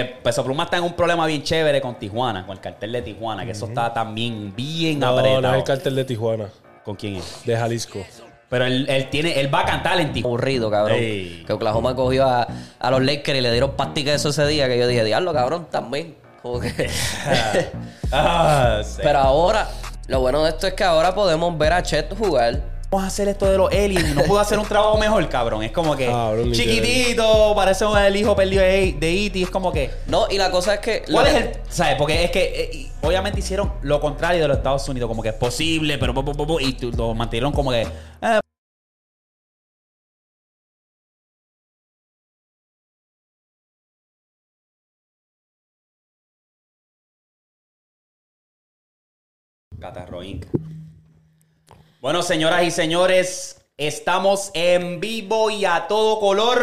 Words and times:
Eh, 0.00 0.16
Peso 0.22 0.44
Pluma 0.44 0.64
está 0.64 0.76
en 0.78 0.84
un 0.84 0.94
problema 0.94 1.26
bien 1.26 1.42
chévere 1.42 1.80
con 1.80 1.94
Tijuana, 1.98 2.44
con 2.46 2.56
el 2.56 2.60
cartel 2.60 2.92
de 2.92 3.02
Tijuana, 3.02 3.44
que 3.44 3.52
eso 3.52 3.66
está 3.66 3.92
también 3.92 4.54
bien 4.56 4.98
No, 4.98 5.08
apretado. 5.16 5.40
no 5.42 5.50
es 5.52 5.56
el 5.58 5.64
cartel 5.64 5.94
de 5.94 6.04
Tijuana, 6.04 6.48
¿Con 6.84 6.96
quién 6.96 7.16
es? 7.16 7.42
de 7.44 7.56
Jalisco. 7.56 8.04
Pero 8.48 8.66
él, 8.66 8.86
él 8.88 9.08
tiene, 9.10 9.40
él 9.40 9.52
va 9.52 9.60
a 9.60 9.64
cantar 9.64 10.00
en 10.00 10.12
Tijuana. 10.12 10.34
aburrido, 10.34 10.70
cabrón. 10.70 10.98
Ey. 10.98 11.44
Que 11.46 11.52
Oklahoma 11.52 11.94
cogió 11.94 12.24
a, 12.26 12.46
a 12.78 12.90
los 12.90 13.02
Lakers 13.02 13.38
y 13.38 13.40
le 13.40 13.50
dieron 13.50 13.72
pastica 13.72 14.12
eso 14.14 14.28
ese 14.30 14.46
día 14.46 14.68
que 14.68 14.78
yo 14.78 14.86
dije, 14.86 15.02
diablo, 15.04 15.32
cabrón, 15.32 15.66
también. 15.70 16.16
Como 16.42 16.60
que... 16.60 16.70
Ah, 18.12 18.80
sí. 18.84 19.00
Pero 19.02 19.18
ahora, 19.18 19.68
lo 20.08 20.20
bueno 20.20 20.42
de 20.44 20.50
esto 20.50 20.66
es 20.66 20.74
que 20.74 20.84
ahora 20.84 21.14
podemos 21.14 21.56
ver 21.58 21.72
a 21.72 21.82
Chet 21.82 22.16
jugar. 22.16 22.60
Vamos 22.94 23.06
a 23.06 23.08
hacer 23.08 23.26
esto 23.26 23.50
de 23.50 23.58
los 23.58 23.72
aliens 23.72 24.08
y 24.08 24.14
no 24.14 24.22
puedo 24.22 24.38
hacer 24.38 24.56
un 24.56 24.66
trabajo 24.66 24.96
mejor, 24.98 25.28
cabrón. 25.28 25.64
Es 25.64 25.72
como 25.72 25.96
que 25.96 26.06
Cabrón, 26.06 26.52
chiquitito, 26.52 27.52
parece 27.56 27.84
el 28.06 28.14
hijo 28.14 28.36
perdido 28.36 28.62
de 28.62 28.92
de 28.92 29.26
E.T. 29.26 29.42
Es 29.42 29.50
como 29.50 29.72
que. 29.72 29.90
No, 30.06 30.28
y 30.30 30.38
la 30.38 30.52
cosa 30.52 30.74
es 30.74 30.80
que... 30.80 31.02
¿Cuál 31.10 31.24
lo 31.24 31.30
es 31.32 31.34
el.? 31.34 31.52
¿Sabes? 31.68 31.96
Porque 31.98 32.22
es 32.22 32.30
que 32.30 32.44
eh, 32.44 32.92
obviamente 33.02 33.40
hicieron 33.40 33.72
lo 33.82 33.98
contrario 34.00 34.42
de 34.42 34.46
los 34.46 34.58
Estados 34.58 34.88
Unidos, 34.88 35.08
como 35.08 35.24
que 35.24 35.30
es 35.30 35.34
posible, 35.34 35.98
pero. 35.98 36.14
y 36.60 36.76
lo 36.96 37.14
mantuvieron 37.14 37.50
como 37.50 37.72
que. 37.72 37.82
eh, 37.82 38.40
Catarro 49.80 50.22
Inc. 50.22 50.46
Bueno, 52.04 52.20
señoras 52.20 52.62
y 52.64 52.70
señores, 52.70 53.64
estamos 53.78 54.50
en 54.52 55.00
vivo 55.00 55.48
y 55.48 55.64
a 55.64 55.86
todo 55.88 56.20
color. 56.20 56.60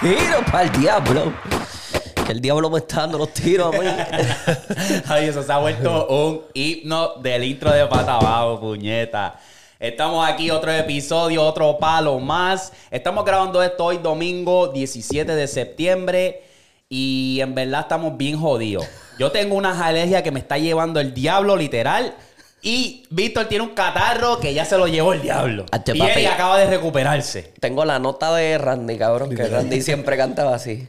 Tiro 0.00 0.44
para 0.52 0.62
el 0.62 0.80
diablo. 0.80 1.32
Que 2.24 2.30
el 2.30 2.40
diablo 2.40 2.70
me 2.70 2.78
está 2.78 3.00
dando 3.00 3.18
los 3.18 3.32
tiros 3.32 3.74
a 3.74 3.76
mí. 3.76 3.88
Ay, 5.08 5.26
eso 5.26 5.42
se 5.42 5.52
ha 5.52 5.58
vuelto 5.58 6.06
un 6.06 6.42
himno 6.54 7.14
del 7.16 7.42
intro 7.42 7.72
de 7.72 7.84
pata 7.88 8.14
abajo, 8.14 8.60
puñeta. 8.60 9.40
Estamos 9.80 10.28
aquí, 10.28 10.52
otro 10.52 10.70
episodio, 10.70 11.42
otro 11.42 11.76
palo 11.76 12.20
más. 12.20 12.72
Estamos 12.92 13.24
grabando 13.24 13.60
esto 13.64 13.86
hoy 13.86 13.98
domingo 13.98 14.68
17 14.68 15.34
de 15.34 15.48
septiembre 15.48 16.44
y 16.88 17.40
en 17.40 17.52
verdad 17.52 17.80
estamos 17.80 18.16
bien 18.16 18.38
jodidos. 18.38 18.86
Yo 19.18 19.32
tengo 19.32 19.54
unas 19.56 19.80
alergias 19.80 20.22
que 20.22 20.30
me 20.30 20.40
está 20.40 20.58
llevando 20.58 21.00
el 21.00 21.14
diablo 21.14 21.56
literal 21.56 22.14
y 22.62 23.04
Víctor 23.10 23.46
tiene 23.46 23.64
un 23.64 23.74
catarro 23.74 24.40
que 24.40 24.52
ya 24.52 24.64
se 24.64 24.76
lo 24.76 24.88
llevó 24.88 25.12
el 25.12 25.22
diablo. 25.22 25.66
Ache, 25.70 25.92
Y 25.94 26.00
él 26.00 26.26
acaba 26.26 26.58
de 26.58 26.66
recuperarse. 26.66 27.54
Tengo 27.60 27.84
la 27.84 27.98
nota 27.98 28.34
de 28.34 28.58
Randy, 28.58 28.98
cabrón, 28.98 29.34
que 29.34 29.46
Randy 29.46 29.80
siempre 29.82 30.16
cantaba 30.16 30.54
así. 30.54 30.88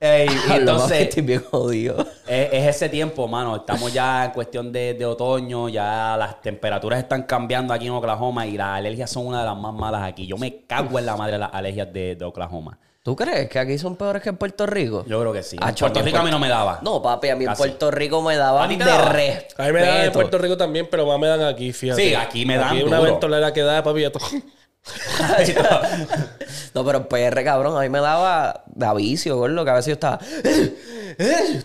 Ey, 0.00 0.28
y 0.28 0.52
entonces... 0.52 1.08
estoy 1.08 1.22
bien 1.22 1.42
jodido. 1.42 2.06
Es, 2.26 2.52
es 2.52 2.76
ese 2.76 2.88
tiempo, 2.88 3.26
mano. 3.26 3.56
Estamos 3.56 3.92
ya 3.92 4.26
en 4.26 4.30
cuestión 4.32 4.70
de, 4.70 4.94
de 4.94 5.06
otoño, 5.06 5.68
ya 5.68 6.16
las 6.16 6.40
temperaturas 6.40 7.00
están 7.00 7.22
cambiando 7.22 7.72
aquí 7.72 7.86
en 7.86 7.92
Oklahoma 7.94 8.46
y 8.46 8.56
las 8.56 8.78
alergias 8.78 9.10
son 9.10 9.26
una 9.26 9.40
de 9.40 9.46
las 9.46 9.56
más 9.56 9.74
malas 9.74 10.02
aquí. 10.02 10.26
Yo 10.26 10.36
me 10.36 10.66
cago 10.66 10.98
en 10.98 11.06
la 11.06 11.16
madre 11.16 11.32
de 11.32 11.38
las 11.38 11.54
alergias 11.54 11.92
de, 11.92 12.14
de 12.14 12.24
Oklahoma. 12.24 12.78
¿Tú 13.08 13.16
crees 13.16 13.48
que 13.48 13.58
aquí 13.58 13.78
son 13.78 13.96
peores 13.96 14.22
que 14.22 14.28
en 14.28 14.36
Puerto 14.36 14.66
Rico? 14.66 15.02
Yo 15.08 15.18
creo 15.18 15.32
que 15.32 15.42
sí. 15.42 15.56
Ah, 15.62 15.70
En 15.70 15.74
Puerto 15.76 16.02
Rico 16.02 16.18
a 16.18 16.22
mí 16.22 16.30
no 16.30 16.38
me 16.38 16.50
daba. 16.50 16.80
No, 16.82 17.00
papi, 17.00 17.30
a 17.30 17.36
mí 17.36 17.44
en 17.44 17.48
Casi. 17.52 17.62
Puerto 17.62 17.90
Rico 17.90 18.20
me 18.20 18.36
daban 18.36 18.66
¿A 18.66 18.68
ti 18.68 18.76
te 18.76 18.84
de 18.84 18.90
daba? 18.90 19.08
respeto. 19.08 19.62
A 19.62 19.66
mí 19.66 19.72
me 19.72 19.80
dan 19.80 20.04
en 20.04 20.12
Puerto 20.12 20.36
Rico 20.36 20.58
también, 20.58 20.88
pero 20.90 21.06
más 21.06 21.18
me 21.18 21.26
dan 21.26 21.40
aquí, 21.40 21.72
fíjate. 21.72 22.02
Sí, 22.02 22.14
aquí 22.14 22.44
me 22.44 22.58
dan 22.58 22.68
Aquí 22.76 22.82
una 22.82 22.98
duro. 22.98 23.10
ventolera 23.12 23.50
que 23.54 23.62
da, 23.62 23.82
papi, 23.82 24.02
ya 24.02 24.12
to- 24.12 24.18
No, 26.74 26.84
pero 26.84 26.98
en 26.98 27.04
PR, 27.06 27.42
cabrón, 27.44 27.78
a 27.78 27.80
mí 27.80 27.88
me 27.88 28.00
daba 28.00 28.64
de 28.66 28.94
vicio, 28.96 29.38
gordo, 29.38 29.64
que 29.64 29.70
a 29.70 29.74
veces 29.74 29.86
yo 29.86 29.92
estaba... 29.94 30.18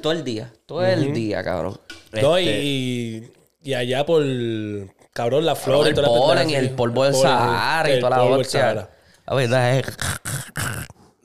Todo 0.02 0.14
el 0.14 0.24
día, 0.24 0.50
todo 0.66 0.86
el 0.86 1.14
día, 1.14 1.44
cabrón. 1.44 1.78
No, 2.22 2.40
y, 2.40 2.48
Este- 2.48 2.62
y, 2.64 3.32
y 3.64 3.74
allá 3.74 4.06
por, 4.06 4.24
cabrón, 5.12 5.46
la 5.46 5.56
flor 5.56 5.80
Cabrón, 5.80 5.88
y 5.88 5.90
el 5.90 5.96
toda 5.96 6.08
la 6.08 6.14
polen 6.26 6.50
y 6.50 6.56
el 6.56 6.70
sí. 6.70 6.74
polvo 6.76 7.04
del 7.04 7.16
Sahara 7.16 7.90
y 7.90 7.94
el 7.94 8.00
toda 8.00 8.10
la 8.12 8.16
polvo 8.18 8.32
del 8.32 8.42
hostia. 8.42 8.62
Sahara. 8.62 8.90
La 9.28 9.36
verdad 9.36 9.76
es... 9.78 9.86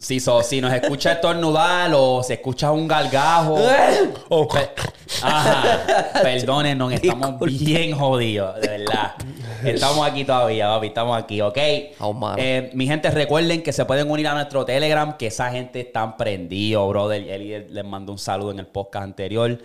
Sí, 0.00 0.20
so, 0.20 0.42
si 0.42 0.60
nos 0.60 0.72
escucha 0.72 1.12
estornudar 1.12 1.90
o 1.94 2.22
se 2.22 2.34
escucha 2.34 2.70
un 2.70 2.86
gargajo. 2.86 3.58
Oh, 4.30 4.46
Pe- 4.46 4.68
Ajá, 5.22 6.12
perdónenos, 6.22 6.92
estamos 6.92 7.40
bien 7.40 7.92
jodidos, 7.92 8.60
de 8.60 8.68
verdad. 8.68 9.14
Estamos 9.64 10.06
aquí 10.06 10.22
todavía, 10.24 10.68
papi, 10.68 10.88
estamos 10.88 11.18
aquí, 11.18 11.40
¿ok? 11.40 11.58
Oh. 12.00 12.34
Eh, 12.36 12.70
mi 12.74 12.86
gente, 12.86 13.10
recuerden 13.10 13.62
que 13.62 13.72
se 13.72 13.84
pueden 13.86 14.10
unir 14.10 14.28
a 14.28 14.34
nuestro 14.34 14.64
Telegram, 14.66 15.16
que 15.16 15.28
esa 15.28 15.50
gente 15.50 15.80
está 15.80 16.14
prendido, 16.16 16.86
brother. 16.88 17.22
Eli 17.28 17.64
les 17.70 17.84
mandó 17.84 18.12
un 18.12 18.18
saludo 18.18 18.50
en 18.50 18.58
el 18.58 18.66
podcast 18.66 19.04
anterior. 19.04 19.58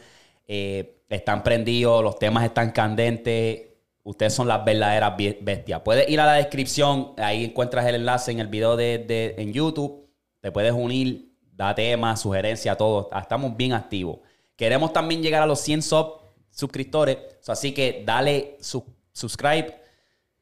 Eh, 0.47 0.95
están 1.09 1.43
prendidos, 1.43 2.01
los 2.01 2.17
temas 2.17 2.45
están 2.45 2.72
candentes. 2.72 3.63
Ustedes 4.03 4.33
son 4.33 4.47
las 4.47 4.63
verdaderas 4.66 5.13
bestias. 5.41 5.81
Puedes 5.81 6.09
ir 6.09 6.19
a 6.22 6.25
la 6.25 6.33
descripción, 6.33 7.11
ahí 7.17 7.43
encuentras 7.45 7.85
el 7.85 7.95
enlace 7.95 8.31
en 8.31 8.39
el 8.39 8.47
video 8.47 8.75
de, 8.77 8.97
de- 8.99 9.35
en 9.38 9.51
YouTube. 9.53 10.03
Te 10.43 10.51
puedes 10.51 10.73
unir, 10.73 11.31
da 11.53 11.73
temas, 11.73 12.19
sugerencias, 12.19 12.77
todo. 12.77 13.09
Estamos 13.17 13.55
bien 13.55 13.71
activos. 13.71 14.17
Queremos 14.57 14.91
también 14.91 15.23
llegar 15.23 15.41
a 15.41 15.45
los 15.45 15.61
100 15.61 15.81
sub 15.81 16.15
suscriptores. 16.49 17.17
Así 17.47 17.73
que 17.73 18.03
dale 18.05 18.57
su- 18.59 18.83
subscribe 19.13 19.81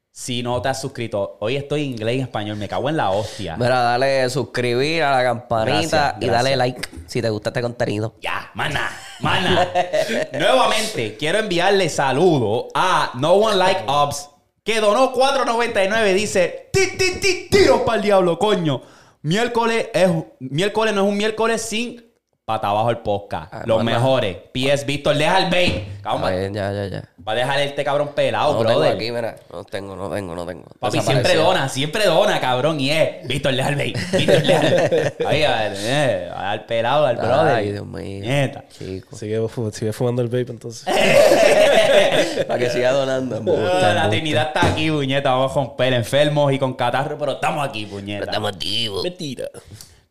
si 0.10 0.42
no 0.42 0.60
te 0.60 0.70
has 0.70 0.82
suscrito. 0.82 1.38
Hoy 1.40 1.56
estoy 1.56 1.84
en 1.86 1.92
inglés 1.92 2.16
y 2.18 2.22
español. 2.22 2.58
Me 2.58 2.68
cago 2.68 2.90
en 2.90 2.98
la 2.98 3.12
hostia. 3.12 3.56
Mira, 3.58 3.80
dale 3.80 4.28
suscribir 4.32 5.04
a 5.04 5.12
la 5.18 5.24
campanita 5.24 5.72
Gracias, 5.72 6.16
y 6.20 6.26
gracias. 6.26 6.32
dale 6.44 6.56
like 6.58 6.90
si 7.06 7.22
te 7.22 7.30
gusta 7.30 7.52
este 7.52 7.62
contenido. 7.62 8.16
Ya, 8.22 8.50
mana, 8.56 8.90
mana. 9.20 9.70
Nuevamente, 10.34 11.16
quiero 11.16 11.38
enviarle 11.38 11.90
saludo 11.90 12.70
a 12.74 13.12
No 13.20 13.34
One 13.34 13.56
Like 13.58 13.84
Ops, 13.86 14.30
que 14.64 14.82
donó 14.82 15.14
4.99. 15.14 16.14
Dice, 16.16 16.70
ti, 16.74 16.98
ti, 16.98 17.20
ti, 17.22 17.48
tiros 17.52 17.82
para 17.82 17.98
el 17.98 18.02
diablo, 18.04 18.40
coño. 18.40 18.82
Miércoles, 19.24 19.90
es, 19.94 20.10
miércoles 20.40 20.96
no 20.96 21.04
es 21.04 21.10
un 21.12 21.18
miércoles 21.18 21.62
sin 21.62 22.04
pata 22.52 22.68
abajo 22.68 22.90
el 22.90 22.98
podcast. 22.98 23.54
Ah, 23.54 23.64
Los 23.66 23.78
no, 23.78 23.84
mejores. 23.86 24.36
PS 24.54 24.86
Víctor, 24.86 25.16
deja 25.16 25.40
el 25.40 25.50
bait. 25.50 26.02
Cabrón, 26.02 26.26
Ay, 26.34 26.50
ya, 26.52 26.72
ya, 26.74 26.88
ya. 26.88 27.04
va 27.26 27.32
a 27.32 27.36
dejar 27.36 27.60
este 27.62 27.84
cabrón 27.84 28.10
pelado, 28.16 28.54
No 28.54 28.60
tengo 28.66 28.80
brother. 28.80 28.96
aquí, 28.96 29.12
mira. 29.12 29.36
No 29.54 29.64
tengo, 29.64 29.96
no 29.96 30.10
tengo, 30.10 30.36
no 30.36 30.46
tengo. 30.46 30.66
Papi 30.80 31.00
siempre 31.00 31.36
dona, 31.36 31.70
siempre 31.70 32.06
dona, 32.06 32.40
cabrón. 32.40 32.80
Y 32.80 32.90
es, 32.92 33.28
Víctor, 33.28 33.56
deja 33.56 33.70
el 33.70 33.76
bait. 33.76 33.98
Víctor, 34.12 34.42
deja 34.44 34.68
el 34.68 35.28
Ahí, 35.28 35.44
a 35.46 35.56
ver, 35.60 35.74
eh, 35.78 36.32
al 36.36 36.66
pelado, 36.66 37.06
al 37.06 37.16
brother. 37.18 37.56
Ay, 37.56 37.72
Dios 37.72 37.86
mío. 37.86 38.22
Neta. 38.26 38.66
Chico. 38.70 39.16
Sigue, 39.16 39.48
fu- 39.48 39.72
sigue 39.72 39.94
fumando 39.94 40.22
el 40.22 40.28
vape 40.28 40.52
entonces. 40.52 40.86
Para 42.48 42.60
que 42.60 42.70
siga 42.70 42.92
donando. 42.92 43.38
Embuste, 43.38 43.94
la. 43.94 44.10
Trinidad 44.10 44.48
está 44.48 44.68
aquí, 44.72 44.90
puñeta. 44.92 45.32
Vamos 45.32 45.52
con 45.54 45.76
pel 45.76 45.94
enfermos 45.94 46.52
y 46.52 46.60
con 46.60 46.74
catarro, 46.74 47.18
pero 47.18 47.34
estamos 47.34 47.68
aquí, 47.68 47.86
puñeta. 47.86 48.26
Estamos 48.26 48.52
activos. 48.52 49.04
Mentira. 49.04 49.46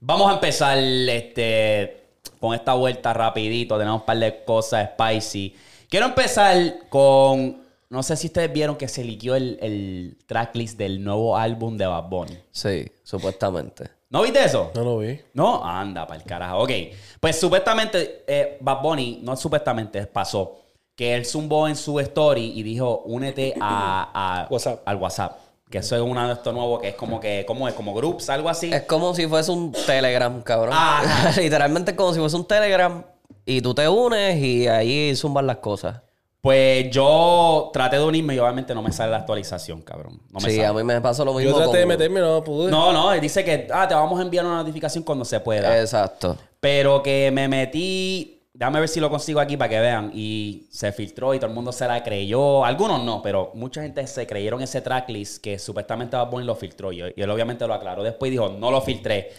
Vamos 0.02 0.30
a 0.30 0.34
empezar 0.34 0.78
este, 0.78 1.99
con 2.38 2.54
esta 2.54 2.74
vuelta 2.74 3.12
rapidito. 3.12 3.78
Tenemos 3.78 4.00
un 4.00 4.06
par 4.06 4.18
de 4.18 4.44
cosas 4.44 4.90
spicy. 4.92 5.54
Quiero 5.88 6.06
empezar 6.06 6.56
con... 6.88 7.60
No 7.88 8.02
sé 8.04 8.16
si 8.16 8.28
ustedes 8.28 8.52
vieron 8.52 8.76
que 8.76 8.86
se 8.86 9.02
liquió 9.02 9.34
el, 9.34 9.58
el 9.60 10.16
tracklist 10.26 10.78
del 10.78 11.02
nuevo 11.02 11.36
álbum 11.36 11.76
de 11.76 11.86
Bad 11.86 12.08
Bunny. 12.08 12.38
Sí, 12.52 12.86
supuestamente. 13.02 13.90
¿No 14.10 14.22
viste 14.22 14.44
eso? 14.44 14.70
No 14.76 14.84
lo 14.84 14.98
vi. 14.98 15.20
No, 15.34 15.64
anda, 15.64 16.06
para 16.06 16.20
el 16.20 16.24
carajo. 16.26 16.58
Ok. 16.62 16.70
Pues 17.18 17.38
supuestamente, 17.40 18.24
eh, 18.28 18.58
Bad 18.60 18.80
Bunny, 18.82 19.18
no 19.22 19.36
supuestamente, 19.36 20.06
pasó 20.06 20.56
que 20.94 21.14
él 21.14 21.24
zumbó 21.26 21.66
en 21.66 21.74
su 21.74 21.98
story 21.98 22.52
y 22.54 22.62
dijo, 22.62 23.02
únete 23.06 23.54
a, 23.60 24.42
a- 24.44 24.46
WhatsApp. 24.50 24.82
al 24.86 24.96
WhatsApp. 24.96 25.38
Que 25.70 25.78
eso 25.78 25.94
es 25.94 26.02
uno 26.02 26.26
de 26.26 26.34
estos 26.34 26.52
nuevos 26.52 26.80
que 26.80 26.88
es 26.88 26.94
como 26.96 27.20
que, 27.20 27.44
¿cómo 27.46 27.68
es? 27.68 27.74
Como 27.74 27.94
groups, 27.94 28.28
algo 28.28 28.48
así. 28.48 28.72
Es 28.72 28.82
como 28.82 29.14
si 29.14 29.26
fuese 29.28 29.52
un 29.52 29.70
Telegram, 29.70 30.42
cabrón. 30.42 30.72
Ajá. 30.76 31.40
Literalmente 31.40 31.92
es 31.92 31.96
como 31.96 32.12
si 32.12 32.18
fuese 32.18 32.36
un 32.36 32.44
Telegram 32.44 33.04
y 33.46 33.60
tú 33.60 33.72
te 33.72 33.88
unes 33.88 34.36
y 34.42 34.66
ahí 34.66 35.14
zumban 35.14 35.46
las 35.46 35.58
cosas. 35.58 36.00
Pues 36.40 36.90
yo 36.90 37.70
traté 37.72 37.96
de 37.96 38.04
unirme 38.04 38.34
y 38.34 38.38
obviamente 38.38 38.74
no 38.74 38.82
me 38.82 38.92
sale 38.92 39.12
la 39.12 39.18
actualización, 39.18 39.82
cabrón. 39.82 40.22
No 40.30 40.40
me 40.40 40.50
sí, 40.50 40.56
sale. 40.56 40.66
a 40.66 40.72
mí 40.72 40.82
me 40.82 41.00
pasó 41.00 41.24
lo 41.24 41.34
mismo. 41.34 41.52
Yo 41.52 41.56
traté 41.56 41.78
de 41.78 41.86
meterme, 41.86 42.20
no 42.20 42.42
pude. 42.42 42.70
No, 42.70 42.92
no, 42.92 43.12
él 43.12 43.20
dice 43.20 43.44
que 43.44 43.68
ah, 43.70 43.86
te 43.86 43.94
vamos 43.94 44.18
a 44.18 44.22
enviar 44.22 44.46
una 44.46 44.56
notificación 44.56 45.04
cuando 45.04 45.24
se 45.24 45.38
pueda. 45.40 45.78
Exacto. 45.78 46.36
Pero 46.58 47.02
que 47.02 47.30
me 47.30 47.46
metí. 47.46 48.39
Déjame 48.60 48.80
ver 48.80 48.90
si 48.90 49.00
lo 49.00 49.08
consigo 49.08 49.40
aquí 49.40 49.56
para 49.56 49.70
que 49.70 49.80
vean. 49.80 50.10
Y 50.12 50.66
se 50.70 50.92
filtró 50.92 51.32
y 51.32 51.38
todo 51.38 51.48
el 51.48 51.54
mundo 51.54 51.72
se 51.72 51.88
la 51.88 52.02
creyó. 52.02 52.62
Algunos 52.62 53.02
no, 53.02 53.22
pero 53.22 53.52
mucha 53.54 53.80
gente 53.80 54.06
se 54.06 54.26
creyeron 54.26 54.60
ese 54.60 54.82
tracklist 54.82 55.42
que 55.42 55.58
supuestamente 55.58 56.14
Bad 56.14 56.28
Bunny 56.28 56.44
lo 56.44 56.54
filtró. 56.54 56.92
Y, 56.92 57.00
él 57.00 57.30
obviamente 57.30 57.66
lo 57.66 57.72
aclaró 57.72 58.02
después 58.02 58.30
dijo, 58.30 58.50
no 58.50 58.70
lo 58.70 58.82
filtré. 58.82 59.32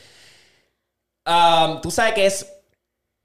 Um, 1.24 1.82
Tú 1.82 1.92
sabes 1.92 2.16
que 2.16 2.26
es 2.26 2.52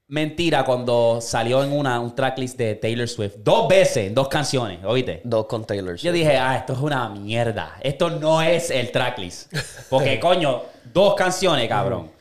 mentira 0.07 0.63
cuando 0.63 1.19
salió 1.19 1.63
en 1.63 1.71
una, 1.71 1.99
un 1.99 2.13
tracklist 2.13 2.59
de 2.59 2.75
Taylor 2.75 3.07
Swift. 3.07 3.37
Dos 3.37 3.67
veces, 3.67 4.13
dos 4.13 4.27
canciones, 4.27 4.77
¿oíste? 4.85 5.21
Dos 5.23 5.47
con 5.47 5.65
Taylor 5.65 5.95
Yo 5.95 6.11
Swift. 6.11 6.13
dije, 6.13 6.37
ah, 6.37 6.57
esto 6.57 6.73
es 6.73 6.79
una 6.79 7.09
mierda. 7.09 7.75
Esto 7.81 8.11
no 8.11 8.43
es 8.43 8.69
el 8.69 8.91
tracklist. 8.91 9.51
Porque, 9.89 10.19
coño, 10.21 10.61
dos 10.93 11.15
canciones, 11.15 11.67
cabrón. 11.67 12.11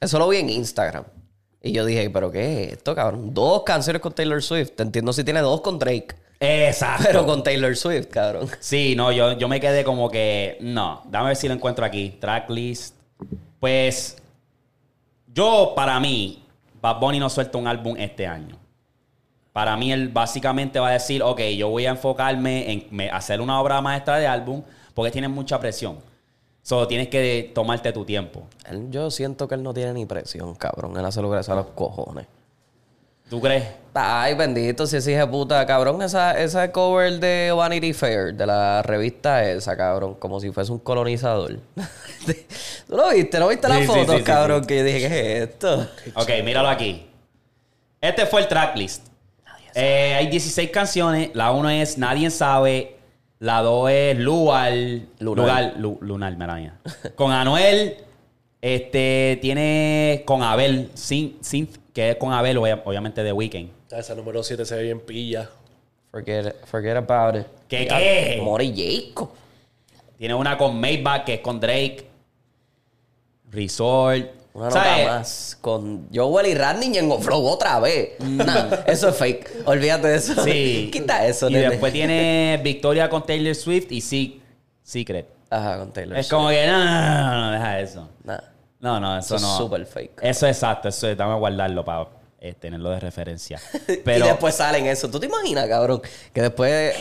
Eso 0.00 0.18
lo 0.18 0.28
vi 0.28 0.38
en 0.38 0.50
Instagram. 0.50 1.04
Y 1.62 1.72
yo 1.72 1.84
dije, 1.84 2.10
¿pero 2.10 2.30
qué 2.32 2.64
es 2.64 2.72
esto, 2.72 2.94
cabrón? 2.94 3.32
Dos 3.32 3.62
canciones 3.62 4.02
con 4.02 4.12
Taylor 4.12 4.42
Swift. 4.42 4.72
Te 4.72 4.82
entiendo 4.82 5.12
si 5.12 5.22
tiene 5.22 5.40
dos 5.40 5.60
con 5.60 5.78
Drake. 5.78 6.08
Exacto. 6.40 7.04
Pero 7.06 7.24
con 7.24 7.44
Taylor 7.44 7.76
Swift, 7.76 8.08
cabrón. 8.08 8.50
Sí, 8.58 8.94
no, 8.96 9.12
yo, 9.12 9.38
yo 9.38 9.46
me 9.46 9.60
quedé 9.60 9.84
como 9.84 10.10
que, 10.10 10.58
no, 10.60 11.02
dame 11.08 11.28
ver 11.28 11.36
si 11.36 11.46
lo 11.46 11.54
encuentro 11.54 11.84
aquí. 11.84 12.16
Tracklist. 12.20 12.96
Pues, 13.60 14.16
yo, 15.32 15.72
para 15.76 16.00
mí, 16.00 16.44
Bad 16.80 16.98
Bunny 16.98 17.20
no 17.20 17.30
suelta 17.30 17.58
un 17.58 17.68
álbum 17.68 17.96
este 17.96 18.26
año. 18.26 18.58
Para 19.52 19.76
mí, 19.76 19.92
él 19.92 20.08
básicamente 20.08 20.80
va 20.80 20.88
a 20.88 20.92
decir, 20.92 21.22
ok, 21.22 21.40
yo 21.56 21.68
voy 21.68 21.86
a 21.86 21.90
enfocarme 21.90 22.72
en 22.72 23.00
hacer 23.12 23.40
una 23.40 23.60
obra 23.60 23.80
maestra 23.80 24.18
de 24.18 24.26
álbum 24.26 24.62
porque 24.94 25.12
tienes 25.12 25.30
mucha 25.30 25.60
presión. 25.60 25.98
Solo 26.62 26.86
tienes 26.86 27.08
que 27.08 27.50
tomarte 27.54 27.92
tu 27.92 28.04
tiempo. 28.04 28.44
Él- 28.70 28.88
yo 28.90 29.10
siento 29.10 29.48
que 29.48 29.56
él 29.56 29.62
no 29.62 29.74
tiene 29.74 29.92
ni 29.94 30.06
presión, 30.06 30.54
cabrón. 30.54 30.96
Él 30.96 31.04
hace 31.04 31.20
lo 31.20 31.30
que 31.30 31.36
le 31.36 31.42
sale 31.42 31.60
a 31.60 31.62
los 31.64 31.72
cojones. 31.72 32.26
¿Tú 33.28 33.40
crees? 33.40 33.64
Ay, 33.94 34.34
bendito, 34.34 34.86
si 34.86 34.96
ese 34.98 35.12
hijo 35.12 35.20
de 35.22 35.26
puta, 35.26 35.64
cabrón, 35.64 36.02
esa, 36.02 36.38
esa 36.38 36.70
cover 36.70 37.18
de 37.18 37.50
Vanity 37.56 37.92
Fair, 37.94 38.34
de 38.34 38.46
la 38.46 38.82
revista 38.82 39.48
esa, 39.50 39.74
cabrón, 39.76 40.14
como 40.14 40.38
si 40.38 40.50
fuese 40.52 40.70
un 40.70 40.78
colonizador. 40.78 41.58
¿Tú 42.26 42.96
lo 42.96 43.08
viste? 43.10 43.38
¿No 43.38 43.48
viste 43.48 43.68
las 43.68 43.78
Sí, 43.78 43.84
sí, 43.84 43.88
fotos, 43.90 44.10
sí, 44.12 44.18
sí, 44.18 44.22
cabrón? 44.24 44.64
Que 44.66 44.76
yo 44.78 44.84
dije, 44.84 44.98
¿qué 45.08 45.36
es 45.42 45.48
esto? 45.48 45.88
Ok, 46.14 46.28
míralo 46.44 46.68
aquí. 46.68 47.06
Este 48.00 48.26
fue 48.26 48.42
el 48.42 48.48
tracklist. 48.48 49.06
Eh, 49.74 50.14
hay 50.14 50.26
16 50.28 50.70
canciones. 50.70 51.30
La 51.34 51.52
1 51.52 51.70
es 51.70 51.96
Nadie 51.96 52.28
sabe. 52.30 52.98
La 53.42 53.60
2 53.60 53.90
es 53.90 54.18
Lugar. 54.20 54.72
Lugar. 55.18 55.74
Lu- 55.76 55.98
Lunar, 56.00 56.36
mía. 56.36 56.78
Con 57.16 57.32
Anuel. 57.32 57.96
Este 58.60 59.36
tiene 59.42 60.22
con 60.24 60.44
Abel. 60.44 60.90
Synth, 60.94 61.42
Synth, 61.42 61.76
que 61.92 62.10
es 62.10 62.16
con 62.16 62.32
Abel, 62.32 62.56
obvia- 62.58 62.80
obviamente 62.84 63.24
de 63.24 63.32
Weekend. 63.32 63.70
Ah, 63.90 63.98
Esa 63.98 64.14
número 64.14 64.44
7 64.44 64.64
se 64.64 64.76
ve 64.76 64.84
bien 64.84 65.00
pilla. 65.00 65.50
Forget, 66.12 66.54
forget 66.66 66.96
about 66.96 67.34
it. 67.40 67.46
¿Qué, 67.66 67.88
qué? 67.88 68.40
Mori 68.40 68.72
Jacob. 68.76 69.30
Tiene 70.16 70.34
una 70.34 70.56
con 70.56 70.78
Maybach, 70.78 71.24
que 71.24 71.34
es 71.34 71.40
con 71.40 71.58
Drake. 71.58 72.06
Resort. 73.50 74.30
Una 74.54 74.66
nota 74.68 74.84
más. 75.06 75.56
Con 75.60 76.08
Joel 76.14 76.46
y 76.48 76.54
Randy 76.54 76.98
en 76.98 77.22
Flow 77.22 77.46
otra 77.46 77.80
vez. 77.80 78.18
Nah, 78.20 78.74
eso 78.86 79.08
es 79.08 79.16
fake. 79.16 79.50
Olvídate 79.64 80.08
de 80.08 80.16
eso. 80.16 80.44
Sí. 80.44 80.90
Quita 80.92 81.24
eso, 81.26 81.48
Y 81.48 81.54
nene. 81.54 81.70
después 81.70 81.92
tiene 81.92 82.60
Victoria 82.64 83.08
con 83.08 83.24
Taylor 83.24 83.54
Swift 83.54 83.90
y 83.90 84.00
Se- 84.00 84.40
Secret. 84.82 85.26
Ajá, 85.48 85.78
con 85.78 85.92
Taylor 85.92 86.16
Es 86.18 86.26
Swift. 86.26 86.36
como 86.38 86.48
que 86.50 86.66
no, 86.66 86.84
no, 86.84 87.24
no, 87.30 87.40
no, 87.40 87.50
deja 87.52 87.80
eso. 87.80 88.08
Nah. 88.24 88.38
No, 88.80 88.98
no, 88.98 89.16
eso, 89.18 89.36
Eso 89.36 89.36
es 89.36 89.42
no. 89.42 89.56
súper 89.58 89.86
fake. 89.86 90.18
Eso 90.22 90.46
es 90.46 90.56
exacto, 90.56 90.88
eso 90.88 91.08
es, 91.08 91.16
dame 91.16 91.36
guardarlo 91.38 91.84
para 91.84 92.08
eh, 92.40 92.52
tenerlo 92.54 92.90
de 92.90 92.98
referencia. 93.00 93.60
Pero 94.04 94.24
y 94.24 94.28
después 94.28 94.54
salen 94.56 94.86
eso. 94.86 95.08
¿Tú 95.08 95.20
te 95.20 95.26
imaginas, 95.26 95.68
cabrón? 95.68 96.02
Que 96.32 96.42
después 96.42 96.92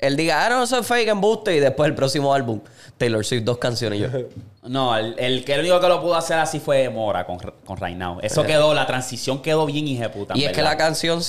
él 0.00 0.16
diga, 0.16 0.46
ah, 0.46 0.48
no, 0.50 0.62
eso 0.64 0.78
es 0.78 0.86
fake 0.86 1.08
embuste. 1.08 1.54
Y 1.56 1.60
después 1.60 1.88
el 1.88 1.94
próximo 1.94 2.32
álbum, 2.34 2.60
Taylor 2.98 3.24
Swift, 3.24 3.44
dos 3.44 3.58
canciones. 3.58 3.98
Y 3.98 4.02
yo, 4.02 4.08
no, 4.68 4.96
el, 4.96 5.14
el 5.18 5.44
que 5.44 5.54
el 5.54 5.60
único 5.60 5.80
que 5.80 5.88
lo 5.88 6.00
pudo 6.00 6.14
hacer 6.16 6.38
así 6.38 6.58
fue 6.60 6.88
Mora 6.88 7.24
con, 7.26 7.38
con 7.38 7.76
Right 7.76 7.96
Now. 7.96 8.18
Eso 8.22 8.42
quedó, 8.44 8.74
la 8.74 8.86
transición 8.86 9.42
quedó 9.42 9.66
bien 9.66 9.86
hijeputa. 9.88 10.34
y 10.36 10.44
es 10.44 10.52
que 10.52 10.62
la 10.62 10.76
canción, 10.76 11.20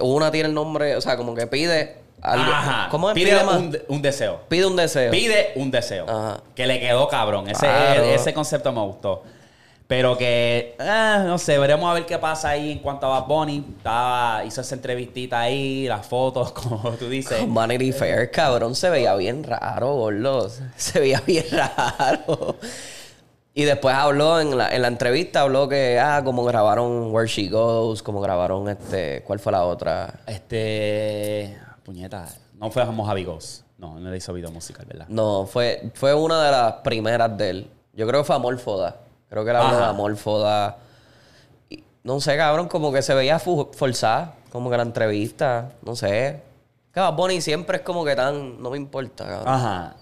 una 0.00 0.30
tiene 0.30 0.48
el 0.48 0.54
nombre, 0.54 0.96
o 0.96 1.00
sea, 1.00 1.16
como 1.16 1.34
que 1.34 1.46
pide 1.46 1.96
algo. 2.22 2.50
Ajá. 2.52 2.88
¿Cómo 2.90 3.10
es? 3.10 3.14
pide 3.14 3.30
Pide, 3.36 3.44
un, 3.44 3.78
un 3.88 4.02
deseo. 4.02 4.40
Pide 4.48 4.66
un 4.66 4.74
deseo. 4.76 5.10
Pide 5.10 5.52
un 5.56 5.70
deseo. 5.70 6.06
Ajá. 6.08 6.40
Que 6.54 6.66
le 6.66 6.80
quedó 6.80 7.06
cabrón. 7.08 7.48
Ese, 7.48 7.60
Claro. 7.66 8.02
ese 8.04 8.32
concepto 8.34 8.72
me 8.72 8.80
gustó. 8.80 9.22
Pero 9.88 10.18
que, 10.18 10.76
ah, 10.78 11.24
no 11.26 11.38
sé, 11.38 11.58
veremos 11.58 11.90
a 11.90 11.94
ver 11.94 12.04
qué 12.04 12.18
pasa 12.18 12.50
ahí 12.50 12.72
en 12.72 12.78
cuanto 12.80 13.06
a 13.06 13.20
Bad 13.20 13.26
Bunny. 13.26 13.64
Estaba, 13.78 14.44
hizo 14.44 14.60
esa 14.60 14.74
entrevistita 14.74 15.40
ahí, 15.40 15.88
las 15.88 16.06
fotos, 16.06 16.52
como 16.52 16.92
tú 16.92 17.08
dices. 17.08 17.42
Vanity 17.48 17.92
Fair, 17.92 18.30
cabrón, 18.30 18.74
se 18.74 18.90
veía 18.90 19.14
bien 19.14 19.42
raro, 19.42 19.94
boludo. 19.94 20.50
Se 20.76 21.00
veía 21.00 21.22
bien 21.26 21.46
raro. 21.52 22.56
Y 23.54 23.64
después 23.64 23.94
habló 23.94 24.38
en 24.40 24.58
la, 24.58 24.68
en 24.68 24.82
la 24.82 24.88
entrevista, 24.88 25.40
habló 25.40 25.70
que, 25.70 25.98
ah, 25.98 26.20
como 26.22 26.44
grabaron 26.44 27.10
Where 27.10 27.26
She 27.26 27.48
Goes, 27.48 28.02
como 28.02 28.20
grabaron 28.20 28.68
este, 28.68 29.22
¿cuál 29.22 29.38
fue 29.38 29.52
la 29.52 29.64
otra? 29.64 30.20
Este. 30.26 31.58
Puñeta. 31.82 32.28
No 32.58 32.70
fue 32.70 32.84
Mojave 32.84 33.24
Ghost. 33.24 33.62
No, 33.78 33.98
no 33.98 34.10
le 34.10 34.18
hizo 34.18 34.34
video 34.34 34.50
musical, 34.50 34.84
¿verdad? 34.84 35.06
No, 35.08 35.46
fue, 35.46 35.90
fue 35.94 36.12
una 36.12 36.44
de 36.44 36.50
las 36.50 36.72
primeras 36.84 37.34
de 37.38 37.50
él. 37.50 37.70
Yo 37.94 38.06
creo 38.06 38.20
que 38.20 38.26
fue 38.26 38.36
Amorfoda. 38.36 39.07
Creo 39.28 39.44
que 39.44 39.50
era 39.50 39.60
de 39.60 39.66
Ajá. 39.76 39.88
Amorfoda. 39.90 40.78
Y, 41.70 41.82
no 42.02 42.20
sé, 42.20 42.36
cabrón, 42.36 42.68
como 42.68 42.92
que 42.92 43.02
se 43.02 43.14
veía 43.14 43.38
forzada. 43.38 44.34
Como 44.50 44.70
que 44.70 44.76
la 44.76 44.82
entrevista, 44.82 45.72
no 45.82 45.94
sé. 45.94 46.40
Que 46.92 47.00
Bunny 47.14 47.40
siempre 47.40 47.76
es 47.78 47.82
como 47.82 48.04
que 48.04 48.16
tan, 48.16 48.62
no 48.62 48.70
me 48.70 48.76
importa, 48.78 49.26
cabrón. 49.26 49.48
Ajá. 49.54 49.96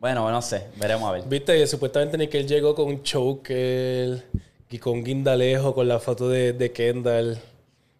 Bueno, 0.00 0.30
no 0.30 0.40
sé. 0.40 0.68
Veremos 0.76 1.08
a 1.08 1.12
ver. 1.12 1.24
Viste, 1.26 1.66
supuestamente 1.66 2.16
Nickel 2.16 2.46
llegó 2.46 2.74
con 2.74 2.86
un 2.86 3.02
choker 3.02 4.24
y 4.70 4.78
con 4.78 5.02
guindalejo 5.02 5.74
con 5.74 5.88
la 5.88 5.98
foto 5.98 6.28
de, 6.28 6.52
de 6.52 6.70
Kendall 6.72 7.38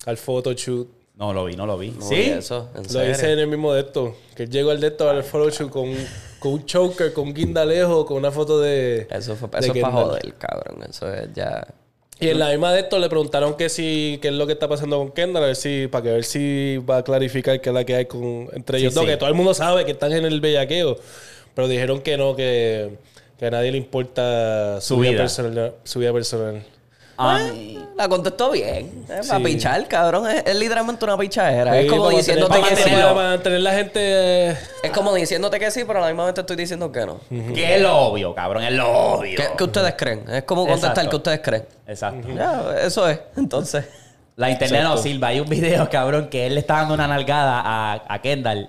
al 0.06 0.16
photoshoot. 0.16 0.88
No 1.16 1.32
lo 1.32 1.46
vi, 1.46 1.56
no 1.56 1.66
lo 1.66 1.76
vi. 1.76 1.90
No, 1.90 2.02
¿Sí? 2.02 2.14
y 2.14 2.28
Eso, 2.30 2.68
en 2.76 2.84
Lo 2.84 2.88
serio. 2.88 3.10
hice 3.10 3.32
en 3.32 3.38
el 3.40 3.46
mismo 3.48 3.72
de 3.72 3.80
esto. 3.80 4.14
Que 4.36 4.44
él 4.44 4.50
llegó 4.50 4.70
al 4.70 4.80
de 4.80 4.86
esto 4.86 5.10
al 5.10 5.24
photoshoot 5.24 5.70
con, 5.70 5.92
con 6.38 6.52
un 6.52 6.64
choker, 6.66 7.12
con 7.12 7.28
un 7.28 7.34
guindalejo, 7.34 8.06
con 8.06 8.16
una 8.18 8.30
foto 8.30 8.60
de. 8.60 9.06
Eso 9.10 9.36
fue 9.36 9.48
de 9.48 9.58
eso 9.58 9.72
es 9.74 9.80
para 9.82 9.92
joder, 9.92 10.34
cabrón. 10.34 10.82
Eso 10.88 11.12
es 11.12 11.28
ya. 11.34 11.66
Y 12.20 12.28
en 12.30 12.38
la 12.40 12.48
misma 12.48 12.72
de 12.72 12.80
esto 12.80 12.98
le 12.98 13.08
preguntaron 13.08 13.54
que 13.56 13.68
si, 13.68 14.18
qué 14.20 14.28
es 14.28 14.34
lo 14.34 14.44
que 14.46 14.52
está 14.54 14.66
pasando 14.68 14.98
con 14.98 15.12
Kendall, 15.12 15.44
a 15.44 15.46
ver 15.46 15.56
si, 15.56 15.86
para 15.86 16.02
que 16.02 16.10
ver 16.10 16.24
si 16.24 16.78
va 16.78 16.98
a 16.98 17.04
clarificar 17.04 17.60
qué 17.60 17.68
es 17.70 17.74
la 17.74 17.84
que 17.84 17.94
hay 17.94 18.06
con, 18.06 18.48
entre 18.52 18.78
Sí, 18.78 18.84
ellos 18.84 18.94
dos, 18.94 19.04
sí. 19.04 19.10
que 19.10 19.16
todo 19.16 19.28
el 19.28 19.36
mundo 19.36 19.54
sabe 19.54 19.84
que 19.84 19.92
están 19.92 20.12
en 20.12 20.24
el 20.24 20.40
bellaqueo. 20.40 20.96
Pero 21.54 21.68
dijeron 21.68 22.00
que 22.00 22.16
no, 22.16 22.34
que, 22.34 22.90
que 23.38 23.46
a 23.46 23.50
nadie 23.50 23.70
le 23.70 23.78
importa 23.78 24.80
su, 24.80 24.94
Su 24.94 25.00
vida. 25.00 25.10
vida. 25.12 25.22
personal. 25.22 25.74
Su 25.84 25.98
vida 26.00 26.12
personal. 26.12 26.64
A 27.18 27.38
mí- 27.38 27.74
La 27.96 28.08
contestó 28.08 28.52
bien. 28.52 29.04
Es 29.08 29.26
para 29.26 29.38
Sí. 29.40 29.44
pichar, 29.44 29.88
cabrón. 29.88 30.30
Es, 30.30 30.44
es 30.46 30.54
literalmente 30.54 31.04
una 31.04 31.18
pichadera. 31.18 31.76
es 31.80 31.90
como 31.90 32.04
para 32.04 32.16
diciéndote 32.16 32.54
que 32.54 32.60
para 32.60 32.76
sí. 32.76 32.90
Para 32.90 33.12
mantener 33.12 33.60
la 33.60 33.72
gente. 33.72 34.00
eh, 34.50 34.56
Es 34.84 34.90
como 34.92 35.12
diciéndote 35.14 35.58
que 35.58 35.68
sí, 35.72 35.82
pero 35.84 35.98
a 35.98 36.02
la 36.02 36.08
misma 36.08 36.26
vez 36.26 36.34
te 36.34 36.42
estoy 36.42 36.54
diciendo 36.56 36.92
que 36.92 37.04
no. 37.04 37.18
Que 37.28 37.74
es 37.74 37.82
lo 37.82 37.96
obvio, 37.96 38.32
cabrón. 38.36 38.62
Es 38.62 38.72
lo 38.72 38.88
obvio. 38.88 39.36
¿Qué, 39.36 39.48
qué 39.58 39.64
ustedes 39.64 39.94
creen? 39.98 40.24
Es 40.30 40.44
como 40.44 40.62
contestar 40.62 40.90
Exacto. 40.92 41.10
que 41.10 41.16
ustedes 41.16 41.40
creen. 41.40 41.64
Exacto. 41.88 42.28
Ya, 42.32 42.62
eso 42.84 43.08
es. 43.08 43.18
Entonces. 43.36 43.84
La 44.36 44.48
internet 44.50 44.84
no 44.84 44.96
sirve. 44.96 45.26
Hay 45.26 45.40
un 45.40 45.48
video, 45.48 45.90
cabrón, 45.90 46.28
que 46.28 46.46
él 46.46 46.54
le 46.54 46.60
está 46.60 46.74
dando 46.74 46.94
una 46.94 47.08
nalgada 47.08 47.60
a, 47.64 48.04
a 48.08 48.22
Kendall. 48.22 48.68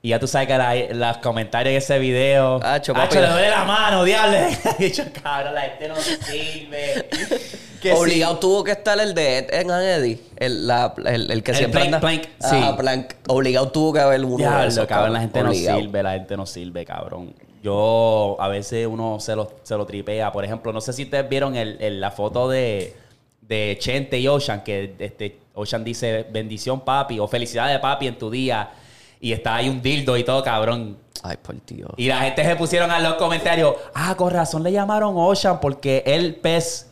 Y 0.00 0.10
ya 0.10 0.20
tú 0.20 0.28
sabes 0.28 0.46
que 0.46 0.56
la- 0.56 0.76
los 0.92 1.16
comentarios 1.18 1.72
de 1.72 1.78
ese 1.78 1.98
video. 1.98 2.60
Acho, 2.62 2.94
papi. 2.94 3.06
Acho, 3.16 3.20
le 3.22 3.28
duele 3.32 3.50
la 3.50 3.64
mano, 3.64 4.04
diablo. 4.04 4.36
He 4.78 4.84
dicho, 4.84 5.02
cabrón, 5.20 5.54
la 5.56 5.62
gente 5.62 5.88
no 5.88 5.96
sirve. 5.96 7.08
Que 7.80 7.92
Obligado 7.92 8.38
tuvo 8.38 8.64
que 8.64 8.72
estar 8.72 8.98
el 8.98 9.14
de 9.14 9.38
Ed 9.38 9.54
and 9.54 9.70
Eddie. 9.70 10.20
El, 10.36 10.66
la- 10.66 10.94
el, 11.06 11.30
el 11.30 11.42
que 11.42 11.52
El 11.52 11.56
siempre 11.56 11.80
Plank, 11.80 11.94
anda. 11.94 12.00
Plank, 12.00 12.22
Ajá, 12.42 12.70
sí. 12.70 12.76
Plank. 12.78 13.14
Obligado 13.28 13.68
tuvo 13.70 13.92
que 13.92 14.00
haber 14.00 14.24
uno 14.24 14.36
de 14.36 14.42
Diablo, 14.44 14.68
esos, 14.68 14.86
cabrón, 14.86 15.12
la 15.12 15.20
gente 15.20 15.42
Obligado. 15.42 15.76
no 15.78 15.82
sirve, 15.84 16.02
la 16.02 16.12
gente 16.12 16.36
no 16.36 16.46
sirve, 16.46 16.84
cabrón. 16.84 17.34
Yo, 17.62 18.36
a 18.40 18.48
veces 18.48 18.86
uno 18.86 19.18
se 19.20 19.34
lo, 19.36 19.50
se 19.62 19.76
lo 19.76 19.84
tripea. 19.86 20.32
Por 20.32 20.44
ejemplo, 20.44 20.72
no 20.72 20.80
sé 20.80 20.92
si 20.92 21.04
ustedes 21.04 21.28
vieron 21.28 21.54
el- 21.56 21.76
el- 21.80 22.00
la 22.00 22.10
foto 22.10 22.48
de, 22.48 22.94
de 23.42 23.76
Chente 23.80 24.18
y 24.18 24.28
Ocean, 24.28 24.62
que 24.62 24.94
este, 24.98 25.38
Ocean 25.54 25.84
dice 25.84 26.26
bendición 26.30 26.80
papi 26.80 27.18
o 27.18 27.26
felicidades 27.28 27.78
papi 27.80 28.06
en 28.08 28.18
tu 28.18 28.30
día. 28.30 28.70
Y 29.20 29.32
está 29.32 29.56
ahí 29.56 29.68
un 29.68 29.82
dildo 29.82 30.16
y 30.16 30.22
todo, 30.24 30.42
cabrón. 30.44 30.96
Ay, 31.24 31.36
por 31.42 31.56
Dios. 31.66 31.90
Y 31.96 32.06
la 32.06 32.20
gente 32.20 32.44
se 32.44 32.54
pusieron 32.54 32.92
a 32.92 33.00
los 33.00 33.14
comentarios, 33.14 33.74
ah, 33.92 34.14
con 34.16 34.30
razón 34.30 34.62
le 34.62 34.70
llamaron 34.70 35.14
Ocean 35.16 35.58
porque 35.60 36.04
él 36.06 36.36
pez, 36.36 36.87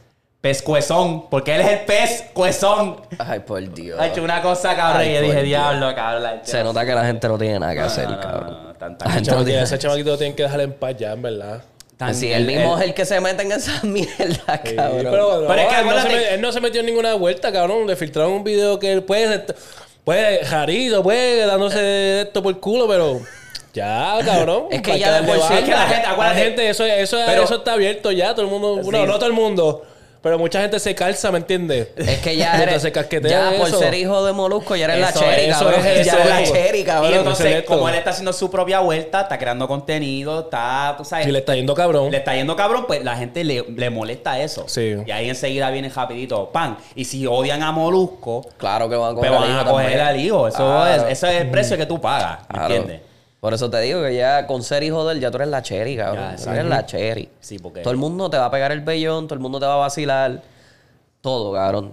pez 0.47 0.63
cuezón, 0.63 1.29
porque 1.29 1.57
él 1.57 1.61
es 1.63 1.69
el 1.73 1.79
pez 1.81 2.25
cuezón. 2.33 3.01
Ay, 3.19 3.41
por 3.41 3.61
Dios. 3.75 3.99
Ha 3.99 4.07
hecho 4.07 4.23
una 4.23 4.41
cosa, 4.41 4.77
cabrón, 4.77 5.03
Ay, 5.03 5.11
y 5.11 5.15
yo 5.15 5.21
dije, 5.23 5.33
Dios. 5.35 5.45
diablo, 5.47 5.93
cabrón. 5.93 6.41
Se 6.45 6.59
no 6.59 6.65
nota 6.65 6.87
que 6.87 6.95
la 6.95 7.05
gente 7.05 7.27
no 7.27 7.37
tiene 7.37 7.59
nada 7.59 7.75
que 7.75 7.81
hacer, 7.81 8.05
no, 8.09 8.15
no, 8.15 8.21
cabrón. 8.21 8.63
no, 8.69 8.75
tan- 8.75 8.93
La 8.93 8.99
tan- 8.99 9.11
gente 9.13 9.31
no 9.31 9.37
chamaquito- 9.39 9.45
tiene- 9.47 9.63
ese 9.63 9.79
chamaquito 9.81 10.11
lo 10.11 10.19
tienen 10.19 10.37
que 10.37 10.43
dejar 10.45 10.61
en 10.61 10.73
paz 10.75 10.95
ya, 10.97 11.13
en 11.13 11.23
verdad. 11.23 11.63
tan- 11.97 12.15
Sí, 12.15 12.31
el 12.33 12.45
mismo 12.45 12.79
es 12.79 12.85
el 12.85 12.95
que 12.95 13.05
se 13.05 13.21
mete 13.21 13.43
en 13.43 13.51
esa 13.53 13.73
mierda, 13.83 14.61
Sí, 14.65 14.77
cabrón. 14.77 14.99
pero, 15.11 15.41
no, 15.41 15.49
Pero 15.49 15.61
es 15.63 15.67
que 15.67 15.81
él, 15.81 15.87
no 15.87 16.01
se 16.03 16.35
él 16.35 16.41
no 16.41 16.53
metió 16.61 16.81
en 16.81 16.87
ninguna 16.87 17.15
vuelta, 17.15 17.51
cabrón. 17.51 17.87
Le 17.89 17.97
filtraron 17.97 18.33
un 18.35 18.45
video 18.45 18.79
que 18.79 18.93
él 18.93 19.03
puede, 19.03 19.45
puede, 20.05 20.45
jarito, 20.45 21.03
puede, 21.03 21.45
dándose 21.45 22.21
esto 22.21 22.41
por 22.43 22.61
culo, 22.61 22.87
pero 22.87 23.21
ya, 23.75 24.19
cabrón. 24.25 24.67
Es 24.71 24.81
que 24.83 24.97
ya 24.99 25.21
de 25.21 25.27
por 25.27 25.39
sí- 25.41 25.55
es 25.55 25.65
que 25.65 25.71
la 25.73 25.89
gente, 25.89 26.07
acuérdate- 26.07 26.39
La 26.39 26.45
gente, 26.45 26.69
eso, 26.69 26.85
eso, 26.85 27.19
Pero- 27.27 27.43
eso 27.43 27.57
está 27.57 27.73
abierto 27.73 28.13
ya. 28.13 28.31
Todo 28.33 28.43
el 28.43 28.51
mundo, 28.53 28.77
Sí. 28.77 28.83
bueno, 28.85 29.07
no 29.07 29.15
todo 29.17 29.27
el 29.27 29.33
mundo. 29.33 29.85
Pero 30.23 30.39
mucha 30.39 30.61
gente 30.61 30.81
se 30.81 30.95
calza, 30.95 31.31
¿me 31.31 31.39
entiendes? 31.39 31.89
Es 31.97 32.19
que 32.19 32.37
ya 32.37 32.61
eres. 32.63 32.85
casquetea 32.91 33.53
Ya 33.53 33.59
por 33.59 33.69
eso. 33.69 33.79
ser 33.79 33.95
hijo 33.95 34.25
de 34.25 34.33
Molusco, 34.33 34.75
ya 34.77 34.87
eres 34.87 35.01
la 35.01 35.11
Eso 35.11 35.21
cherry, 35.21 35.43
es, 35.43 35.49
eso 35.57 35.65
cabrón. 35.65 35.87
es, 35.87 36.07
ya 36.07 36.13
eso 36.13 36.19
eres 36.19 36.29
la 36.51 36.57
cherry, 36.57 36.79
Y 36.81 36.85
cabrón. 36.85 37.13
entonces, 37.15 37.47
Excelente. 37.47 37.67
como 37.67 37.89
él 37.89 37.95
está 37.95 38.11
haciendo 38.11 38.33
su 38.33 38.51
propia 38.51 38.81
vuelta, 38.81 39.21
está 39.23 39.39
creando 39.39 39.69
contenido, 39.69 40.41
está, 40.41 40.95
tú 40.99 41.05
sabes, 41.05 41.27
Si 41.27 41.33
le 41.33 41.39
está 41.39 41.55
yendo 41.55 41.75
cabrón. 41.75 42.11
le 42.11 42.17
está 42.19 42.35
yendo 42.35 42.57
cabrón, 42.57 42.85
pues 42.87 43.05
la 43.05 43.17
gente 43.17 43.45
le, 43.45 43.65
le 43.69 43.91
molesta 43.91 44.41
eso. 44.41 44.65
Sí. 44.69 44.97
Y 45.07 45.11
ahí 45.11 45.29
enseguida 45.29 45.71
viene 45.71 45.89
rapidito, 45.91 46.51
pan. 46.51 46.77
Y 46.95 47.05
si 47.05 47.27
odian 47.27 47.63
a 47.63 47.71
Molusco, 47.73 48.45
Claro 48.57 48.89
que 48.89 48.97
van 48.97 49.13
a 49.13 49.15
coger 49.15 49.31
pues 49.31 49.41
al 49.43 49.49
van 49.49 49.57
a 49.59 49.63
hijo 49.63 49.71
coger 49.71 49.87
también. 49.91 50.07
al 50.09 50.21
hijo. 50.21 50.49
Eso 50.49 50.57
Claro. 50.59 51.07
es, 51.07 51.13
ese 51.13 51.37
es 51.37 51.43
el 51.43 51.51
precio 51.51 51.77
que 51.77 51.87
tú 51.87 52.01
pagas, 52.01 52.41
¿me 52.53 52.59
Claro. 52.59 52.87
Por 53.41 53.55
eso 53.55 53.71
te 53.71 53.81
digo 53.81 54.03
que 54.03 54.15
ya 54.17 54.47
con 54.47 54.63
ser 54.63 54.83
hijo 54.83 55.07
de 55.07 55.15
él, 55.15 55.21
ya 55.21 55.31
tú 55.31 55.37
eres 55.37 55.49
la 55.49 55.63
cherry, 55.63 55.97
cabrón. 55.97 56.37
Ya, 56.37 56.43
tú 56.45 56.51
eres 56.51 56.65
la 56.65 56.87
cherry. 56.87 57.29
Sí, 57.41 57.59
porque- 57.59 57.83
Todo 57.83 57.93
el 57.93 57.97
mundo 57.99 58.29
te 58.31 58.39
va 58.39 58.47
a 58.47 58.51
pegar 58.51 58.73
el 58.73 58.81
vellón, 58.81 59.27
todo 59.27 59.35
el 59.35 59.41
mundo 59.41 59.61
te 59.61 59.67
va 59.67 59.75
a 59.75 59.79
vacilar. 59.79 60.43
Todo, 61.21 61.53
cabrón. 61.53 61.93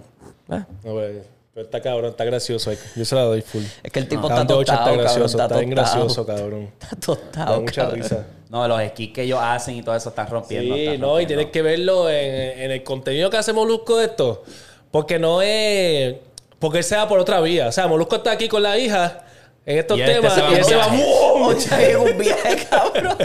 Eh, 0.50 0.62
No, 0.84 0.92
pues, 0.92 1.12
pero 1.52 1.66
está 1.66 1.80
cabrón, 1.80 2.10
está 2.10 2.24
gracioso. 2.24 2.72
Yo 2.96 3.04
se 3.04 3.14
la 3.14 3.22
doy 3.22 3.42
full. 3.42 3.62
Es 3.82 3.92
que 3.92 4.00
el 4.00 4.08
tipo 4.08 4.28
está 4.28 4.46
tostado, 4.46 4.60
está 4.90 4.92
gracioso, 5.02 5.38
cabrón, 5.38 5.58
está 5.58 5.58
bien 5.60 5.74
tostado. 5.74 6.04
gracioso, 6.04 6.26
cabrón. 6.26 6.62
Está 6.72 6.88
Da 6.90 7.00
tostado, 7.00 7.60
mucha 7.60 7.82
cabrón. 7.82 8.00
risa. 8.02 8.26
No, 8.50 8.68
los 8.68 8.80
esquís 8.80 9.12
que 9.12 9.22
ellos 9.22 9.38
hacen 9.42 9.76
y 9.76 9.82
todo 9.82 9.94
eso 9.96 10.08
están 10.10 10.28
rompiendo. 10.28 10.74
Sí, 10.74 10.84
están 10.86 11.00
no, 11.00 11.20
y 11.20 11.26
tienes 11.26 11.46
que 11.46 11.62
verlo 11.62 12.08
en, 12.08 12.60
en 12.60 12.70
el 12.70 12.82
contenido 12.84 13.28
que 13.30 13.36
hace 13.36 13.52
Molusco 13.52 13.98
de 13.98 14.06
esto. 14.06 14.44
Porque 14.90 15.18
no 15.18 15.42
es. 15.42 16.16
Porque 16.58 16.78
él 16.78 16.84
se 16.84 16.96
va 16.96 17.06
por 17.08 17.18
otra 17.18 17.40
vía. 17.40 17.66
O 17.68 17.72
sea, 17.72 17.86
Molusco 17.88 18.16
está 18.16 18.30
aquí 18.32 18.48
con 18.48 18.62
la 18.62 18.78
hija 18.78 19.24
en 19.66 19.78
estos 19.78 19.98
Y 19.98 20.02
este 20.02 20.14
temas 20.14 20.36
en 20.36 21.96
un 21.96 22.18
viaje, 22.18 22.66
cabrón. 22.68 23.16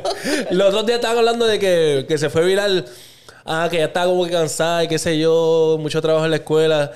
Los 0.51 0.67
otros 0.69 0.85
días 0.85 0.97
estaban 0.97 1.17
hablando 1.17 1.45
de 1.45 1.59
que, 1.59 2.05
que 2.07 2.17
se 2.17 2.29
fue 2.29 2.45
viral. 2.45 2.85
Ah, 3.45 3.67
que 3.69 3.77
ya 3.77 3.85
estaba 3.85 4.05
como 4.05 4.25
que 4.25 4.31
cansada 4.31 4.83
y 4.83 4.87
qué 4.87 4.99
sé 4.99 5.17
yo, 5.17 5.77
mucho 5.79 6.01
trabajo 6.01 6.25
en 6.25 6.31
la 6.31 6.37
escuela. 6.37 6.91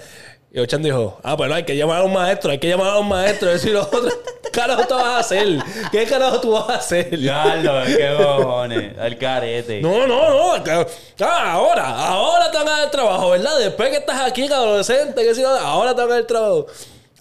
Y 0.52 0.60
Ochan 0.60 0.84
dijo, 0.84 1.20
ah, 1.24 1.36
pues 1.36 1.50
no, 1.50 1.56
hay 1.56 1.64
que 1.64 1.76
llamar 1.76 2.02
a 2.02 2.04
un 2.04 2.14
maestro, 2.14 2.52
hay 2.52 2.60
que 2.60 2.68
llamar 2.70 2.92
a 2.92 3.00
un 3.00 3.08
maestro. 3.10 3.50
Eso 3.50 3.70
y 3.70 3.72
lo 3.72 3.82
otro. 3.82 4.04
¿Qué 4.44 4.50
carajo 4.52 4.86
tú 4.88 4.94
vas 4.94 5.06
a 5.06 5.20
hacer? 5.20 5.48
¿Qué 5.92 6.06
carajo 6.06 6.40
tú 6.40 6.52
vas 6.52 6.70
a 6.70 6.76
hacer? 6.76 7.18
Diablo, 7.18 7.82
qué 7.88 8.16
cojones. 8.16 8.94
El 9.00 9.18
carete. 9.18 9.82
No, 9.82 10.06
no, 10.06 10.30
no. 10.30 10.86
Ah, 11.22 11.54
ahora, 11.54 11.88
ahora 12.08 12.52
te 12.52 12.58
van 12.60 12.68
a 12.70 12.80
dar 12.82 12.92
trabajo, 12.92 13.32
¿verdad? 13.32 13.58
Después 13.58 13.90
que 13.90 13.98
estás 13.98 14.22
aquí, 14.22 14.46
adolescente, 14.46 15.24
que 15.24 15.34
si 15.34 15.42
no, 15.42 15.50
ahora 15.50 15.96
te 15.96 16.02
van 16.02 16.12
a 16.12 16.14
dar 16.14 16.24
trabajo. 16.26 16.68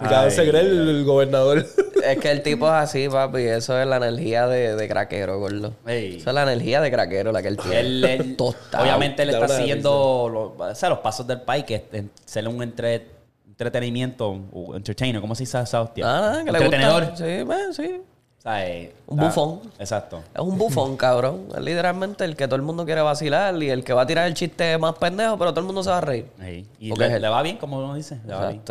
Y 0.01 0.05
cada 0.05 0.25
vez 0.25 0.35
se 0.35 0.49
cree 0.49 0.61
el, 0.63 0.89
el 0.89 1.05
gobernador. 1.05 1.65
Es 2.03 2.19
que 2.19 2.33
el 2.33 2.43
tipo 2.43 2.67
es 2.67 2.73
así, 2.73 3.09
papi. 3.09 3.43
Eso 3.43 3.81
es 3.81 3.87
la 3.87 3.99
energía 3.99 4.49
de, 4.49 4.75
de 4.75 4.89
craquero, 4.89 5.39
gordo. 5.39 5.73
Ey. 5.87 6.17
Eso 6.17 6.31
es 6.31 6.35
la 6.35 6.43
energía 6.43 6.81
de 6.81 6.91
craquero 6.91 7.31
la 7.31 7.43
que 7.43 7.47
él 7.49 7.57
tiene. 7.57 7.79
Él, 7.81 8.37
obviamente 8.77 9.23
él 9.23 9.31
está 9.31 9.47
siguiendo 9.47 10.29
los, 10.59 10.71
o 10.71 10.75
sea, 10.75 10.89
los 10.89 10.99
pasos 10.99 11.29
del 11.29 11.43
país, 11.43 11.63
que 11.65 11.77
es 11.93 12.03
ser 12.25 12.49
un 12.49 12.61
entre- 12.61 13.07
entretenimiento, 13.49 14.37
o 14.53 14.75
entertainer, 14.75 15.21
¿cómo 15.21 15.35
se 15.37 15.45
dice 15.45 15.61
esa 15.61 15.81
hostia? 15.83 16.05
Ah, 16.07 16.43
que 16.45 16.51
le 16.51 16.59
Entretenedor. 16.59 17.05
gusta. 17.11 17.25
Sí, 17.25 17.43
bueno, 17.45 17.73
sí. 17.73 18.01
O 18.39 18.43
sea, 18.43 18.69
eh, 18.69 18.93
Un 19.07 19.19
está- 19.21 19.29
bufón. 19.29 19.61
Exacto. 19.79 20.23
Es 20.35 20.41
un 20.41 20.59
bufón, 20.59 20.97
cabrón. 20.97 21.47
Es 21.55 21.61
literalmente 21.63 22.25
el 22.25 22.35
que 22.35 22.47
todo 22.47 22.57
el 22.57 22.63
mundo 22.63 22.85
quiere 22.85 23.03
vacilar 23.03 23.63
y 23.63 23.71
el 23.71 23.85
que 23.85 23.93
va 23.93 24.03
a 24.03 24.07
tirar 24.07 24.27
el 24.27 24.35
chiste 24.35 24.77
más 24.79 24.95
pendejo, 24.97 25.39
pero 25.39 25.53
todo 25.53 25.61
el 25.61 25.67
mundo 25.67 25.85
se 25.85 25.91
va 25.91 25.99
a 25.99 26.01
reír. 26.01 26.27
Ey, 26.43 26.67
Y 26.81 26.89
Porque 26.91 27.21
le, 27.21 27.29
va 27.29 27.41
bien, 27.43 27.59
como 27.59 27.79
uno 27.79 27.95
dice. 27.95 28.19
Le 28.27 28.35
va 28.35 28.49
bien. 28.49 28.63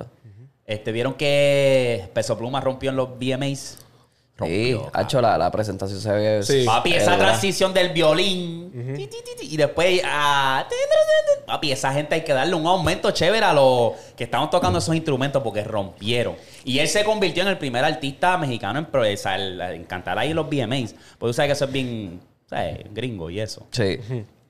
Este, 0.71 0.93
¿Vieron 0.93 1.15
que 1.15 2.09
Peso 2.13 2.37
Pluma 2.37 2.61
rompió 2.61 2.91
en 2.91 2.95
los 2.95 3.09
VMAs? 3.19 3.59
Sí, 3.59 3.77
Rompió, 4.37 4.89
ha 4.93 5.01
hecho 5.03 5.21
la, 5.21 5.37
la 5.37 5.51
presentación 5.51 5.99
se 5.99 6.11
ve. 6.13 6.43
Sí. 6.43 6.63
Papi, 6.65 6.93
esa 6.93 7.17
transición 7.17 7.73
del 7.73 7.89
violín. 7.89 8.71
ti, 8.95 9.05
ti, 9.07 9.17
ti, 9.23 9.31
ti, 9.37 9.53
y 9.53 9.57
después. 9.57 10.01
ah, 10.05 10.65
papi, 11.45 11.73
esa 11.73 11.91
gente 11.91 12.15
hay 12.15 12.21
que 12.21 12.33
darle 12.33 12.55
un 12.55 12.65
aumento 12.65 13.11
chévere 13.11 13.45
a 13.45 13.53
los 13.53 13.91
que 14.15 14.23
estaban 14.23 14.49
tocando 14.49 14.79
esos 14.79 14.95
instrumentos 14.95 15.43
porque 15.43 15.61
rompieron. 15.63 16.35
Y 16.63 16.79
él 16.79 16.87
se 16.87 17.03
convirtió 17.03 17.43
en 17.43 17.49
el 17.49 17.57
primer 17.57 17.83
artista 17.83 18.37
mexicano 18.37 18.79
en, 18.79 18.87
o 18.95 19.17
sea, 19.17 19.73
en 19.73 19.83
cantar 19.83 20.17
ahí 20.17 20.29
en 20.29 20.37
los 20.37 20.47
VMAs. 20.49 20.95
Porque 21.19 21.31
tú 21.31 21.33
sabes 21.33 21.49
que 21.49 21.53
eso 21.53 21.65
es 21.65 21.71
bien. 21.71 22.21
¿sabes? 22.47 22.79
Gringo 22.93 23.29
y 23.29 23.41
eso. 23.41 23.67
Sí. 23.71 23.99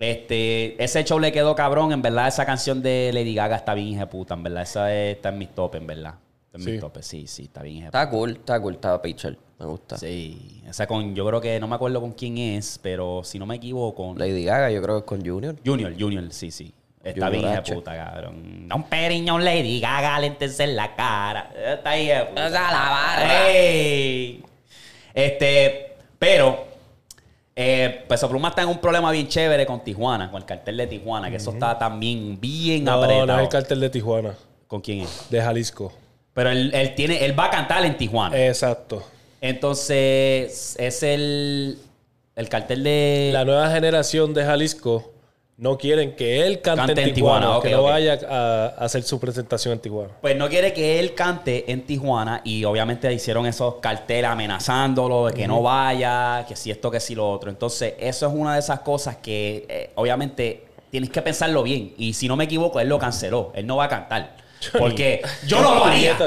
Este, 0.02 0.84
ese 0.84 1.04
show 1.04 1.20
le 1.20 1.32
quedó 1.32 1.56
cabrón. 1.56 1.92
En 1.94 2.02
verdad, 2.02 2.28
esa 2.28 2.46
canción 2.46 2.82
de 2.82 3.12
Lady 3.14 3.36
Gaga 3.36 3.56
está 3.56 3.74
bien 3.76 3.88
hija 3.90 4.00
de 4.02 4.08
puta. 4.08 4.34
En 4.34 4.42
verdad, 4.44 4.64
esa 4.64 4.94
es- 4.94 5.16
está 5.16 5.30
en 5.30 5.38
mis 5.38 5.50
topes, 5.50 5.80
en 5.80 5.88
verdad. 5.88 6.16
Está 6.48 6.58
en 6.58 6.64
Sí. 6.64 6.72
mis 6.72 6.80
topes, 6.82 7.06
sí, 7.06 7.28
sí, 7.28 7.44
está 7.44 7.62
bien 7.62 7.76
hija 7.78 7.84
de 7.86 7.88
Está 7.90 8.10
cool, 8.10 8.32
está 8.32 8.60
cool, 8.60 8.74
está 8.74 9.02
pitcher. 9.02 9.38
Me 9.60 9.66
gusta. 9.68 9.96
Sí, 9.98 10.64
esa 10.68 10.88
con, 10.88 11.14
yo 11.14 11.24
creo 11.28 11.40
que 11.40 11.60
no 11.60 11.68
me 11.68 11.76
acuerdo 11.76 12.02
con 12.02 12.14
quién 12.14 12.40
es, 12.40 12.80
pero 12.82 13.22
si 13.24 13.38
no 13.38 13.46
me 13.46 13.56
equivoco, 13.58 14.04
con 14.08 14.18
Lady 14.18 14.44
Gaga, 14.44 14.72
yo 14.72 14.82
creo 14.82 14.96
que 14.96 15.00
es 15.02 15.06
con 15.06 15.24
Junior. 15.24 15.56
Junior, 15.64 15.94
Junior, 15.98 16.26
sí, 16.34 16.50
sí. 16.50 16.74
Está 17.04 17.28
Junior 17.28 17.32
bien 17.32 17.44
hija 17.44 17.52
de 17.54 17.58
H. 17.60 17.74
puta, 17.76 17.96
cabrón. 17.96 18.68
Da 18.68 18.76
un 18.76 18.84
periñón 18.84 19.46
Lady 19.46 19.80
Gaga, 19.80 20.20
lentes 20.20 20.60
en 20.60 20.76
la 20.76 20.96
cara. 20.96 21.52
Está 21.56 21.92
ahí 21.92 22.08
de 22.08 22.26
puta. 22.26 22.50
La 22.50 22.60
barra. 22.60 23.50
Ey. 23.52 24.44
Este, 25.14 25.94
pero 26.18 26.66
eh, 27.62 28.06
Peso 28.08 28.28
Pluma 28.30 28.50
está 28.50 28.62
en 28.64 28.70
un 28.70 28.80
problema 28.80 29.12
bien 29.12 29.28
chévere 29.28 29.66
con 29.66 29.84
Tijuana, 29.84 30.30
con 30.32 30.42
el 30.42 30.46
cartel 30.48 30.78
de 30.78 30.88
Tijuana, 30.88 31.30
que 31.30 31.38
eso 31.38 31.52
está 31.52 31.78
también 31.78 32.40
bien 32.40 32.84
No, 32.84 32.94
apretado. 33.04 33.26
no 33.28 33.36
es 33.38 33.42
el 33.44 33.50
cartel 33.50 33.80
de 33.80 33.90
Tijuana, 33.90 34.36
¿Con 34.68 34.82
quién 34.82 35.02
es? 35.02 35.28
de 35.30 35.42
Jalisco. 35.42 35.94
Pero 36.34 36.50
él, 36.50 36.72
él 36.74 36.96
tiene, 36.96 37.26
él 37.26 37.38
va 37.38 37.46
a 37.46 37.50
cantar 37.50 37.86
en 37.86 37.98
Tijuana. 37.98 38.38
Exacto. 38.48 39.04
Entonces, 39.42 40.76
es 40.80 41.04
el, 41.04 41.78
el 42.36 42.50
cartel 42.50 42.84
de... 42.84 43.30
La 43.34 43.46
nueva 43.46 43.70
generación 43.72 44.34
de 44.34 44.44
Jalisco 44.44 45.11
no 45.62 45.78
quieren 45.78 46.16
que 46.16 46.48
él 46.48 46.60
cante, 46.60 46.88
Cante 46.88 47.02
en 47.04 47.10
en 47.10 47.14
Tijuana, 47.14 47.46
Tijuana, 47.46 47.62
que 47.62 47.70
no 47.70 47.84
vaya 47.84 48.20
a, 48.28 48.66
a 48.66 48.68
hacer 48.84 49.04
su 49.04 49.20
presentación 49.20 49.74
en 49.74 49.80
Tijuana. 49.80 50.10
Pues 50.20 50.36
no 50.36 50.50
quiere 50.50 50.74
que 50.74 51.00
él 51.00 51.14
cante 51.14 51.72
en 51.72 51.86
Tijuana 51.86 52.42
y 52.44 52.64
obviamente 52.64 53.14
hicieron 53.14 53.46
esos 53.46 53.76
carteles 53.76 54.26
amenazándolo 54.26 55.28
de 55.28 55.34
que 55.34 55.48
no 55.48 55.62
vaya, 55.62 56.46
que 56.48 56.56
si 56.56 56.72
esto, 56.72 56.90
que 56.90 57.00
si 57.00 57.14
lo 57.14 57.30
otro. 57.30 57.52
Entonces, 57.52 57.94
eso 58.00 58.28
es 58.28 58.34
una 58.34 58.56
de 58.56 58.60
esas 58.60 58.80
cosas 58.80 59.18
que 59.18 59.68
eh, 59.70 59.92
obviamente 59.94 60.66
tienes 60.90 61.12
que 61.12 61.22
pensarlo 61.22 61.62
bien. 61.62 61.94
Y 61.96 62.14
si 62.14 62.28
no 62.28 62.36
me 62.36 62.46
equivoco, 62.46 62.80
él 62.80 62.90
lo 62.90 62.98
canceló. 62.98 63.52
Él 63.54 63.68
no 63.68 63.78
va 63.78 63.84
a 63.84 63.90
cantar. 63.90 64.38
Porque 64.80 65.22
yo 65.46 65.62
no 65.62 65.76
lo 65.76 65.86
haría. 65.86 66.18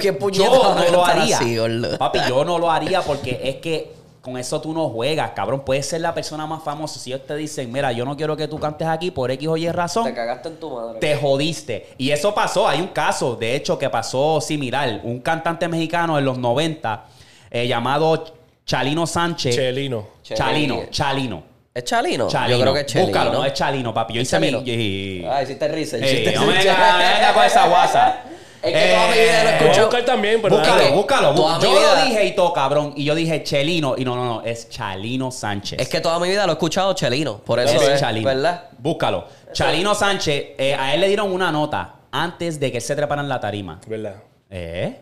Qué. 0.00 0.16
Yo 0.32 0.74
no 0.74 0.90
lo 0.90 1.04
haría. 1.06 1.38
Papi, 1.98 2.18
yo 2.28 2.44
no 2.44 2.58
lo 2.58 2.68
haría 2.68 3.02
porque 3.02 3.40
es 3.44 3.56
que 3.56 3.99
con 4.20 4.36
eso 4.36 4.60
tú 4.60 4.72
no 4.74 4.88
juegas, 4.90 5.30
cabrón. 5.30 5.62
Puedes 5.64 5.86
ser 5.86 6.00
la 6.02 6.12
persona 6.12 6.46
más 6.46 6.62
famosa. 6.62 6.98
Si 7.00 7.10
ellos 7.12 7.26
te 7.26 7.34
dicen, 7.36 7.72
mira, 7.72 7.90
yo 7.92 8.04
no 8.04 8.16
quiero 8.16 8.36
que 8.36 8.46
tú 8.48 8.58
cantes 8.58 8.86
aquí 8.86 9.10
por 9.10 9.30
X 9.30 9.48
o 9.48 9.56
Y 9.56 9.68
razón, 9.70 10.04
Te 10.04 10.14
cagaste 10.14 10.48
en 10.48 10.56
tu 10.60 10.70
madre. 10.70 10.98
te 11.00 11.16
jodiste. 11.16 11.88
Y 11.98 12.10
eso 12.10 12.34
pasó. 12.34 12.68
Hay 12.68 12.80
un 12.80 12.88
caso, 12.88 13.34
de 13.36 13.56
hecho, 13.56 13.78
que 13.78 13.88
pasó 13.88 14.40
similar. 14.40 15.00
Un 15.04 15.20
cantante 15.20 15.66
mexicano 15.68 16.18
en 16.18 16.24
los 16.24 16.36
90 16.38 17.04
eh, 17.50 17.66
llamado 17.66 18.24
Chalino 18.66 19.06
Sánchez. 19.06 19.54
Chelino. 19.56 20.06
Chalino, 20.22 20.82
Chalino. 20.90 21.42
¿Es 21.72 21.84
Chalino? 21.84 22.28
Chalino. 22.28 22.56
Yo 22.58 22.62
creo 22.62 22.74
que 22.74 22.80
es 22.80 22.86
Chalino. 22.86 23.06
Búscalo, 23.08 23.32
no 23.32 23.44
es 23.44 23.52
Chalino, 23.54 23.94
papi. 23.94 24.14
Yo 24.14 24.20
¿Es 24.20 24.28
hice 24.28 24.40
mi... 24.40 24.50
Chalino? 24.50 24.70
y- 24.70 25.24
Ah, 25.24 25.42
hiciste 25.42 25.66
hiciste 25.80 26.32
no 26.34 26.46
me 26.46 26.52
research. 26.52 26.76
venga, 26.76 26.98
me 26.98 27.14
venga 27.14 27.32
con 27.34 27.44
esa 27.44 27.68
guasa. 27.68 28.22
Es 28.62 28.72
que 28.72 28.88
toda 28.94 29.06
mi 29.08 29.12
vida 29.14 29.44
lo 29.44 29.50
he 29.50 29.54
Eh, 29.54 29.86
Voy 29.88 30.00
a 30.00 30.04
también, 30.04 30.42
pero 30.42 30.56
Búscalo, 30.58 30.92
búscalo. 30.94 31.34
toda 31.34 31.58
mi 31.58 31.64
Yo 31.64 31.70
vida- 31.70 31.94
lo 31.94 32.04
dije 32.04 32.26
y 32.26 32.34
todo, 32.34 32.52
cabrón. 32.52 32.92
Y 32.96 33.04
yo 33.04 33.14
dije 33.14 33.42
Chelino. 33.42 33.94
Y 33.96 34.04
no, 34.04 34.16
no, 34.16 34.24
no. 34.24 34.42
Es 34.42 34.68
Chalino 34.68 35.30
Sánchez. 35.30 35.80
Es 35.80 35.88
que 35.88 36.00
toda 36.00 36.18
mi 36.18 36.28
vida 36.28 36.44
lo 36.46 36.52
he 36.52 36.54
escuchado 36.54 36.92
Chelino. 36.92 37.38
Por 37.38 37.58
eso 37.60 37.80
es, 37.80 37.88
es 37.88 38.00
Chalino. 38.00 38.26
¿verdad? 38.28 38.64
Búscalo. 38.78 39.24
Chalino 39.52 39.94
Sánchez, 39.94 40.44
eh, 40.58 40.74
a 40.74 40.94
él 40.94 41.00
le 41.00 41.08
dieron 41.08 41.32
una 41.32 41.50
nota 41.50 41.94
antes 42.12 42.60
de 42.60 42.70
que 42.70 42.80
se 42.80 42.94
trepara 42.94 43.22
en 43.22 43.28
la 43.28 43.40
tarima. 43.40 43.80
¿Verdad? 43.86 44.16
¿Eh? 44.50 45.00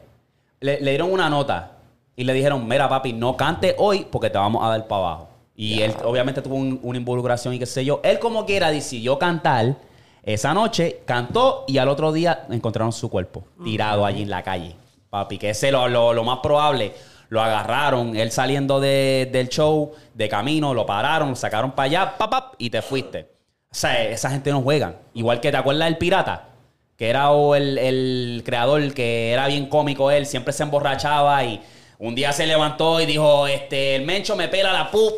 Le, 0.60 0.80
le 0.80 0.90
dieron 0.90 1.12
una 1.12 1.28
nota 1.28 1.72
y 2.16 2.24
le 2.24 2.32
dijeron, 2.32 2.66
mira 2.66 2.88
papi, 2.88 3.12
no 3.12 3.36
cante 3.36 3.74
hoy 3.78 4.06
porque 4.10 4.30
te 4.30 4.38
vamos 4.38 4.64
a 4.64 4.68
dar 4.68 4.86
para 4.86 5.02
abajo. 5.02 5.28
Y 5.56 5.82
él 5.82 5.92
obviamente 6.04 6.40
tuvo 6.42 6.54
un- 6.56 6.78
una 6.82 6.98
involucración 6.98 7.54
y 7.54 7.58
qué 7.58 7.66
sé 7.66 7.84
yo. 7.84 8.00
Él 8.04 8.18
como 8.20 8.46
quiera 8.46 8.70
decidió 8.70 9.18
cantar 9.18 9.76
esa 10.22 10.52
noche, 10.54 11.00
cantó 11.04 11.64
y 11.68 11.78
al 11.78 11.88
otro 11.88 12.12
día 12.12 12.46
encontraron 12.50 12.92
su 12.92 13.08
cuerpo 13.08 13.44
tirado 13.64 14.04
allí 14.04 14.22
en 14.22 14.30
la 14.30 14.42
calle. 14.42 14.76
Papi, 15.10 15.38
que 15.38 15.50
ese 15.50 15.72
lo, 15.72 15.88
lo, 15.88 16.12
lo 16.12 16.24
más 16.24 16.38
probable. 16.40 16.92
Lo 17.30 17.42
agarraron, 17.42 18.16
él 18.16 18.30
saliendo 18.32 18.80
de- 18.80 19.28
del 19.30 19.48
show, 19.50 19.92
de 20.14 20.28
camino, 20.30 20.72
lo 20.72 20.86
pararon, 20.86 21.28
lo 21.30 21.36
sacaron 21.36 21.72
para 21.72 21.84
allá, 21.86 22.14
pap, 22.16 22.30
pap, 22.30 22.54
y 22.58 22.70
te 22.70 22.80
fuiste. 22.80 23.28
O 23.70 23.74
sea, 23.74 24.02
esa 24.04 24.30
gente 24.30 24.50
no 24.50 24.62
juega. 24.62 24.94
Igual 25.12 25.40
que 25.40 25.50
te 25.50 25.56
acuerdas 25.58 25.88
del 25.88 25.98
pirata, 25.98 26.48
que 26.96 27.10
era 27.10 27.28
el, 27.56 27.76
el 27.76 28.42
creador, 28.46 28.94
que 28.94 29.30
era 29.32 29.46
bien 29.46 29.66
cómico 29.66 30.10
él, 30.10 30.24
siempre 30.24 30.54
se 30.54 30.62
emborrachaba 30.62 31.44
y 31.44 31.60
un 31.98 32.14
día 32.14 32.32
se 32.32 32.46
levantó 32.46 32.98
y 33.00 33.04
dijo, 33.06 33.46
este, 33.46 33.96
el 33.96 34.06
mencho 34.06 34.34
me 34.34 34.48
pela 34.48 34.72
la 34.72 34.90
pup. 34.90 35.12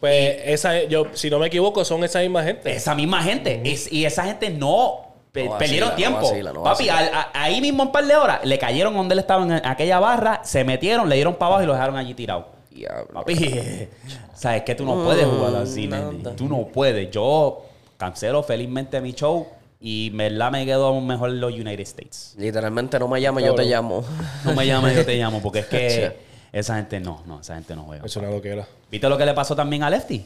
Pues 0.00 0.36
esa, 0.44 0.84
yo, 0.84 1.06
si 1.14 1.28
no 1.30 1.38
me 1.38 1.48
equivoco, 1.48 1.84
son 1.84 2.04
esa 2.04 2.20
misma 2.20 2.44
gente. 2.44 2.72
Esa 2.74 2.94
misma 2.94 3.22
gente. 3.22 3.60
Es- 3.64 3.92
y 3.92 4.04
esa 4.04 4.24
gente 4.24 4.48
no... 4.50 5.00
pe- 5.32 5.44
No 5.44 5.50
vacila, 5.50 5.58
perdieron 5.58 5.88
no 5.90 5.94
tiempo. 5.96 6.20
vacila, 6.22 6.52
no 6.52 6.62
Papi, 6.62 6.86
vacila. 6.86 6.98
al- 6.98 7.14
a- 7.14 7.30
ahí 7.34 7.60
mismo 7.60 7.82
un 7.82 7.92
par 7.92 8.04
de 8.06 8.14
horas 8.14 8.40
le 8.44 8.58
cayeron 8.58 8.94
donde 8.94 9.14
él 9.14 9.18
estaba 9.18 9.42
en 9.44 9.52
aquella 9.66 9.98
barra, 9.98 10.40
se 10.44 10.62
metieron, 10.64 11.08
le 11.08 11.16
dieron 11.16 11.34
para 11.34 11.46
abajo 11.48 11.62
y 11.64 11.66
lo 11.66 11.72
dejaron 11.72 11.96
allí 11.96 12.14
tirado. 12.14 12.46
Diablo. 12.70 13.12
Papi, 13.12 13.34
sabes 14.34 14.62
que 14.62 14.74
tú 14.76 14.84
no 14.84 15.02
puedes 15.04 15.26
jugar 15.26 15.56
así, 15.62 15.86
Mm, 15.88 15.90
nene. 15.90 16.30
Tú 16.36 16.48
no 16.48 16.66
puedes. 16.68 17.10
Yo 17.10 17.62
cancelo 17.96 18.42
felizmente 18.44 19.00
mi 19.00 19.12
show 19.14 19.48
y 19.80 20.08
en 20.08 20.16
verdad 20.16 20.52
me 20.52 20.64
quedo 20.64 21.00
mejor 21.00 21.30
los 21.30 21.52
United 21.52 21.80
States. 21.80 22.34
Literalmente 22.38 22.98
no 23.00 23.08
me 23.08 23.20
llames, 23.20 23.44
yo 23.44 23.54
te 23.56 23.64
llamo. 23.64 24.04
No 24.44 24.54
me 24.54 24.64
llames, 24.64 24.94
yo 24.94 25.04
te 25.04 25.16
llamo, 25.18 25.42
porque 25.42 25.58
es 25.60 25.66
que 25.66 26.27
esa 26.52 26.76
gente 26.76 27.00
no, 27.00 27.22
no, 27.26 27.40
esa 27.40 27.54
gente 27.54 27.74
no 27.76 27.84
juega. 27.84 28.04
Es 28.04 28.16
una 28.16 28.30
loquera. 28.30 28.66
¿Viste 28.90 29.08
lo 29.08 29.18
que 29.18 29.26
le 29.26 29.34
pasó 29.34 29.54
también 29.54 29.82
a 29.82 29.90
Lefty? 29.90 30.24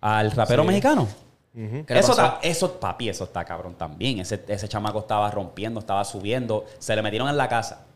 Al 0.00 0.30
rapero 0.30 0.64
mexicano. 0.64 1.08
¿Qué 1.54 1.84
le 1.88 2.00
Eso, 2.00 2.12
está, 2.12 2.38
eso, 2.42 2.78
papi, 2.78 3.08
eso 3.08 3.24
está 3.24 3.44
cabrón 3.44 3.74
también. 3.74 4.18
Ese, 4.20 4.44
ese 4.46 4.68
chamaco 4.68 5.00
estaba 5.00 5.30
rompiendo, 5.30 5.80
estaba 5.80 6.04
subiendo. 6.04 6.66
Se 6.78 6.94
le 6.94 7.02
metieron 7.02 7.28
en 7.28 7.36
la 7.36 7.48
casa. 7.48 7.86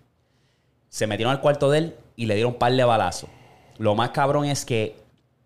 Se 0.88 1.06
metieron 1.06 1.32
al 1.32 1.40
cuarto 1.40 1.70
de 1.70 1.78
él 1.78 1.96
y 2.16 2.26
le 2.26 2.34
dieron 2.34 2.54
un 2.54 2.58
par 2.58 2.72
de 2.72 2.84
balazos. 2.84 3.28
Lo 3.76 3.94
más 3.94 4.10
cabrón 4.10 4.46
es 4.46 4.64
que 4.64 4.96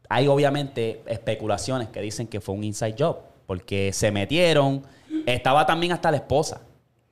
hay 0.09 0.28
obviamente 0.28 1.02
especulaciones 1.06 1.88
que 1.88 2.00
dicen 2.00 2.28
que 2.28 2.40
fue 2.40 2.54
un 2.54 2.62
inside 2.62 2.94
job. 2.97 3.18
Porque 3.47 3.92
se 3.92 4.11
metieron. 4.12 4.85
Estaba 5.26 5.66
también 5.66 5.92
hasta 5.92 6.11
la 6.11 6.18
esposa 6.18 6.61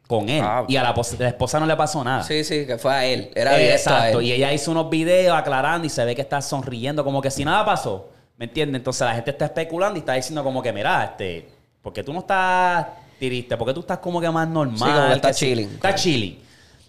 con 0.06 0.28
él. 0.28 0.42
Ah, 0.44 0.64
y 0.68 0.76
a 0.76 0.82
la, 0.82 0.92
pos- 0.94 1.18
la 1.18 1.28
esposa 1.28 1.58
no 1.60 1.66
le 1.66 1.76
pasó 1.76 2.02
nada. 2.04 2.22
Sí, 2.22 2.44
sí, 2.44 2.66
que 2.66 2.76
fue 2.78 2.92
a 2.92 3.04
él. 3.04 3.30
Era 3.34 3.58
Eh, 3.60 3.70
a 3.72 3.74
Exacto. 3.74 4.20
él. 4.20 4.26
Y 4.26 4.32
ella 4.32 4.52
hizo 4.52 4.70
unos 4.70 4.90
videos 4.90 5.36
aclarando 5.36 5.86
y 5.86 5.90
se 5.90 6.04
ve 6.04 6.14
que 6.14 6.22
está 6.22 6.40
sonriendo 6.42 7.02
como 7.04 7.20
que 7.22 7.30
si 7.30 7.44
nada 7.44 7.64
pasó. 7.64 8.10
¿Me 8.36 8.46
entiendes? 8.46 8.80
Entonces 8.80 9.02
la 9.06 9.14
gente 9.14 9.30
está 9.30 9.44
especulando 9.46 9.96
y 9.96 10.00
está 10.00 10.14
diciendo 10.14 10.42
como 10.42 10.62
que, 10.62 10.72
mira, 10.72 11.04
este, 11.04 11.48
porque 11.80 12.02
tú 12.02 12.12
no 12.12 12.20
estás 12.20 12.86
triste, 13.18 13.56
porque 13.56 13.72
tú 13.74 13.80
estás 13.80 13.98
como 13.98 14.20
que 14.20 14.28
más 14.30 14.48
normal. 14.48 14.76
Sí, 14.78 14.84
como 14.84 15.06
que 15.08 15.12
está 15.14 15.28
que 15.28 15.34
sí- 15.34 15.46
chilling. 15.46 15.70
Está 15.74 15.94
chilling. 15.94 16.42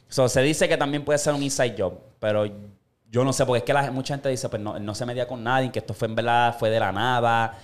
So, 0.09 0.27
se 0.29 0.41
dice 0.41 0.67
que 0.67 0.77
también 0.77 1.03
puede 1.05 1.19
ser 1.19 1.33
un 1.33 1.43
inside 1.43 1.75
job, 1.77 1.93
pero 2.19 2.45
yo 3.09 3.23
no 3.23 3.31
sé, 3.33 3.45
porque 3.45 3.59
es 3.59 3.63
que 3.63 3.73
la, 3.73 3.91
mucha 3.91 4.15
gente 4.15 4.29
dice, 4.29 4.49
pues 4.49 4.61
no, 4.61 4.79
no 4.79 4.95
se 4.95 5.05
metía 5.05 5.27
con 5.27 5.43
nadie, 5.43 5.71
que 5.71 5.79
esto 5.79 5.93
fue 5.93 6.07
en 6.07 6.15
verdad, 6.15 6.55
fue 6.57 6.69
de 6.69 6.79
la 6.79 6.91
nada. 6.91 7.57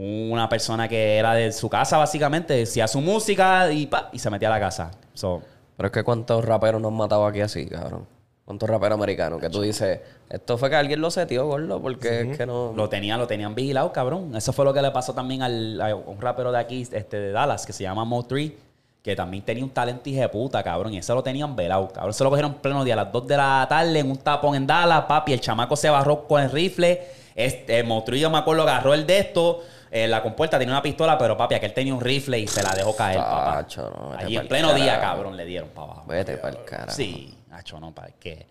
Una 0.00 0.48
persona 0.48 0.86
que 0.86 1.16
era 1.16 1.34
de 1.34 1.50
su 1.50 1.68
casa, 1.68 1.98
básicamente, 1.98 2.54
decía 2.54 2.86
su 2.86 3.00
música 3.00 3.72
y, 3.72 3.88
pa, 3.88 4.10
y 4.12 4.20
se 4.20 4.30
metía 4.30 4.46
a 4.46 4.52
la 4.52 4.60
casa. 4.60 4.92
So, 5.12 5.42
Pero 5.76 5.88
es 5.88 5.92
que 5.92 6.04
cuántos 6.04 6.44
raperos 6.44 6.80
nos 6.80 6.92
han 6.92 6.96
matado 6.98 7.26
aquí 7.26 7.40
así, 7.40 7.66
cabrón. 7.66 8.06
¿Cuántos 8.44 8.70
raperos 8.70 8.96
americanos? 8.96 9.40
Que 9.40 9.50
tú 9.50 9.60
dices, 9.60 10.00
esto 10.30 10.56
fue 10.56 10.70
que 10.70 10.76
alguien 10.76 11.00
lo 11.00 11.10
setió, 11.10 11.46
gordo, 11.48 11.82
porque 11.82 12.20
es 12.20 12.38
que 12.38 12.46
no... 12.46 12.72
Lo 12.76 12.88
tenían, 12.88 13.18
lo 13.18 13.26
tenían 13.26 13.56
vigilado, 13.56 13.92
cabrón. 13.92 14.36
Eso 14.36 14.52
fue 14.52 14.64
lo 14.64 14.72
que 14.72 14.80
le 14.80 14.92
pasó 14.92 15.14
también 15.14 15.42
al, 15.42 15.80
a 15.80 15.96
un 15.96 16.20
rapero 16.20 16.52
de 16.52 16.58
aquí, 16.60 16.86
este, 16.92 17.18
de 17.18 17.32
Dallas, 17.32 17.66
que 17.66 17.72
se 17.72 17.82
llama 17.82 18.04
Mo3, 18.04 18.52
que 19.02 19.16
también 19.16 19.42
tenía 19.42 19.64
un 19.64 19.70
talento 19.70 20.08
de 20.08 20.28
puta, 20.28 20.62
cabrón. 20.62 20.94
Y 20.94 20.98
eso 20.98 21.12
lo 21.12 21.24
tenían 21.24 21.56
velado, 21.56 21.88
cabrón. 21.88 22.14
Se 22.14 22.22
lo 22.22 22.30
cogieron 22.30 22.52
en 22.52 22.58
pleno 22.58 22.84
día, 22.84 22.94
a 22.94 22.98
las 22.98 23.12
2 23.12 23.26
de 23.26 23.36
la 23.36 23.66
tarde, 23.68 23.98
en 23.98 24.08
un 24.08 24.18
tapón 24.18 24.54
en 24.54 24.64
Dallas, 24.64 25.06
papi. 25.06 25.32
El 25.32 25.40
chamaco 25.40 25.74
se 25.74 25.90
barró 25.90 26.28
con 26.28 26.40
el 26.40 26.52
rifle. 26.52 27.02
Este, 27.34 27.84
Mo3, 27.84 28.14
yo 28.14 28.30
me 28.30 28.38
acuerdo, 28.38 28.62
agarró 28.62 28.94
el 28.94 29.04
de 29.04 29.18
esto. 29.18 29.64
En 29.90 30.10
la 30.10 30.22
compuerta 30.22 30.58
tenía 30.58 30.74
una 30.74 30.82
pistola, 30.82 31.16
pero 31.16 31.36
papi, 31.36 31.54
aquel 31.54 31.72
tenía 31.72 31.94
un 31.94 32.00
rifle 32.00 32.38
y 32.38 32.46
se 32.46 32.62
la 32.62 32.74
dejó 32.74 32.94
caer, 32.94 33.18
papá. 33.18 33.66
No, 33.76 34.12
Allí 34.16 34.36
en 34.36 34.48
pleno 34.48 34.74
día, 34.74 35.00
cabrón, 35.00 35.36
le 35.36 35.44
dieron 35.44 35.70
para 35.70 35.92
abajo. 35.92 36.04
Vete 36.06 36.36
pa'l 36.36 36.64
carajo. 36.64 36.90
Sí, 36.90 37.36
Nacho, 37.48 37.80
no, 37.80 37.94
para 37.94 38.10
que 38.12 38.46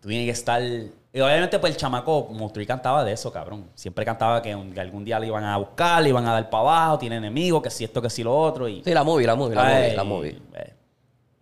tú 0.00 0.08
tienes 0.08 0.26
que 0.26 0.32
estar. 0.32 0.62
Y 0.62 1.20
obviamente, 1.20 1.58
pues 1.58 1.74
el 1.74 1.78
chamaco, 1.78 2.28
Mostri 2.30 2.66
cantaba 2.66 3.04
de 3.04 3.12
eso, 3.12 3.32
cabrón. 3.32 3.70
Siempre 3.74 4.04
cantaba 4.04 4.40
que, 4.40 4.52
algún 4.52 5.04
día 5.04 5.18
le 5.18 5.26
iban 5.26 5.44
a 5.44 5.56
buscar, 5.56 6.02
le 6.02 6.08
iban 6.08 6.26
a 6.26 6.32
dar 6.32 6.48
para 6.48 6.62
abajo, 6.62 6.98
tiene 6.98 7.16
enemigos, 7.16 7.62
que 7.62 7.70
si 7.70 7.84
esto, 7.84 8.00
que 8.00 8.08
si 8.10 8.22
lo 8.22 8.36
otro. 8.36 8.68
Y, 8.68 8.82
Sí, 8.82 8.94
la 8.94 9.04
movie, 9.04 9.26
la 9.26 9.34
movie, 9.34 9.56
la 9.56 9.66
Ay, 9.66 9.82
movie, 9.82 9.96
la 9.96 10.04
movie. 10.04 10.42
eh, 10.54 10.74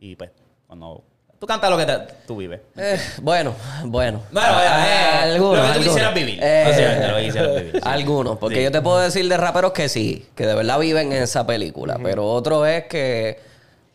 y 0.00 0.16
pues, 0.16 0.30
cuando. 0.66 1.04
Tú 1.38 1.46
cantas 1.46 1.70
lo 1.70 1.76
que 1.78 1.86
te- 1.86 1.98
tú 2.26 2.36
vives. 2.36 2.60
Eh, 2.76 2.98
bueno, 3.22 3.54
bueno. 3.84 4.22
Bueno, 4.32 4.54
bueno, 4.54 4.70
eh, 4.86 5.18
algunos, 5.22 5.56
lo 5.56 5.62
que 5.62 5.68
tú 5.68 5.72
algunos. 5.72 5.84
quisieras 5.88 6.14
vivir. 6.14 6.38
Eh, 6.42 6.64
Básicamente, 6.66 7.08
lo 7.08 7.16
que 7.16 7.22
quisieras 7.24 7.54
vivir, 7.56 7.72
sí. 7.74 7.80
Algunos, 7.84 8.38
porque 8.38 8.56
Sí. 8.56 8.62
yo 8.64 8.72
te 8.72 8.80
puedo 8.80 8.98
decir 8.98 9.28
de 9.28 9.36
raperos 9.36 9.72
que 9.72 9.88
sí, 9.88 10.26
que 10.34 10.46
de 10.46 10.54
verdad 10.54 10.78
viven 10.80 11.12
en 11.12 11.22
esa 11.22 11.46
película, 11.46 11.98
pero 12.02 12.26
otro 12.26 12.66
es 12.66 12.84
que... 12.86 13.38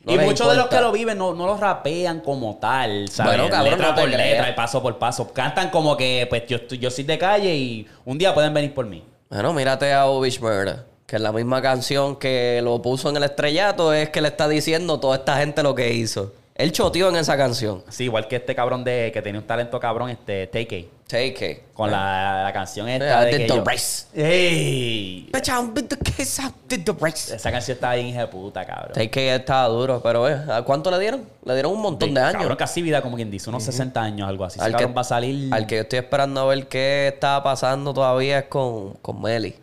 no 0.06 0.14
y 0.14 0.18
les 0.18 0.26
muchos 0.26 0.48
de 0.48 0.56
los 0.56 0.64
importa. 0.66 0.78
que 0.78 0.84
lo 0.84 0.92
viven 0.94 1.18
no, 1.18 1.34
no 1.34 1.46
lo 1.46 1.58
rapean 1.58 2.22
como 2.22 2.56
tal, 2.62 3.10
¿sabes? 3.10 3.34
Bueno, 3.34 3.50
cabrón, 3.50 3.72
letra 3.74 3.90
no 3.90 3.96
te 3.96 4.02
por 4.04 4.12
creas. 4.12 4.30
letra 4.30 4.50
y 4.50 4.54
paso 4.54 4.82
por 4.82 4.98
paso. 4.98 5.34
Cantan 5.34 5.70
como 5.70 5.98
que, 5.98 6.26
pues, 6.30 6.44
yo, 6.48 6.56
estoy- 6.56 6.80
yo 6.80 6.90
soy 6.90 7.04
de 7.04 7.18
calle 7.18 7.54
y 7.54 7.86
un 8.06 8.18
día 8.18 8.34
pueden 8.34 8.54
venir 8.54 8.74
por 8.74 8.86
mí. 8.86 9.04
Bueno, 9.30 9.52
mírate 9.52 9.92
a 9.92 10.06
Obish 10.06 10.40
Murder, 10.40 10.86
que 11.06 11.18
en 11.18 11.24
la 11.24 11.34
misma 11.34 11.62
canción 11.62 12.16
que 12.16 12.62
lo 12.64 12.82
puso 12.82 13.10
en 13.10 13.18
el 13.18 13.24
estrellato 13.24 13.92
es 13.94 14.10
que 14.12 14.22
le 14.22 14.30
está 14.30 14.48
diciendo 14.48 15.02
toda 15.02 15.18
esta 15.18 15.38
gente 15.40 15.62
lo 15.62 15.76
que 15.76 15.92
hizo. 15.94 16.32
Él 16.56 16.72
choteó 16.72 17.10
en 17.10 17.16
esa 17.16 17.36
canción. 17.36 17.84
Sí, 17.90 18.04
igual 18.06 18.28
que 18.28 18.36
este 18.36 18.54
cabrón 18.54 18.84
de 18.84 19.10
que 19.12 19.22
tenía 19.24 19.42
un 19.42 19.48
talento 19.48 19.80
cabrón, 19.80 20.10
este 20.12 20.46
Take 20.48 20.90
Take 21.08 21.52
it. 21.52 21.58
con 21.74 21.90
la, 21.92 22.44
la 22.46 22.54
canción 22.54 22.88
Eh, 22.88 22.96
esta 22.98 23.22
de 23.22 23.32
did 23.32 23.38
que 23.38 23.44
the 23.48 23.56
yo- 23.56 23.64
race. 23.64 24.06
¡Ey! 24.16 25.30
Bitch, 25.34 25.88
the 25.90 25.98
kiss, 25.98 26.40
I 26.40 26.52
did 26.68 26.84
the 26.86 26.94
race. 27.00 27.36
Esa 27.36 27.52
canción 27.52 27.76
estaba 27.76 27.96
bien 27.96 28.08
hija 28.08 28.22
de 28.22 28.28
puta, 28.28 28.66
cabrón. 28.66 28.94
Take 28.94 29.34
estaba 29.36 29.68
duro, 29.68 30.02
pero 30.04 30.30
eh, 30.30 30.40
¿a 30.50 30.62
cuánto 30.62 30.90
le 30.92 31.00
dieron? 31.00 31.28
Le 31.44 31.54
dieron 31.54 31.74
un 31.74 31.82
montón 31.82 32.14
de 32.14 32.22
años. 32.22 32.34
Cabrón, 32.42 32.56
casi 32.58 32.82
vida, 32.82 33.02
como 33.02 33.16
quien 33.16 33.30
dice, 33.32 33.50
unos 33.50 33.64
60 33.64 34.02
años, 34.02 34.28
algo 34.30 34.46
así. 34.46 34.60
Ese 34.60 34.66
Al 34.66 34.72
que, 34.74 34.78
cabrón 34.78 34.96
va 34.98 35.02
a 35.02 35.06
salir. 35.06 35.54
al 35.54 35.66
que 35.68 35.76
yo 35.76 35.82
estoy 35.82 36.00
esperando 36.00 36.42
a 36.42 36.46
ver 36.46 36.68
qué 36.68 37.08
estaba 37.14 37.44
pasando 37.44 37.94
todavía 37.94 38.40
es 38.40 38.46
con, 38.46 38.94
con 39.02 39.22
Meli. 39.22 39.56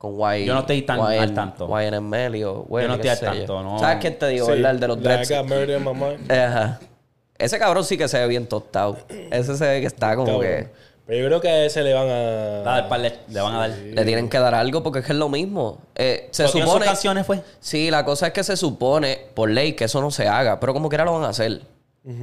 Con 0.00 0.14
Y. 0.34 0.46
Yo 0.46 0.54
no 0.54 0.60
estoy 0.60 0.80
tan 0.80 0.98
YN 0.98 1.20
al 1.20 1.34
tanto. 1.34 1.68
YN 1.78 2.02
Meli 2.08 2.42
o 2.42 2.64
Welly, 2.70 2.88
no 2.88 2.94
estoy 2.94 3.02
qué 3.04 3.10
al 3.10 3.16
sé 3.18 3.24
tanto, 3.26 3.58
yo. 3.58 3.62
no. 3.62 3.78
¿Sabes 3.78 3.98
quién 4.00 4.18
te 4.18 4.28
digo, 4.28 4.46
Sí, 4.46 4.52
verdad? 4.52 4.70
El 4.70 4.80
de 4.80 4.88
los 4.88 5.02
dreads. 5.02 5.30
Ajá. 6.30 6.80
Ese 7.36 7.58
cabrón 7.58 7.84
sí 7.84 7.98
que 7.98 8.08
se 8.08 8.18
ve 8.18 8.26
bien 8.26 8.46
tostado. 8.46 8.96
Ese 9.30 9.58
se 9.58 9.66
ve 9.68 9.80
que 9.82 9.86
está 9.86 10.16
como 10.16 10.26
Cabrón. 10.26 10.42
que... 10.42 10.68
Pero 11.06 11.20
yo 11.20 11.26
creo 11.26 11.40
que 11.42 11.48
a 11.48 11.64
ese 11.66 11.82
le 11.82 11.92
van 11.92 12.08
a. 12.08 12.62
Dale, 12.62 12.88
par, 12.88 13.00
le, 13.00 13.12
le 13.28 13.40
van 13.42 13.54
a 13.54 13.58
dar. 13.58 13.70
Le 13.70 14.04
tienen 14.06 14.30
que 14.30 14.38
dar 14.38 14.54
algo 14.54 14.82
porque 14.82 15.00
es 15.00 15.04
que 15.04 15.12
es 15.12 15.18
lo 15.18 15.28
mismo. 15.28 15.80
Eh, 15.94 16.28
se 16.30 16.44
¿Pero 16.44 16.52
tiene 16.52 16.64
sus 16.66 16.72
supone... 16.72 16.86
canciones, 16.86 17.26
fue? 17.26 17.42
Sí, 17.60 17.90
la 17.90 18.02
cosa 18.06 18.28
es 18.28 18.32
que 18.32 18.42
se 18.42 18.56
supone 18.56 19.18
por 19.34 19.50
ley 19.50 19.74
que 19.74 19.84
eso 19.84 20.00
no 20.00 20.10
se 20.10 20.28
haga, 20.28 20.60
pero 20.60 20.72
como 20.72 20.88
quiera 20.88 21.04
lo 21.04 21.12
van 21.12 21.24
a 21.24 21.28
hacer. 21.28 21.60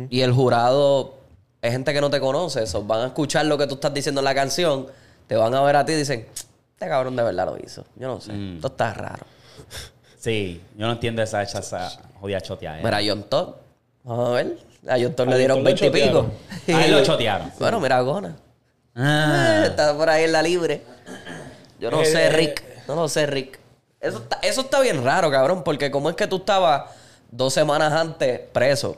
Y 0.10 0.22
el 0.22 0.32
jurado 0.32 1.14
es 1.62 1.72
gente 1.74 1.94
que 1.94 2.02
no 2.02 2.10
te 2.10 2.20
conoce, 2.20 2.64
eso 2.64 2.84
van 2.84 3.02
a 3.02 3.06
escuchar 3.08 3.46
lo 3.46 3.58
que 3.60 3.68
tú 3.68 3.76
estás 3.76 3.94
diciendo 3.94 4.22
en 4.22 4.26
la 4.26 4.34
canción, 4.34 4.88
te 5.28 5.36
van 5.36 5.54
a 5.54 5.62
ver 5.62 5.76
a 5.76 5.86
ti 5.86 5.92
y 5.92 5.96
dicen, 5.98 6.26
este 6.78 6.88
cabrón 6.90 7.16
de 7.16 7.24
verdad 7.24 7.46
lo 7.48 7.58
hizo. 7.58 7.84
Yo 7.96 8.08
no 8.08 8.22
sé, 8.22 8.32
Mm. 8.34 8.56
esto 8.58 8.68
está 8.68 8.94
raro. 8.94 9.26
Sí, 10.20 10.62
yo 10.78 10.86
no 10.86 10.94
entiendo 10.94 11.22
esa, 11.24 11.42
esa, 11.42 11.60
esa 11.60 11.90
jodida 12.20 12.40
choteada. 12.42 12.78
Mira, 12.84 12.98
a 12.98 13.02
John 13.04 13.24
Todd, 13.24 13.56
vamos 14.04 14.30
a 14.30 14.32
ver, 14.34 14.58
a 14.88 14.96
John 15.00 15.14
Todd 15.16 15.28
A 15.28 15.32
le 15.32 15.38
dieron 15.40 15.58
Todd 15.58 15.64
lo 15.72 15.76
20 15.80 15.88
y 15.88 15.90
pico. 15.90 16.32
A 16.76 16.86
él 16.86 16.92
lo 16.92 17.04
chotearon. 17.04 17.52
Bueno, 17.60 17.80
mira 17.80 18.00
Gona. 18.02 18.36
Ah. 18.96 19.64
Está 19.68 19.96
por 19.98 20.08
ahí 20.10 20.26
en 20.26 20.32
la 20.34 20.42
libre. 20.44 20.84
Yo 21.80 21.90
no 21.90 22.02
Eh, 22.02 22.06
sé, 22.06 22.26
eh, 22.26 22.30
Rick. 22.30 22.64
No 22.88 22.96
lo 22.96 23.08
sé, 23.10 23.26
Rick. 23.26 23.60
Eso 24.00 24.20
está, 24.20 24.38
eso 24.44 24.62
está 24.62 24.80
bien 24.82 25.04
raro, 25.04 25.32
cabrón, 25.32 25.64
porque 25.64 25.90
como 25.90 26.10
es 26.12 26.16
que 26.16 26.28
tú 26.28 26.38
estabas 26.38 26.92
dos 27.32 27.52
semanas 27.54 27.92
antes 27.94 28.40
preso. 28.52 28.98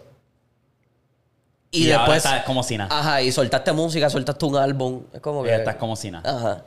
Y, 1.72 1.88
Y, 1.88 1.92
ahora 1.92 2.04
después. 2.14 2.26
estás 2.26 2.44
como 2.46 2.64
si 2.64 2.78
nada. 2.78 3.00
Ajá, 3.00 3.22
y 3.22 3.32
soltaste 3.32 3.72
música, 3.72 4.10
soltaste 4.10 4.46
un 4.46 4.56
álbum. 4.58 5.04
Es 5.14 5.22
como 5.22 5.44
que. 5.44 5.56
Estás 5.56 5.76
como 5.76 5.96
si 5.96 6.12
nada. 6.12 6.30
Ajá. 6.38 6.64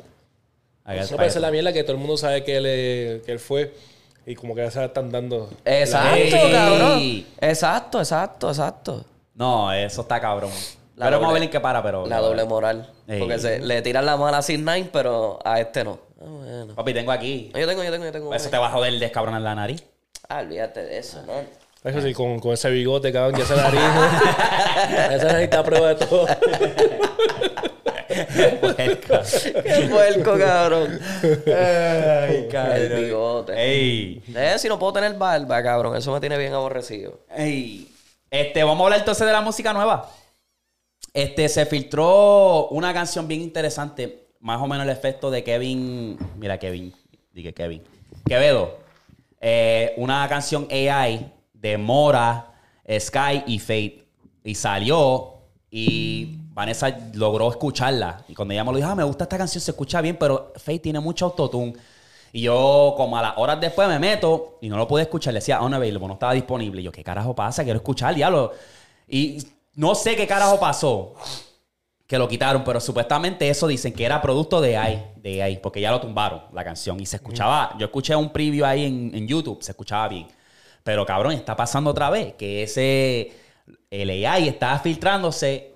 Está. 0.86 1.16
parece 1.16 1.40
la 1.40 1.50
mierda 1.50 1.72
que 1.72 1.82
todo 1.84 1.92
el 1.92 1.98
mundo 1.98 2.16
sabe 2.16 2.42
que 2.44 2.56
él, 2.56 2.64
eh, 2.66 3.22
que 3.24 3.32
él 3.32 3.38
fue. 3.38 3.72
Y 4.26 4.34
como 4.36 4.54
que 4.54 4.62
ya 4.62 4.70
se 4.70 4.78
la 4.78 4.86
están 4.86 5.10
dando. 5.10 5.50
Exacto, 5.64 6.16
Ey. 6.16 6.52
cabrón. 6.52 7.24
Exacto, 7.40 7.98
exacto, 7.98 8.48
exacto. 8.50 9.04
No, 9.34 9.72
eso 9.72 10.02
está 10.02 10.20
cabrón. 10.20 10.50
La 10.96 11.06
pero 11.06 11.16
vamos 11.18 11.24
a 11.24 11.30
doble- 11.30 11.34
ver 11.34 11.42
en 11.44 11.50
qué 11.50 11.60
para, 11.60 11.82
pero. 11.82 12.06
La 12.06 12.18
doble 12.18 12.44
moral. 12.44 12.88
Ey. 13.08 13.18
Porque 13.18 13.38
se, 13.38 13.58
le 13.60 13.82
tiran 13.82 14.06
la 14.06 14.16
mala 14.16 14.38
a 14.38 14.42
Sin 14.42 14.64
Nine, 14.64 14.90
pero 14.92 15.38
a 15.44 15.58
este 15.60 15.82
no. 15.84 15.98
Ah, 16.20 16.24
bueno. 16.28 16.74
Papi, 16.74 16.94
tengo 16.94 17.10
aquí. 17.10 17.50
Yo 17.54 17.66
tengo, 17.66 17.82
yo 17.82 17.90
tengo, 17.90 18.04
yo 18.04 18.12
tengo. 18.12 18.34
Eso 18.34 18.48
te 18.50 18.58
va 18.58 18.68
a 18.68 18.70
joder 18.70 18.96
descabronar 18.98 19.40
la 19.42 19.54
nariz. 19.54 19.82
Ah, 20.28 20.40
olvídate 20.40 20.82
de 20.84 20.98
eso, 20.98 21.20
¿no? 21.26 21.32
Eso 21.90 22.00
sí, 22.00 22.12
con, 22.14 22.38
con 22.38 22.52
ese 22.52 22.70
bigote, 22.70 23.12
cabrón, 23.12 23.40
ya 23.40 23.44
esa 23.52 23.56
nariz. 23.56 23.80
esa 25.16 25.24
nariz 25.32 25.44
está 25.44 25.58
a 25.58 25.64
prueba 25.64 25.94
de 25.94 26.06
todo. 26.06 26.26
Qué 28.76 29.88
puerco, 29.90 30.38
cabrón. 30.38 31.00
Ay, 31.46 32.48
El 32.52 33.04
bigote. 33.04 33.52
Ey. 33.56 34.22
Eh, 34.34 34.54
si 34.58 34.68
no 34.68 34.78
puedo 34.78 34.92
tener 34.94 35.14
barba, 35.14 35.62
cabrón. 35.62 35.96
Eso 35.96 36.12
me 36.12 36.20
tiene 36.20 36.38
bien 36.38 36.52
aborrecido. 36.52 37.20
Ey. 37.34 37.88
Este, 38.30 38.62
vamos 38.64 38.80
a 38.80 38.84
hablar 38.84 39.00
entonces 39.00 39.26
de 39.26 39.32
la 39.32 39.40
música 39.40 39.72
nueva. 39.72 40.10
Este, 41.12 41.48
se 41.48 41.66
filtró 41.66 42.68
una 42.68 42.94
canción 42.94 43.28
bien 43.28 43.40
interesante. 43.40 44.28
Más 44.40 44.60
o 44.60 44.66
menos 44.66 44.84
el 44.84 44.92
efecto 44.92 45.30
de 45.30 45.44
Kevin. 45.44 46.18
Mira, 46.38 46.58
Kevin. 46.58 46.92
Dije 47.32 47.52
Kevin. 47.52 47.82
Quevedo. 48.26 48.78
Eh, 49.40 49.94
una 49.96 50.28
canción 50.28 50.66
AI 50.70 51.30
de 51.52 51.78
Mora, 51.78 52.52
Sky 52.98 53.44
y 53.46 53.58
Fate. 53.58 54.04
Y 54.44 54.54
salió. 54.54 55.34
Y 55.70 56.38
Vanessa 56.54 56.94
logró 57.14 57.50
escucharla. 57.50 58.24
Y 58.28 58.34
cuando 58.34 58.52
ella 58.52 58.64
me 58.64 58.72
lo 58.72 58.76
dijo, 58.76 58.88
ah, 58.88 58.94
me 58.94 59.04
gusta 59.04 59.24
esta 59.24 59.38
canción, 59.38 59.60
se 59.60 59.70
escucha 59.70 60.00
bien, 60.00 60.16
pero 60.18 60.52
Fate 60.56 60.80
tiene 60.80 61.00
mucho 61.00 61.26
autotune. 61.26 61.74
Y 62.32 62.42
yo, 62.42 62.94
como 62.96 63.16
a 63.16 63.22
las 63.22 63.34
horas 63.36 63.60
después, 63.60 63.88
me 63.88 63.98
meto 63.98 64.58
y 64.60 64.68
no 64.68 64.76
lo 64.76 64.86
pude 64.86 65.02
escuchar. 65.02 65.32
Le 65.32 65.40
decía, 65.40 65.60
unavailable, 65.60 66.08
no 66.08 66.14
estaba 66.14 66.32
disponible. 66.32 66.80
Y 66.80 66.84
yo, 66.84 66.92
¿qué 66.92 67.02
carajo 67.02 67.34
pasa? 67.34 67.64
Quiero 67.64 67.78
escuchar, 67.78 68.14
diablo. 68.14 68.52
Y 69.08 69.38
no 69.74 69.94
sé 69.94 70.14
qué 70.16 70.26
carajo 70.26 70.60
pasó. 70.60 71.14
que 72.06 72.18
lo 72.18 72.28
quitaron, 72.28 72.62
pero 72.62 72.78
supuestamente 72.78 73.48
eso 73.48 73.66
dicen 73.66 73.94
que 73.94 74.04
era 74.04 74.20
producto 74.20 74.60
de 74.60 74.76
AI, 74.76 75.12
de 75.16 75.42
AI, 75.42 75.56
porque 75.62 75.80
ya 75.80 75.90
lo 75.90 76.00
tumbaron 76.00 76.42
la 76.52 76.62
canción 76.62 77.00
y 77.00 77.06
se 77.06 77.16
escuchaba, 77.16 77.74
yo 77.78 77.86
escuché 77.86 78.14
un 78.14 78.30
preview 78.30 78.66
ahí 78.66 78.84
en, 78.84 79.10
en 79.14 79.26
YouTube, 79.26 79.62
se 79.62 79.70
escuchaba 79.72 80.08
bien. 80.08 80.28
Pero 80.84 81.06
cabrón, 81.06 81.32
está 81.32 81.56
pasando 81.56 81.90
otra 81.90 82.10
vez 82.10 82.34
que 82.34 82.64
ese 82.64 83.32
el 83.90 84.10
AI 84.10 84.48
estaba 84.48 84.78
filtrándose 84.78 85.71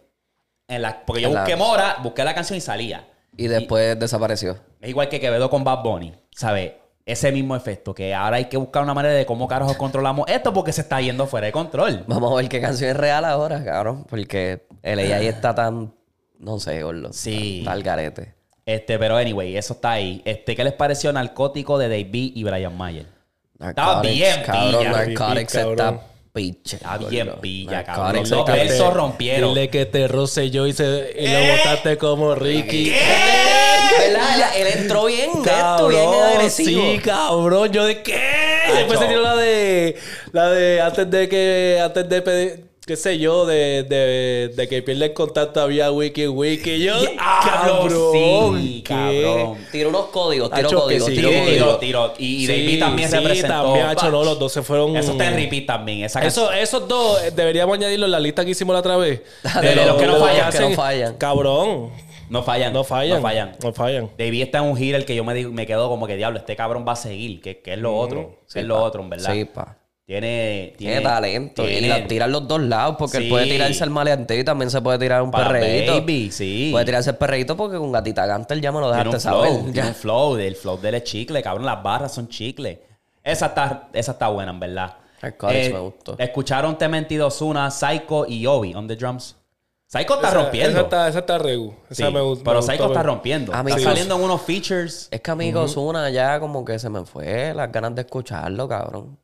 en 0.68 0.82
la 0.82 1.04
porque 1.04 1.22
yo 1.22 1.28
En 1.28 1.34
la- 1.34 1.40
busqué 1.40 1.56
Mora, 1.56 1.96
busqué 2.02 2.24
la 2.24 2.34
canción 2.34 2.56
y 2.56 2.60
salía. 2.60 3.06
Y 3.36 3.48
después 3.48 3.98
desapareció. 3.98 4.56
Es 4.80 4.88
igual 4.90 5.08
que 5.08 5.20
Quevedo 5.20 5.50
con 5.50 5.62
Bad 5.64 5.82
Bunny, 5.82 6.14
¿sabes? 6.30 6.72
Ese 7.04 7.30
mismo 7.30 7.54
efecto, 7.54 7.94
que 7.94 8.12
ahora 8.14 8.38
hay 8.38 8.46
que 8.46 8.56
buscar 8.56 8.82
una 8.82 8.94
manera 8.94 9.14
de 9.14 9.26
cómo 9.26 9.46
carajos 9.46 9.76
controlamos 9.78 10.28
esto 10.28 10.52
porque 10.52 10.72
se 10.72 10.80
está 10.80 11.00
yendo 11.00 11.26
fuera 11.26 11.46
de 11.46 11.52
control. 11.52 12.02
Vamos 12.08 12.32
a 12.32 12.36
ver 12.36 12.48
qué 12.48 12.60
canción 12.60 12.90
es 12.90 12.96
real 12.96 13.24
ahora, 13.24 13.62
cabrón. 13.64 14.04
Porque 14.08 14.66
el 14.82 14.98
AI 14.98 15.26
está 15.28 15.54
tan. 15.54 15.92
No 16.38 16.58
sé, 16.58 16.82
gordo. 16.82 17.12
Sí. 17.12 17.60
Está 17.60 17.72
al 17.72 17.82
garete. 17.82 18.34
Este, 18.64 18.98
pero 18.98 19.16
anyway, 19.16 19.56
eso 19.56 19.74
está 19.74 19.92
ahí. 19.92 20.20
Este, 20.24 20.56
¿qué 20.56 20.64
les 20.64 20.72
pareció 20.72 21.12
Narcótico 21.12 21.78
de 21.78 21.88
Dave 21.88 22.04
B 22.04 22.32
y 22.34 22.42
Brian 22.42 22.76
Mayer? 22.76 23.06
Estaba 23.60 24.02
bien 24.02 24.42
cabrón. 24.44 24.70
pilla. 24.80 24.90
Narcotics 24.92 25.52
Cabrón. 25.52 25.72
está 25.72 26.00
piche. 26.36 26.76
Está 26.76 26.98
bien 26.98 27.32
pilla, 27.40 27.82
cabrón. 27.82 28.16
Los 28.16 28.28
dos 28.30 28.46
versos 28.46 28.92
rompieron. 28.92 29.54
Dile 29.54 29.70
que 29.70 29.86
te 29.86 30.06
roce 30.06 30.50
yo 30.50 30.66
y, 30.66 30.74
se, 30.74 31.14
y 31.18 31.26
lo 31.28 31.56
botaste 31.56 31.96
como 31.96 32.34
Ricky. 32.34 32.90
¿Verdad? 33.98 34.56
Él 34.56 34.66
entró 34.76 35.06
bien 35.06 35.30
esto, 35.30 35.88
bien 35.88 36.08
agresivo. 36.08 36.82
Sí, 36.82 36.98
cabrón. 36.98 37.72
Yo 37.72 37.86
de 37.86 38.02
qué. 38.02 38.20
Después 38.74 38.98
se 38.98 39.06
tiró 39.06 39.22
la 39.22 39.36
de. 39.36 39.96
La 40.32 40.50
de 40.50 40.80
antes 40.82 41.10
de 41.10 41.28
que. 41.28 41.80
Antes 41.82 42.08
de 42.08 42.22
pedir. 42.22 42.75
Qué 42.86 42.94
sé 42.94 43.18
yo, 43.18 43.46
de, 43.46 43.82
de, 43.82 44.52
de 44.54 44.68
que 44.68 44.80
pierde 44.80 45.06
el 45.06 45.12
contacto 45.12 45.60
había 45.60 45.90
wiki 45.90 46.28
wiki. 46.28 46.84
Yo, 46.84 46.94
Diablo, 47.00 48.12
sí, 48.12 48.82
¿qué? 48.86 49.22
cabrón. 49.24 49.58
Tiró 49.72 49.88
unos 49.88 50.06
códigos, 50.06 50.50
tiró 50.52 50.68
Hacho, 50.68 50.76
que 50.76 50.82
códigos, 50.98 51.08
sí, 51.08 51.14
tiró 51.16 51.28
que- 51.30 51.38
códigos. 51.40 51.80
Tiro, 51.80 52.10
tiro. 52.10 52.14
Y, 52.18 52.46
Sí, 52.46 52.66
B 52.66 52.78
también 52.78 53.10
sí, 53.10 53.16
representó. 53.16 53.62
también, 53.64 53.86
hacho, 53.86 54.10
no, 54.12 54.22
los 54.22 54.38
dos 54.38 54.52
se 54.52 54.62
fueron. 54.62 54.96
Eso 54.96 55.12
está 55.12 55.26
en 55.26 55.34
repeat 55.34 55.66
también. 55.66 56.04
Esa. 56.04 56.24
Eso, 56.24 56.52
esos 56.52 56.86
dos 56.86 57.20
eh, 57.24 57.32
deberíamos 57.34 57.76
añadirlo 57.76 58.06
en 58.06 58.12
la 58.12 58.20
lista 58.20 58.44
que 58.44 58.52
hicimos 58.52 58.72
la 58.72 58.78
otra 58.78 58.96
vez. 58.96 59.20
De 59.60 59.74
los 59.84 59.96
que 59.96 60.06
no 60.06 60.16
fallan, 60.20 60.52
que 60.52 60.60
no 60.60 60.70
fallan. 60.70 61.14
Cabrón. 61.16 61.90
No 62.30 62.42
fallan. 62.44 62.72
No 62.72 62.84
fallan. 62.84 63.16
No 63.16 63.22
fallan. 63.22 63.56
No 63.64 63.72
fallan. 63.72 64.10
David 64.16 64.42
está 64.42 64.58
en 64.58 64.64
un 64.64 64.76
giro 64.76 64.96
el 64.96 65.04
que 65.04 65.16
yo 65.16 65.24
me, 65.24 65.34
digo- 65.34 65.50
me 65.50 65.66
quedo 65.66 65.88
como 65.88 66.06
que 66.06 66.14
diablo, 66.16 66.38
este 66.38 66.54
cabrón 66.54 66.84
va 66.86 66.92
a 66.92 66.96
seguir. 66.96 67.40
Que, 67.40 67.58
que 67.62 67.72
es 67.72 67.78
lo 67.80 67.96
otro. 67.96 68.42
Sí, 68.46 68.60
es 68.60 68.64
lo 68.64 68.76
pa. 68.76 68.82
otro, 68.82 69.02
en 69.02 69.10
verdad. 69.10 69.32
Sí, 69.32 69.44
pa. 69.44 69.76
Tiene, 70.06 70.74
Tiene 70.78 71.00
talento. 71.00 71.64
tiene- 71.64 71.86
Y 71.86 71.90
la 71.90 72.06
tira 72.06 72.26
en 72.26 72.32
los 72.32 72.46
dos 72.46 72.60
lados, 72.60 72.94
porque 72.96 73.18
Sí. 73.18 73.24
él 73.24 73.28
puede 73.28 73.46
tirarse 73.46 73.82
el 73.82 73.90
maleanteo 73.90 74.38
y 74.38 74.44
también 74.44 74.70
se 74.70 74.80
puede 74.80 75.00
tirar 75.00 75.20
un 75.20 75.32
Pa' 75.32 75.48
perreíto. 75.48 75.94
baby, 75.94 76.30
sí. 76.30 76.68
Puede 76.70 76.84
tirarse 76.84 77.10
el 77.10 77.16
perreíto 77.16 77.56
porque 77.56 77.76
con 77.76 77.90
Gatita 77.90 78.24
Gantel 78.24 78.60
ya 78.60 78.70
me 78.70 78.78
lo 78.78 78.92
Tiene 78.92 79.04
dejaste 79.10 79.28
un 79.28 79.34
flow, 79.34 79.44
saber. 79.44 79.62
tiene 79.64 79.72
Ya. 79.74 79.86
un 79.88 79.94
flow, 79.96 80.36
el 80.36 80.54
flow 80.54 80.80
del 80.80 81.02
chicle, 81.02 81.42
cabrón, 81.42 81.66
las 81.66 81.82
barras 81.82 82.14
son 82.14 82.28
chicle. 82.28 82.80
Esa 83.24 83.46
está, 83.46 83.88
esa 83.92 84.12
está 84.12 84.28
buena, 84.28 84.52
en 84.52 84.60
verdad. 84.60 84.94
Eh, 84.98 85.22
Narcotics 85.22 85.72
me 85.72 85.78
gustó. 85.80 86.14
Escucharon 86.18 86.78
T22 86.78 87.34
Zuna, 87.36 87.68
Psycho 87.72 88.26
y 88.28 88.46
Obi 88.46 88.74
on 88.76 88.86
the 88.86 88.94
drums. 88.94 89.34
Psycho 89.88 90.14
está 90.14 90.28
Esa- 90.28 90.36
rompiendo. 90.36 90.70
Esa 90.70 90.80
está, 90.82 91.08
esa 91.08 91.18
está 91.18 91.38
regu. 91.38 91.74
Esa 91.90 92.06
Sí, 92.06 92.12
me 92.12 92.20
gustó. 92.20 92.44
pero 92.44 92.56
me 92.56 92.62
Psycho 92.62 92.84
gustó, 92.84 92.92
está 92.92 93.02
rompiendo. 93.02 93.52
Está 93.52 93.78
saliendo 93.80 94.14
en 94.14 94.22
unos 94.22 94.42
features. 94.42 95.08
Es 95.10 95.20
que 95.20 95.30
amigo 95.32 95.62
Ozuna 95.62 96.10
ya 96.10 96.38
como 96.38 96.64
que 96.64 96.78
se 96.78 96.88
me 96.90 97.04
fue 97.04 97.52
las 97.54 97.72
ganas 97.72 97.94
de 97.96 98.02
escucharlo, 98.02 98.68
cabrón. 98.68 99.18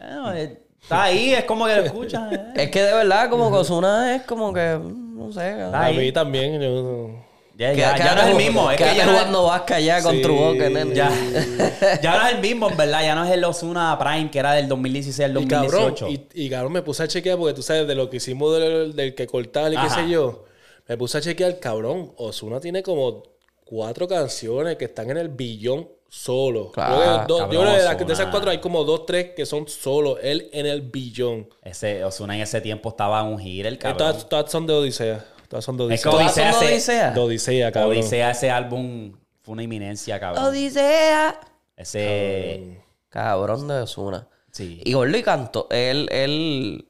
Eh, 0.00 0.58
está 0.82 1.04
ahí, 1.04 1.32
es 1.34 1.44
como 1.44 1.66
que 1.66 1.76
lo 1.76 1.82
escuchas. 1.84 2.32
eh. 2.32 2.40
Es 2.54 2.70
que 2.70 2.82
de 2.82 2.92
verdad 2.94 3.30
como 3.30 3.50
que 3.50 3.56
Ozuna 3.58 4.14
es 4.16 4.22
como 4.22 4.52
que, 4.52 4.76
mm, 4.76 5.18
no 5.18 5.32
sé. 5.32 5.40
cabrón. 5.50 5.74
A 5.74 5.84
Ahí. 5.84 5.96
mí 5.98 6.12
también. 6.12 6.60
yo- 6.60 7.10
Ya, 7.58 7.70
Que- 7.72 7.78
ya, 7.80 7.94
que 7.94 8.02
ya 8.04 8.14
no 8.14 8.20
es 8.20 8.26
el 8.28 8.34
mismo. 8.36 8.70
Es 8.70 8.76
que 8.76 8.84
ya 8.84 9.06
no 9.06 9.12
es- 9.12 9.18
jugando 9.18 9.44
vasca 9.44 9.80
ya 9.80 10.02
con 10.02 10.14
Sí. 10.14 10.20
Truboque, 10.20 10.68
nene. 10.68 10.94
ya, 10.94 11.10
ya 12.02 12.18
no 12.18 12.26
es 12.26 12.34
el 12.34 12.40
mismo, 12.42 12.68
en 12.70 12.76
verdad. 12.76 13.02
Ya 13.02 13.14
no 13.14 13.24
es 13.24 13.30
el 13.30 13.42
Ozuna 13.44 13.98
Prime 13.98 14.30
que 14.30 14.38
era 14.38 14.52
del 14.52 14.68
2016 14.68 15.24
al 15.30 15.42
Y 15.42 15.48
cabrón, 15.48 15.94
2018. 15.94 16.08
y, 16.34 16.44
y 16.44 16.50
cabrón, 16.50 16.72
me 16.74 16.82
puse 16.82 17.02
a 17.04 17.08
chequear 17.08 17.38
porque 17.38 17.54
tú 17.54 17.62
sabes 17.62 17.86
de 17.88 17.94
lo 17.94 18.10
que 18.10 18.18
hicimos 18.18 18.52
del, 18.60 18.94
del 18.94 19.14
que 19.14 19.26
cortar 19.26 19.72
y 19.72 19.76
qué 19.78 19.88
sé 19.88 20.06
yo. 20.06 20.44
Me 20.86 20.98
puse 20.98 21.16
a 21.16 21.20
chequear, 21.22 21.58
cabrón. 21.58 22.12
Osuna 22.18 22.60
tiene 22.60 22.82
como 22.82 23.22
cuatro 23.64 24.06
canciones 24.06 24.76
que 24.76 24.84
están 24.84 25.08
en 25.10 25.16
el 25.16 25.30
billón 25.30 25.88
solo. 26.08 26.70
Claro, 26.72 27.26
que 27.26 27.32
yo 27.32 27.60
creo 27.60 27.72
que 27.72 27.78
de, 27.78 27.84
las- 27.84 27.88
de 27.98 28.04
Ozuna. 28.04 28.12
esas 28.12 28.26
cuatro 28.28 28.50
hay 28.50 28.58
como 28.58 28.84
dos, 28.84 29.06
tres 29.06 29.30
que 29.36 29.44
son 29.46 29.68
solo. 29.68 30.18
Él 30.18 30.48
en 30.52 30.66
el 30.66 30.82
billón. 30.82 31.48
Ese 31.62 32.04
Ozuna 32.04 32.36
en 32.36 32.42
ese 32.42 32.60
tiempo 32.60 32.90
estaba 32.90 33.22
un 33.22 33.38
giro, 33.38 33.68
el 33.68 33.78
cabrón. 33.78 33.98
Todas, 33.98 34.28
todas 34.28 34.50
son 34.50 34.66
de 34.66 34.72
Odisea. 34.74 35.24
Todas 35.48 35.64
son 35.64 35.76
de 35.76 35.84
Es 35.94 36.04
Odisea. 36.06 36.10
que 36.10 36.10
¿Todas 36.16 36.26
Odisea 36.26 36.52
son 36.52 36.60
de 36.60 36.66
se- 36.66 36.72
Odisea? 36.74 37.10
De 37.12 37.20
Odisea, 37.20 37.72
cabrón. 37.72 37.92
Odisea, 37.92 38.30
ese 38.30 38.50
álbum 38.50 39.12
fue 39.42 39.52
una 39.52 39.62
eminencia, 39.62 40.18
cabrón. 40.18 40.44
Odisea. 40.44 41.38
Ese. 41.76 42.82
Cabrón 43.08 43.68
de 43.68 43.74
Ozuna. 43.80 44.28
Sí. 44.50 44.80
Y 44.84 44.92
Gordo 44.94 45.16
y 45.16 45.22
Canto, 45.22 45.66
él, 45.70 46.08
él... 46.10 46.88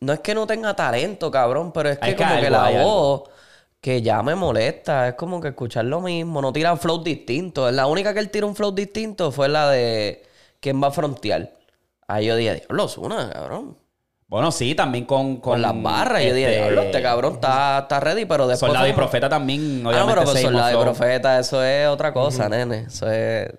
No 0.00 0.12
es 0.12 0.20
que 0.20 0.34
no 0.34 0.46
tenga 0.46 0.76
talento, 0.76 1.30
cabrón, 1.30 1.72
pero 1.72 1.88
es 1.88 1.98
que 1.98 2.04
Hay 2.04 2.14
que 2.14 2.22
como 2.22 2.38
que 2.38 2.46
algo, 2.46 2.50
la 2.50 2.64
hay 2.66 2.76
voz 2.84 3.22
que 3.86 4.02
ya 4.02 4.20
me 4.20 4.34
molesta. 4.34 5.06
Es 5.06 5.14
como 5.14 5.40
que 5.40 5.46
escuchar 5.46 5.84
lo 5.84 6.00
mismo. 6.00 6.42
No 6.42 6.52
tira 6.52 6.76
flow 6.76 7.04
distinto. 7.04 7.70
La 7.70 7.86
única 7.86 8.12
que 8.12 8.18
él 8.18 8.30
tira 8.30 8.44
un 8.44 8.56
flow 8.56 8.72
distinto 8.72 9.30
fue 9.30 9.48
la 9.48 9.70
de... 9.70 10.24
¿Quién 10.58 10.82
va 10.82 10.88
a 10.88 10.90
frontear? 10.90 11.52
Ahí 12.08 12.26
yo 12.26 12.34
dije, 12.34 12.54
diablo, 12.56 12.86
Ozuna, 12.86 13.30
cabrón. 13.32 13.78
Bueno, 14.26 14.50
sí, 14.50 14.74
también 14.74 15.04
con. 15.04 15.36
Con, 15.36 15.62
las 15.62 15.80
barras. 15.80 16.20
Yo 16.24 16.34
dije, 16.34 16.48
este, 16.48 16.62
diablo, 16.62 16.82
este 16.82 17.00
cabrón 17.00 17.34
está, 17.34 17.78
está 17.78 18.00
ready, 18.00 18.24
pero 18.24 18.48
después... 18.48 18.70
Soldado 18.70 18.86
fue 18.86 18.90
y 18.90 18.92
Profeta 18.92 19.28
también, 19.28 19.60
Ah, 19.60 19.82
no, 19.84 19.90
obviamente. 19.90 20.14
pero 20.14 20.22
ese 20.32 20.34
mismo 20.34 20.50
Soldado 20.50 20.80
y. 20.80 20.82
Profeta, 20.82 21.38
eso 21.38 21.62
es 21.62 21.86
otra 21.86 22.12
cosa, 22.12 22.48
nene. 22.48 22.86
Eso 22.88 23.08
es... 23.08 23.54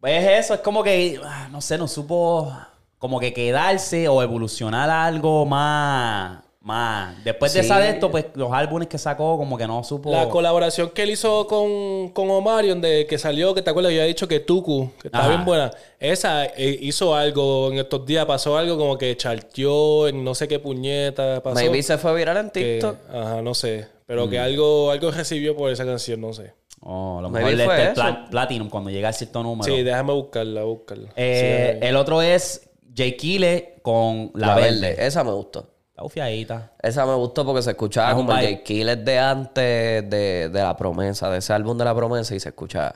Pues 0.00 0.24
es 0.24 0.46
eso, 0.46 0.54
es 0.54 0.60
como 0.62 0.82
que, 0.82 1.20
ah, 1.22 1.46
no 1.52 1.60
sé, 1.60 1.78
no 1.78 1.86
supo 1.86 2.52
como 2.98 3.20
que 3.20 3.32
quedarse 3.32 4.08
o 4.08 4.20
evolucionar 4.20 4.90
a 4.90 5.04
algo 5.04 5.46
más. 5.46 6.43
Más. 6.64 7.22
Después 7.22 7.52
de 7.52 7.60
esa 7.60 7.78
de 7.78 7.90
esto, 7.90 8.10
pues 8.10 8.26
los 8.34 8.50
álbumes 8.52 8.88
que 8.88 8.98
sacó, 8.98 9.36
como 9.36 9.56
que 9.58 9.66
no 9.66 9.84
supo. 9.84 10.10
La 10.10 10.28
colaboración 10.28 10.90
que 10.90 11.02
él 11.02 11.10
hizo 11.10 11.46
con, 11.46 12.08
con 12.08 12.30
Omarion, 12.30 12.80
de 12.80 13.06
que 13.06 13.18
salió, 13.18 13.54
que 13.54 13.62
te 13.62 13.70
acuerdas, 13.70 13.92
yo 13.92 13.98
había 14.00 14.08
dicho 14.08 14.26
que 14.26 14.40
Tuku, 14.40 14.90
que 15.00 15.08
está 15.08 15.18
Ajá. 15.20 15.28
bien 15.28 15.44
buena. 15.44 15.70
Esa 16.00 16.46
eh, 16.46 16.78
hizo 16.80 17.14
algo 17.14 17.70
en 17.70 17.78
estos 17.78 18.04
días, 18.06 18.24
pasó 18.26 18.56
algo 18.56 18.76
como 18.78 18.96
que 18.98 19.16
charteó 19.16 20.08
en 20.08 20.24
no 20.24 20.34
sé 20.34 20.48
qué 20.48 20.58
puñeta 20.58 21.42
pasó. 21.42 21.54
Maybe 21.56 21.82
se 21.82 21.98
fue 21.98 22.14
viral 22.14 22.36
en 22.38 22.50
que- 22.50 22.78
TikTok. 22.80 22.96
ajá, 23.14 23.42
no 23.42 23.54
sé. 23.54 23.86
Pero 24.06 24.26
Mm. 24.26 24.30
que 24.30 24.38
algo, 24.38 24.90
algo 24.90 25.10
recibió 25.10 25.56
por 25.56 25.70
esa 25.70 25.84
canción, 25.84 26.20
no 26.20 26.32
sé. 26.32 26.52
Oh, 26.80 27.18
a 27.18 27.22
lo 27.22 27.30
mejor 27.30 27.54
fue 27.64 27.84
este 27.88 28.02
Platinum 28.30 28.68
cuando 28.68 28.90
llega 28.90 29.08
a 29.08 29.12
cierto 29.12 29.42
número. 29.42 29.64
Sí, 29.74 29.82
déjame 29.82 30.12
buscarla, 30.12 30.64
buscarla. 30.64 31.08
Eh, 31.16 31.78
Sí, 31.80 31.86
el 31.86 31.96
otro 31.96 32.20
es 32.20 32.68
Jay 32.94 33.16
Kile 33.16 33.76
con 33.80 34.30
La, 34.34 34.48
La 34.48 34.54
Verde. 34.56 34.80
verde. 34.90 35.06
Esa 35.06 35.24
me 35.24 35.32
gustó. 35.32 35.68
Está 35.94 36.02
bufiadita. 36.02 36.72
Esa 36.82 37.06
me 37.06 37.14
gustó 37.14 37.44
porque 37.46 37.62
se 37.62 37.70
escuchaba 37.70 38.08
Es 38.10 38.14
como 38.16 38.36
el 38.36 38.64
Killer 38.64 38.98
de 38.98 39.16
antes 39.20 40.10
de, 40.10 40.48
de 40.52 40.60
La 40.62 40.76
Promesa, 40.76 41.30
de 41.30 41.38
ese 41.38 41.52
álbum 41.52 41.78
de 41.78 41.84
La 41.84 41.94
Promesa 41.94 42.34
y 42.34 42.40
se 42.40 42.48
escucha 42.48 42.92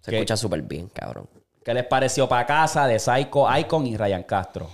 se 0.00 0.10
¿Qué? 0.12 0.18
escucha 0.18 0.36
súper 0.36 0.62
bien, 0.62 0.88
cabrón. 0.88 1.28
¿Qué 1.64 1.74
les 1.74 1.84
pareció 1.84 2.28
para 2.28 2.46
casa 2.46 2.86
de 2.86 3.00
Psycho, 3.00 3.46
Icon 3.58 3.86
y 3.88 3.96
Ryan 3.96 4.22
Castro? 4.22 4.68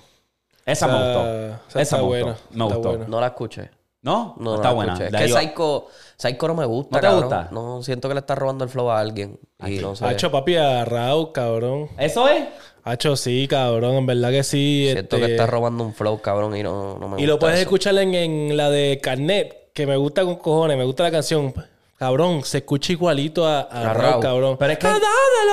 Esa, 0.66 0.86
me 0.88 0.92
gustó. 0.92 1.26
esa 1.26 1.60
Esa, 1.68 1.80
está 1.80 1.96
me 1.96 2.02
buena, 2.02 2.26
gustó. 2.32 2.44
Me 2.50 2.64
está 2.64 2.74
gustó. 2.76 2.88
buena. 2.90 3.04
No 3.08 3.20
la 3.20 3.26
escuché. 3.28 3.70
¿No? 4.02 4.34
No, 4.38 4.54
está 4.56 4.68
no 4.68 4.70
la 4.70 4.74
buena. 4.74 4.92
escuché. 4.92 5.16
Es 5.24 5.32
que 5.32 5.38
Psycho, 5.40 5.86
Psycho 6.18 6.48
no 6.48 6.54
me 6.54 6.64
gusta, 6.66 6.96
¿No 6.96 7.00
te 7.00 7.06
cabrón. 7.06 7.22
gusta? 7.24 7.48
No, 7.50 7.82
siento 7.82 8.08
que 8.08 8.14
le 8.14 8.20
está 8.20 8.34
robando 8.34 8.64
el 8.64 8.70
flow 8.70 8.90
a 8.90 9.00
alguien. 9.00 9.38
Y 9.66 9.78
no 9.78 9.96
sé. 9.96 10.04
Hacho, 10.04 10.30
papi, 10.30 10.56
a 10.56 10.84
Raúl, 10.84 11.32
cabrón. 11.32 11.88
¿Eso 11.98 12.28
es? 12.28 12.44
Hacho, 12.90 13.16
sí, 13.16 13.46
cabrón. 13.48 13.96
En 13.96 14.06
verdad 14.06 14.30
que 14.30 14.42
sí. 14.42 14.88
Siento 14.92 15.16
este, 15.16 15.26
que 15.26 15.32
está 15.32 15.46
robando 15.46 15.84
un 15.84 15.94
flow, 15.94 16.20
cabrón, 16.20 16.56
y 16.56 16.62
no, 16.62 16.94
no 16.94 17.00
me 17.00 17.06
gusta. 17.16 17.22
Y 17.22 17.26
lo 17.26 17.38
puedes 17.38 17.56
eso. 17.56 17.62
escuchar 17.62 17.96
en, 17.98 18.14
en 18.14 18.56
la 18.56 18.70
de 18.70 18.98
Carnet, 19.02 19.70
que 19.74 19.86
me 19.86 19.96
gusta 19.96 20.24
con 20.24 20.36
cojones, 20.36 20.76
me 20.76 20.84
gusta 20.84 21.02
la 21.04 21.10
canción. 21.10 21.52
Cabrón, 21.98 22.44
se 22.44 22.58
escucha 22.58 22.92
igualito 22.92 23.44
a, 23.44 23.62
a, 23.62 23.90
A 23.90 23.92
Raúl, 23.92 24.02
Raúl. 24.10 24.22
cabrón. 24.22 24.56
Pero 24.56 24.72
es 24.72 24.78
que- 24.78 24.86
¡A 24.86 24.90
donde 24.92 25.02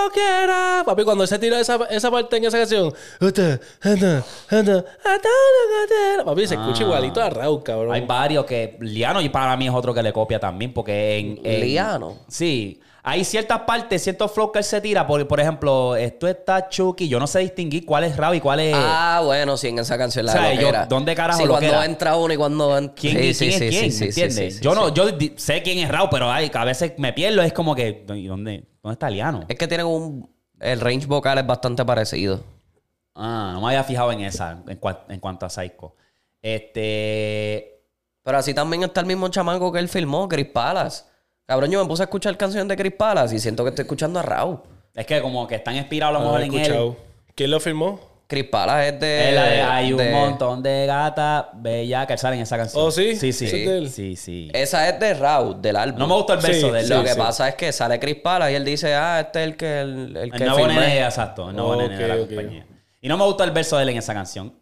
lo 0.03 0.11
quiera! 0.13 0.83
Papi, 0.85 1.03
cuando 1.03 1.23
él 1.23 1.27
se 1.27 1.39
tira 1.39 1.59
esa, 1.59 1.79
esa 1.89 2.11
parte 2.11 2.37
en 2.37 2.45
esa 2.45 2.59
canción. 2.59 2.93
Papi, 6.25 6.47
se 6.47 6.55
escucha 6.55 6.81
Ah. 6.83 6.85
igualito 6.85 7.21
a 7.21 7.29
Raúl, 7.29 7.63
cabrón. 7.63 7.93
Hay 7.93 8.01
varios 8.01 8.45
que... 8.45 8.77
Liano 8.79 9.21
y 9.21 9.29
para 9.29 9.55
mí 9.57 9.67
es 9.67 9.73
otro 9.73 9.93
que 9.93 10.03
le 10.03 10.13
copia 10.13 10.39
también 10.39 10.73
porque 10.73 11.17
en... 11.17 11.39
en- 11.43 11.61
Liano. 11.61 12.17
Sí. 12.27 12.79
Hay 13.07 13.23
ciertas 13.23 13.59
partes, 13.61 14.01
ciertos 14.03 14.31
flows 14.31 14.49
que 14.51 14.57
él 14.59 14.65
se 14.65 14.81
tira. 14.81 15.05
Por, 15.05 15.27
por 15.27 15.39
ejemplo, 15.39 15.95
esto 15.95 16.27
está 16.27 16.69
Chucky. 16.69 17.07
Yo 17.07 17.19
no 17.19 17.27
sé 17.27 17.37
distinguir 17.39 17.85
cuál 17.85 18.03
es 18.03 18.17
Raúl 18.17 18.37
y 18.37 18.41
cuál 18.41 18.59
es... 18.61 18.73
Ah, 18.75 19.21
bueno, 19.23 19.55
sí, 19.57 19.67
en 19.67 19.77
esa 19.77 19.95
canción 19.95 20.25
la 20.25 20.31
O 20.31 20.35
sea, 20.35 20.53
yo-. 20.55 20.71
¿dónde 20.89 21.13
carajo 21.13 21.39
Sí, 21.39 21.45
cuando 21.47 21.67
loquera? 21.67 21.85
entra 21.85 22.15
uno 22.17 22.33
y 22.33 22.37
cuando 22.37 22.75
entra... 22.75 22.95
¿Quién, 22.95 23.13
quién 23.15 23.29
es 23.29 23.37
quién? 23.37 23.99
¿Me 23.99 24.05
entiendes? 24.07 24.59
yo 24.59 24.73
no, 24.73 24.91
yo 24.91 25.05
sé 25.35 25.61
quién 25.61 25.77
es 25.77 25.89
Raúl, 25.89 26.09
pero 26.09 26.31
ay, 26.31 26.49
a 26.51 26.65
veces 26.65 26.93
me 26.97 27.13
pierdo. 27.13 27.43
Es 27.43 27.53
como 27.53 27.75
que, 27.75 28.05
¿y 28.15 28.25
¿dónde, 28.25 28.63
dónde 28.81 28.93
está 28.93 29.07
Liano? 29.11 29.45
Es 29.47 29.55
que 29.55 29.67
tienen 29.67 29.85
un... 29.85 30.27
El 30.59 30.79
range 30.81 31.05
vocal 31.05 31.37
es 31.37 31.45
bastante 31.45 31.85
parecido. 31.85 32.43
Ah, 33.13 33.51
no 33.53 33.61
me 33.61 33.67
había 33.67 33.83
fijado 33.83 34.11
en 34.13 34.21
esa, 34.21 34.63
en, 34.67 34.81
cua- 34.81 35.03
en 35.09 35.19
cuanto 35.19 35.45
a 35.45 35.49
Psycho. 35.49 35.95
Este. 36.41 37.81
Pero 38.23 38.37
así 38.37 38.53
también 38.53 38.83
está 38.83 39.01
el 39.01 39.05
mismo 39.05 39.27
chamaco 39.29 39.71
que 39.71 39.79
él 39.79 39.89
filmó, 39.89 40.27
Chris 40.27 40.47
Palas. 40.47 41.07
Cabrón, 41.45 41.69
yo 41.71 41.81
me 41.81 41.87
puse 41.87 42.01
a 42.03 42.05
escuchar 42.05 42.35
canciones 42.37 42.67
de 42.67 42.75
Chris 42.75 42.93
Palas 42.97 43.31
y 43.31 43.39
siento 43.39 43.63
que 43.63 43.69
estoy 43.69 43.83
escuchando 43.83 44.19
a 44.19 44.23
Raúl. 44.23 44.59
Es 44.95 45.05
que 45.05 45.21
como 45.21 45.45
que 45.47 45.55
están 45.55 45.75
inspirados 45.75 46.15
a 46.15 46.19
lo 46.19 46.25
mejor 46.25 46.41
en 46.41 46.53
él. 46.53 46.93
¿Quién 47.35 47.51
lo 47.51 47.59
filmó? 47.59 47.99
Chris 48.27 48.45
Palas 48.45 48.87
es 48.87 48.99
de. 48.99 49.29
Es 49.29 49.35
la 49.35 49.43
de, 49.43 49.61
hay 49.61 49.91
un 49.91 49.99
de- 49.99 50.09
montón 50.11 50.63
de 50.63 50.87
gatas 50.87 51.45
bellas 51.53 52.07
que 52.07 52.17
salen 52.17 52.39
en 52.39 52.43
esa 52.43 52.57
canción. 52.57 52.83
Oh, 52.83 52.89
¿sí? 52.89 53.15
Sí, 53.15 53.31
sí. 53.31 53.45
¿Ese 53.45 53.61
es 53.63 53.69
de 53.69 53.77
él? 53.77 53.89
Sí, 53.91 54.15
sí. 54.15 54.49
Esa 54.51 54.89
es 54.89 54.99
de 54.99 55.13
Raúl, 55.13 55.61
del 55.61 55.75
álbum. 55.75 55.99
No 55.99 56.07
me 56.07 56.15
gustó 56.15 56.33
el 56.33 56.39
verso 56.39 56.67
Sí, 56.67 56.73
de 56.73 56.79
él. 56.79 56.89
Lo 56.89 57.03
que 57.03 57.11
sí. 57.13 57.19
pasa 57.19 57.47
es 57.49 57.53
que 57.55 57.71
sale 57.71 57.99
Chris 57.99 58.15
Palas 58.15 58.49
y 58.51 58.55
él 58.55 58.65
dice, 58.65 58.95
ah, 58.95 59.19
este 59.19 59.41
es 59.43 59.47
el 59.49 59.55
que 59.57 59.81
el, 59.81 60.17
el 60.17 60.23
El 60.23 60.31
que 60.31 60.39
nuevo 60.45 60.57
filmé. 60.65 60.73
nene, 60.73 61.03
exacto. 61.03 61.51
El 61.51 61.55
nuevo 61.55 61.75
nene 61.75 61.95
de 61.95 62.07
la 62.07 62.15
ok. 62.15 62.19
compañía. 62.27 62.65
Y 63.01 63.07
no 63.07 63.17
me 63.17 63.25
gustó 63.25 63.43
el 63.43 63.51
verso 63.51 63.77
de 63.77 63.83
él 63.83 63.89
en 63.89 63.97
esa 63.97 64.15
canción. 64.15 64.55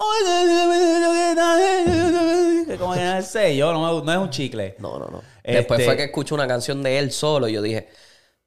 Como 2.77 2.93
que 2.93 3.01
no 3.03 3.21
sé 3.21 3.55
yo, 3.55 3.71
no, 3.71 3.79
me- 4.01 4.05
no 4.05 4.11
es 4.11 4.17
un 4.17 4.29
chicle. 4.29 4.75
No, 4.79 4.99
no, 4.99 5.05
no. 5.07 5.21
Este- 5.43 5.57
Después 5.57 5.85
fue 5.85 5.97
que 5.97 6.05
escuché 6.05 6.33
una 6.33 6.47
canción 6.47 6.81
de 6.81 6.99
él 6.99 7.11
solo 7.11 7.47
y 7.49 7.53
yo 7.53 7.61
dije, 7.61 7.89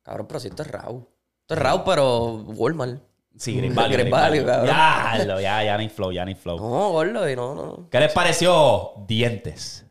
cabrón, 0.03 0.27
pero 0.27 0.41
si 0.41 0.49
esto 0.49 0.63
es 0.63 0.69
Raúl. 0.69 1.07
Esto 1.43 1.55
es 1.55 1.61
Raúl, 1.61 1.83
pero 1.85 2.33
Walmart. 2.47 3.01
Sí, 3.39 3.55
Green 3.57 3.75
Valley. 3.75 3.93
Green 3.93 4.07
Green 4.09 4.11
Valley, 4.11 4.41
Valley. 4.41 4.71
cabrón. 4.71 5.27
Ya, 5.29 5.41
ya, 5.41 5.65
ya 5.65 5.77
ni 5.77 5.89
flow, 5.91 6.11
ya 6.11 6.25
ni 6.25 6.35
flow. 6.35 6.59
No, 6.59 6.91
gordo, 6.93 7.29
y 7.29 7.37
no, 7.37 7.55
no. 7.55 7.89
¿Qué 7.91 8.01
les 8.01 8.13
pareció? 8.13 8.95
Dientes. 9.07 9.85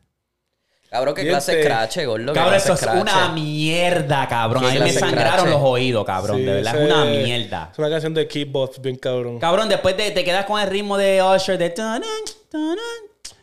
Cabrón, 0.90 1.14
qué 1.14 1.22
Diente. 1.22 1.34
clase 1.36 1.56
de 1.58 1.64
crache, 1.64 2.06
gordo. 2.06 2.34
Cabrón, 2.34 2.56
eso 2.56 2.74
es 2.74 2.82
una 2.84 3.30
mierda, 3.34 4.28
cabrón. 4.28 4.66
A 4.66 4.72
mí 4.72 4.80
me 4.80 4.92
sangraron 4.92 5.34
crache. 5.46 5.50
los 5.50 5.62
oídos, 5.62 6.06
cabrón. 6.06 6.38
Sí, 6.38 6.44
de 6.44 6.54
verdad, 6.54 6.76
es 6.76 6.86
una 6.92 7.06
mierda. 7.06 7.70
Es 7.72 7.80
una 7.80 7.90
canción 7.90 8.14
de 8.14 8.28
Keybox, 8.28 8.82
bien 8.82 8.96
cabrón. 8.96 9.38
Cabrón, 9.40 9.70
después 9.70 9.96
de, 9.96 10.10
te 10.12 10.24
quedas 10.24 10.46
con 10.46 10.60
el 10.60 10.68
ritmo 10.68 10.98
de 10.98 11.22
Usher 11.22 11.58
de... 11.58 11.74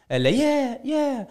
El 0.09 0.22
de 0.25 0.35
yeah, 0.35 0.83
yeah. 0.83 1.29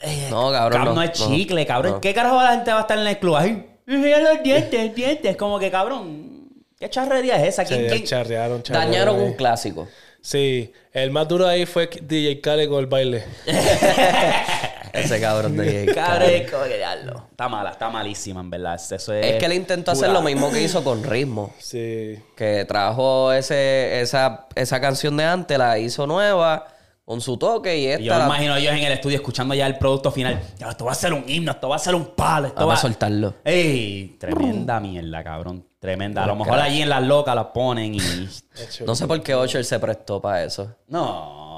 Eh, 0.00 0.28
No, 0.30 0.50
cabrón, 0.50 0.84
no, 0.84 0.94
no, 0.94 1.02
es 1.02 1.20
no, 1.20 1.26
chicle, 1.28 1.66
cabrón. 1.66 1.92
no. 1.92 2.00
¿Qué 2.00 2.14
carajo 2.14 2.42
la 2.42 2.52
gente 2.52 2.72
va 2.72 2.78
a 2.78 2.80
estar 2.82 2.98
en 2.98 3.06
el 3.06 3.18
club? 3.18 3.36
Ay, 3.36 3.66
mira 3.86 4.18
los 4.20 4.42
dientes, 4.42 4.94
dientes. 4.94 5.36
Como 5.36 5.58
que, 5.58 5.70
cabrón, 5.70 6.48
¿qué 6.78 6.88
charrería 6.88 7.36
es 7.36 7.48
esa? 7.54 7.64
¿Quién, 7.64 7.86
quién? 7.88 8.04
charrearon, 8.04 8.62
charrearon. 8.62 8.90
Dañaron 8.92 9.16
ahí. 9.16 9.22
un 9.26 9.32
clásico. 9.34 9.88
Sí, 10.22 10.72
el 10.92 11.10
más 11.10 11.26
duro 11.28 11.46
ahí 11.46 11.64
fue 11.66 11.88
DJ 12.02 12.40
Khaled 12.40 12.68
con 12.68 12.78
el 12.80 12.86
baile. 12.86 13.24
Ese 14.92 15.20
cabrón 15.20 15.56
de 15.56 15.86
Cabrón, 15.94 16.28
es 16.30 16.50
como 16.50 16.64
que 16.64 16.76
diablo. 16.76 17.26
Está 17.30 17.48
mala, 17.48 17.70
está 17.70 17.88
malísima, 17.90 18.40
en 18.40 18.50
verdad. 18.50 18.74
Eso 18.74 19.14
es, 19.14 19.24
Es 19.26 19.36
que 19.38 19.46
él 19.46 19.52
intentó 19.52 19.92
hacer 19.92 20.10
lo 20.10 20.20
mismo 20.20 20.50
que 20.50 20.62
hizo 20.62 20.82
con 20.82 21.04
Ritmo. 21.04 21.54
Sí. 21.60 22.18
Que 22.36 22.64
trajo 22.64 23.32
ese, 23.32 24.00
esa, 24.00 24.46
esa 24.54 24.80
canción 24.80 25.16
de 25.16 25.24
antes, 25.24 25.56
la 25.56 25.78
hizo 25.78 26.06
nueva, 26.06 26.66
con 27.10 27.20
su 27.20 27.36
toque 27.36 27.76
y 27.76 27.86
esta... 27.88 28.02
Y 28.02 28.04
yo 28.04 28.12
me 28.12 28.18
la- 28.20 28.24
imagino 28.26 28.54
ellos 28.54 28.72
en 28.72 28.84
el 28.84 28.92
estudio 28.92 29.16
escuchando 29.16 29.52
ya 29.52 29.66
el 29.66 29.76
producto 29.78 30.12
final. 30.12 30.40
Ya, 30.56 30.68
esto 30.68 30.84
va 30.84 30.92
a 30.92 30.94
ser 30.94 31.12
un 31.12 31.24
himno, 31.26 31.50
esto 31.50 31.68
va 31.68 31.74
a 31.74 31.78
ser 31.80 31.96
un 31.96 32.04
palo, 32.14 32.46
esto 32.46 32.60
Vamos 32.60 32.70
va 32.70 32.78
a 32.78 32.80
soltarlo. 32.82 33.34
¡Ey! 33.42 34.16
Tremenda 34.16 34.78
mierda, 34.78 35.24
cabrón. 35.24 35.66
Tremenda. 35.80 36.22
A 36.22 36.28
lo 36.28 36.36
mejor 36.36 36.60
allí 36.60 36.82
en 36.82 36.88
las 36.88 37.02
locas 37.02 37.34
las 37.34 37.46
ponen 37.46 37.96
y. 37.96 37.98
No 38.86 38.94
sé 38.94 39.08
por 39.08 39.20
qué 39.24 39.34
Usher 39.34 39.64
se 39.64 39.80
prestó 39.80 40.20
para 40.20 40.44
eso. 40.44 40.72
No, 40.86 41.49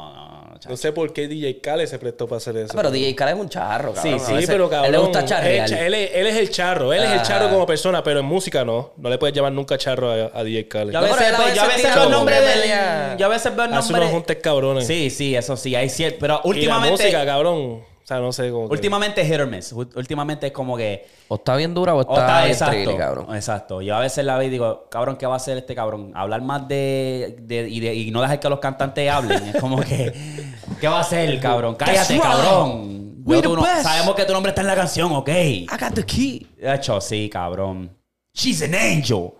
no, 0.65 0.69
no. 0.69 0.71
No 0.73 0.77
sé 0.77 0.93
por 0.93 1.13
qué 1.13 1.29
DJ 1.29 1.61
Khaled 1.61 1.87
se 1.87 1.99
prestó 1.99 2.27
para 2.27 2.39
hacer 2.39 2.57
eso. 2.57 2.75
Pero 2.77 2.91
DJ 2.91 3.15
Khaled 3.15 3.35
es 3.35 3.41
un 3.41 3.49
charro, 3.49 3.93
cabrón. 3.93 4.19
Sí, 4.21 4.25
Sí, 4.27 4.33
veces- 4.35 4.51
pero 4.51 4.69
cabrón. 4.71 4.87
Él 4.87 4.93
le 4.93 4.99
gusta 4.99 5.21
él, 5.21 5.25
charrear. 5.27 5.73
él 5.73 5.95
es, 5.95 6.11
él 6.15 6.27
es 6.27 6.37
el 6.37 6.51
charro. 6.51 6.93
Él 6.93 7.03
es 7.03 7.11
el 7.11 7.23
charro 7.23 7.49
como 7.51 7.67
persona, 7.67 8.03
pero 8.03 8.21
en 8.21 8.27
música 8.27 8.65
no. 8.65 8.93
No 8.97 9.11
le 9.11 9.19
puedes 9.19 9.35
llamar 9.35 9.53
nunca 9.53 9.77
charro 9.79 10.11
a, 10.11 10.31
a 10.39 10.45
DJ 10.45 10.69
Khaled. 10.69 10.93
Yo 10.93 10.99
a 10.99 11.03
No, 11.03 11.07
veces, 11.15 11.33
pues, 11.37 11.55
yo 11.55 11.63
a 11.63 11.67
veces 11.67 11.95
veo 11.95 12.05
el 12.05 12.11
nombre 12.11 12.41
de. 12.41 13.17
Yo 13.19 13.27
a 13.27 13.29
veces 13.29 13.57
veo 13.57 13.65
el 13.67 13.73
Hace 13.75 13.89
nombre. 13.93 14.01
unos 14.03 14.11
juntes 14.13 14.37
cabrones. 14.43 14.87
Sí, 14.87 15.11
sí, 15.11 15.35
eso 15.37 15.57
sí, 15.57 15.75
hay 15.75 15.89
cierto. 15.89 16.19
Pero 16.21 16.35
Y 16.35 16.37
la 16.45 16.49
últimamente. 16.49 16.91
música, 17.05 17.25
cabrón. 17.27 17.92
Sea, 18.13 18.21
no 18.21 18.33
sé 18.33 18.51
cómo. 18.51 18.67
Últimamente 18.67 19.21
es 19.23 19.29
hit 19.29 19.41
or 19.41 19.47
miss. 19.47 19.73
Últimamente 19.73 20.47
es 20.49 20.53
como 20.53 20.77
que. 20.77 21.07
O 21.29 21.37
está 21.37 21.57
bien 21.57 21.73
dura 21.75 21.95
o 21.95 22.01
está, 22.01 22.13
O 22.13 22.17
está 22.19 22.39
bien 22.41 22.53
exacto. 22.53 22.75
trilly, 22.75 22.97
cabrón. 22.97 23.35
Exacto. 23.35 23.83
Yo 23.83 23.97
a 23.97 24.01
veces 24.01 24.25
la 24.25 24.37
veo 24.39 24.49
y 24.49 24.51
digo, 24.51 24.87
cabrón, 24.91 25.17
¿qué 25.17 25.27
va 25.27 25.35
a 25.35 25.37
hacer 25.37 25.57
este 25.59 25.75
cabrón? 25.75 26.13
Hablar 26.15 26.43
más 26.43 26.67
de. 26.69 27.37
de- 27.43 27.69
y, 27.69 27.81
de- 27.81 27.95
y 27.95 28.11
no 28.11 28.21
dejar 28.23 28.41
que 28.41 28.49
los 28.49 28.59
cantantes 28.59 29.11
hablen. 29.11 29.43
Es 29.49 29.61
como 29.61 29.81
que. 29.81 30.13
¿Qué 30.81 30.89
va 30.89 30.99
a 30.99 31.01
hacer, 31.01 31.39
cabrón? 31.41 31.75
Cállate, 31.77 32.19
cabrón. 32.19 33.23
We 33.25 33.37
Yo, 33.37 33.43
the 33.43 33.49
tú 33.49 33.57
no- 33.57 33.63
best. 33.63 33.83
sabemos 33.85 34.15
que 34.17 34.25
tu 34.25 34.33
nombre 34.33 34.51
está 34.51 34.63
en 34.63 34.67
la 34.67 34.75
canción, 34.75 35.13
ok. 35.13 35.29
I 35.29 35.67
got 35.81 35.95
the 35.95 36.05
key. 36.05 36.47
De 36.59 36.75
hecho, 36.75 37.01
sí, 37.01 37.31
cabrón. 37.31 37.91
She's 38.35 38.63
an 38.63 38.75
angel. 38.75 39.31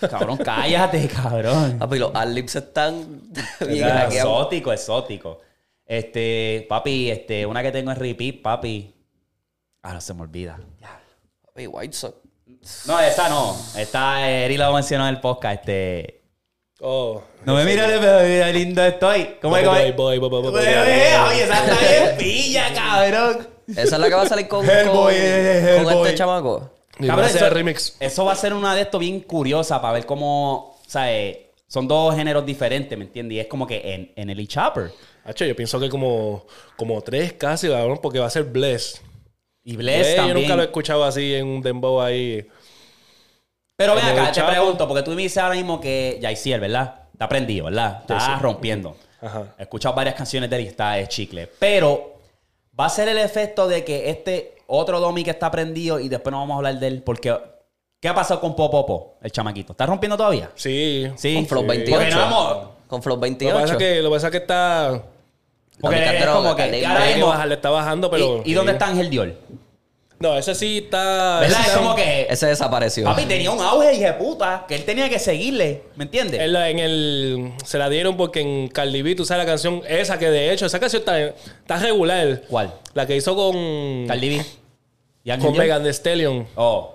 Cabrón, 0.00 0.36
cállate, 0.38 1.08
cabrón. 1.14 1.78
Papi, 1.78 1.98
los 1.98 2.10
adlibs 2.14 2.56
están 2.56 3.22
bien 3.66 3.88
exótico, 4.10 4.72
exótico. 4.72 5.40
Este, 5.86 6.66
papi, 6.68 7.10
este, 7.10 7.44
una 7.46 7.62
que 7.62 7.72
tengo 7.72 7.90
en 7.90 7.96
repeat, 7.96 8.42
papi. 8.42 8.94
Ahora 9.82 10.00
se 10.00 10.14
me 10.14 10.22
olvida. 10.22 10.60
Papi, 11.44 11.66
White 11.66 11.94
Sox. 11.94 12.16
No, 12.86 13.00
esta 13.00 13.28
no. 13.28 13.56
Esta, 13.76 14.28
eh, 14.30 14.44
Eri 14.44 14.56
lo 14.56 14.72
mencionó 14.72 15.08
en 15.08 15.14
el 15.14 15.20
podcast. 15.20 15.60
Este. 15.60 16.22
Oh. 16.80 17.22
No 17.44 17.54
me 17.56 17.64
mires, 17.64 17.86
pero 18.00 18.20
mira, 18.22 18.48
lindo 18.50 18.84
estoy. 18.84 19.36
¿Cómo 19.40 19.56
es? 19.56 19.64
Boy, 19.64 19.74
¿Cómo 19.74 19.86
es? 19.86 19.96
boy, 19.96 20.18
boy, 20.18 20.30
boy, 20.30 20.42
boy, 20.42 20.50
boy, 20.52 20.60
Oye, 20.60 21.44
esa 21.44 21.64
está 21.64 21.78
bien 21.80 22.16
pilla, 22.18 22.74
cabrón. 22.74 23.48
Esa 23.68 23.82
es 23.82 23.98
la 23.98 24.08
que 24.08 24.14
va 24.14 24.22
a 24.22 24.28
salir 24.28 24.48
con, 24.48 24.68
Hellboy, 24.68 24.94
con, 24.94 25.12
eh, 25.14 25.74
con 25.76 25.86
Hellboy. 25.92 26.06
este 26.06 26.18
chamaco. 26.18 26.70
Cabrón, 27.06 27.26
eso, 27.26 27.46
el 27.46 27.50
remix. 27.52 27.96
eso 28.00 28.24
va 28.24 28.32
a 28.32 28.36
ser 28.36 28.52
una 28.52 28.74
de 28.74 28.82
estos 28.82 29.00
bien 29.00 29.20
curiosa 29.20 29.80
para 29.80 29.94
ver 29.94 30.06
cómo, 30.06 30.78
¿sabes? 30.86 31.38
Son 31.66 31.88
dos 31.88 32.14
géneros 32.14 32.44
diferentes, 32.44 32.96
¿me 32.98 33.04
entiendes? 33.04 33.36
Y 33.36 33.40
es 33.40 33.46
como 33.46 33.66
que 33.66 33.94
en, 33.94 34.12
en 34.14 34.30
el 34.30 34.38
E-Chopper. 34.40 34.92
Hacho, 35.24 35.44
yo 35.44 35.54
pienso 35.54 35.78
que 35.78 35.88
como, 35.88 36.46
como 36.76 37.00
tres 37.02 37.32
casi, 37.34 37.68
cabrón, 37.68 37.98
porque 38.02 38.18
va 38.18 38.26
a 38.26 38.30
ser 38.30 38.44
Bless. 38.44 39.00
Y 39.64 39.76
Bless 39.76 39.98
Bless, 39.98 40.10
yo 40.10 40.16
también. 40.16 40.36
nunca 40.40 40.56
lo 40.56 40.62
he 40.62 40.66
escuchado 40.66 41.04
así 41.04 41.34
en 41.34 41.46
un 41.46 41.62
dembow 41.62 42.00
ahí. 42.00 42.46
Pero 43.76 43.94
ven 43.94 44.06
en 44.06 44.18
acá, 44.18 44.32
te 44.32 44.42
pregunto, 44.42 44.86
porque 44.88 45.02
tú 45.02 45.12
me 45.12 45.22
dices 45.22 45.38
ahora 45.38 45.54
mismo 45.54 45.80
que 45.80 46.18
Yaisiel, 46.20 46.60
¿verdad? 46.60 47.02
Está 47.12 47.28
prendido, 47.28 47.66
¿verdad? 47.66 47.98
Está 48.00 48.18
Yaisiel. 48.18 48.40
rompiendo. 48.40 48.96
Ajá. 49.20 49.54
He 49.58 49.62
escuchado 49.62 49.94
varias 49.94 50.14
canciones 50.16 50.50
de 50.50 50.56
él 50.56 50.62
y 50.62 50.66
está 50.66 50.98
es 50.98 51.08
chicle. 51.08 51.48
Pero 51.58 52.14
va 52.78 52.86
a 52.86 52.90
ser 52.90 53.08
el 53.08 53.18
efecto 53.18 53.68
de 53.68 53.84
que 53.84 54.10
este 54.10 54.56
otro 54.66 54.98
Domi 55.00 55.22
que 55.22 55.30
está 55.30 55.50
prendido 55.50 56.00
y 56.00 56.08
después 56.08 56.32
no 56.32 56.38
vamos 56.38 56.54
a 56.54 56.56
hablar 56.58 56.78
de 56.78 56.86
él 56.88 57.02
porque... 57.02 57.36
¿Qué 58.00 58.08
ha 58.08 58.14
pasado 58.16 58.40
con 58.40 58.56
Popopo, 58.56 59.14
el 59.22 59.30
chamaquito? 59.30 59.74
¿Está 59.74 59.86
rompiendo 59.86 60.16
todavía? 60.16 60.50
Sí. 60.56 61.06
Sí. 61.14 61.36
Con 61.36 61.46
Flow 61.46 61.62
Sí. 61.62 61.68
28. 61.68 61.96
Porque 61.96 62.10
no 62.10 62.18
vamos... 62.20 62.68
Con 62.88 63.00
Flow 63.00 63.14
Lo 63.14 63.20
que, 63.20 63.26
28. 63.28 63.54
pasa 63.60 63.72
es 63.74 63.78
que, 63.78 64.02
lo 64.02 64.08
que 64.10 64.14
pasa 64.16 64.26
es 64.26 64.30
que 64.32 64.36
está... 64.38 65.02
Porque 65.80 66.18
es 66.18 66.26
como 66.26 66.54
que... 66.54 66.86
Ahora 66.86 67.06
mismo- 67.06 67.26
bajar, 67.28 67.48
le 67.48 67.54
está 67.54 67.70
bajando, 67.70 68.10
pero... 68.10 68.42
¿Y, 68.44 68.52
y 68.52 68.54
dónde 68.54 68.72
está 68.72 68.86
Ángel 68.86 69.10
Dior? 69.10 69.34
No, 70.22 70.38
ese 70.38 70.54
sí 70.54 70.78
está... 70.84 71.40
¿Verdad? 71.40 71.60
ese 71.62 71.70
Es 71.70 71.76
como 71.76 71.94
que... 71.96 72.26
Ese 72.30 72.46
desapareció. 72.46 73.04
Papi 73.04 73.24
tenía 73.24 73.50
un 73.50 73.60
auge, 73.60 73.94
hija 73.94 74.06
de 74.06 74.12
puta, 74.12 74.64
que 74.68 74.76
él 74.76 74.84
tenía 74.84 75.08
que 75.08 75.18
seguirle, 75.18 75.82
¿me 75.96 76.04
entiendes? 76.04 76.40
En, 76.40 76.78
el... 76.78 77.52
Se 77.64 77.76
la 77.76 77.88
dieron 77.88 78.16
porque 78.16 78.40
en 78.40 78.68
Cardi 78.68 79.02
B, 79.02 79.16
tú 79.16 79.24
sabes 79.24 79.44
la 79.44 79.50
canción 79.50 79.82
esa 79.88 80.20
que 80.20 80.30
de 80.30 80.52
hecho, 80.52 80.66
esa 80.66 80.78
canción 80.78 81.00
está, 81.00 81.18
está 81.20 81.76
regular. 81.78 82.42
¿Cuál? 82.48 82.72
La 82.94 83.04
que 83.04 83.16
hizo 83.16 83.34
con... 83.34 84.06
Cardi 84.06 84.28
B. 84.28 84.46
¿Y 85.24 85.30
Con 85.30 85.40
Dior? 85.40 85.56
Megan 85.58 85.82
Thee 85.82 85.92
Stallion. 85.92 86.46
Oh. 86.54 86.94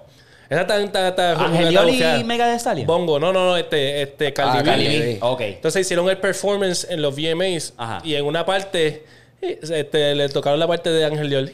Esa 0.49 0.61
está... 0.61 0.81
está, 0.81 1.07
está 1.09 1.31
¿Ángel 1.45 1.67
está 1.67 1.83
Dior 1.85 2.19
y. 2.19 2.23
Mega 2.23 2.47
de 2.47 2.55
Stallion? 2.59 2.87
Bongo. 2.87 3.19
No, 3.19 3.33
no, 3.33 3.45
no. 3.45 3.57
Este... 3.57 4.01
Este... 4.01 4.33
Cardi 4.33 4.57
Ah, 4.57 4.61
B. 4.61 4.65
Cardi 4.69 4.83
Cardi 4.85 4.99
B. 4.99 5.17
Ok. 5.21 5.41
Entonces 5.41 5.81
hicieron 5.81 6.09
el 6.09 6.17
performance 6.17 6.87
en 6.89 7.01
los 7.01 7.15
VMAs. 7.15 7.73
Ajá. 7.77 8.01
Y 8.03 8.15
en 8.15 8.25
una 8.25 8.45
parte... 8.45 9.03
eh, 9.41 9.59
Este, 9.61 10.15
le 10.15 10.29
tocaron 10.29 10.59
la 10.59 10.67
parte 10.67 10.89
de 10.89 11.05
Ángel 11.05 11.29
Dior. 11.29 11.49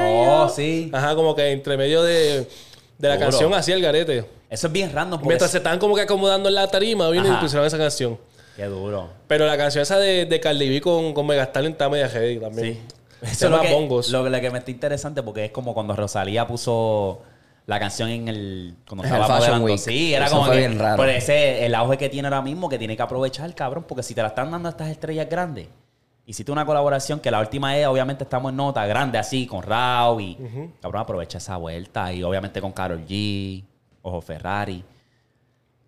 Oh, 0.00 0.48
sí. 0.48 0.90
Ajá, 0.92 1.14
como 1.14 1.34
que 1.34 1.50
entre 1.50 1.76
medio 1.76 2.02
de, 2.02 2.46
de 2.98 3.08
la 3.08 3.18
canción 3.18 3.52
hacía 3.54 3.74
el 3.74 3.82
garete. 3.82 4.24
Eso 4.50 4.66
es 4.68 4.72
bien 4.72 4.92
random. 4.92 5.20
Mientras 5.24 5.50
se 5.50 5.58
estaban 5.58 5.78
como 5.78 5.94
que 5.94 6.02
acomodando 6.02 6.48
en 6.48 6.54
la 6.54 6.68
tarima, 6.68 7.08
vino 7.10 7.26
y 7.28 7.36
pusieron 7.40 7.66
esa 7.66 7.78
canción. 7.78 8.18
Qué 8.56 8.64
duro. 8.64 9.08
Pero 9.28 9.46
la 9.46 9.56
canción 9.56 9.82
esa 9.82 9.98
de, 9.98 10.26
de 10.26 10.40
Cardi 10.40 10.68
B 10.68 10.80
con, 10.80 11.12
con 11.14 11.26
Mega 11.26 11.44
Stallion 11.44 11.72
está 11.72 11.88
media 11.88 12.08
heavy 12.08 12.38
también. 12.40 12.74
Sí. 12.74 12.80
Eso 13.22 13.46
es 13.46 13.50
lo, 13.50 13.60
que- 13.60 14.30
lo 14.30 14.40
que 14.40 14.50
me 14.50 14.58
está 14.58 14.70
interesante 14.70 15.22
porque 15.22 15.44
es 15.46 15.50
como 15.50 15.74
cuando 15.74 15.94
Rosalía 15.94 16.46
puso 16.46 17.20
la 17.68 17.78
canción 17.78 18.08
en 18.08 18.28
el... 18.28 18.74
Cuando 18.88 19.04
el 19.04 19.12
estaba 19.12 19.40
Fashion. 19.40 19.62
Week. 19.62 19.78
Sí, 19.78 20.14
era 20.14 20.24
Eso 20.26 20.34
como 20.36 20.46
fue 20.46 20.54
que... 20.54 20.66
bien 20.66 20.78
raro. 20.78 20.96
Por 20.96 21.08
ese, 21.10 21.66
el 21.66 21.74
auge 21.74 21.98
que 21.98 22.08
tiene 22.08 22.26
ahora 22.26 22.40
mismo 22.40 22.66
que 22.66 22.78
tiene 22.78 22.96
que 22.96 23.02
aprovechar, 23.02 23.54
cabrón. 23.54 23.84
Porque 23.86 24.02
si 24.02 24.14
te 24.14 24.22
la 24.22 24.28
están 24.28 24.50
dando 24.50 24.68
a 24.68 24.70
estas 24.70 24.88
estrellas 24.88 25.28
grandes... 25.28 25.68
Hiciste 26.24 26.50
una 26.50 26.64
colaboración 26.66 27.20
que 27.20 27.30
la 27.30 27.40
última 27.40 27.76
es, 27.76 27.86
obviamente, 27.86 28.24
estamos 28.24 28.50
en 28.50 28.56
nota 28.56 28.84
grande 28.86 29.18
así, 29.18 29.46
con 29.46 29.62
Rao 29.62 30.18
y... 30.18 30.36
Cabrón, 30.80 31.02
aprovecha 31.02 31.38
esa 31.38 31.56
vuelta. 31.58 32.10
Y 32.12 32.22
obviamente 32.22 32.60
con 32.60 32.72
Carol 32.72 33.04
G, 33.06 33.62
Ojo 34.02 34.20
Ferrari. 34.22 34.82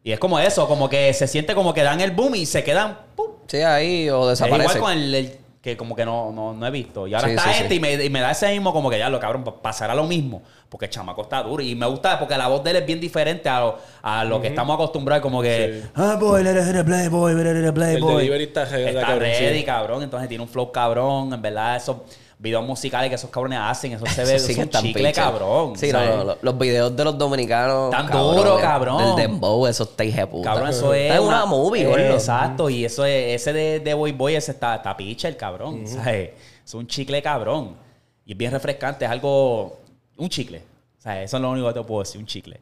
Y 0.04 0.12
es 0.12 0.18
como 0.18 0.38
eso, 0.38 0.68
como 0.68 0.88
que 0.88 1.12
se 1.14 1.26
siente 1.26 1.54
como 1.54 1.72
que 1.74 1.82
dan 1.82 2.00
el 2.02 2.10
boom 2.12 2.34
y 2.36 2.46
se 2.46 2.62
quedan... 2.62 2.98
¡pum! 3.16 3.32
Sí, 3.46 3.58
ahí 3.58 4.08
o 4.10 4.30
Es 4.30 4.38
desaparece. 4.38 4.78
igual 4.78 4.80
con 4.80 4.92
el, 4.92 5.14
el 5.14 5.38
que 5.60 5.76
como 5.76 5.94
que 5.94 6.06
no, 6.06 6.32
no, 6.32 6.54
no 6.54 6.66
he 6.66 6.70
visto. 6.70 7.06
Y 7.06 7.12
ahora 7.14 7.28
Sí, 7.28 7.34
está 7.34 7.44
sí, 7.44 7.50
este 7.62 7.68
sí. 7.68 7.74
Y, 7.74 7.80
me, 7.80 7.92
y 8.04 8.08
me 8.08 8.20
da 8.20 8.30
ese 8.30 8.48
mismo 8.50 8.72
como 8.72 8.88
que 8.88 8.98
ya 8.98 9.10
lo 9.10 9.20
cabrón, 9.20 9.44
pa- 9.44 9.60
pasará 9.60 9.94
lo 9.94 10.04
mismo. 10.04 10.42
Porque 10.70 10.86
el 10.86 10.90
chamaco 10.90 11.22
está 11.22 11.42
duro. 11.42 11.62
Y 11.62 11.74
me 11.74 11.84
gusta 11.86 12.18
porque 12.18 12.38
la 12.38 12.48
voz 12.48 12.64
de 12.64 12.70
él 12.70 12.76
es 12.76 12.86
bien 12.86 12.98
diferente 13.00 13.48
a 13.48 13.60
lo, 13.60 13.78
a 14.02 14.24
lo 14.24 14.40
que 14.40 14.48
estamos 14.48 14.72
acostumbrados. 14.74 15.20
Como 15.22 15.42
que, 15.42 15.82
Sí. 15.84 15.90
ah, 15.96 16.16
boy, 16.18 16.42
playboy, 16.42 17.32
El 17.32 17.72
playboy. 17.74 18.16
delivery 18.16 18.44
está, 18.44 18.62
Está 18.62 19.14
ready, 19.16 19.62
cabrón. 19.64 20.02
Entonces 20.02 20.28
tiene 20.28 20.42
un 20.42 20.48
flow 20.48 20.72
cabrón. 20.72 21.32
En 21.34 21.42
verdad, 21.42 21.76
eso 21.76 22.04
videos 22.42 22.66
musicales 22.66 23.10
que 23.10 23.16
esos 23.16 23.28
cabrones 23.30 23.58
hacen, 23.62 23.92
eso 23.94 24.06
se 24.06 24.24
ve, 24.24 24.38
sí 24.38 24.52
es 24.52 24.58
un 24.58 24.68
chicle 24.70 25.12
cabrón. 25.12 25.76
Sí, 25.76 25.92
no, 25.92 25.98
¿sabes? 25.98 26.16
no, 26.16 26.24
no, 26.24 26.36
los 26.40 26.58
videos 26.58 26.96
de 26.96 27.04
los 27.04 27.18
dominicanos. 27.18 27.90
Tan 27.90 28.06
duro, 28.10 28.58
cabrón. 28.58 29.16
Del 29.16 29.28
dembow, 29.28 29.66
eso 29.66 29.84
está 29.84 30.04
hija 30.04 30.22
de 30.22 30.26
puta. 30.26 30.50
Cabrón, 30.50 30.70
eso 30.70 30.94
es. 30.94 31.02
Está 31.10 31.16
en 31.16 31.22
una 31.22 31.44
movie, 31.44 31.82
eh. 31.82 32.12
Exacto, 32.14 32.70
y 32.70 32.84
eso 32.84 33.04
es, 33.04 33.40
ese 33.40 33.52
de, 33.52 33.80
de 33.80 33.94
Boy 33.94 34.12
Boy, 34.12 34.34
ese 34.36 34.52
está, 34.52 34.76
está 34.76 34.96
picha 34.96 35.28
el 35.28 35.36
cabrón. 35.36 35.86
¿sabes? 35.86 36.30
Es 36.64 36.74
un 36.74 36.86
chicle 36.86 37.20
cabrón. 37.22 37.76
Y 38.24 38.32
es 38.32 38.38
bien 38.38 38.52
refrescante, 38.52 39.04
es 39.04 39.10
algo. 39.10 39.78
Un 40.16 40.28
chicle. 40.28 40.62
O 40.98 41.02
sea, 41.02 41.22
eso 41.22 41.36
es 41.36 41.42
lo 41.42 41.50
único 41.50 41.66
que 41.68 41.74
te 41.74 41.82
puedo 41.82 42.00
decir, 42.02 42.20
un 42.20 42.26
chicle. 42.26 42.60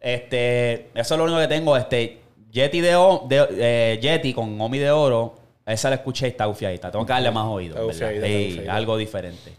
Este, 0.00 0.90
eso 0.94 1.14
es 1.14 1.18
lo 1.18 1.24
único 1.24 1.38
que 1.40 1.48
tengo. 1.48 1.76
Este, 1.76 2.20
Yeti 2.50 2.80
de, 2.80 2.94
O- 2.96 3.24
de 3.28 3.46
eh, 3.52 3.98
Yeti 4.00 4.32
con 4.34 4.60
Omi 4.60 4.78
de 4.78 4.90
Oro. 4.90 5.34
Esa 5.66 5.88
la 5.88 5.96
escuché 5.96 6.26
y 6.26 6.30
está 6.30 6.44
gufiadita. 6.46 6.90
Tengo 6.90 7.06
que 7.06 7.12
darle 7.12 7.30
más 7.30 7.46
oído. 7.46 7.90
Está 7.90 8.06
¿verdad? 8.06 8.26
Sí, 8.26 8.62
algo 8.68 8.96
diferente. 8.96 9.54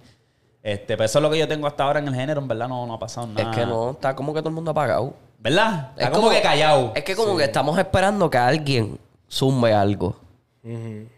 Este, 0.62 0.98
pero 0.98 1.06
eso 1.06 1.20
es 1.20 1.24
lo 1.24 1.30
que 1.30 1.38
yo 1.38 1.48
tengo 1.48 1.68
hasta 1.68 1.84
ahora 1.84 2.00
en 2.00 2.08
el 2.08 2.16
género. 2.16 2.42
En 2.42 2.48
verdad 2.48 2.68
no, 2.68 2.86
no 2.86 2.94
ha 2.94 3.00
pasado 3.00 3.28
nada. 3.28 3.52
Es 3.52 3.56
que 3.56 3.66
no, 3.66 3.92
está 3.92 4.16
como 4.16 4.34
que 4.34 4.40
todo 4.40 4.50
el 4.50 4.56
mundo 4.56 4.72
apagado. 4.72 5.14
¿Verdad? 5.40 5.92
Está 5.96 6.06
Es 6.06 6.10
como, 6.10 6.30
que 6.30 6.42
callado. 6.42 6.92
Es 6.96 7.04
que 7.04 7.16
como 7.16 7.38
que 7.38 7.44
estamos 7.44 7.78
esperando 7.78 8.30
que 8.30 8.38
alguien 8.38 9.00
zumbe 9.30 9.74
algo. 9.74 10.16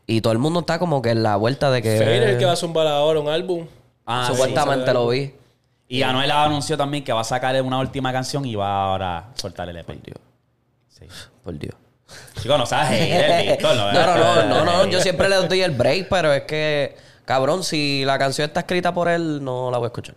Y 0.06 0.20
todo 0.20 0.34
el 0.34 0.40
mundo 0.40 0.60
está 0.60 0.78
como 0.78 1.02
que 1.02 1.12
en 1.12 1.24
la 1.24 1.38
vuelta 1.38 1.72
de 1.72 1.82
que... 1.82 1.98
Fade 1.98 2.18
es 2.18 2.30
el 2.32 2.38
que 2.38 2.46
va 2.46 2.52
a 2.52 2.58
zumbar 2.58 2.86
ahora 2.88 3.22
un 3.22 3.30
álbum. 3.30 3.66
Ah, 4.06 4.26
sí. 4.28 4.34
supuestamente 4.34 4.94
lo 4.94 5.08
vi. 5.08 5.34
Y 5.88 6.02
Anuel 6.02 6.30
anunció 6.32 6.78
también 6.78 7.06
que 7.06 7.14
va 7.14 7.22
a 7.22 7.24
sacar 7.24 7.62
una 7.62 7.80
última 7.80 8.12
canción 8.12 8.46
y 8.46 8.56
va 8.56 8.84
ahora 8.84 9.18
a 9.20 9.26
soltar 9.36 9.70
el 9.70 9.78
EP. 9.78 9.90
Sí. 10.90 11.06
Por 11.42 11.58
Dios. 11.58 11.76
Chico, 12.42 12.58
no 12.58 12.66
sabes 12.66 12.90
hater, 13.00 13.48
Víctor, 13.58 13.76
No, 13.76 13.92
no, 13.92 14.16
no, 14.16 14.46
no, 14.46 14.66
no, 14.66 14.86
yo 14.88 15.02
siempre 15.02 15.28
le 15.30 15.36
doy 15.36 15.62
el 15.62 15.72
break, 15.72 16.08
pero 16.10 16.34
es 16.34 16.44
que, 16.44 16.96
cabrón, 17.26 17.64
si 17.64 18.04
la 18.06 18.18
canción 18.18 18.48
está 18.48 18.62
escrita 18.62 18.94
por 18.94 19.08
él, 19.10 19.44
no 19.44 19.70
la 19.72 19.78
voy 19.78 19.86
a 19.86 19.88
escuchar. 19.88 20.16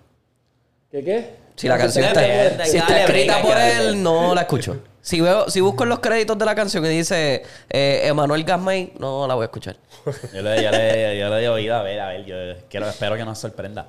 ¿Qué 0.91 1.05
qué? 1.05 1.35
Si 1.57 1.69
la 1.69 1.77
canción 1.79 2.05
está, 2.05 2.65
si 2.65 2.77
está 2.79 3.01
escrita 3.03 3.43
por 3.43 3.57
él, 3.59 4.03
no 4.03 4.35
la 4.35 4.43
escucho. 4.43 4.79
Si 5.03 5.21
veo, 5.21 5.49
si 5.49 5.61
busco 5.61 5.85
en 5.85 5.89
los 5.89 6.01
créditos 6.01 6.37
de 6.39 6.45
la 6.45 6.55
canción 6.55 6.85
y 6.85 6.89
dice 6.89 7.43
eh, 7.71 8.03
Emanuel 8.05 8.45
Gasmay, 8.45 8.93
no 8.99 9.27
la 9.27 9.35
voy 9.35 9.43
a 9.43 9.47
escuchar. 9.47 9.77
Yo 10.35 10.43
le, 10.43 10.63
yo 10.63 10.71
le, 10.71 11.19
yo 11.19 11.29
le 11.31 11.45
he 11.45 11.49
oído, 11.49 11.75
a 11.77 11.83
ver, 11.83 12.01
a 12.01 12.09
ver, 12.09 12.25
yo 12.25 12.35
quiero, 12.69 12.89
espero 12.89 13.17
que 13.17 13.25
nos 13.25 13.39
sorprenda. 13.39 13.87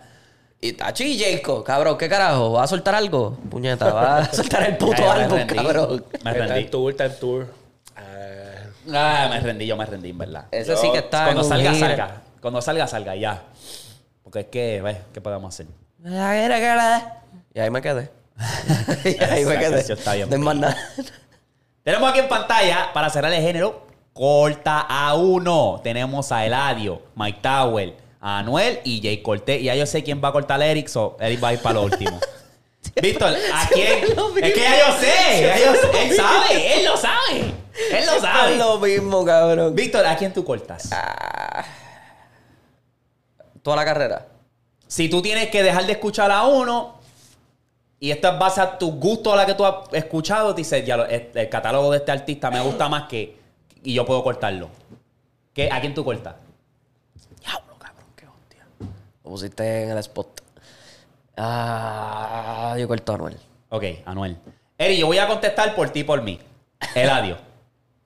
Y 0.60 0.74
Tachi 0.74 1.04
y 1.06 1.20
Jacob, 1.20 1.64
cabrón, 1.64 1.98
¿qué 1.98 2.08
carajo? 2.08 2.52
¿Va 2.54 2.64
a 2.64 2.68
soltar 2.68 2.96
algo? 2.96 3.38
Puñeta, 3.50 3.92
va 3.92 4.18
a 4.20 4.34
soltar 4.34 4.64
el 4.64 4.78
puto 4.78 5.02
me 5.02 5.08
álbum, 5.10 5.38
rendí. 5.40 5.56
cabrón. 5.56 6.06
Me 6.24 6.32
Está 6.32 6.44
en 6.44 6.50
rendí. 6.50 6.70
tour, 6.70 6.92
está 6.92 7.06
en 7.06 7.20
tour. 7.20 7.48
Ah, 8.94 9.28
me 9.30 9.40
rendí, 9.40 9.66
yo 9.66 9.78
me 9.78 9.86
rendí, 9.86 10.10
en 10.10 10.18
verdad. 10.18 10.46
Ese 10.52 10.76
sí 10.78 10.92
que 10.92 11.00
está 11.00 11.26
Cuando 11.26 11.44
salga, 11.44 11.74
gira. 11.74 11.88
salga. 11.88 12.22
Cuando 12.42 12.62
salga, 12.62 12.88
salga, 12.88 13.16
ya. 13.16 13.44
Porque 14.24 14.40
es 14.42 14.46
que, 14.48 14.82
ve, 14.82 15.02
¿qué 15.14 15.22
podemos 15.22 15.54
hacer? 15.54 15.68
Y 17.54 17.60
ahí 17.60 17.70
me 17.70 17.82
quedé. 17.82 18.10
y 19.06 19.24
ahí 19.24 19.46
me 19.46 19.60
quedé. 19.60 19.80
está 19.94 20.14
bien 20.14 20.30
No 20.30 20.54
nada. 20.54 20.76
Tenemos 21.84 22.10
aquí 22.10 22.20
en 22.20 22.30
pantalla, 22.30 22.92
para 22.94 23.10
cerrar 23.10 23.32
el 23.34 23.42
género, 23.42 23.86
corta 24.14 24.80
a 24.82 25.14
uno. 25.16 25.82
Tenemos 25.84 26.32
a 26.32 26.46
Eladio, 26.46 27.02
Mike 27.16 27.40
Tower, 27.42 27.96
a 28.20 28.40
Anuel 28.40 28.80
y 28.84 29.02
Jay 29.02 29.22
Cortés. 29.22 29.62
Y 29.62 29.66
ya 29.66 29.76
yo 29.76 29.86
sé 29.86 30.04
quién 30.04 30.22
va 30.24 30.30
a 30.30 30.32
cortar 30.32 30.62
a 30.62 30.66
Eric, 30.66 30.88
so 30.88 31.18
Eric 31.20 31.44
va 31.44 31.50
a 31.50 31.54
ir 31.54 31.60
para 31.62 31.76
lo 31.76 31.84
último. 31.84 32.20
Víctor, 33.02 33.34
¿a 33.54 33.68
quién? 33.70 34.04
Es 34.44 34.54
que 34.54 34.60
ya 34.62 34.80
yo 34.88 35.00
sé, 35.00 35.42
ya 35.42 35.58
yo 35.60 35.74
sé. 35.74 36.04
Él 36.10 36.16
sabe, 36.16 36.78
él 36.80 36.86
lo 36.86 36.98
sabe. 36.98 37.40
Él 37.40 38.06
lo 38.06 38.12
Es 38.14 38.22
sabe. 38.22 38.56
lo 38.58 38.80
mismo, 38.80 39.24
cabrón. 39.26 39.74
Víctor, 39.76 40.06
¿a 40.06 40.16
quién 40.18 40.34
tú 40.34 40.44
cortas? 40.44 40.90
Toda 43.64 43.76
la 43.78 43.86
carrera. 43.86 44.28
Si 44.88 45.08
tú 45.10 45.22
tienes 45.22 45.50
que 45.50 45.64
dejar 45.64 45.86
de 45.86 45.94
escuchar 45.94 46.32
a 46.32 46.44
uno 46.46 47.00
y 48.00 48.12
esto 48.12 48.30
es 48.30 48.40
base 48.40 48.60
a 48.62 48.78
tu 48.78 48.92
gusto 48.94 49.32
a 49.32 49.36
la 49.36 49.46
que 49.46 49.54
tú 49.54 49.66
has 49.66 49.76
escuchado, 49.94 50.54
te 50.56 50.62
dices, 50.62 50.86
ya 50.86 50.98
lo- 50.98 51.06
el, 51.06 51.30
el 51.34 51.50
catálogo 51.50 51.92
de 51.92 51.98
este 52.00 52.12
artista 52.12 52.50
me 52.52 52.60
gusta 52.60 52.90
más 52.90 53.08
que 53.08 53.38
y 53.84 53.94
yo 53.94 54.06
puedo 54.06 54.24
cortarlo. 54.24 54.70
¿Qué, 55.54 55.70
¿A 55.72 55.80
quién 55.80 55.94
tú 55.94 56.04
cortas? 56.04 56.36
Diablo, 57.40 57.76
cabrón, 57.78 58.06
qué 58.16 58.26
hostia. 58.28 58.66
Lo 59.24 59.30
pusiste 59.30 59.84
en 59.84 59.92
el 59.92 59.98
spot. 60.00 60.42
Ah, 61.38 62.76
yo 62.80 62.88
corto 62.88 63.12
a 63.12 63.16
Anuel. 63.16 63.38
Ok, 63.70 63.84
Anuel. 64.06 64.38
Eri, 64.78 64.98
yo 64.98 65.08
voy 65.08 65.18
a 65.18 65.28
contestar 65.28 65.76
por 65.76 65.90
ti 65.90 66.04
por 66.04 66.22
mí. 66.22 66.40
Eladio. 66.96 67.38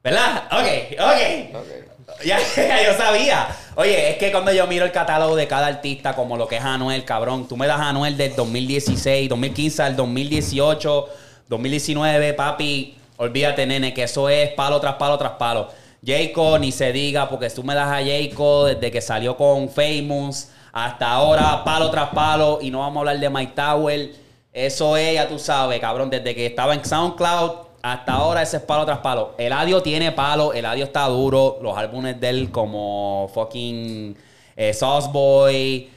¿Verdad? 0.04 0.44
Ok, 0.52 1.00
ok. 1.00 2.24
Ya, 2.24 2.38
ya 2.56 2.84
yo 2.84 2.98
sabía. 2.98 3.48
Oye, 3.76 4.12
es 4.12 4.18
que 4.18 4.32
cuando 4.32 4.52
yo 4.54 4.68
miro 4.68 4.86
el 4.86 4.92
catálogo 4.92 5.36
de 5.36 5.48
cada 5.48 5.68
artista, 5.68 6.16
como 6.16 6.38
lo 6.38 6.48
que 6.48 6.58
es 6.58 6.64
Anuel, 6.64 7.04
cabrón, 7.04 7.48
tú 7.48 7.58
me 7.58 7.68
das 7.68 7.80
a 7.80 7.90
Anuel 7.90 8.16
del 8.16 8.36
2016, 8.36 9.28
2015 9.30 9.84
al 9.84 9.96
2018, 9.96 11.10
2019, 11.50 12.34
papi, 12.34 12.98
olvídate, 13.18 13.66
nene, 13.66 13.94
que 13.94 14.04
eso 14.04 14.30
es 14.30 14.52
palo 14.52 14.80
tras 14.80 14.96
palo 14.96 15.18
tras 15.18 15.34
palo. 15.34 15.70
Jayco, 16.06 16.60
ni 16.60 16.72
se 16.72 16.92
diga, 16.94 17.28
porque 17.28 17.50
tú 17.50 17.64
me 17.64 17.74
das 17.74 17.88
a 17.88 17.96
Jayco 17.96 18.66
desde 18.66 18.92
que 18.92 19.02
salió 19.02 19.36
con 19.36 19.70
Famous 19.70 20.50
hasta 20.76 21.10
ahora, 21.10 21.64
palo 21.64 21.90
tras 21.90 22.10
palo, 22.10 22.60
y 22.62 22.70
no 22.70 22.80
vamos 22.80 22.98
a 22.98 23.00
hablar 23.00 23.18
de 23.18 23.30
Mike 23.30 23.54
Tower. 23.56 24.12
Eso 24.52 24.98
es, 24.98 25.14
ya 25.14 25.26
tú 25.26 25.40
sabes, 25.40 25.80
cabrón, 25.80 26.10
desde 26.10 26.36
que 26.36 26.46
estaba 26.46 26.74
en 26.74 26.84
SoundCloud 26.84 27.66
hasta 27.82 28.14
ahora 28.14 28.42
ese 28.42 28.58
es 28.58 28.64
palo 28.64 28.86
tras 28.86 28.98
palo. 28.98 29.36
Eladio 29.38 29.82
tiene 29.82 30.12
palo, 30.12 30.52
Eladio 30.52 30.84
está 30.84 31.06
duro. 31.06 31.60
Los 31.62 31.78
álbumes 31.78 32.20
de 32.20 32.30
él 32.30 32.52
como 32.52 33.30
fucking 33.34 34.18
eh, 34.58 34.74
Sauce 34.74 35.08
Boy, 35.14 35.90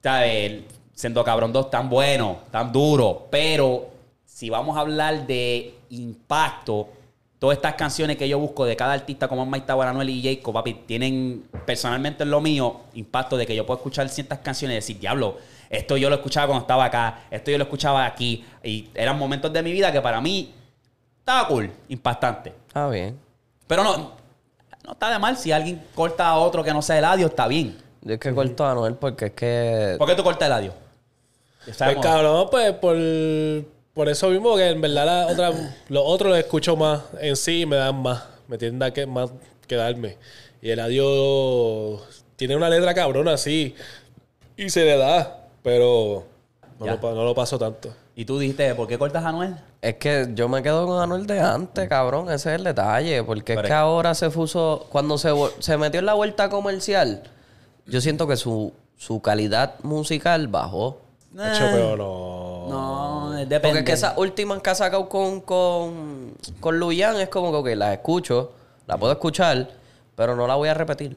¿sabes? 0.00 0.62
Siendo 0.94 1.24
Cabrón 1.24 1.52
2 1.52 1.68
tan 1.68 1.88
bueno, 1.88 2.36
tan 2.52 2.70
duro. 2.70 3.26
Pero 3.30 3.88
si 4.24 4.48
vamos 4.48 4.76
a 4.76 4.80
hablar 4.80 5.26
de 5.26 5.74
impacto, 5.88 6.88
todas 7.40 7.56
estas 7.56 7.74
canciones 7.74 8.18
que 8.18 8.28
yo 8.28 8.38
busco 8.38 8.66
de 8.66 8.76
cada 8.76 8.92
artista 8.92 9.26
como 9.26 9.46
Mike 9.46 9.66
Tower, 9.66 9.88
Anuel 9.88 10.10
y 10.10 10.22
Jacob, 10.22 10.52
papi, 10.52 10.74
tienen 10.86 11.48
personalmente 11.64 12.22
en 12.22 12.30
lo 12.30 12.40
mío 12.42 12.82
impacto 12.92 13.36
de 13.38 13.46
que 13.46 13.56
yo 13.56 13.64
puedo 13.64 13.78
escuchar 13.78 14.08
ciertas 14.10 14.40
canciones 14.40 14.74
y 14.74 14.76
decir, 14.76 14.98
diablo, 15.00 15.38
esto 15.70 15.96
yo 15.96 16.10
lo 16.10 16.16
escuchaba 16.16 16.48
cuando 16.48 16.64
estaba 16.64 16.84
acá, 16.84 17.22
esto 17.30 17.50
yo 17.50 17.56
lo 17.56 17.64
escuchaba 17.64 18.04
aquí. 18.04 18.44
Y 18.62 18.90
eran 18.94 19.18
momentos 19.18 19.50
de 19.52 19.62
mi 19.62 19.72
vida 19.72 19.90
que 19.90 20.02
para 20.02 20.20
mí 20.20 20.52
estaba 21.18 21.48
cool, 21.48 21.70
impactante. 21.88 22.52
Ah, 22.74 22.88
bien. 22.88 23.18
Pero 23.66 23.84
no, 23.84 24.12
no 24.84 24.92
está 24.92 25.10
de 25.10 25.18
mal 25.18 25.38
si 25.38 25.50
alguien 25.50 25.82
corta 25.94 26.28
a 26.28 26.36
otro 26.36 26.62
que 26.62 26.74
no 26.74 26.82
sea 26.82 26.98
Eladio, 26.98 27.28
está 27.28 27.48
bien. 27.48 27.78
Yo 28.02 28.14
es 28.14 28.20
que 28.20 28.34
corto 28.34 28.66
a 28.66 28.72
Anuel 28.72 28.96
porque 28.96 29.26
es 29.26 29.32
que... 29.32 29.94
¿Por 29.96 30.06
qué 30.06 30.14
tú 30.14 30.22
cortas 30.22 30.46
Eladio? 30.46 30.74
Ya 31.66 31.86
Pues 31.86 31.98
cabrón, 32.02 32.48
pues 32.50 32.72
por, 32.74 32.96
por 34.00 34.08
eso 34.08 34.30
mismo 34.30 34.56
que 34.56 34.70
en 34.70 34.80
verdad 34.80 35.04
la 35.04 35.26
otra, 35.26 35.50
los 35.90 36.02
otros 36.06 36.30
los 36.30 36.38
escucho 36.38 36.74
más 36.74 37.02
en 37.20 37.36
sí 37.36 37.60
y 37.60 37.66
me 37.66 37.76
dan 37.76 38.00
más. 38.00 38.22
Me 38.48 38.56
tienden 38.56 38.82
a 38.82 38.90
que, 38.94 39.04
más 39.04 39.28
que 39.66 39.76
darme. 39.76 40.16
Y 40.62 40.70
el 40.70 40.80
adiós 40.80 42.00
tiene 42.36 42.56
una 42.56 42.70
letra 42.70 42.94
cabrona 42.94 43.34
así. 43.34 43.74
Y 44.56 44.70
se 44.70 44.86
le 44.86 44.96
da. 44.96 45.40
Pero 45.62 46.24
no, 46.78 46.86
Ya. 46.86 46.94
lo, 46.96 47.14
no 47.14 47.24
lo 47.24 47.34
paso 47.34 47.58
tanto. 47.58 47.92
Y 48.16 48.24
tú 48.24 48.38
dijiste, 48.38 48.74
¿por 48.74 48.88
qué 48.88 48.96
cortas 48.96 49.22
a 49.22 49.28
Anuel? 49.28 49.54
Es 49.82 49.96
que 49.96 50.28
yo 50.34 50.48
me 50.48 50.62
quedo 50.62 50.86
con 50.86 51.02
Anuel 51.02 51.26
de 51.26 51.38
antes, 51.40 51.86
cabrón. 51.86 52.30
Ese 52.30 52.48
es 52.54 52.56
el 52.58 52.64
detalle. 52.64 53.22
Porque 53.22 53.52
Pero 53.54 53.60
es 53.60 53.64
es- 53.64 53.68
que 53.68 53.74
ahora 53.74 54.14
se 54.14 54.30
fuso... 54.30 54.86
Cuando 54.90 55.18
se, 55.18 55.30
se 55.58 55.76
metió 55.76 56.00
en 56.00 56.06
la 56.06 56.14
vuelta 56.14 56.48
comercial, 56.48 57.22
yo 57.84 58.00
siento 58.00 58.26
que 58.26 58.38
su, 58.38 58.72
su 58.96 59.20
calidad 59.20 59.74
musical 59.82 60.48
bajó. 60.48 61.00
Hecho, 61.34 61.66
pero 61.70 61.96
no. 61.98 62.39
No, 62.70 63.30
depende. 63.32 63.60
Porque 63.60 63.78
es 63.80 63.84
que 63.84 63.92
esas 63.92 64.16
últimas 64.16 64.60
que 64.62 64.70
ha 64.70 64.74
sacado 64.74 65.08
con, 65.08 65.40
con, 65.40 66.34
con 66.60 66.78
Luyan 66.78 67.20
es 67.20 67.28
como 67.28 67.50
que, 67.50 67.56
ok, 67.72 67.76
las 67.78 67.92
escucho, 67.94 68.52
la 68.86 68.96
puedo 68.96 69.12
escuchar, 69.12 69.68
pero 70.16 70.34
no 70.36 70.46
la 70.46 70.54
voy 70.54 70.68
a 70.68 70.74
repetir. 70.74 71.16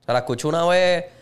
O 0.00 0.04
sea, 0.04 0.14
la 0.14 0.20
escucho 0.20 0.48
una 0.48 0.64
vez. 0.66 1.04
Pues 1.06 1.14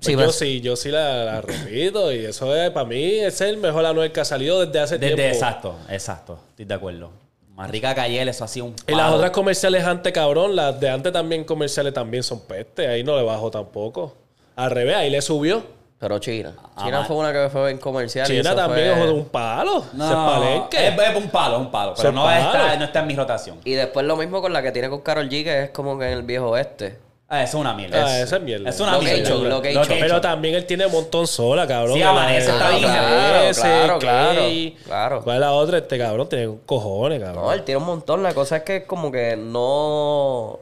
Sí, 0.00 0.12
yo 0.16 0.32
sí, 0.32 0.60
yo 0.60 0.76
sí 0.76 0.90
la, 0.90 1.24
la 1.24 1.40
repito. 1.40 2.12
Y 2.12 2.24
eso 2.26 2.54
es, 2.54 2.70
para 2.70 2.86
mí, 2.86 3.02
es 3.20 3.40
el 3.40 3.56
mejor 3.56 3.86
Anuel 3.86 4.12
que 4.12 4.20
ha 4.20 4.24
salido 4.24 4.64
desde 4.66 4.80
hace 4.80 4.98
Desde, 4.98 5.14
tiempo. 5.14 5.34
exacto, 5.34 5.74
exacto. 5.88 6.38
Estoy 6.50 6.64
de 6.66 6.74
acuerdo. 6.74 7.10
Más 7.54 7.70
rica 7.70 7.94
Cayel, 7.94 8.28
eso 8.28 8.44
ha 8.44 8.48
sido 8.48 8.66
un 8.66 8.74
Y 8.88 8.90
las 8.92 9.02
palo. 9.02 9.16
otras 9.16 9.30
comerciales 9.30 9.84
antes, 9.84 10.12
cabrón, 10.12 10.56
las 10.56 10.78
de 10.80 10.90
antes 10.90 11.12
también 11.12 11.44
comerciales 11.44 11.94
también 11.94 12.22
son 12.24 12.40
peste. 12.40 12.88
Ahí 12.88 13.04
no 13.04 13.16
le 13.16 13.22
bajó 13.22 13.50
tampoco. 13.50 14.14
Al 14.56 14.70
revés, 14.72 14.96
ahí 14.96 15.08
le 15.10 15.22
subió. 15.22 15.62
Pero 16.06 16.18
China. 16.18 16.52
Ah, 16.76 16.82
China 16.84 17.04
fue 17.04 17.16
una 17.16 17.32
que 17.32 17.48
fue 17.48 17.70
en 17.70 17.78
comercial. 17.78 18.26
China 18.26 18.54
también 18.54 18.94
fue- 18.96 19.04
es 19.06 19.10
un 19.10 19.24
palo. 19.24 19.84
No, 19.94 20.06
Se 20.08 20.14
palenque. 20.14 20.86
es, 20.88 20.98
es 20.98 21.16
un 21.16 21.30
palo, 21.30 21.54
es 21.56 21.60
un 21.62 21.70
palo. 21.70 21.94
Pero 21.96 22.08
Se 22.10 22.14
no 22.14 22.24
palo. 22.24 22.46
está, 22.46 22.76
no 22.76 22.84
está 22.84 23.00
en 23.00 23.06
mi 23.06 23.14
rotación. 23.16 23.58
Y 23.64 23.72
después 23.72 24.04
lo 24.04 24.16
mismo 24.16 24.42
con 24.42 24.52
la 24.52 24.60
que 24.62 24.70
tiene 24.70 24.90
con 24.90 25.00
Carol 25.00 25.28
G, 25.30 25.42
que 25.44 25.62
es 25.64 25.70
como 25.70 25.98
que 25.98 26.06
en 26.06 26.12
el 26.12 26.22
viejo 26.24 26.50
oeste. 26.50 26.98
Ah, 27.26 27.42
eso 27.42 27.56
es 27.56 27.60
una 27.62 27.72
mierda. 27.72 28.04
Ah, 28.04 28.18
Es- 28.18 28.24
esa 28.26 28.36
es 28.36 28.42
mierda. 28.42 28.68
Es 28.68 28.78
una 28.80 28.92
Location, 28.98 29.40
mierda. 29.40 29.56
location. 29.56 29.86
Pero 29.98 30.20
también 30.20 30.54
él 30.56 30.66
tiene 30.66 30.84
un 30.86 30.92
montón 30.92 31.26
sola, 31.26 31.66
cabrón. 31.66 31.94
Sí, 31.94 32.02
Amanece 32.02 32.50
está 32.50 32.68
bien, 32.68 32.82
claro, 32.82 33.38
Ese, 33.44 33.60
claro, 33.62 33.98
claro, 33.98 34.40
Kay. 34.40 34.76
claro. 34.84 35.20
¿Cuál 35.24 35.36
es 35.36 35.40
la 35.40 35.52
otra? 35.52 35.78
Este 35.78 35.98
cabrón 35.98 36.28
tiene 36.28 36.54
cojones, 36.66 37.20
cabrón. 37.22 37.44
No, 37.44 37.52
él 37.52 37.62
tiene 37.62 37.78
un 37.78 37.86
montón. 37.86 38.22
La 38.22 38.34
cosa 38.34 38.58
es 38.58 38.62
que 38.64 38.84
como 38.84 39.10
que 39.10 39.36
no... 39.38 40.58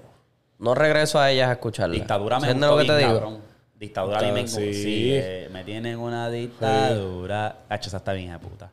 No 0.60 0.74
regreso 0.76 1.18
a 1.18 1.28
ellas 1.32 1.48
a 1.48 1.52
escucharla. 1.52 1.94
Dictadura 1.94 2.38
me 2.38 2.46
¿Entiendes 2.46 2.70
gustó 2.70 2.76
lo 2.76 2.82
que 2.82 2.88
te 2.92 2.96
bien, 2.98 3.08
digo? 3.08 3.20
cabrón. 3.20 3.51
Dictadura 3.82 4.20
a 4.20 4.22
mí 4.22 4.30
me, 4.30 4.46
Sí. 4.46 4.72
sí, 4.74 5.10
eh, 5.12 5.48
me 5.50 5.64
tienen 5.64 5.98
una 5.98 6.30
dictadura. 6.30 7.64
Hacho, 7.68 7.88
esa 7.88 7.96
está 7.96 8.12
bien, 8.12 8.26
hija 8.26 8.38
de 8.38 8.38
puta. 8.38 8.70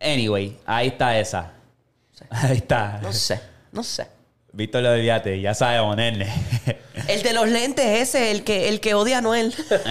Anyway, 0.00 0.56
ahí 0.64 0.88
está 0.88 1.18
esa. 1.18 1.52
Ahí 2.30 2.56
está. 2.56 3.00
No 3.02 3.12
sé, 3.12 3.38
no 3.70 3.82
sé. 3.82 4.06
Víctor 4.52 4.82
lo 4.82 4.92
olvídate, 4.92 5.38
ya 5.42 5.52
sabemos, 5.52 5.94
nene. 5.94 6.26
El 7.08 7.22
de 7.22 7.34
los 7.34 7.50
lentes, 7.50 7.84
ese, 7.84 8.30
el 8.30 8.42
que, 8.42 8.70
el 8.70 8.80
que 8.80 8.94
odia 8.94 9.18
a 9.18 9.20
Noel. 9.20 9.54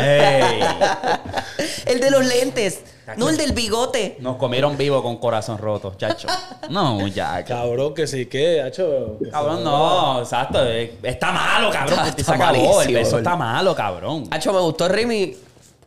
El 1.86 2.00
de 2.00 2.10
los 2.10 2.26
lentes, 2.26 2.82
no 3.18 3.30
el 3.30 3.38
del 3.38 3.54
bigote. 3.54 4.18
nos 4.20 4.38
comieron 4.38 4.78
vivo 4.78 5.02
con 5.04 5.18
corazón 5.18 5.58
roto, 5.58 5.94
chacho. 5.98 6.28
No, 6.70 7.08
ya, 7.08 7.44
Cabrón, 7.46 7.94
que 7.94 8.06
sí, 8.08 8.28
que, 8.28 8.62
hacho. 8.62 9.18
que 9.24 9.30
Cabrón, 9.30 9.64
no, 9.64 10.20
exacto. 10.20 10.64
eh, 10.66 10.98
Está 11.04 11.32
malo, 11.32 11.72
cabrón. 11.72 11.94
Está- 12.00 12.08
está 12.10 12.24
se 12.24 12.32
acabó. 12.44 12.82
El 12.82 12.94
verso 12.94 13.18
está 13.18 13.36
malo, 13.36 13.76
cabrón. 13.76 14.26
Hacho, 14.32 14.54
me 14.54 14.60
gustó 14.60 14.88
Rimi 14.88 15.36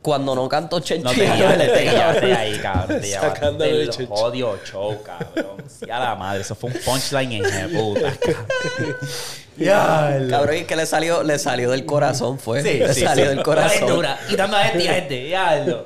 cuando 0.01 0.35
no 0.35 0.49
canto 0.49 0.79
No 0.79 0.85
chenchillo. 0.85 1.15
te 1.15 1.37
llevaste, 1.37 1.69
te 1.69 1.85
llevaste 1.85 2.35
ahí, 2.37 2.59
cabrón. 2.59 3.01
Te 3.01 3.07
llevaste 3.07 3.47
el 3.47 3.91
odio 4.11 4.59
show, 4.65 5.01
cabrón. 5.05 5.63
Sí, 5.69 5.89
a 5.89 6.01
la 6.01 6.17
madre. 6.17 6.41
Eso 6.41 6.57
fue 6.57 6.71
un 6.71 6.77
punchline 6.85 7.33
en 7.45 7.73
puta, 7.73 8.13
cabrón. 9.65 10.29
Cabrón, 10.31 10.57
y 10.57 10.65
que 10.65 10.75
le 10.75 10.87
salió, 10.87 11.23
le 11.23 11.39
salió 11.39 11.71
del 11.71 11.87
corazón, 11.87 12.39
fue. 12.41 12.63
Sí, 12.63 12.79
le 12.81 12.93
sí, 12.95 13.03
salió 13.03 13.27
sí. 13.27 13.31
del 13.37 13.43
corazón. 13.45 13.87
Dura. 13.87 14.19
Quitando 14.29 14.57
a 14.57 14.67
este 14.67 14.83
y 14.83 14.89
a 14.89 14.99
este. 14.99 15.25
diablo. 15.25 15.85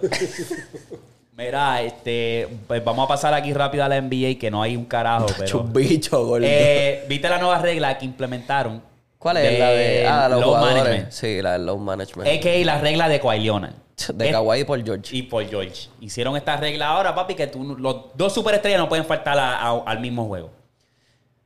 Mira, 1.37 1.82
este, 1.82 2.49
pues 2.66 2.82
vamos 2.82 3.05
a 3.05 3.09
pasar 3.09 3.34
aquí 3.34 3.53
rápido 3.53 3.84
a 3.84 3.89
la 3.89 4.01
NBA, 4.01 4.39
que 4.39 4.51
no 4.51 4.62
hay 4.62 4.74
un 4.76 4.87
carajo, 4.87 5.26
pero... 5.37 5.47
Chumbicho, 5.47 6.24
gordo. 6.24 6.47
Eh, 6.49 7.05
¿Viste 7.09 7.28
la 7.28 7.39
nueva 7.39 7.59
regla 7.59 7.99
que 7.99 8.07
implementaron? 8.07 8.82
¿Cuál 9.18 9.39
es? 9.39 9.59
la 9.59 9.68
de 9.70 10.07
ah, 10.07 10.28
los 10.30 10.43
jugadores. 10.45 10.76
management. 10.76 11.11
Sí, 11.12 11.43
la 11.43 11.53
de 11.53 11.59
load 11.59 11.76
management. 11.78 12.28
A.K.A. 12.30 12.64
la 12.64 12.78
regla 12.80 13.09
de 13.09 13.20
Kawhi 13.20 13.41
Leonard. 13.41 13.72
de 14.14 14.26
Es- 14.28 14.32
Kawhi 14.32 14.64
por 14.64 14.82
George. 14.84 15.14
y 15.16 15.22
por 15.24 15.47
George. 15.47 15.89
Hicieron 16.01 16.37
esta 16.37 16.57
regla 16.57 16.89
ahora, 16.89 17.14
papi, 17.14 17.34
que 17.34 17.47
tú, 17.49 17.76
los 17.78 17.97
dos 18.14 18.32
superestrellas 18.32 18.78
no 18.80 18.89
pueden 18.89 19.05
faltar 19.05 19.39
a- 19.39 19.57
a- 19.59 19.82
al 19.84 20.01
mismo 20.01 20.26
juego. 20.26 20.51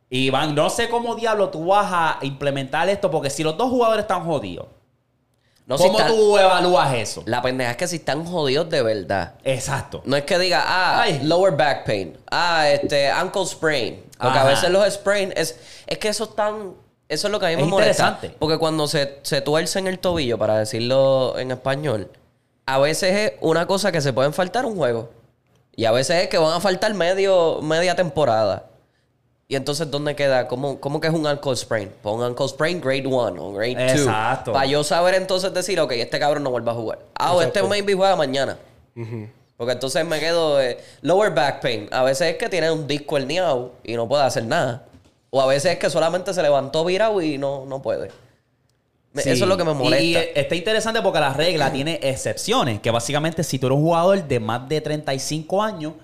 Y 0.09 0.31
van, 0.31 0.55
no 0.55 0.71
sé 0.71 0.89
cómo 0.89 1.15
diablo 1.17 1.49
tú 1.49 1.67
vas 1.67 1.89
a 1.93 2.19
implementar 2.23 2.89
esto, 2.89 3.11
porque 3.11 3.31
si 3.31 3.43
los 3.43 3.57
dos 3.57 3.71
jugadores 3.71 4.03
están 4.03 4.25
jodidos, 4.25 4.67
No, 5.71 5.79
si 5.79 5.85
¿cómo 5.85 5.99
están- 6.01 6.13
tú 6.15 6.37
evalúas 6.37 6.93
eso? 6.95 7.23
La 7.27 7.41
pendeja 7.41 7.71
es 7.71 7.77
que 7.77 7.87
si 7.89 7.97
están 7.97 8.25
jodidos 8.27 8.69
de 8.69 8.83
verdad. 8.83 9.35
Exacto. 9.45 10.03
No 10.05 10.17
es 10.17 10.25
que 10.25 10.37
diga, 10.39 10.65
ah, 10.67 11.03
Ay. 11.03 11.21
lower 11.23 11.57
back 11.57 11.87
pain. 11.87 12.19
Ah, 12.31 12.69
este, 12.69 13.09
ankle 13.09 13.47
sprain. 13.47 14.03
Porque 14.19 14.39
a 14.39 14.45
veces 14.45 14.69
los 14.71 14.85
sprain 14.93 15.33
es... 15.37 15.57
Es 15.87 15.99
que 15.99 16.09
eso 16.09 16.25
es 16.25 16.35
tan... 16.35 16.75
Eso 17.09 17.27
es 17.29 17.31
lo 17.33 17.39
que 17.41 17.47
a 17.47 17.49
mí 17.51 17.57
me 17.57 17.63
Es 17.63 17.69
molesta. 17.69 18.03
interesante. 18.09 18.37
Porque 18.39 18.59
cuando 18.59 18.87
se, 18.89 19.19
se 19.23 19.41
tuercen 19.41 19.87
el 19.87 19.99
tobillo, 20.01 20.39
para 20.39 20.59
decirlo 20.59 21.39
en 21.39 21.53
español, 21.53 22.11
a 22.67 22.79
veces 22.79 23.17
es 23.17 23.33
una 23.41 23.67
cosa 23.67 23.91
que 23.93 24.01
se 24.01 24.13
pueden 24.13 24.33
faltar 24.33 24.65
un 24.67 24.77
juego. 24.77 25.11
Y 25.77 25.85
a 25.87 25.93
veces 25.93 26.23
es 26.25 26.29
que 26.29 26.39
van 26.39 26.53
a 26.53 26.61
faltar 26.61 26.93
medio, 26.95 27.61
media 27.63 27.95
temporada. 27.95 28.65
Y 29.51 29.57
entonces, 29.57 29.91
¿dónde 29.91 30.15
queda? 30.15 30.47
¿Cómo, 30.47 30.79
cómo 30.79 31.01
que 31.01 31.09
es 31.09 31.13
un 31.13 31.27
ankle 31.27 31.57
sprain? 31.57 31.91
Pon 32.03 32.23
ankle 32.23 32.47
sprain 32.47 32.81
grade 32.81 33.05
1 33.05 33.45
o 33.45 33.53
grade 33.53 33.75
2. 33.75 33.99
Exacto. 33.99 34.53
Para 34.53 34.65
yo 34.67 34.85
saber 34.85 35.17
entonces 35.17 35.53
decir, 35.53 35.81
ok, 35.81 35.91
este 35.91 36.21
cabrón 36.21 36.45
no 36.45 36.53
vuelve 36.53 36.71
a 36.71 36.75
jugar. 36.75 37.01
Ah, 37.17 37.33
o 37.33 37.43
este 37.43 37.61
maybe 37.65 37.95
juega 37.95 38.15
mañana. 38.15 38.59
Porque 39.57 39.73
entonces 39.73 40.07
me 40.07 40.21
quedo 40.21 40.63
eh, 40.63 40.79
lower 41.03 41.35
back 41.35 41.61
pain. 41.61 41.89
A 41.91 42.05
veces 42.05 42.29
es 42.29 42.37
que 42.37 42.49
tiene 42.49 42.71
un 42.71 42.87
disco 42.87 43.17
herniado 43.17 43.73
y 43.83 43.95
no 43.95 44.07
puede 44.07 44.23
hacer 44.23 44.45
nada. 44.45 44.85
O 45.31 45.43
a 45.43 45.47
veces 45.49 45.73
es 45.73 45.79
que 45.81 45.91
solamente 45.91 46.33
se 46.33 46.43
levantó 46.43 46.85
virado 46.85 47.21
y 47.21 47.37
no, 47.37 47.67
no 47.67 47.83
puede. 47.83 48.13
Sí. 49.17 49.31
Eso 49.31 49.45
es 49.45 49.49
lo 49.49 49.57
que 49.57 49.65
me 49.65 49.75
molesta. 49.75 50.01
Y 50.01 50.15
eh, 50.15 50.31
está 50.37 50.55
interesante 50.55 51.03
porque 51.03 51.19
la 51.19 51.35
regla 51.35 51.73
tiene 51.73 51.99
excepciones, 52.01 52.79
que 52.79 52.93
básicamente 52.93 53.43
si 53.43 53.59
tú 53.59 53.67
eres 53.67 53.79
un 53.79 53.83
jugador 53.83 54.23
de 54.23 54.39
más 54.39 54.69
de 54.69 54.81
35 54.81 55.61
años, 55.61 55.95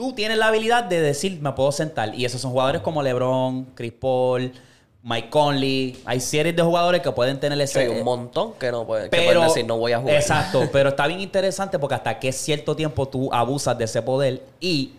tú 0.00 0.14
tienes 0.14 0.38
la 0.38 0.46
habilidad 0.48 0.84
de 0.84 0.98
decir, 0.98 1.38
me 1.42 1.52
puedo 1.52 1.70
sentar. 1.72 2.14
Y 2.14 2.24
esos 2.24 2.40
son 2.40 2.52
jugadores 2.52 2.80
como 2.80 3.02
LeBron, 3.02 3.66
Chris 3.74 3.92
Paul, 3.92 4.50
Mike 5.02 5.28
Conley. 5.28 6.00
Hay 6.06 6.20
series 6.20 6.56
de 6.56 6.62
jugadores 6.62 7.02
que 7.02 7.12
pueden 7.12 7.38
tener 7.38 7.58
Sí, 7.68 7.78
ese... 7.80 7.90
un 7.90 8.02
montón 8.02 8.54
que 8.54 8.70
no 8.72 8.86
puede, 8.86 9.04
que 9.04 9.10
pero, 9.10 9.40
pueden 9.40 9.48
decir 9.48 9.66
no 9.66 9.76
voy 9.76 9.92
a 9.92 9.98
jugar. 9.98 10.14
Exacto, 10.14 10.62
pero 10.72 10.88
está 10.88 11.06
bien 11.06 11.20
interesante 11.20 11.78
porque 11.78 11.96
hasta 11.96 12.18
qué 12.18 12.32
cierto 12.32 12.74
tiempo 12.74 13.06
tú 13.08 13.28
abusas 13.30 13.76
de 13.76 13.84
ese 13.84 14.00
poder 14.00 14.42
y 14.58 14.92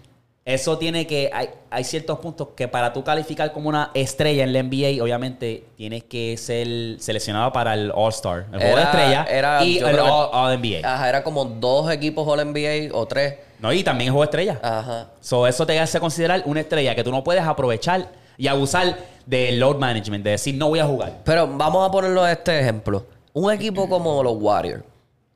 eso 0.46 0.78
tiene 0.78 1.08
que, 1.08 1.32
hay, 1.34 1.50
hay 1.72 1.84
ciertos 1.84 2.20
puntos 2.20 2.50
que 2.56 2.68
para 2.68 2.94
tú 2.94 3.04
calificar 3.04 3.52
como 3.54 3.70
una 3.70 3.90
estrella 3.96 4.44
en 4.44 4.54
la 4.54 4.62
NBA, 4.62 5.02
obviamente 5.04 5.64
tienes 5.78 6.04
que 6.04 6.38
ser 6.38 7.00
seleccionado 7.02 7.52
para 7.52 7.74
el 7.74 7.92
All-Star, 7.96 8.46
el 8.54 8.60
juego 8.60 8.76
de 8.76 8.82
Era- 8.82 8.84
estrella 8.84 9.24
era- 9.28 9.64
y 9.66 9.80
yo 9.80 9.88
el 9.88 9.94
creo 9.94 10.06
que- 10.06 10.12
All, 10.12 10.30
All 10.32 10.58
NBA. 10.60 10.88
Ajá, 10.94 11.10
era 11.10 11.24
como 11.24 11.46
dos 11.46 11.92
equipos 11.92 12.28
All 12.28 12.40
NBA 12.46 12.96
o 12.96 13.08
tres. 13.08 13.36
No, 13.62 13.72
y 13.72 13.84
también 13.84 14.08
el 14.08 14.12
juego 14.14 14.24
de 14.24 14.26
estrella. 14.26 14.60
Ajá. 14.62 15.08
So, 15.22 15.46
eso 15.48 15.66
te 15.66 15.80
hace 15.80 16.00
considerar 16.00 16.42
una 16.46 16.62
estrella 16.62 16.96
que 16.96 17.04
tú 17.04 17.12
no 17.12 17.24
puedes 17.24 17.44
aprovechar 17.44 18.10
y 18.38 18.48
abusar 18.48 18.98
del 19.26 19.60
load 19.60 19.78
management, 19.78 20.24
de 20.24 20.32
decir 20.32 20.56
no 20.56 20.70
voy 20.70 20.80
a 20.80 20.86
jugar. 20.86 21.20
Pero 21.24 21.48
vamos 21.48 21.88
a 21.88 21.92
ponerlo 21.92 22.24
a 22.24 22.32
este 22.32 22.60
ejemplo. 22.60 23.06
Un 23.34 23.52
equipo 23.52 23.88
como 23.88 24.24
los 24.24 24.36
Warriors, 24.38 24.84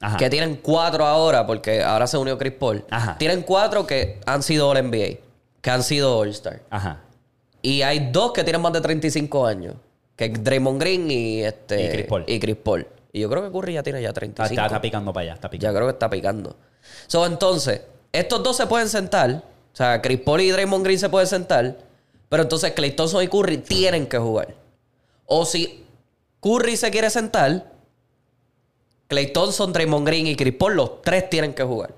Ajá. 0.02 0.18
que 0.18 0.30
tienen 0.30 0.60
cuatro 0.62 1.06
ahora, 1.06 1.46
porque 1.46 1.84
ahora 1.84 2.08
se 2.08 2.18
unió 2.18 2.38
Chris 2.38 2.54
Paul. 2.54 2.84
Ajá. 2.90 3.16
Tienen 3.18 3.44
cuatro 3.44 3.86
que 3.86 4.20
han 4.26 4.42
sido 4.44 4.70
All 4.70 4.78
NBA, 4.90 5.20
que 5.62 5.70
han 5.70 5.84
sido 5.84 6.18
All 6.18 6.30
Star. 6.30 6.62
Ajá. 6.70 7.02
Y 7.62 7.84
hay 7.84 8.10
dos 8.12 8.32
que 8.34 8.44
tienen 8.44 8.62
más 8.62 8.74
de 8.74 8.82
35 8.82 9.46
años, 9.46 9.76
que 10.16 10.26
es 10.26 10.44
Draymond 10.44 10.80
Green 10.80 11.10
y 11.10 11.44
este 11.44 11.86
Y 11.86 11.90
Chris 11.90 12.06
Paul. 12.08 12.24
y 12.28 12.40
Chris 12.40 12.56
Paul. 12.58 12.88
Y 13.14 13.22
yo 13.22 13.30
creo 13.30 13.44
que 13.44 13.52
Curry 13.52 13.74
ya 13.74 13.84
tiene 13.84 14.02
ya 14.02 14.10
Está, 14.10 14.20
35. 14.22 14.54
está- 14.54 14.66
está 14.66 14.82
picando 14.82 15.14
para 15.14 15.24
allá, 15.24 15.34
está 15.36 15.48
ya 15.48 15.52
picando. 15.52 15.76
creo 15.78 15.88
que 15.88 15.92
está 15.94 16.10
picando. 16.10 16.56
So, 17.08 17.26
entonces, 17.26 17.82
estos 18.20 18.44
dos 18.44 18.58
se 18.58 18.68
pueden 18.68 18.90
sentar. 18.90 19.44
O 19.74 19.76
sea, 19.76 20.02
Chris 20.02 20.20
Paul 20.22 20.42
y 20.42 20.52
Draymond 20.52 20.84
Green 20.86 21.00
se 21.00 21.10
pueden 21.10 21.28
sentar. 21.28 21.78
Pero 22.30 22.44
entonces 22.44 22.72
Klay 22.74 22.92
Thompson 22.92 23.24
y 23.24 23.28
Curry 23.28 23.58
tienen 23.58 24.08
que 24.08 24.18
jugar. 24.18 24.56
O 25.26 25.46
si 25.46 25.84
Curry 26.42 26.78
se 26.78 26.90
quiere 26.92 27.10
sentar, 27.10 27.72
Klay 29.08 29.32
Thompson, 29.32 29.72
Draymond 29.72 30.08
Green 30.08 30.28
y 30.28 30.36
Chris 30.36 30.54
Paul, 30.56 30.76
los 30.76 31.02
tres 31.02 31.30
tienen 31.30 31.54
que 31.54 31.64
jugar. 31.64 31.94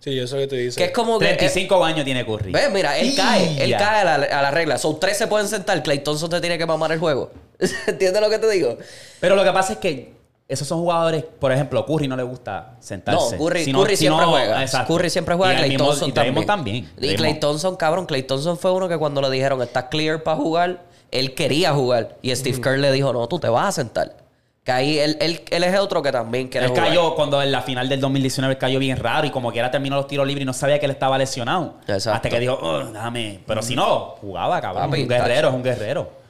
Sí, 0.00 0.18
eso 0.18 0.36
que 0.36 0.46
te 0.48 0.56
dice. 0.56 0.76
Que 0.78 0.86
es 0.86 0.90
como 0.90 1.18
que... 1.18 1.26
35 1.26 1.84
años 1.84 2.04
tiene 2.04 2.26
Curry. 2.26 2.50
¿Ves? 2.52 2.70
Mira, 2.72 2.98
él 2.98 3.14
cae. 3.14 3.62
Él 3.62 3.70
Ya. 3.70 3.78
cae 3.78 4.00
a 4.00 4.18
la, 4.18 4.26
a 4.26 4.42
la 4.42 4.50
regla. 4.50 4.76
Son 4.76 4.98
tres 4.98 5.16
se 5.16 5.28
pueden 5.28 5.46
sentar. 5.48 5.80
Clay 5.82 6.00
Thompson 6.00 6.28
te 6.28 6.40
tiene 6.40 6.58
que 6.58 6.66
mamar 6.66 6.90
el 6.92 6.98
juego. 6.98 7.30
¿Entiendes 7.86 8.20
lo 8.20 8.28
que 8.28 8.38
te 8.40 8.50
digo? 8.50 8.76
Pero 9.20 9.36
lo 9.36 9.44
que 9.44 9.52
pasa 9.52 9.74
es 9.74 9.78
que 9.78 10.12
esos 10.52 10.68
son 10.68 10.80
jugadores, 10.80 11.24
por 11.38 11.50
ejemplo, 11.52 11.84
Curry 11.86 12.08
no 12.08 12.16
le 12.16 12.22
gusta 12.22 12.76
sentarse. 12.80 13.36
No, 13.36 13.44
Curry, 13.44 13.64
Si 13.64 13.72
no- 13.72 13.80
Curry 13.82 13.96
si 13.96 13.96
siempre 14.04 14.24
no- 14.26 14.30
juega. 14.32 14.62
exacto. 14.62 14.94
Curry 14.94 15.10
siempre 15.10 15.34
juega. 15.34 15.54
Y 15.54 15.56
Clay 15.56 15.68
mismo- 15.70 15.86
Thompson 15.86 16.08
y 16.08 16.12
también. 16.12 16.46
también. 16.46 16.90
Y 17.00 17.14
Clay. 17.14 17.40
Thompson, 17.40 17.76
cabrón. 17.76 18.06
Clay 18.06 18.22
Thompson 18.22 18.58
fue 18.58 18.70
uno 18.72 18.88
que 18.88 18.98
cuando 18.98 19.20
le 19.20 19.30
dijeron 19.30 19.60
estás 19.62 19.84
clear 19.90 20.22
para 20.22 20.36
jugar, 20.36 20.82
él 21.10 21.34
quería 21.34 21.72
jugar. 21.72 22.16
Y 22.22 22.34
Steve 22.34 22.60
Kerr 22.60 22.78
le 22.78 22.92
dijo, 22.92 23.12
no, 23.12 23.26
tú 23.28 23.38
te 23.38 23.48
vas 23.48 23.66
a 23.68 23.72
sentar. 23.72 24.16
Que 24.64 24.70
ahí 24.70 24.98
él, 25.00 25.16
él, 25.20 25.42
él 25.50 25.64
es 25.64 25.76
otro 25.80 26.02
que 26.02 26.12
también 26.12 26.46
quiere 26.48 26.66
Él 26.66 26.70
jugar. 26.70 26.86
cayó 26.86 27.16
cuando 27.16 27.42
en 27.42 27.50
la 27.50 27.62
final 27.62 27.88
del 27.88 28.00
2019 28.00 28.52
él 28.54 28.58
cayó 28.58 28.78
bien 28.78 28.96
raro 28.96 29.26
y 29.26 29.30
como 29.32 29.50
que 29.50 29.58
era 29.58 29.72
terminó 29.72 29.96
los 29.96 30.06
tiros 30.06 30.24
libres 30.24 30.42
y 30.42 30.46
no 30.46 30.52
sabía 30.52 30.78
que 30.78 30.84
él 30.86 30.92
estaba 30.92 31.18
lesionado. 31.18 31.74
Exacto. 31.88 32.12
Hasta 32.12 32.28
que 32.28 32.38
dijo, 32.38 32.56
oh, 32.62 32.78
déjame. 32.84 33.40
Pero 33.44 33.60
si 33.60 33.74
no, 33.74 34.14
jugaba, 34.20 34.60
cabrón. 34.60 34.88
Papi, 34.88 35.02
un 35.02 35.08
guerrero, 35.08 35.34
tacho. 35.34 35.48
es 35.48 35.54
un 35.54 35.62
guerrero. 35.64 36.21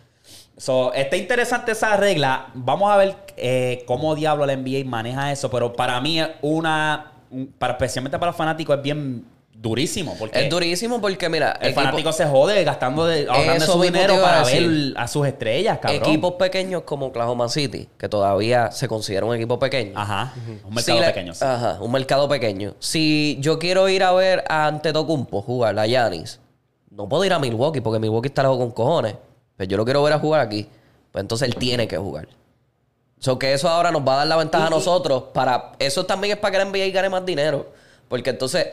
So, 0.63 0.93
está 0.95 1.17
interesante 1.17 1.73
esa 1.73 1.97
regla. 1.97 2.47
Vamos 2.55 2.89
a 2.89 2.97
ver 2.97 3.17
eh, 3.37 3.83
cómo 3.85 4.15
diablo 4.15 4.47
la 4.47 4.53
NBA 4.55 4.85
maneja 4.85 5.33
eso. 5.33 5.51
Pero 5.51 5.73
para 5.73 6.01
mí 6.01 6.21
es 6.21 6.29
una. 6.41 7.15
un- 7.33 7.49
para, 7.59 7.73
especialmente 7.73 8.17
para 8.17 8.31
los 8.31 8.37
fanáticos 8.37 8.77
es 8.77 8.81
bien 8.83 9.25
durísimo. 9.53 10.15
Porque 10.17 10.45
Es 10.45 10.49
durísimo 10.49 11.01
porque, 11.01 11.29
mira, 11.29 11.59
el 11.61 11.71
equipo- 11.71 11.81
fanático 11.81 12.13
se 12.13 12.27
jode 12.27 12.63
gastando 12.63 13.07
de, 13.07 13.27
ahorrando 13.29 13.65
su 13.67 13.83
dinero 13.83 14.15
para 14.23 14.45
ver 14.45 14.93
a 14.97 15.09
sus 15.09 15.27
estrellas, 15.27 15.79
cabrón. 15.83 16.01
equipos 16.01 16.35
pequeños 16.35 16.83
como 16.83 17.07
Oklahoma 17.07 17.49
City, 17.49 17.89
que 17.99 18.09
todavía 18.09 18.71
se 18.71 18.87
considera 18.87 19.27
un 19.27 19.35
equipo 19.35 19.59
pequeño. 19.59 19.99
Ajá. 19.99 20.33
Un 20.65 20.75
mercado 20.75 20.99
Si 20.99 21.01
le- 21.05 21.07
pequeño. 21.13 21.35
sí. 21.35 21.45
Ajá, 21.45 21.79
un 21.81 21.91
mercado 21.91 22.29
pequeño. 22.29 22.75
Si 22.79 23.37
yo 23.41 23.59
quiero 23.59 23.89
ir 23.89 24.05
a 24.05 24.13
ver 24.13 24.45
a 24.49 24.69
Antetokounmpo 24.69 25.43
jugar, 25.43 25.77
a 25.77 25.87
Yanis, 25.89 26.39
no 26.89 27.09
puedo 27.09 27.25
ir 27.25 27.33
a 27.33 27.41
Milwaukee 27.41 27.81
porque 27.81 27.99
Milwaukee 27.99 28.29
está 28.29 28.43
lejos 28.45 28.59
con 28.59 28.71
cojones. 28.71 29.17
Yo 29.67 29.77
lo 29.77 29.85
quiero 29.85 30.03
ver 30.03 30.13
a 30.13 30.19
jugar 30.19 30.41
aquí. 30.41 30.69
Pues 31.11 31.21
entonces 31.23 31.49
él 31.49 31.57
tiene 31.57 31.87
que 31.89 31.97
jugar. 31.97 32.29
So 33.19 33.39
que 33.39 33.53
eso 33.53 33.69
ahora 33.69 33.91
nos 33.91 34.07
va 34.07 34.15
a 34.15 34.17
dar 34.19 34.27
la 34.27 34.37
ventaja 34.37 34.67
a 34.67 34.71
nosotros 34.71 35.25
para... 35.33 35.73
Eso 35.79 36.07
también 36.07 36.35
es 36.35 36.39
para 36.39 36.53
que 36.53 36.59
la 36.59 36.65
NBA 36.65 36.93
gane 36.93 37.09
más 37.09 37.25
dinero. 37.25 37.71
Porque 38.09 38.31
entonces 38.31 38.67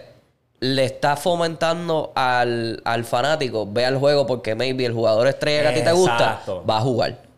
le 0.59 0.85
está 0.85 1.15
fomentando 1.15 2.11
al, 2.15 2.81
al 2.83 3.05
fanático, 3.05 3.67
ve 3.71 3.85
al 3.85 3.97
juego 3.97 4.25
porque 4.27 4.55
maybe 4.55 4.85
el 4.85 4.93
jugador 4.93 5.27
estrella 5.27 5.61
que 5.61 5.67
a 5.67 5.73
ti 5.73 5.81
te 5.81 5.91
gusta 5.91 6.13
Exacto. 6.13 6.65
va 6.67 6.77
a 6.77 6.81
jugar. 6.81 7.29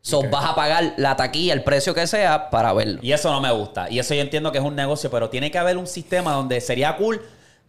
So 0.00 0.22
vas 0.30 0.46
a 0.46 0.54
pagar 0.54 0.94
la 0.96 1.16
taquilla, 1.16 1.52
el 1.52 1.62
precio 1.62 1.92
que 1.92 2.06
sea, 2.06 2.48
para 2.50 2.72
verlo. 2.72 3.00
Y 3.02 3.12
eso 3.12 3.30
no 3.30 3.40
me 3.40 3.52
gusta. 3.52 3.90
Y 3.90 3.98
eso 3.98 4.14
yo 4.14 4.22
entiendo 4.22 4.52
que 4.52 4.58
es 4.58 4.64
un 4.64 4.74
negocio, 4.74 5.10
pero 5.10 5.28
tiene 5.28 5.50
que 5.50 5.58
haber 5.58 5.76
un 5.76 5.86
sistema 5.86 6.32
donde 6.32 6.60
sería 6.60 6.96
cool 6.96 7.20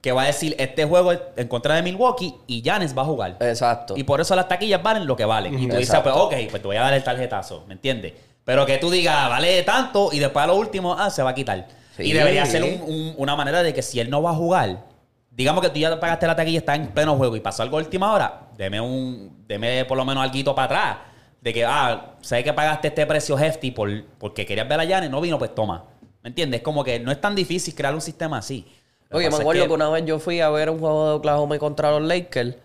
que 0.02 0.12
va 0.12 0.24
a 0.24 0.26
decir 0.28 0.56
este 0.58 0.86
juego 0.86 1.12
en 1.36 1.48
contra 1.48 1.76
de 1.76 1.82
Milwaukee 1.84 2.34
y 2.48 2.62
Giannis 2.62 2.98
va 2.98 3.02
a 3.02 3.06
jugar. 3.06 3.38
Exacto. 3.42 3.96
Y 3.98 4.04
por 4.04 4.22
eso 4.22 4.36
las 4.36 4.48
taquillas 4.48 4.82
valen 4.82 5.06
lo 5.06 5.16
que 5.16 5.26
valen. 5.26 5.54
Y 5.56 5.68
tú 5.68 5.76
dices, 5.76 5.90
Exacto. 5.90 6.12
pues 6.30 6.44
ok, 6.44 6.50
pues 6.52 6.62
te 6.62 6.68
voy 6.68 6.78
a 6.78 6.82
dar 6.82 6.94
el 6.94 7.04
tarjetazo, 7.04 7.66
¿me 7.68 7.74
entiendes? 7.74 8.14
Pero 8.46 8.66
que 8.66 8.78
tú 8.78 8.90
digas, 8.90 9.30
vale 9.30 9.62
tanto 9.64 10.10
y 10.12 10.20
después 10.20 10.44
a 10.44 10.48
lo 10.48 10.56
último, 10.56 10.94
ah, 10.98 11.10
se 11.10 11.22
va 11.22 11.32
a 11.32 11.36
quitar. 11.36 11.68
Sí. 11.98 12.04
Y 12.04 12.14
debería 12.14 12.46
ser 12.46 12.64
un- 12.64 12.82
un- 12.82 13.14
una 13.18 13.36
manera 13.36 13.62
de 13.62 13.74
que 13.74 13.82
si 13.82 14.00
él 14.00 14.10
no 14.10 14.22
va 14.22 14.32
a 14.32 14.36
jugar, 14.36 14.86
digamos 15.30 15.62
que 15.62 15.70
tú 15.70 15.80
ya 15.80 16.00
pagaste 16.00 16.26
la 16.28 16.36
taquilla, 16.36 16.60
está 16.60 16.76
en 16.76 16.88
pleno 16.88 17.16
juego 17.18 17.36
y 17.36 17.42
pasó 17.42 17.62
algo 17.64 17.78
a 17.78 17.82
última 17.82 18.14
hora, 18.14 18.48
deme 18.58 18.80
un, 18.80 19.44
deme 19.48 19.84
por 19.86 19.98
lo 19.98 20.06
menos 20.06 20.24
algo 20.24 20.56
para 20.56 20.66
atrás. 20.66 20.98
De 21.42 21.54
que, 21.54 21.64
ah, 21.66 22.16
sé 22.22 22.44
que 22.44 22.52
pagaste 22.52 22.90
este 22.90 23.06
precio 23.06 23.38
hefty 23.40 23.72
por, 23.72 23.90
porque 24.18 24.46
querías 24.46 24.68
ver 24.68 24.80
a 24.80 24.84
Giannis, 24.86 25.10
no 25.10 25.22
vino, 25.22 25.38
pues 25.40 25.54
toma. 25.56 25.86
¿Me 26.22 26.30
entiendes? 26.30 26.62
Como 26.62 26.84
que 26.84 27.00
no 27.00 27.12
es 27.14 27.22
tan 27.22 27.34
difícil 27.34 27.74
crear 27.74 27.94
un 27.94 28.02
sistema 28.02 28.40
así. 28.40 28.66
Oye, 29.12 29.30
me 29.30 29.36
acuerdo 29.38 29.64
que... 29.64 29.68
que- 29.68 29.74
una 29.74 29.90
vez 29.90 30.06
yo 30.06 30.20
fui 30.20 30.40
a 30.42 30.50
ver 30.50 30.70
un 30.70 30.80
juego 30.80 31.08
de 31.08 31.14
Oklahoma 31.16 31.58
contra 31.60 31.92
los 31.92 32.04
Lakers 32.04 32.56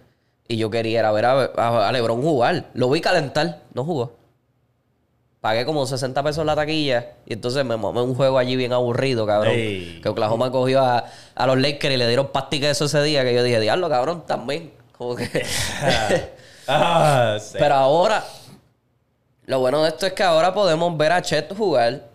y 0.46 0.56
yo 0.56 0.70
quería 0.70 1.00
ir 1.00 1.04
a 1.06 1.12
ver 1.12 1.24
a, 1.24 1.32
a- 1.56 1.88
a 1.88 1.92
LeBron 1.92 2.20
jugar. 2.22 2.66
Lo 2.74 2.90
vi 2.90 3.00
calentar, 3.00 3.60
no 3.72 3.84
jugó. 3.84 4.12
Pagué 5.40 5.66
como 5.66 5.86
60 5.86 6.22
pesos 6.22 6.40
en 6.40 6.46
la 6.46 6.54
taquilla 6.56 7.12
y 7.26 7.34
entonces 7.34 7.64
me 7.66 7.76
mamé 7.76 8.00
un 8.00 8.14
juego 8.14 8.38
allí 8.38 8.56
bien 8.56 8.72
aburrido, 8.72 9.26
cabrón. 9.26 9.52
Ey. 9.54 10.00
Que 10.02 10.08
Oklahoma 10.08 10.50
cogió 10.50 10.80
a, 10.80 11.04
a 11.34 11.46
los 11.46 11.58
Lakers 11.58 11.94
y 11.94 11.96
le 11.98 12.06
dieron 12.08 12.28
pastica 12.28 12.70
eso 12.70 12.86
ese 12.86 13.02
día 13.02 13.24
que 13.24 13.34
yo 13.34 13.42
dije, 13.42 13.60
diablo, 13.60 13.88
cabrón, 13.90 14.24
también. 14.26 14.72
Como 14.96 15.16
que... 15.16 15.44
Ah, 16.66 17.36
sí. 17.42 17.56
Pero 17.58 17.74
ahora, 17.74 18.24
lo 19.44 19.58
bueno 19.60 19.82
de 19.82 19.90
esto 19.90 20.06
es 20.06 20.14
que 20.14 20.22
ahora 20.22 20.54
podemos 20.54 20.96
ver 20.96 21.12
a 21.12 21.20
Chet 21.20 21.54
jugar. 21.54 22.08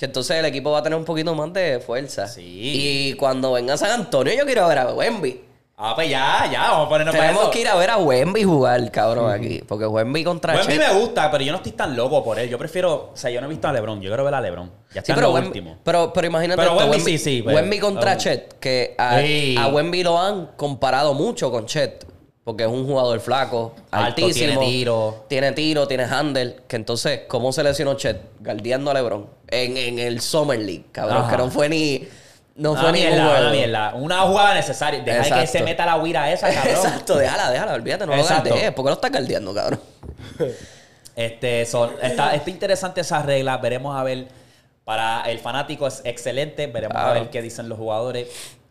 Que 0.00 0.06
entonces 0.06 0.34
el 0.38 0.46
equipo 0.46 0.70
va 0.70 0.78
a 0.78 0.82
tener 0.82 0.98
un 0.98 1.04
poquito 1.04 1.34
más 1.34 1.52
de 1.52 1.78
fuerza. 1.78 2.26
Sí. 2.26 2.42
Y 2.42 3.12
cuando 3.16 3.52
venga 3.52 3.76
San 3.76 3.90
Antonio, 3.90 4.32
yo 4.34 4.46
quiero 4.46 4.66
ver 4.66 4.78
a 4.78 4.94
Wemby. 4.94 5.42
Ah, 5.76 5.92
pues 5.94 6.08
ya, 6.08 6.48
ya, 6.50 6.62
vamos 6.70 6.86
a 6.86 6.88
ponernos 6.88 7.14
para 7.14 7.26
Tenemos 7.28 7.42
eso. 7.44 7.50
que 7.52 7.60
ir 7.60 7.68
a 7.68 7.74
ver 7.74 7.90
a 7.90 7.98
Wemby 7.98 8.44
jugar, 8.44 8.90
cabrón, 8.90 9.30
aquí. 9.30 9.62
Porque 9.68 9.84
Wemby 9.86 10.24
contra 10.24 10.54
Wemby 10.54 10.72
Chet. 10.72 10.78
me 10.78 10.98
gusta, 11.00 11.30
pero 11.30 11.44
yo 11.44 11.52
no 11.52 11.56
estoy 11.58 11.72
tan 11.72 11.94
loco 11.96 12.24
por 12.24 12.38
él. 12.38 12.48
Yo 12.48 12.56
prefiero, 12.56 13.10
o 13.12 13.16
sea, 13.16 13.30
yo 13.30 13.42
no 13.42 13.46
he 13.46 13.50
visto 13.50 13.68
a 13.68 13.72
LeBron, 13.74 14.00
yo 14.00 14.08
quiero 14.08 14.24
ver 14.24 14.34
a 14.34 14.40
LeBron. 14.40 14.70
Ya 14.94 15.00
está 15.00 15.04
Sí, 15.06 15.12
en 15.12 15.16
pero, 15.16 15.28
lo 15.28 15.34
Wemby, 15.34 15.46
último. 15.48 15.76
pero, 15.84 16.12
pero 16.14 16.26
imagínate 16.26 16.60
Pero 16.62 16.72
esto, 16.78 16.90
Wemby 16.90 17.04
sí, 17.12 17.18
sí, 17.18 17.42
pero- 17.44 17.56
Wemby 17.56 17.78
contra 17.78 18.16
Chet, 18.16 18.58
que 18.58 18.94
a, 18.96 19.20
Sí. 19.20 19.54
a 19.58 19.68
Wemby 19.68 20.02
lo 20.02 20.18
han 20.18 20.46
comparado 20.56 21.12
mucho 21.14 21.50
con 21.50 21.66
Chet. 21.66 22.06
Porque 22.44 22.64
es 22.64 22.70
un 22.70 22.86
jugador 22.86 23.20
flaco, 23.20 23.74
Alto, 23.90 24.06
altísimo. 24.24 24.32
tiene 24.60 24.66
tiro. 24.66 25.24
Tiene 25.28 25.52
tiro, 25.52 25.86
tiene 25.86 26.04
handle. 26.04 26.56
Que 26.66 26.76
entonces, 26.76 27.22
¿cómo 27.28 27.52
se 27.52 27.62
lesionó 27.62 27.94
Chet? 27.94 28.18
Guardiando 28.40 28.90
a 28.90 28.94
LeBron. 28.94 29.26
En, 29.48 29.76
en 29.76 29.98
el 29.98 30.20
Summer 30.20 30.58
League, 30.58 30.86
cabrón. 30.90 31.18
Ajá. 31.18 31.30
Que 31.30 31.36
no 31.36 31.50
fue 31.50 31.68
ni... 31.68 32.08
No 32.56 32.74
fue 32.76 32.92
ni 32.92 33.06
un 33.06 33.52
mierda, 33.52 33.94
una 33.94 34.20
jugada 34.22 34.54
necesaria. 34.54 35.00
Deja 35.00 35.22
que 35.22 35.28
Exacto. 35.28 35.52
se 35.52 35.62
meta 35.62 35.86
la 35.86 35.96
huira 35.96 36.30
esa, 36.30 36.48
cabrón. 36.52 36.74
Exacto, 36.74 37.16
déjala, 37.16 37.50
déjala, 37.50 37.72
olvídate, 37.74 38.06
no 38.06 38.14
Exacto. 38.14 38.44
lo 38.44 38.50
guardees. 38.50 38.72
¿Por 38.72 38.84
qué 38.84 38.88
lo 38.88 38.94
estás 38.94 39.10
guardeando, 39.10 39.54
cabrón? 39.54 39.80
Este, 41.16 41.66
son, 41.66 41.90
está, 42.00 42.34
está 42.34 42.50
interesante 42.50 43.00
esa 43.02 43.20
regla. 43.22 43.58
Veremos 43.58 43.94
a 43.94 44.02
ver. 44.02 44.28
Para 44.84 45.22
el 45.30 45.38
fanático 45.38 45.86
es 45.86 46.00
excelente. 46.04 46.66
Veremos 46.66 46.96
a 46.96 47.12
ver 47.12 47.30
qué 47.30 47.42
dicen 47.42 47.68
los 47.68 47.76
jugadores. 47.78 48.28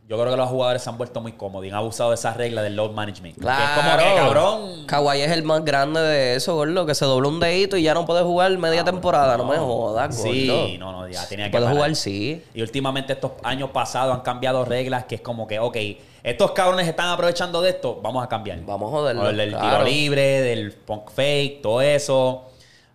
Yo 0.10 0.18
creo 0.20 0.32
que 0.32 0.38
los 0.38 0.49
jugadores 0.49 0.82
se 0.82 0.89
han 0.89 0.97
vuelto 0.97 1.22
muy 1.22 1.34
cómodos 1.34 1.68
y 1.68 1.70
han 1.70 1.76
abusado 1.76 2.10
de 2.10 2.16
esa 2.16 2.34
regla 2.34 2.64
del 2.64 2.76
load 2.76 2.93
management. 2.93 3.36
Que 3.36 3.41
Claro. 3.41 3.64
es 3.64 3.70
como 3.86 3.97
que, 3.97 4.16
cabrón. 4.16 4.86
Kawhi 4.88 5.22
es 5.22 5.32
el 5.32 5.43
más 5.43 5.64
grande 5.64 5.99
de 6.01 6.36
eso, 6.36 6.55
gordo. 6.55 6.88
Que 6.88 6.95
se 6.95 7.05
dobló 7.05 7.30
un 7.30 7.39
dedito 7.39 7.78
y 7.78 7.84
ya 7.84 7.93
no 7.93 8.07
puede 8.07 8.24
jugar 8.24 8.57
media 8.57 8.84
temporada. 8.84 9.38
No, 9.38 9.45
me 9.45 9.57
jodas, 9.57 10.18
gordo. 10.18 10.32
Sí, 10.32 10.78
no, 10.80 10.91
no, 10.91 11.07
ya 11.07 11.28
tenía 11.28 11.45
que 11.45 11.51
Puede 11.51 11.66
parar. 11.66 11.78
jugar, 11.78 11.95
sí. 11.95 12.43
Y 12.55 12.62
últimamente 12.64 13.14
estos 13.14 13.34
años 13.43 13.70
pasados 13.70 14.16
han 14.16 14.22
cambiado 14.22 14.66
reglas 14.66 15.03
que 15.05 15.14
es 15.14 15.22
como 15.22 15.45
que, 15.45 15.60
ok, 15.60 15.78
estos 16.24 16.51
cabrones 16.53 16.88
están 16.88 17.10
aprovechando 17.10 17.62
de 17.62 17.70
esto, 17.70 17.99
vamos 18.01 18.24
a 18.24 18.28
cambiar. 18.28 18.60
Vamos 18.66 18.91
a 18.91 18.97
joderlo, 18.97 19.22
O 19.26 19.30
el 19.30 19.38
del 19.38 19.51
claro. 19.51 19.68
tiro 19.70 19.84
libre, 19.84 20.41
del 20.41 20.72
punk 20.74 21.12
fake, 21.12 21.62
todo 21.62 21.82
eso. 21.82 22.45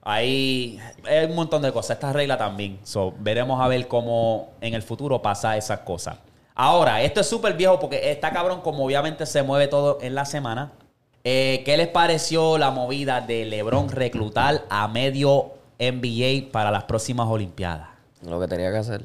Ahí 0.02 0.80
hay 1.08 1.26
un 1.26 1.36
montón 1.36 1.62
de 1.62 1.70
cosas. 1.72 1.96
Esta 1.96 2.12
regla 2.12 2.36
también. 2.36 2.80
So, 2.82 3.14
veremos 3.20 3.60
a 3.62 3.68
ver 3.68 3.86
cómo 3.86 4.48
en 4.60 4.74
el 4.74 4.82
futuro 4.82 5.22
pasa 5.22 5.56
esas 5.56 5.78
cosas. 5.78 6.16
Ahora, 6.54 7.02
esto 7.02 7.20
es 7.20 7.28
súper 7.28 7.54
viejo 7.54 7.80
porque 7.80 8.10
está 8.12 8.30
cabrón, 8.30 8.60
como 8.60 8.84
obviamente 8.84 9.26
se 9.26 9.42
mueve 9.42 9.66
todo 9.66 9.98
en 10.00 10.14
la 10.14 10.24
semana. 10.24 10.72
Eh, 11.24 11.62
¿Qué 11.64 11.76
les 11.76 11.88
pareció 11.88 12.58
la 12.58 12.70
movida 12.70 13.20
de 13.20 13.44
LeBron 13.44 13.88
reclutar 13.88 14.62
a 14.68 14.86
medio 14.88 15.52
NBA 15.78 16.52
para 16.52 16.70
las 16.70 16.84
próximas 16.84 17.26
Olimpiadas? 17.28 17.88
Lo 18.22 18.38
que 18.38 18.46
tenía 18.46 18.70
que 18.70 18.78
hacer. 18.78 19.02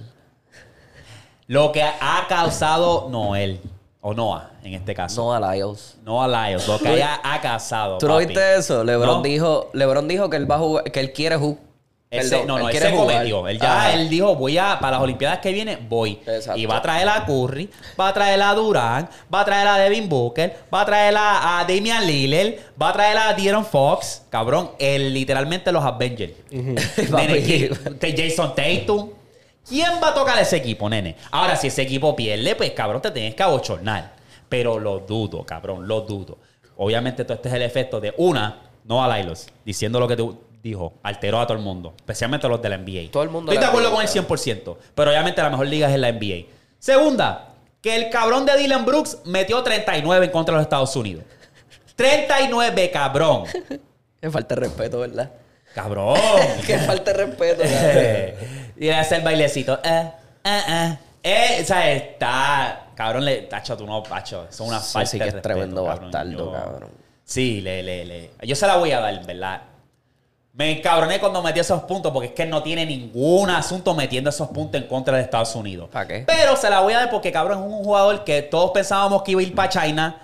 Lo 1.48 1.72
que 1.72 1.82
ha 1.82 2.26
causado 2.28 3.08
Noel, 3.10 3.60
o 4.02 4.14
Noah 4.14 4.52
en 4.64 4.76
este 4.76 4.94
caso. 4.94 5.24
No 5.24 5.34
a 5.34 5.56
Lyles. 5.56 5.98
Noah 6.04 6.28
Lyles, 6.28 6.68
lo 6.68 6.78
que 6.78 6.90
haya 6.90 7.20
ha 7.24 7.42
causado. 7.42 7.98
¿Tú 7.98 8.08
no 8.08 8.18
viste 8.18 8.58
eso? 8.58 8.84
LeBron 8.84 9.18
No. 9.18 9.22
dijo, 9.24 9.70
LeBron 9.74 10.08
dijo 10.08 10.30
que 10.30 10.38
él 10.38 10.50
va 10.50 10.56
a 10.56 10.60
jugar, 10.60 10.84
que 10.92 11.00
él 11.00 11.14
quiere 11.14 11.38
jugar. 11.38 11.64
No, 12.12 12.58
no, 12.58 12.70
él 12.70 12.76
se 12.78 12.92
cometió. 12.96 13.48
Él 13.48 13.60
ya 13.60 13.94
él 13.94 14.10
dijo, 14.10 14.36
voy 14.36 14.58
a, 14.58 14.80
para 14.80 14.94
las 14.94 15.02
Olimpiadas 15.02 15.38
que 15.40 15.52
viene, 15.52 15.78
voy. 15.78 16.20
Exacto. 16.26 16.60
Y 16.60 16.66
va 16.66 16.78
a 16.78 16.82
traer 16.82 17.08
a 17.08 17.24
Curry, 17.26 17.70
va 18.00 18.08
a 18.08 18.14
traer 18.14 18.42
a 18.42 18.54
Durant, 18.56 19.10
va 19.32 19.42
a 19.42 19.46
traer 19.46 19.68
a 19.68 19.78
Devin 19.78 20.10
Booker, 20.10 20.58
va 20.74 20.82
a 20.82 20.86
traer 20.86 21.16
a, 21.16 21.60
a 21.60 21.66
Damian 21.66 22.08
Lillard, 22.08 22.56
va 22.82 22.90
a 22.90 22.94
traer 22.94 23.18
a 23.18 23.34
De'Aaron 23.34 23.64
Fox. 23.64 24.24
Cabrón, 24.30 24.72
él, 24.80 25.14
literalmente 25.14 25.72
los 25.72 25.84
Avengers. 25.84 26.34
Nene, 26.50 27.42
¿quién- 27.44 28.00
te- 28.00 28.16
Jason 28.18 28.56
Tatum. 28.56 29.12
¿Quién 29.68 29.92
va 30.02 30.08
a 30.10 30.14
tocar 30.16 30.40
ese 30.40 30.58
equipo, 30.58 30.90
nene? 30.90 31.16
Ahora, 31.30 31.56
si 31.56 31.68
ese 31.68 31.84
equipo 31.84 32.16
pierde, 32.16 32.56
pues 32.56 32.72
cabrón, 32.72 33.04
te 33.04 33.12
tienes 33.12 33.36
que 33.36 33.44
abochornar. 33.44 34.14
Pero 34.50 34.80
lo 34.80 34.98
dudo, 35.02 35.46
cabrón, 35.46 35.88
lo 35.88 36.02
dudo. 36.02 36.40
Obviamente, 36.78 37.24
todo 37.24 37.36
este 37.36 37.50
es 37.50 37.54
el 37.54 37.62
efecto 37.62 38.00
de 38.02 38.16
una, 38.18 38.62
no 38.86 39.04
a 39.04 39.16
Lylos, 39.16 39.46
diciendo 39.64 40.00
lo 40.00 40.08
que 40.08 40.16
tú 40.16 40.36
dijo, 40.62 40.94
alteró 41.04 41.40
a 41.40 41.48
todo 41.48 41.58
el 41.58 41.64
mundo, 41.64 41.94
especialmente 41.98 42.48
los 42.48 42.62
de 42.62 42.70
la 42.70 42.78
NBA. 42.78 43.12
Todo 43.12 43.24
el 43.24 43.30
mundo 43.30 43.52
Estoy 43.52 43.64
de 43.64 43.70
acuerdo 43.70 43.92
con 43.92 44.02
el 44.02 44.08
100%, 44.08 44.78
pero 44.96 45.12
obviamente 45.12 45.42
la 45.42 45.50
mejor 45.50 45.68
liga 45.68 45.88
es 45.90 45.96
en 45.96 46.02
la 46.02 46.12
NBA. 46.12 46.48
Segunda, 46.80 47.54
que 47.82 47.96
el 47.96 48.10
cabrón 48.10 48.46
de 48.46 48.58
Dylan 48.58 48.86
Brooks 48.86 49.20
metió 49.26 49.62
39 49.64 50.26
en 50.26 50.32
contra 50.32 50.54
de 50.54 50.58
los 50.58 50.64
Estados 50.66 50.96
Unidos. 50.96 51.24
39, 51.96 52.92
cabrón. 52.92 53.44
Que 54.22 54.30
falta 54.30 54.54
de 54.56 54.62
respeto, 54.62 55.00
¿verdad? 55.00 55.32
Cabrón. 55.74 56.20
que 56.68 56.78
falta 56.80 57.14
de 57.14 57.26
respeto, 57.26 57.64
y 58.76 58.82
le 58.86 58.94
hace 58.96 59.16
el 59.16 59.22
bailecito. 59.22 59.80
Eh, 59.82 60.12
eh, 60.44 60.62
eh. 60.68 60.98
Eh, 61.24 61.60
o 61.62 61.66
sea, 61.66 61.90
está. 61.94 62.88
Cabrón, 62.96 63.24
le. 63.24 63.44
Tacho, 63.44 63.78
tú 63.78 63.86
no, 63.88 64.04
Pacho. 64.04 64.48
Son 64.50 64.68
una 64.68 64.82
Sí, 64.82 64.92
falta 64.92 65.10
sí 65.10 65.18
de 65.18 65.24
que 65.24 65.28
es 65.30 65.34
respeto, 65.36 65.54
tremendo 65.54 65.86
cabrón. 65.86 66.12
bastardo, 66.12 66.32
Yo- 66.38 66.52
cabrón. 66.52 66.90
Sí, 67.24 67.62
le, 67.62 67.82
le, 67.82 68.04
le. 68.04 68.32
Yo 68.42 68.58
se 68.58 68.68
la 68.68 68.76
voy 68.76 68.92
a 68.92 69.00
dar, 69.00 69.26
¿verdad? 69.26 69.62
Me 70.60 70.72
encabroné 70.72 71.22
cuando 71.22 71.42
metió 71.42 71.62
esos 71.62 71.84
puntos 71.84 72.12
porque 72.12 72.28
es 72.28 72.34
que 72.34 72.46
no 72.46 72.62
tiene 72.62 72.86
ningún 72.86 73.50
asunto 73.50 73.96
metiendo 73.96 74.30
esos 74.30 74.50
puntos 74.50 74.82
en 74.82 74.90
contra 74.90 75.16
de 75.16 75.24
Estados 75.24 75.56
Unidos. 75.56 75.88
¿Pa' 75.90 76.06
qué? 76.06 76.26
Pero 76.28 76.58
se 76.58 76.70
la 76.70 76.82
voy 76.82 76.92
a 76.92 76.98
dar 76.98 77.10
porque, 77.10 77.32
cabrón, 77.32 77.60
es 77.60 77.66
un 77.66 77.82
jugador 77.82 78.26
que 78.26 78.42
todos 78.42 78.72
pensábamos 78.72 79.24
que 79.24 79.32
iba 79.32 79.40
a 79.40 79.44
ir 79.46 79.56
para 79.56 79.70
China. 79.70 80.22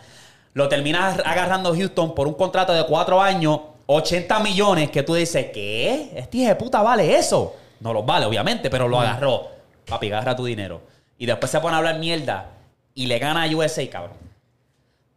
Lo 0.51 0.67
terminas 0.67 1.19
agarrando 1.23 1.73
Houston 1.73 2.13
por 2.13 2.27
un 2.27 2.33
contrato 2.33 2.73
de 2.73 2.85
cuatro 2.85 3.21
años, 3.21 3.61
80 3.85 4.39
millones, 4.39 4.89
que 4.89 5.03
tú 5.03 5.13
dices, 5.13 5.51
¿qué? 5.53 6.11
Este 6.13 6.39
hijo 6.39 6.49
de 6.49 6.55
puta 6.57 6.81
vale 6.81 7.15
eso. 7.15 7.55
No 7.79 7.93
los 7.93 8.05
vale, 8.05 8.25
obviamente, 8.25 8.69
pero 8.69 8.89
lo 8.89 8.99
agarró. 8.99 9.47
Papi, 9.87 10.07
agarra 10.07 10.35
tu 10.35 10.43
dinero. 10.43 10.81
Y 11.17 11.27
después 11.27 11.49
se 11.49 11.61
pone 11.61 11.75
a 11.75 11.77
hablar 11.77 11.97
mierda 11.97 12.47
y 12.93 13.05
le 13.05 13.19
gana 13.19 13.43
a 13.43 13.47
USA, 13.55 13.89
cabrón. 13.89 14.24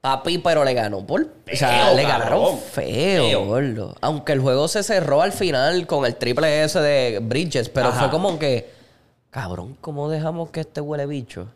Papi, 0.00 0.38
pero 0.38 0.64
le 0.64 0.74
ganó 0.74 1.04
por. 1.04 1.22
o 1.22 1.56
sea, 1.56 1.86
Feo, 1.86 1.96
le 1.96 2.02
cabrón. 2.04 2.20
ganaron 2.20 2.58
feo, 2.58 3.24
Feo. 3.24 3.44
gordo. 3.46 3.96
Aunque 4.00 4.32
el 4.32 4.40
juego 4.40 4.68
se 4.68 4.82
cerró 4.84 5.22
al 5.22 5.32
final 5.32 5.86
con 5.88 6.06
el 6.06 6.14
triple 6.16 6.62
S 6.62 6.78
de 6.80 7.18
Bridges, 7.20 7.68
pero 7.68 7.88
Ajá. 7.88 8.00
fue 8.00 8.10
como 8.10 8.38
que. 8.38 8.70
Cabrón, 9.30 9.76
¿cómo 9.80 10.08
dejamos 10.08 10.50
que 10.50 10.60
este 10.60 10.80
huele 10.80 11.04
bicho? 11.06 11.48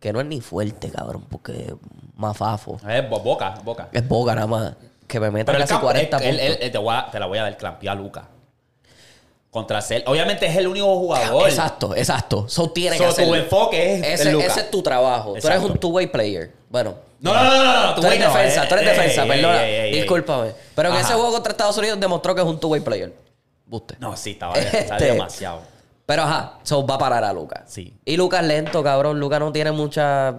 Que 0.00 0.12
no 0.12 0.20
es 0.20 0.26
ni 0.26 0.40
fuerte, 0.40 0.90
cabrón, 0.90 1.24
porque 1.30 1.52
es 1.52 1.72
más 2.16 2.36
fafo. 2.36 2.78
Es 2.88 3.08
bo- 3.08 3.20
boca, 3.20 3.54
boca. 3.64 3.88
Es 3.92 4.06
boca 4.06 4.34
nada 4.34 4.46
más. 4.46 4.74
Que 5.06 5.20
me 5.20 5.30
meta 5.30 5.52
el 5.52 5.58
casi 5.58 5.68
campo, 5.70 5.86
40 5.86 6.18
él- 6.18 6.24
él- 6.24 6.38
puntos. 6.48 6.58
él- 6.66 6.72
te, 6.72 6.78
voy 6.78 6.94
a- 6.96 7.06
te 7.10 7.20
la 7.20 7.26
voy 7.26 7.38
a 7.38 7.42
dar 7.44 7.56
clampear 7.56 7.96
a 7.96 8.00
Luca. 8.00 8.28
Contra 9.50 9.80
Cel. 9.80 10.02
Obviamente 10.06 10.44
es 10.46 10.56
el 10.56 10.66
único 10.66 10.94
jugador. 10.98 11.48
Exacto, 11.48 11.94
exacto. 11.96 12.46
So 12.48 12.70
tiene 12.70 12.98
So, 12.98 13.14
que 13.14 13.24
tu 13.24 13.34
enfoque 13.34 13.94
es 13.94 14.20
ese, 14.20 14.28
el 14.28 14.34
Luka. 14.34 14.46
ese 14.46 14.60
es 14.60 14.70
tu 14.70 14.82
trabajo. 14.82 15.34
Tú 15.40 15.46
eres 15.46 15.60
un 15.62 15.78
two-way 15.78 16.08
player. 16.08 16.52
Bueno. 16.68 17.05
No, 17.20 17.32
no, 17.34 17.42
no, 17.44 17.86
no, 17.86 17.94
Tú 17.94 18.06
eres 18.06 18.20
defensa, 18.20 18.64
eh, 18.64 18.66
tú 18.68 18.74
eres 18.74 18.86
eh, 18.86 18.90
defensa, 18.90 19.24
eh, 19.24 19.28
perdona. 19.28 19.64
eh, 19.64 19.70
eh, 19.70 19.90
eh. 19.90 19.96
Discúlpame. 19.96 20.52
Pero 20.74 20.90
que 20.90 20.96
Ajá. 20.98 21.06
ese 21.06 21.14
juego 21.14 21.32
contra 21.32 21.50
Estados 21.52 21.76
Unidos 21.78 21.98
demostró 21.98 22.34
que 22.34 22.40
es 22.42 22.46
un 22.46 22.60
two-way 22.60 22.80
player. 22.80 23.12
Buste. 23.66 23.96
No, 23.98 24.16
sí, 24.16 24.32
estaba, 24.32 24.54
Este- 24.58 25.04
demasiado. 25.06 25.60
Pero 26.04 26.22
ajá, 26.22 26.58
so 26.62 26.86
va 26.86 26.94
a 26.94 26.98
parar 26.98 27.24
a 27.24 27.32
Lucas. 27.32 27.62
Sí. 27.66 27.92
Y 28.04 28.16
Lucas 28.16 28.42
es 28.42 28.46
lento, 28.48 28.82
cabrón. 28.84 29.18
Lucas 29.18 29.40
no 29.40 29.50
tiene 29.52 29.72
mucha. 29.72 30.36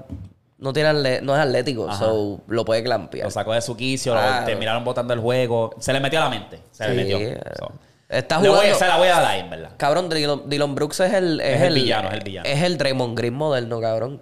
No, 0.59 0.71
tiene 0.73 1.21
no 1.21 1.36
es 1.36 1.41
atlético, 1.41 1.89
Ajá. 1.89 1.99
so 1.99 2.39
lo 2.47 2.63
puede 2.65 2.84
clampear. 2.84 3.25
Lo 3.25 3.32
sacó 3.32 3.53
de 3.53 3.61
su 3.61 3.75
quicio, 3.75 4.13
Claro. 4.13 4.39
lo 4.39 4.45
terminaron 4.45 4.84
botando 4.86 5.13
el 5.13 5.19
juego. 5.19 5.71
Se 5.80 5.91
le 5.91 5.99
metió 5.99 6.19
a 6.19 6.23
la 6.23 6.30
mente. 6.30 6.61
Se 6.71 6.88
le 6.88 6.91
Sí, 6.91 6.97
metió. 7.13 7.17
eh. 7.19 7.41
So. 7.59 7.71
Está 8.09 8.39
Le 8.39 8.47
voy 8.47 8.57
a- 8.57 8.61
jugando. 8.61 8.80
se 8.80 8.88
la 8.88 8.97
voy 8.97 9.07
a 9.09 9.19
dar, 9.19 9.38
en 9.39 9.49
verdad. 9.49 9.71
Cabrón, 9.75 10.09
Dylan, 10.09 10.49
Dylan 10.49 10.73
Brooks 10.73 11.01
es 11.01 11.13
el. 11.13 11.41
Es 11.41 11.61
el 11.61 11.73
villano, 11.73 12.07
es 12.07 12.13
el 12.13 12.23
villano. 12.23 12.47
Es 12.49 12.63
el 12.63 12.78
Draymond 12.78 13.17
Green 13.17 13.34
moderno, 13.34 13.82
cabrón. 13.82 14.21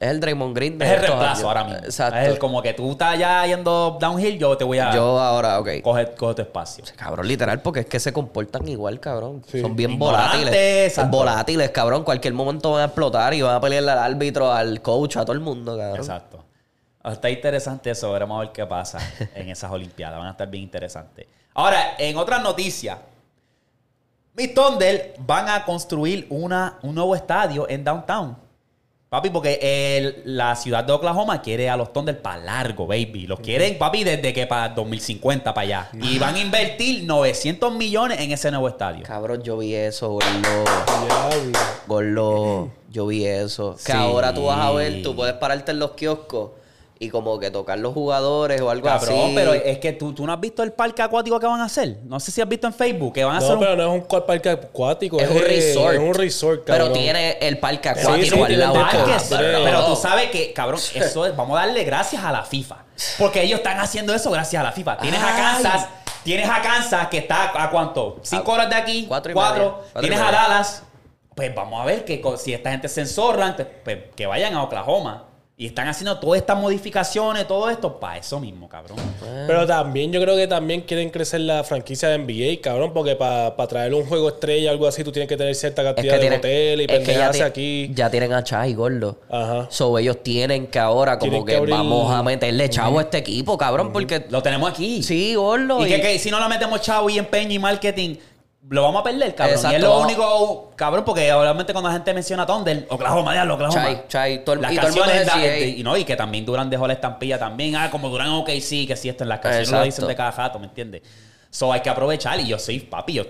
Es 0.00 0.08
el 0.08 0.18
Draymond 0.18 0.56
Green 0.56 0.78
de 0.78 0.84
Es 0.86 0.90
el 0.92 0.96
estos 0.96 1.08
reemplazo 1.10 1.32
años. 1.40 1.44
ahora 1.44 1.64
mismo. 1.64 1.84
Exacto. 1.84 2.18
Es 2.18 2.28
el 2.28 2.38
como 2.38 2.62
que 2.62 2.72
tú 2.72 2.90
estás 2.92 3.18
ya 3.18 3.46
yendo 3.46 3.98
downhill, 4.00 4.38
yo 4.38 4.56
te 4.56 4.64
voy 4.64 4.78
a 4.78 4.94
Yo 4.94 5.20
ahora, 5.20 5.60
ok. 5.60 5.68
coger, 5.82 6.14
coger 6.14 6.36
tu 6.36 6.42
espacio. 6.42 6.84
Cabrón, 6.96 7.28
literal, 7.28 7.60
porque 7.60 7.80
es 7.80 7.86
que 7.86 8.00
se 8.00 8.10
comportan 8.10 8.66
igual, 8.66 8.98
cabrón. 8.98 9.42
Sí. 9.46 9.60
Son 9.60 9.76
bien 9.76 9.90
Ignorantes, 9.90 10.38
volátiles. 10.40 10.86
exacto. 10.88 11.16
Volátiles, 11.16 11.70
cabrón. 11.70 12.02
Cualquier 12.04 12.32
momento 12.32 12.72
van 12.72 12.80
a 12.80 12.84
explotar 12.86 13.34
y 13.34 13.42
van 13.42 13.56
a 13.56 13.60
pelearle 13.60 13.90
al 13.92 13.98
árbitro, 13.98 14.50
al 14.50 14.80
coach, 14.80 15.18
a 15.18 15.20
todo 15.22 15.34
el 15.34 15.40
mundo, 15.40 15.76
cabrón. 15.76 15.98
Exacto. 15.98 16.44
Está 17.04 17.28
interesante 17.28 17.90
eso. 17.90 18.10
Veremos 18.10 18.38
a 18.38 18.40
ver 18.40 18.52
qué 18.52 18.64
pasa 18.66 18.98
en 19.34 19.50
esas 19.50 19.70
Olimpiadas. 19.70 20.18
Van 20.18 20.28
a 20.28 20.30
estar 20.30 20.48
bien 20.48 20.64
interesantes. 20.64 21.26
Ahora, 21.52 21.96
en 21.98 22.16
otras 22.16 22.42
noticias, 22.42 22.96
mis 24.34 24.54
Thunder 24.54 25.14
van 25.18 25.46
a 25.50 25.62
construir 25.66 26.26
una, 26.30 26.78
un 26.80 26.94
nuevo 26.94 27.14
estadio 27.14 27.68
en 27.68 27.84
Downtown. 27.84 28.36
Papi, 29.10 29.28
porque 29.30 29.58
el- 29.60 30.22
la 30.36 30.54
ciudad 30.54 30.84
de 30.84 30.92
Oklahoma 30.92 31.42
quiere 31.42 31.68
a 31.68 31.76
los 31.76 31.92
Thunder 31.92 32.22
para 32.22 32.38
largo, 32.44 32.86
baby. 32.86 33.26
Los 33.26 33.40
quieren, 33.40 33.76
papi, 33.76 34.04
desde 34.04 34.32
que 34.32 34.46
para 34.46 34.68
2050 34.68 35.52
para 35.52 35.64
allá. 35.64 35.90
Y 36.00 36.16
van 36.20 36.36
a 36.36 36.38
invertir 36.38 37.02
900 37.02 37.74
millones 37.74 38.20
en 38.20 38.30
ese 38.30 38.52
nuevo 38.52 38.68
estadio. 38.68 39.02
Cabrón, 39.02 39.42
yo 39.42 39.58
vi 39.58 39.74
eso, 39.74 40.10
gordo. 40.10 40.28
Diablo. 41.08 41.58
Gordo, 41.88 42.70
yo 42.88 43.06
vi 43.08 43.26
eso. 43.26 43.74
Que 43.84 43.90
Sí. 43.90 43.98
ahora 43.98 44.32
tú 44.32 44.44
vas 44.44 44.60
a 44.60 44.70
ver, 44.70 45.02
tú 45.02 45.16
puedes 45.16 45.34
pararte 45.34 45.72
en 45.72 45.80
los 45.80 45.90
kioscos 45.92 46.50
y 47.02 47.08
como 47.08 47.38
que 47.40 47.50
tocar 47.50 47.78
los 47.78 47.94
jugadores 47.94 48.60
o 48.60 48.68
algo 48.68 48.86
Cabrón, 48.86 49.18
así. 49.18 49.32
pero 49.34 49.54
es 49.54 49.78
que 49.78 49.94
tú, 49.94 50.12
tú 50.12 50.26
no 50.26 50.34
has 50.34 50.40
visto 50.40 50.62
el 50.62 50.72
parque 50.74 51.00
acuático 51.00 51.40
que 51.40 51.46
van 51.46 51.58
a 51.60 51.64
hacer. 51.64 51.96
No 52.04 52.20
sé 52.20 52.30
si 52.30 52.42
has 52.42 52.48
visto 52.48 52.66
en 52.66 52.74
Facebook 52.74 53.14
que 53.14 53.24
van 53.24 53.36
a 53.36 53.38
hacer 53.38 53.48
No, 53.52 53.54
un 53.54 53.60
pero 53.60 53.74
no 53.76 53.94
es 53.96 54.02
un 54.02 54.24
parque 54.26 54.50
acuático. 54.50 55.18
es 55.18 55.30
un 55.30 55.38
resort. 55.40 55.94
Es 55.94 55.98
un 56.00 56.12
resort, 56.14 56.62
Pero 56.66 56.76
cabrón. 56.84 56.92
tiene 56.92 57.38
el 57.40 57.56
parque 57.58 57.90
Sí, 57.94 58.00
acuático 58.02 58.36
sí, 58.36 58.40
al 58.42 58.46
tiene 58.48 58.52
el 58.54 58.60
lado. 58.60 58.74
parque, 58.74 59.18
sí. 59.18 59.34
Pero 59.38 59.86
tú 59.86 59.96
sabes 59.96 60.30
que, 60.30 60.52
cabrón, 60.52 60.78
eso 60.94 61.24
es, 61.26 61.34
vamos 61.34 61.58
a 61.58 61.64
darle 61.64 61.84
gracias 61.84 62.22
a 62.22 62.30
la 62.32 62.42
FIFA. 62.42 62.76
Porque 63.18 63.42
ellos 63.44 63.60
están 63.60 63.80
haciendo 63.80 64.14
eso 64.14 64.30
gracias 64.30 64.60
a 64.60 64.64
la 64.64 64.72
FIFA. 64.72 64.98
Tienes 64.98 65.20
a. 65.22 65.34
Kansas, 65.36 65.88
tienes 66.22 66.50
a 66.50 66.60
Kansas 66.60 67.08
que 67.08 67.16
está 67.16 67.50
a 67.64 67.70
cuánto? 67.70 68.18
Cinco 68.22 68.52
A 68.52 68.54
horas 68.56 68.68
de 68.68 68.76
aquí, 68.76 69.06
cuatro 69.08 69.32
cuatro. 69.32 69.62
y 69.62 69.64
media. 69.64 69.80
Cuatro 69.94 70.00
y 70.06 70.10
tienes 70.10 70.20
a. 70.20 70.30
Dallas. 70.32 70.82
Pues 71.34 71.54
vamos 71.54 71.80
a 71.80 71.86
ver 71.86 72.04
que 72.04 72.22
si 72.36 72.52
esta 72.52 72.70
gente 72.72 72.88
se 72.90 73.00
enzorran, 73.00 73.56
pues, 73.56 73.68
pues, 73.84 73.98
que 74.14 74.26
vayan 74.26 74.52
a 74.52 74.62
Oklahoma. 74.64 75.28
Y 75.60 75.66
están 75.66 75.88
haciendo 75.88 76.18
todas 76.18 76.40
estas 76.40 76.56
modificaciones, 76.56 77.46
todo 77.46 77.68
esto, 77.68 78.00
para 78.00 78.16
eso 78.16 78.40
mismo, 78.40 78.66
cabrón. 78.66 78.96
Pero 79.46 79.66
también, 79.66 80.10
yo 80.10 80.18
creo 80.22 80.34
que 80.34 80.46
también 80.46 80.80
quieren 80.80 81.10
crecer 81.10 81.42
la 81.42 81.62
franquicia 81.64 82.08
de 82.08 82.16
NBA, 82.16 82.62
cabrón, 82.62 82.94
porque 82.94 83.14
para 83.14 83.54
traer 83.68 83.92
un 83.92 84.06
juego 84.06 84.30
estrella 84.30 84.70
o 84.70 84.72
algo 84.72 84.86
así, 84.86 85.04
tú 85.04 85.12
tienes 85.12 85.28
que 85.28 85.36
tener 85.36 85.54
cierta 85.54 85.82
Es 85.82 85.94
cantidad 85.94 86.18
que, 86.18 86.30
de 86.30 86.36
hoteles 86.36 86.84
y 86.84 87.04
ti- 87.34 87.42
aquí. 87.42 87.90
ya 87.94 88.10
tienen 88.10 88.32
a 88.32 88.42
Chai, 88.42 88.72
gordo. 88.72 89.18
Ajá. 89.28 89.66
So, 89.68 89.98
ellos 89.98 90.22
tienen 90.22 90.66
que 90.68 90.78
ahora 90.78 91.18
como 91.18 91.30
Tienen 91.30 91.44
que, 91.46 91.52
que 91.52 91.58
abrir- 91.58 91.70
vamos 91.76 92.10
a 92.10 92.22
meterle 92.22 92.70
chavo 92.70 92.98
a 92.98 93.02
este 93.02 93.18
equipo, 93.18 93.58
cabrón, 93.58 93.92
porque... 93.92 94.24
Lo 94.30 94.42
tenemos 94.42 94.70
aquí. 94.70 95.02
Sí, 95.02 95.34
gordo. 95.34 95.86
Y 95.86 95.90
y- 95.92 95.96
que, 95.96 96.00
que 96.00 96.18
si 96.18 96.30
no 96.30 96.40
lo 96.40 96.48
metemos 96.48 96.80
chavo 96.80 97.10
y 97.10 97.18
empeño 97.18 97.52
y 97.52 97.58
marketing, 97.58 98.16
lo 98.70 98.82
vamos 98.82 99.00
a 99.00 99.04
perder, 99.04 99.34
cabrón. 99.34 99.56
Exacto, 99.56 99.72
y 99.72 99.76
es 99.76 99.82
lo 99.82 99.90
vamos- 99.90 100.06
único, 100.06 100.70
cabrón, 100.76 101.04
porque 101.04 101.32
obviamente 101.32 101.72
cuando 101.72 101.88
la 101.90 101.94
gente 101.94 102.14
menciona 102.14 102.46
Thunder, 102.46 102.86
Oklahoma, 102.88 103.32
diablo, 103.32 103.54
Oklahoma. 103.54 103.82
Chai, 103.84 104.04
Chai, 104.08 104.44
todo 104.44 104.54
el- 104.54 104.62
las 104.62 104.72
y 104.72 104.76
todo 104.76 104.86
el 104.86 104.92
mundo 104.94 105.06
canciones 105.12 105.26
es 105.44 105.60
de- 105.60 105.68
y 105.68 105.82
no, 105.82 105.96
y 105.96 106.04
que 106.04 106.16
también 106.16 106.46
Durán 106.46 106.70
dejó 106.70 106.86
la 106.86 106.92
estampilla 106.94 107.38
también. 107.38 107.76
Ah, 107.76 107.90
como 107.90 108.08
Durán 108.08 108.28
ok, 108.30 108.48
sí, 108.60 108.86
que 108.86 108.96
sí, 108.96 109.08
esto 109.08 109.24
en 109.24 109.28
las 109.28 109.40
canciones 109.40 109.70
lo 109.70 109.82
dicen 109.82 110.06
de 110.06 110.14
cada 110.16 110.32
jato, 110.32 110.58
¿me 110.58 110.66
entiendes? 110.66 111.02
So 111.50 111.72
hay 111.72 111.80
que 111.80 111.90
aprovechar. 111.90 112.38
Y 112.40 112.46
yo 112.46 112.58
soy, 112.58 112.78
papi, 112.80 113.14
yo 113.14 113.24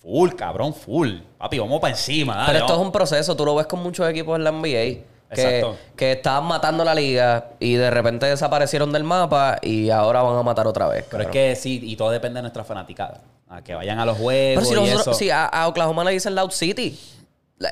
full, 0.00 0.30
cabrón, 0.36 0.72
full. 0.72 1.10
Papi, 1.38 1.58
vamos 1.58 1.80
para 1.80 1.92
encima. 1.92 2.34
dale, 2.36 2.46
Pero 2.52 2.58
esto 2.66 2.74
es 2.74 2.80
un 2.80 2.92
proceso, 2.92 3.36
tú 3.36 3.44
lo 3.44 3.54
ves 3.56 3.66
con 3.66 3.82
muchos 3.82 4.08
equipos 4.08 4.36
en 4.38 4.44
la 4.44 4.50
NBA. 4.52 5.04
Que, 5.30 5.66
que 5.94 6.12
estaban 6.12 6.44
matando 6.44 6.84
la 6.84 6.94
liga 6.94 7.50
y 7.60 7.74
de 7.74 7.90
repente 7.90 8.26
desaparecieron 8.26 8.92
del 8.92 9.04
mapa 9.04 9.58
y 9.60 9.90
ahora 9.90 10.22
van 10.22 10.38
a 10.38 10.42
matar 10.42 10.66
otra 10.66 10.88
vez. 10.88 11.04
Pero 11.10 11.24
es 11.24 11.28
que 11.28 11.54
sí, 11.54 11.80
y 11.82 11.96
todo 11.96 12.10
depende 12.10 12.38
de 12.38 12.42
nuestra 12.42 12.64
fanaticada. 12.64 13.20
A 13.50 13.62
que 13.62 13.74
vayan 13.74 13.98
a 13.98 14.04
los 14.06 14.16
juegos 14.18 14.66
Pero 14.68 14.80
si, 14.82 14.88
y 14.88 14.90
nosotros, 14.92 15.16
eso. 15.16 15.18
si 15.18 15.30
a, 15.30 15.44
a 15.46 15.68
Oklahoma 15.68 16.04
le 16.04 16.12
dicen 16.12 16.34
Loud 16.34 16.50
City. 16.50 16.98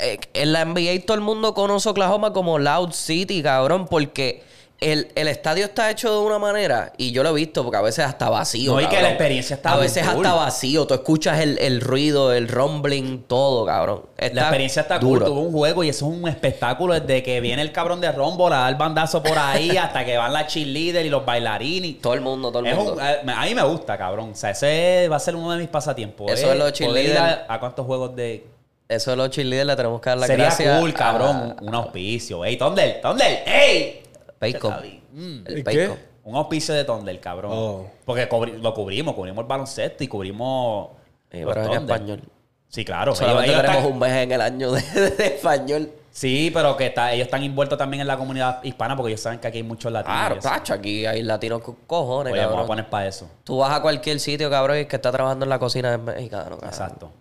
Eh, 0.01 0.19
En 0.35 0.53
la 0.53 0.65
NBA 0.65 1.05
todo 1.07 1.15
el 1.17 1.21
mundo 1.23 1.55
conoce 1.55 1.89
Oklahoma 1.89 2.33
como 2.33 2.59
Loud 2.59 2.93
City, 2.93 3.43
cabrón, 3.43 3.87
porque 3.87 4.43
el, 4.79 5.09
el 5.15 5.29
estadio 5.29 5.65
está 5.65 5.91
hecho 5.91 6.13
de 6.13 6.19
una 6.27 6.39
manera, 6.39 6.93
y 6.99 7.11
yo 7.11 7.23
lo 7.23 7.31
he 7.31 7.33
visto, 7.33 7.63
porque 7.63 7.79
a 7.79 7.81
veces 7.81 8.05
hasta 8.05 8.29
vacío. 8.29 8.73
No, 8.75 8.81
y 8.81 8.87
que 8.87 9.01
la 9.01 9.09
experiencia 9.09 9.57
está 9.57 9.73
A 9.73 9.77
veces 9.79 10.07
cool. 10.07 10.27
hasta 10.27 10.37
vacío, 10.37 10.87
tú 10.87 10.93
escuchas 10.93 11.41
el, 11.41 11.59
el 11.61 11.81
ruido, 11.81 12.33
el 12.35 12.47
rumbling, 12.47 13.23
todo, 13.27 13.65
cabrón. 13.65 14.03
La 14.19 14.43
experiencia 14.43 14.83
está 14.83 14.99
duro. 14.99 15.21
cool. 15.25 15.33
Tuvo 15.35 15.41
un 15.41 15.53
juego 15.53 15.83
y 15.85 15.89
eso 15.89 16.07
es 16.11 16.19
un 16.19 16.29
espectáculo 16.29 16.93
desde 16.93 17.23
que 17.23 17.41
viene 17.41 17.63
el 17.63 17.73
cabrón 17.73 18.01
de 18.03 18.13
Rombo 18.13 18.49
a 18.49 18.59
dar 18.59 18.77
bandazo 18.77 19.23
por 19.23 19.39
ahí 19.39 19.77
hasta 19.79 20.05
que 20.05 20.17
van 20.19 20.33
las 20.35 20.47
cheerleaders 20.53 21.07
y 21.07 21.09
los 21.11 21.25
bailarines. 21.25 22.01
Todo 22.03 22.13
el 22.15 22.21
mundo, 22.21 22.51
todo 22.51 22.61
el 22.61 22.67
Es 22.67 22.77
mundo. 22.77 22.93
un- 22.95 23.01
eh, 23.01 23.33
a 23.35 23.45
mí 23.47 23.55
me 23.55 23.63
gusta, 23.63 23.97
cabrón. 23.97 24.33
O 24.33 24.35
sea, 24.37 24.51
ese 24.51 25.09
va 25.11 25.17
a 25.17 25.21
ser 25.21 25.37
uno 25.37 25.53
de 25.53 25.59
mis 25.59 25.69
pasatiempos. 25.69 26.31
Eso 26.31 26.49
eh, 26.49 26.53
es 26.53 26.59
lo 26.59 26.65
poder 26.65 27.05
ir 27.05 27.13
cheerleader. 27.15 27.19
a, 27.49 27.55
a 27.55 27.61
cuántos 27.61 27.87
juegos 27.87 28.15
de... 28.15 28.45
Eso 28.89 29.11
de 29.11 29.17
los 29.17 29.31
cheerleaders 29.31 29.67
le 29.67 29.75
tenemos 29.77 30.01
que 30.01 30.11
dar 30.11 30.19
la 30.19 30.27
Sería 30.27 30.45
gracias 30.45 30.79
cool, 30.81 30.91
a- 30.91 30.95
cabrón. 30.95 31.57
Un 31.63 31.75
auspicio. 31.75 32.45
¡Ey, 32.45 32.57
Thunder! 32.57 33.01
¡Thunder! 33.01 33.43
¡Ey! 33.47 34.03
Chacabi. 34.41 35.03
Mm. 35.13 35.39
El. 35.47 35.93
Un 36.25 36.35
auspicio 36.35 36.75
de 36.75 36.85
Thunder, 36.85 37.21
cabrón. 37.21 37.53
Oh. 37.55 37.91
Porque 38.05 38.29
cubri- 38.29 38.59
lo 38.59 38.75
cubrimos. 38.75 39.15
Cubrimos 39.15 39.43
el 39.43 39.49
baloncesto 39.49 40.03
y 40.03 40.09
cubrimos... 40.09 40.89
Los 41.31 41.57
en 41.57 41.65
Thunder. 41.65 41.83
español. 41.83 42.23
Sí, 42.69 42.85
claro. 42.85 43.15
Solamente 43.15 43.45
Ellos- 43.51 43.55
ellos 43.55 43.63
tenemos 43.63 43.85
están- 43.85 43.93
un 43.93 43.99
mes 44.01 44.23
en 44.25 44.33
el 44.33 44.41
año 44.41 44.73
de, 44.73 44.83
de 45.11 45.27
español. 45.27 45.91
Sí, 46.11 46.51
pero 46.53 46.77
que 46.77 46.87
está, 46.87 47.13
ellos 47.13 47.27
están 47.27 47.43
envueltos 47.43 47.77
también 47.79 48.01
en 48.01 48.07
la 48.07 48.17
comunidad 48.17 48.63
hispana 48.65 48.97
porque 48.97 49.13
ellos 49.13 49.21
saben 49.21 49.39
que 49.39 49.47
aquí 49.49 49.59
hay 49.59 49.63
muchos 49.63 49.93
latinos. 49.93 50.19
Claro, 50.19 50.41
tacho, 50.41 50.73
aquí 50.75 51.05
hay 51.07 51.23
latinos 51.23 51.61
con 51.63 51.77
cojones, 51.87 52.33
Oye, 52.33 52.45
vamos 52.47 52.65
a 52.65 52.67
poner 52.67 52.89
para 52.89 53.07
eso. 53.07 53.29
Tú 53.45 53.59
vas 53.59 53.71
a 53.71 53.81
cualquier 53.83 54.19
sitio, 54.19 54.49
cabrón, 54.51 54.79
y 54.79 54.81
el 54.81 54.87
que 54.89 54.97
está 54.97 55.13
trabajando 55.13 55.45
en 55.45 55.51
la 55.51 55.59
cocina 55.59 55.93
es 55.95 56.01
mexicano, 56.01 56.45
cabrón. 56.57 56.69
Exacto. 56.71 57.13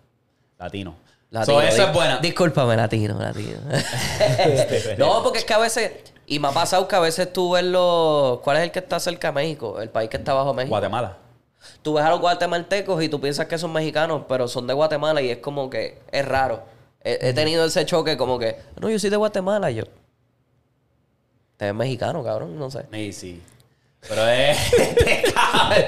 Latino. 0.58 0.96
Latino, 1.30 1.60
So, 1.60 1.62
eso 1.62 1.82
es 1.82 1.92
buena. 1.92 2.18
Discúlpame, 2.18 2.74
latino, 2.74 3.18
latino. 3.20 3.58
no, 4.98 5.22
porque 5.22 5.38
es 5.40 5.44
que 5.44 5.54
a 5.54 5.58
veces... 5.58 5.92
Y 6.26 6.38
me 6.40 6.48
ha 6.48 6.50
pasado 6.50 6.88
que 6.88 6.96
a 6.96 7.00
veces 7.00 7.32
tú 7.32 7.52
ves 7.52 7.62
los... 7.64 8.40
¿Cuál 8.40 8.56
es 8.58 8.62
el 8.64 8.72
que 8.72 8.80
está 8.80 8.98
cerca 8.98 9.28
de 9.28 9.32
México? 9.34 9.80
El 9.80 9.90
país 9.90 10.10
que 10.10 10.16
está 10.16 10.34
bajo 10.34 10.52
México. 10.54 10.70
Guatemala. 10.70 11.16
Tú 11.82 11.94
ves 11.94 12.04
a 12.04 12.10
los 12.10 12.20
guatemaltecos 12.20 13.02
y 13.02 13.08
tú 13.08 13.20
piensas 13.20 13.46
que 13.46 13.58
son 13.58 13.72
mexicanos, 13.72 14.22
pero 14.28 14.48
son 14.48 14.66
de 14.66 14.74
Guatemala 14.74 15.20
y 15.22 15.30
es 15.30 15.38
como 15.38 15.70
que... 15.70 16.00
Es 16.10 16.26
raro. 16.26 16.62
He, 17.02 17.28
he 17.28 17.32
tenido 17.32 17.64
ese 17.64 17.86
choque 17.86 18.16
como 18.16 18.38
que... 18.40 18.56
No, 18.80 18.90
yo 18.90 18.98
soy 18.98 19.10
de 19.10 19.16
Guatemala. 19.16 19.70
Y 19.70 19.76
yo... 19.76 19.84
Te 21.56 21.66
ves 21.66 21.74
mexicano, 21.74 22.22
cabrón. 22.24 22.58
No 22.58 22.70
sé. 22.70 22.86
Sí, 22.92 23.12
sí. 23.12 23.42
Pero 24.08 24.26
es. 24.28 24.58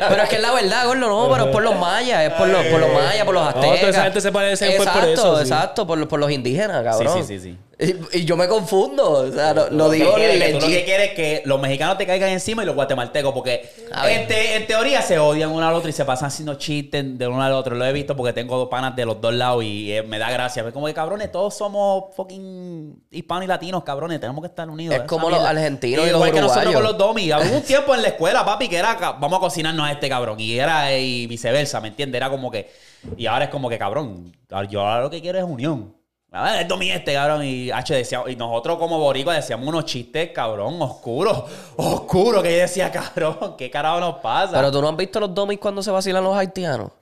Pero 0.09 0.23
es 0.23 0.29
que 0.29 0.37
es 0.37 0.43
la 0.43 0.53
verdad, 0.53 0.87
gordo, 0.87 1.09
no, 1.09 1.29
pero 1.31 1.45
es 1.47 1.51
por 1.53 1.63
los 1.63 1.77
mayas, 1.79 2.23
es 2.25 2.33
por 2.33 2.49
los, 2.49 2.65
por 2.67 2.81
los 2.81 2.93
mayas, 2.93 3.25
por 3.25 3.35
los 3.35 3.43
No, 3.45 3.49
aztecas. 3.51 3.79
toda 3.81 3.91
esa 3.91 4.03
gente 4.05 4.21
se 4.21 4.33
parece, 4.33 4.67
pues, 4.77 4.79
por 4.79 4.87
exacto, 4.89 5.13
eso, 5.13 5.37
sí. 5.37 5.43
Exacto, 5.43 5.87
por, 5.87 5.99
los- 5.99 6.09
por 6.09 6.19
los 6.19 6.31
indígenas, 6.31 6.83
cabrón. 6.83 7.13
Sí, 7.19 7.39
sí, 7.39 7.39
sí, 7.53 7.59
Y, 7.81 7.95
y 8.19 8.25
yo 8.25 8.37
me 8.37 8.49
confundo, 8.49 9.09
o 9.09 9.31
sea, 9.31 9.55
lo, 9.55 9.71
lo 9.71 9.89
digo 9.91 10.13
que 10.17 10.21
quieres, 10.21 10.45
que 10.47 10.53
tú 10.55 10.61
lo 10.63 10.67
que 10.67 10.85
quieres 10.85 11.09
es 11.11 11.15
que 11.15 11.43
los 11.45 11.61
mexicanos 11.61 11.97
te 11.97 12.07
caigan 12.07 12.31
encima 12.31 12.65
y 12.65 12.67
los 12.67 12.75
guatemaltecos, 12.75 13.33
porque 13.33 13.71
en, 14.09 14.27
te- 14.27 14.57
en 14.57 14.67
teoría 14.67 15.01
se 15.01 15.21
odian 15.21 15.51
uno 15.53 15.69
al 15.69 15.73
otro 15.77 15.89
y 15.89 15.93
se 15.93 16.05
pasan 16.05 16.27
haciendo 16.27 16.57
chistes 16.57 17.17
de 17.17 17.29
uno 17.29 17.41
al 17.41 17.53
otro. 17.53 17.77
Lo 17.77 17.85
he 17.85 17.93
visto 17.93 18.17
porque 18.17 18.33
tengo 18.33 18.57
dos 18.57 18.69
panas 18.69 18.97
de 18.97 19.05
los 19.07 19.21
dos 19.21 19.33
lados 19.33 19.63
y 19.63 19.93
eh, 19.93 20.03
me 20.03 20.19
da 20.19 20.29
gracia. 20.29 20.65
Es 20.67 20.73
como 20.73 20.87
que 20.89 20.95
cabrones, 20.95 21.31
todos 21.31 21.57
somos 21.57 22.07
fucking 22.17 23.01
hispanos 23.13 23.45
y 23.45 23.47
latinos, 23.47 23.85
cabrones. 23.85 24.19
Tenemos 24.19 24.41
que 24.43 24.49
estar 24.49 24.69
unidos. 24.69 24.97
Es 24.97 25.03
como 25.03 25.31
los 25.31 25.39
argentinos 25.39 26.05
y 26.05 26.09
Igual 26.09 26.31
los 26.31 26.35
que 26.35 26.41
nosotros 26.41 26.65
con 26.65 26.75
uruguayos. 26.75 26.99
los 26.99 26.99
domis. 26.99 27.33
Hubo 27.49 27.57
un 27.59 27.63
tiempo 27.63 27.95
en 27.95 28.03
la 28.03 28.09
escuela, 28.09 28.45
papi, 28.45 28.69
que 28.69 28.77
era 28.77 28.97
vamos 29.21 29.39
a 29.39 29.41
cocinarnos 29.41 29.87
a 29.87 29.93
este 29.93 30.09
cabrón. 30.09 30.41
Y 30.41 30.59
era 30.59 30.91
eh, 30.93 31.01
y 31.01 31.27
viceversa, 31.29 31.81
¿me 31.81 31.87
entiendes? 31.89 32.19
Era 32.19 32.29
como 32.29 32.51
que. 32.51 32.69
Y 33.17 33.27
ahora 33.27 33.45
es 33.45 33.51
como 33.53 33.69
que, 33.69 33.79
cabrón, 33.79 34.33
yo 34.69 34.81
ahora 34.81 35.03
lo 35.03 35.11
que 35.11 35.21
quiero 35.21 35.39
es 35.39 35.45
unión. 35.45 35.95
A 36.31 36.43
ver, 36.51 36.61
el 36.63 36.69
domi 36.69 36.91
este, 36.91 37.15
cabrón. 37.15 37.43
Y, 37.45 37.71
H, 37.71 37.95
decía, 37.95 38.23
y 38.27 38.37
nosotros 38.37 38.77
como 38.79 38.99
boricua 38.99 39.35
decíamos 39.35 39.67
unos 39.67 39.87
chistes, 39.87 40.31
cabrón, 40.33 40.81
oscuros. 40.83 41.45
Oscuros, 41.77 42.43
que 42.43 42.53
yo 42.53 42.59
decía, 42.59 42.91
cabrón, 42.93 43.55
¿qué 43.57 43.71
carajo 43.71 43.99
nos 44.01 44.17
pasa? 44.17 44.53
Pero 44.57 44.71
tú 44.71 44.83
no 44.83 44.89
has 44.91 44.97
visto 44.97 45.21
los 45.21 45.35
domis 45.35 45.59
cuando 45.59 45.83
se 45.83 45.91
vacilan 45.91 46.23
los 46.23 46.37
haitianos. 46.37 46.91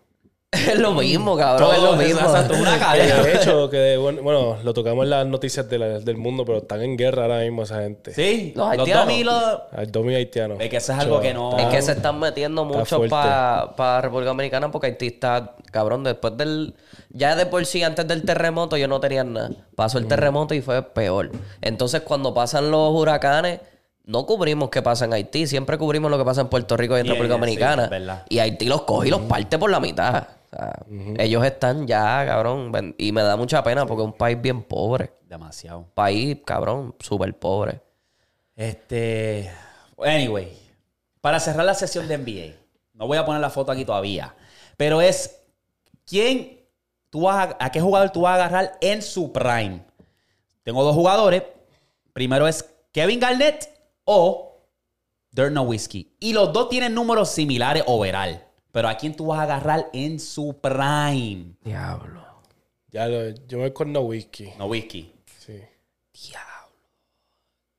Es 0.52 0.78
lo 0.78 0.92
mismo, 0.92 1.36
cabrón, 1.36 1.74
es 1.74 1.82
lo 1.82 1.92
mismo. 1.96 2.20
exacto, 2.20 2.54
una 2.54 2.74
Que 2.74 2.78
cadena. 2.84 3.22
de 3.22 3.34
hecho, 3.34 3.68
que 3.68 3.96
bueno, 3.96 4.22
bueno, 4.22 4.56
lo 4.62 4.72
tocamos 4.72 5.02
en 5.04 5.10
las 5.10 5.26
noticias 5.26 5.68
de 5.68 5.76
la- 5.78 5.98
del 5.98 6.16
mundo, 6.16 6.44
pero 6.46 6.58
están 6.58 6.82
en 6.82 6.96
guerra 6.96 7.22
ahora 7.22 7.40
mismo 7.40 7.64
esa 7.64 7.82
gente. 7.82 8.14
Sí, 8.14 8.52
Los 8.54 8.64
los, 8.68 8.78
haitianos. 8.78 9.04
domi 9.06 9.20
y 9.20 9.24
los... 9.24 9.44
Al 9.72 9.90
domi 9.92 10.14
haitiano. 10.14 10.54
Es 10.60 10.70
que 10.70 10.76
eso 10.76 10.92
es 10.92 10.98
algo 11.00 11.20
que 11.20 11.34
no- 11.34 11.58
Es 11.58 11.66
que 11.66 11.82
se 11.82 11.92
están 11.92 12.18
metiendo 12.20 12.64
mucho 12.64 13.02
para 13.08 14.00
República 14.00 14.28
Dominicana 14.30 14.70
porque 14.70 14.86
Haití 14.86 15.08
está, 15.08 15.52
cabrón, 15.72 16.04
después 16.04 16.36
del... 16.36 16.74
Ya 17.10 17.34
de 17.36 17.46
por 17.46 17.64
sí, 17.66 17.82
antes 17.82 18.06
del 18.08 18.22
terremoto, 18.24 18.76
yo 18.76 18.88
no 18.88 19.00
tenía 19.00 19.24
nada. 19.24 19.50
Pasó 19.74 19.98
Mm. 19.98 20.02
el 20.02 20.08
terremoto 20.08 20.54
y 20.54 20.60
fue 20.60 20.82
peor. 20.82 21.30
Entonces, 21.60 22.02
cuando 22.02 22.34
pasan 22.34 22.70
los 22.70 22.92
huracanes, 22.94 23.60
no 24.04 24.24
cubrimos 24.26 24.70
qué 24.70 24.82
pasa 24.82 25.04
en 25.06 25.12
Haití. 25.14 25.46
Siempre 25.46 25.78
cubrimos 25.78 26.10
lo 26.10 26.18
que 26.18 26.24
pasa 26.24 26.40
en 26.42 26.48
Puerto 26.48 26.76
Rico 26.76 26.96
y 26.96 27.00
en 27.00 27.06
República 27.06 27.34
Dominicana. 27.34 28.24
y 28.28 28.38
Haití 28.38 28.66
los 28.66 28.82
coge 28.82 29.08
y 29.08 29.10
los 29.10 29.22
parte 29.22 29.58
por 29.58 29.70
la 29.70 29.80
mitad. 29.80 30.26
O 30.52 30.56
sea, 30.56 30.78
Ellos 31.18 31.44
están 31.44 31.86
ya, 31.86 32.24
cabrón. 32.26 32.72
Y 32.98 33.10
me 33.12 33.22
da 33.22 33.36
mucha 33.36 33.62
pena 33.64 33.84
porque 33.86 34.02
es 34.02 34.06
un 34.06 34.12
país 34.12 34.40
bien 34.40 34.62
pobre. 34.62 35.12
Demasiado. 35.28 35.86
País, 35.94 36.38
cabrón, 36.44 36.94
súper 37.00 37.34
pobre. 37.36 37.80
Este. 38.54 39.50
Anyway, 39.98 40.52
para 41.20 41.40
cerrar 41.40 41.64
la 41.66 41.74
sesión 41.74 42.06
de 42.08 42.16
NBA, 42.18 42.54
no 42.94 43.06
voy 43.06 43.18
a 43.18 43.24
poner 43.24 43.40
la 43.40 43.50
foto 43.50 43.72
aquí 43.72 43.84
todavía, 43.84 44.34
pero 44.76 45.00
es 45.00 45.40
quién 46.06 46.55
tú 47.16 47.22
vas 47.22 47.48
a, 47.48 47.64
a 47.64 47.72
qué 47.72 47.80
jugador 47.80 48.10
tú 48.10 48.20
vas 48.20 48.32
a 48.32 48.44
agarrar 48.44 48.76
en 48.82 49.00
su 49.00 49.32
prime. 49.32 49.82
Tengo 50.62 50.84
dos 50.84 50.94
jugadores. 50.94 51.44
Primero 52.12 52.46
es 52.46 52.62
Kevin 52.92 53.18
Garnett 53.18 53.70
o 54.04 54.60
Dirk 55.30 55.50
Nowitzki. 55.50 56.14
Y 56.20 56.34
los 56.34 56.52
dos 56.52 56.68
tienen 56.68 56.92
números 56.92 57.30
similares 57.30 57.84
overall. 57.86 58.38
Pero 58.70 58.86
¿a 58.86 58.98
quién 58.98 59.16
tú 59.16 59.28
vas 59.28 59.38
a 59.38 59.44
agarrar 59.44 59.88
en 59.94 60.20
su 60.20 60.60
prime? 60.60 61.56
Diablo. 61.62 62.22
Ya 62.88 63.08
lo, 63.08 63.30
yo 63.46 63.60
voy 63.60 63.72
con 63.72 63.94
no 63.94 64.00
whisky. 64.00 64.52
Nowitzki. 64.58 65.10
Sí. 65.38 65.62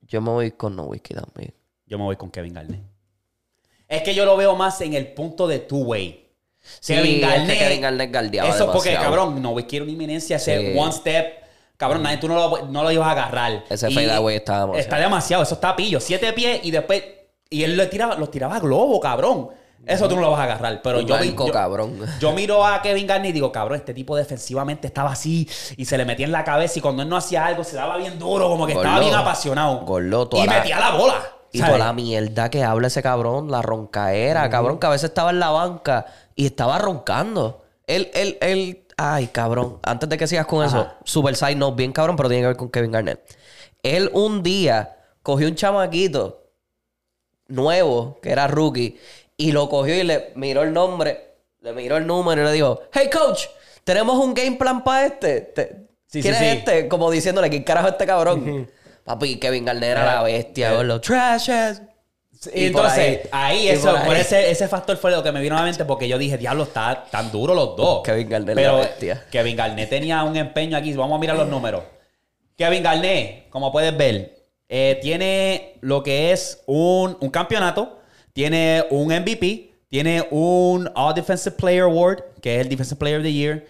Yo 0.08 0.20
me 0.20 0.30
voy 0.30 0.50
con 0.50 0.74
No 0.74 0.86
Whisky 0.86 1.14
también. 1.14 1.54
Yo 1.86 1.96
me 1.96 2.04
voy 2.04 2.16
con 2.16 2.30
Kevin 2.32 2.54
Garnett. 2.54 2.82
Es 3.86 4.02
que 4.02 4.14
yo 4.16 4.24
lo 4.24 4.36
veo 4.36 4.56
más 4.56 4.80
en 4.80 4.94
el 4.94 5.12
punto 5.14 5.46
de 5.46 5.60
two-way. 5.60 6.27
Sí, 6.80 6.94
es 6.94 7.02
que 7.02 7.58
Kevin 7.58 7.80
Garnett 7.80 8.12
galdeaba 8.12 8.48
Eso 8.48 8.70
porque, 8.72 8.90
demasiado. 8.90 9.16
cabrón, 9.16 9.42
no 9.42 9.54
quiero 9.66 9.84
una 9.84 9.92
inminencia, 9.92 10.36
ese 10.36 10.78
one 10.78 10.92
step. 10.92 11.48
Cabrón, 11.76 12.02
nadie, 12.02 12.16
tú 12.16 12.26
no 12.26 12.34
lo, 12.34 12.66
no 12.66 12.82
lo 12.82 12.90
ibas 12.90 13.06
a 13.08 13.12
agarrar. 13.12 13.64
Ese 13.70 13.90
fadeaway 13.90 14.36
estaba 14.36 14.60
demasiado. 14.60 14.80
Está 14.80 14.98
demasiado, 14.98 15.42
eso 15.44 15.54
está 15.54 15.76
pillo. 15.76 16.00
Siete 16.00 16.32
pies 16.32 16.60
y 16.64 16.70
después. 16.72 17.02
Y 17.50 17.62
él 17.62 17.76
le 17.76 17.86
tiraba, 17.86 18.16
los 18.16 18.30
tiraba 18.30 18.56
a 18.56 18.60
globo, 18.60 18.98
cabrón. 19.00 19.50
Eso 19.86 20.08
tú 20.08 20.16
no 20.16 20.22
lo 20.22 20.30
vas 20.32 20.40
a 20.40 20.44
agarrar. 20.44 20.82
Pero 20.82 21.00
yo, 21.00 21.14
banco, 21.14 21.46
yo, 21.46 21.52
cabrón. 21.52 21.98
yo 22.20 22.32
miro 22.32 22.66
a 22.66 22.82
Kevin 22.82 23.06
Garnett 23.06 23.30
y 23.30 23.32
digo, 23.32 23.50
cabrón, 23.50 23.78
este 23.78 23.94
tipo 23.94 24.16
defensivamente 24.16 24.86
estaba 24.86 25.12
así 25.12 25.48
y 25.76 25.84
se 25.84 25.96
le 25.96 26.04
metía 26.04 26.26
en 26.26 26.32
la 26.32 26.44
cabeza 26.44 26.78
y 26.78 26.82
cuando 26.82 27.02
él 27.02 27.08
no 27.08 27.16
hacía 27.16 27.46
algo 27.46 27.64
se 27.64 27.76
daba 27.76 27.96
bien 27.96 28.18
duro, 28.18 28.48
como 28.48 28.66
que 28.66 28.72
estaba 28.72 29.00
bien 29.00 29.14
apasionado. 29.14 29.84
Toda 30.28 30.44
y 30.44 30.48
metía 30.48 30.78
la 30.78 30.90
bola. 30.90 31.14
Y 31.50 31.60
¿sabes? 31.60 31.76
toda 31.76 31.86
la 31.86 31.92
mierda 31.94 32.50
que 32.50 32.62
habla 32.62 32.88
ese 32.88 33.02
cabrón, 33.02 33.50
la 33.50 33.62
roncaera, 33.62 34.50
cabrón, 34.50 34.78
que 34.78 34.86
a 34.86 34.90
veces 34.90 35.08
estaba 35.08 35.30
en 35.30 35.40
la 35.40 35.48
banca 35.50 36.04
y 36.38 36.46
estaba 36.46 36.78
roncando. 36.78 37.64
Él, 37.88 38.10
él, 38.14 38.38
él, 38.40 38.84
ay, 38.96 39.26
cabrón, 39.26 39.80
antes 39.82 40.08
de 40.08 40.16
que 40.16 40.28
sigas 40.28 40.46
con 40.46 40.64
eso, 40.64 40.86
super 41.04 41.34
side 41.34 41.56
note, 41.56 41.74
bien 41.76 41.90
cabrón, 41.92 42.14
pero 42.16 42.28
tiene 42.28 42.42
que 42.44 42.46
ver 42.48 42.56
con 42.56 42.70
Kevin 42.70 42.92
Garnett. 42.92 43.20
Él 43.82 44.08
un 44.12 44.42
día 44.44 44.96
cogió 45.22 45.48
un 45.48 45.56
chamaquito 45.56 46.44
nuevo, 47.48 48.18
que 48.22 48.30
era 48.30 48.46
rookie, 48.46 48.98
y 49.36 49.52
lo 49.52 49.68
cogió 49.68 49.94
y 49.96 50.04
le 50.04 50.32
miró 50.36 50.62
el 50.62 50.72
nombre, 50.72 51.34
le 51.60 51.72
miró 51.72 51.96
el 51.96 52.06
número 52.06 52.42
y 52.42 52.44
le 52.44 52.52
dijo, 52.52 52.82
hey 52.92 53.08
coach, 53.12 53.46
tenemos 53.84 54.16
un 54.22 54.32
game 54.34 54.52
plan 54.56 54.84
para 54.84 55.06
este. 55.06 55.40
Te- 55.40 55.88
Sí, 56.10 56.22
¿Quién 56.22 56.36
sí, 56.36 56.42
es 56.44 56.50
sí. 56.52 56.56
este? 56.58 56.88
Como 56.88 57.10
diciéndole, 57.10 57.50
¿quién 57.50 57.64
carajo 57.64 57.88
es 57.88 57.92
este 57.92 58.06
cabrón? 58.06 58.66
Papi, 59.04 59.38
Kevin 59.38 59.66
Garnett 59.66 59.90
era 59.90 60.14
la 60.14 60.22
bestia, 60.22 60.82
los 60.82 61.02
trash 61.02 61.50
ass. 61.50 61.82
Y 62.54 62.66
entonces, 62.66 63.28
ahí. 63.32 63.56
ahí, 63.58 63.64
Y 63.66 63.68
eso, 63.68 63.90
por 63.92 64.04
por 64.04 64.14
ahí. 64.14 64.20
ese, 64.20 64.50
ese 64.50 64.68
factor 64.68 64.96
fue 64.96 65.10
lo 65.10 65.22
que 65.22 65.32
me 65.32 65.40
vino 65.40 65.56
a 65.56 65.60
la 65.60 65.64
mente 65.66 65.84
porque 65.84 66.06
yo 66.08 66.18
dije, 66.18 66.38
diablo, 66.38 66.64
está 66.64 67.04
tan 67.10 67.30
duro 67.32 67.54
los 67.54 67.76
dos. 67.76 68.02
Kevin 68.04 68.28
Garnett, 68.28 68.54
Pero 68.54 68.72
la 68.78 68.78
bestia. 68.84 69.26
Kevin 69.30 69.56
Garnett 69.56 69.90
tenía 69.90 70.22
un 70.22 70.36
empeño 70.36 70.76
aquí. 70.76 70.92
Vamos 70.94 71.16
a 71.16 71.20
mirar 71.20 71.36
los 71.36 71.48
números. 71.48 71.82
Kevin 72.56 72.82
Garnett, 72.82 73.48
como 73.50 73.70
puedes 73.72 73.96
ver, 73.96 74.46
eh, 74.68 74.98
tiene 75.00 75.78
lo 75.80 76.02
que 76.02 76.32
es 76.32 76.62
un, 76.66 77.16
un 77.20 77.30
campeonato, 77.30 78.00
tiene 78.32 78.84
un 78.90 79.06
MVP, 79.12 79.72
tiene 79.88 80.26
un 80.30 80.90
All 80.94 81.14
Defensive 81.14 81.56
Player 81.56 81.82
Award, 81.82 82.22
que 82.42 82.56
es 82.56 82.60
el 82.62 82.68
Defensive 82.68 82.98
Player 82.98 83.18
of 83.18 83.24
the 83.24 83.32
Year, 83.32 83.66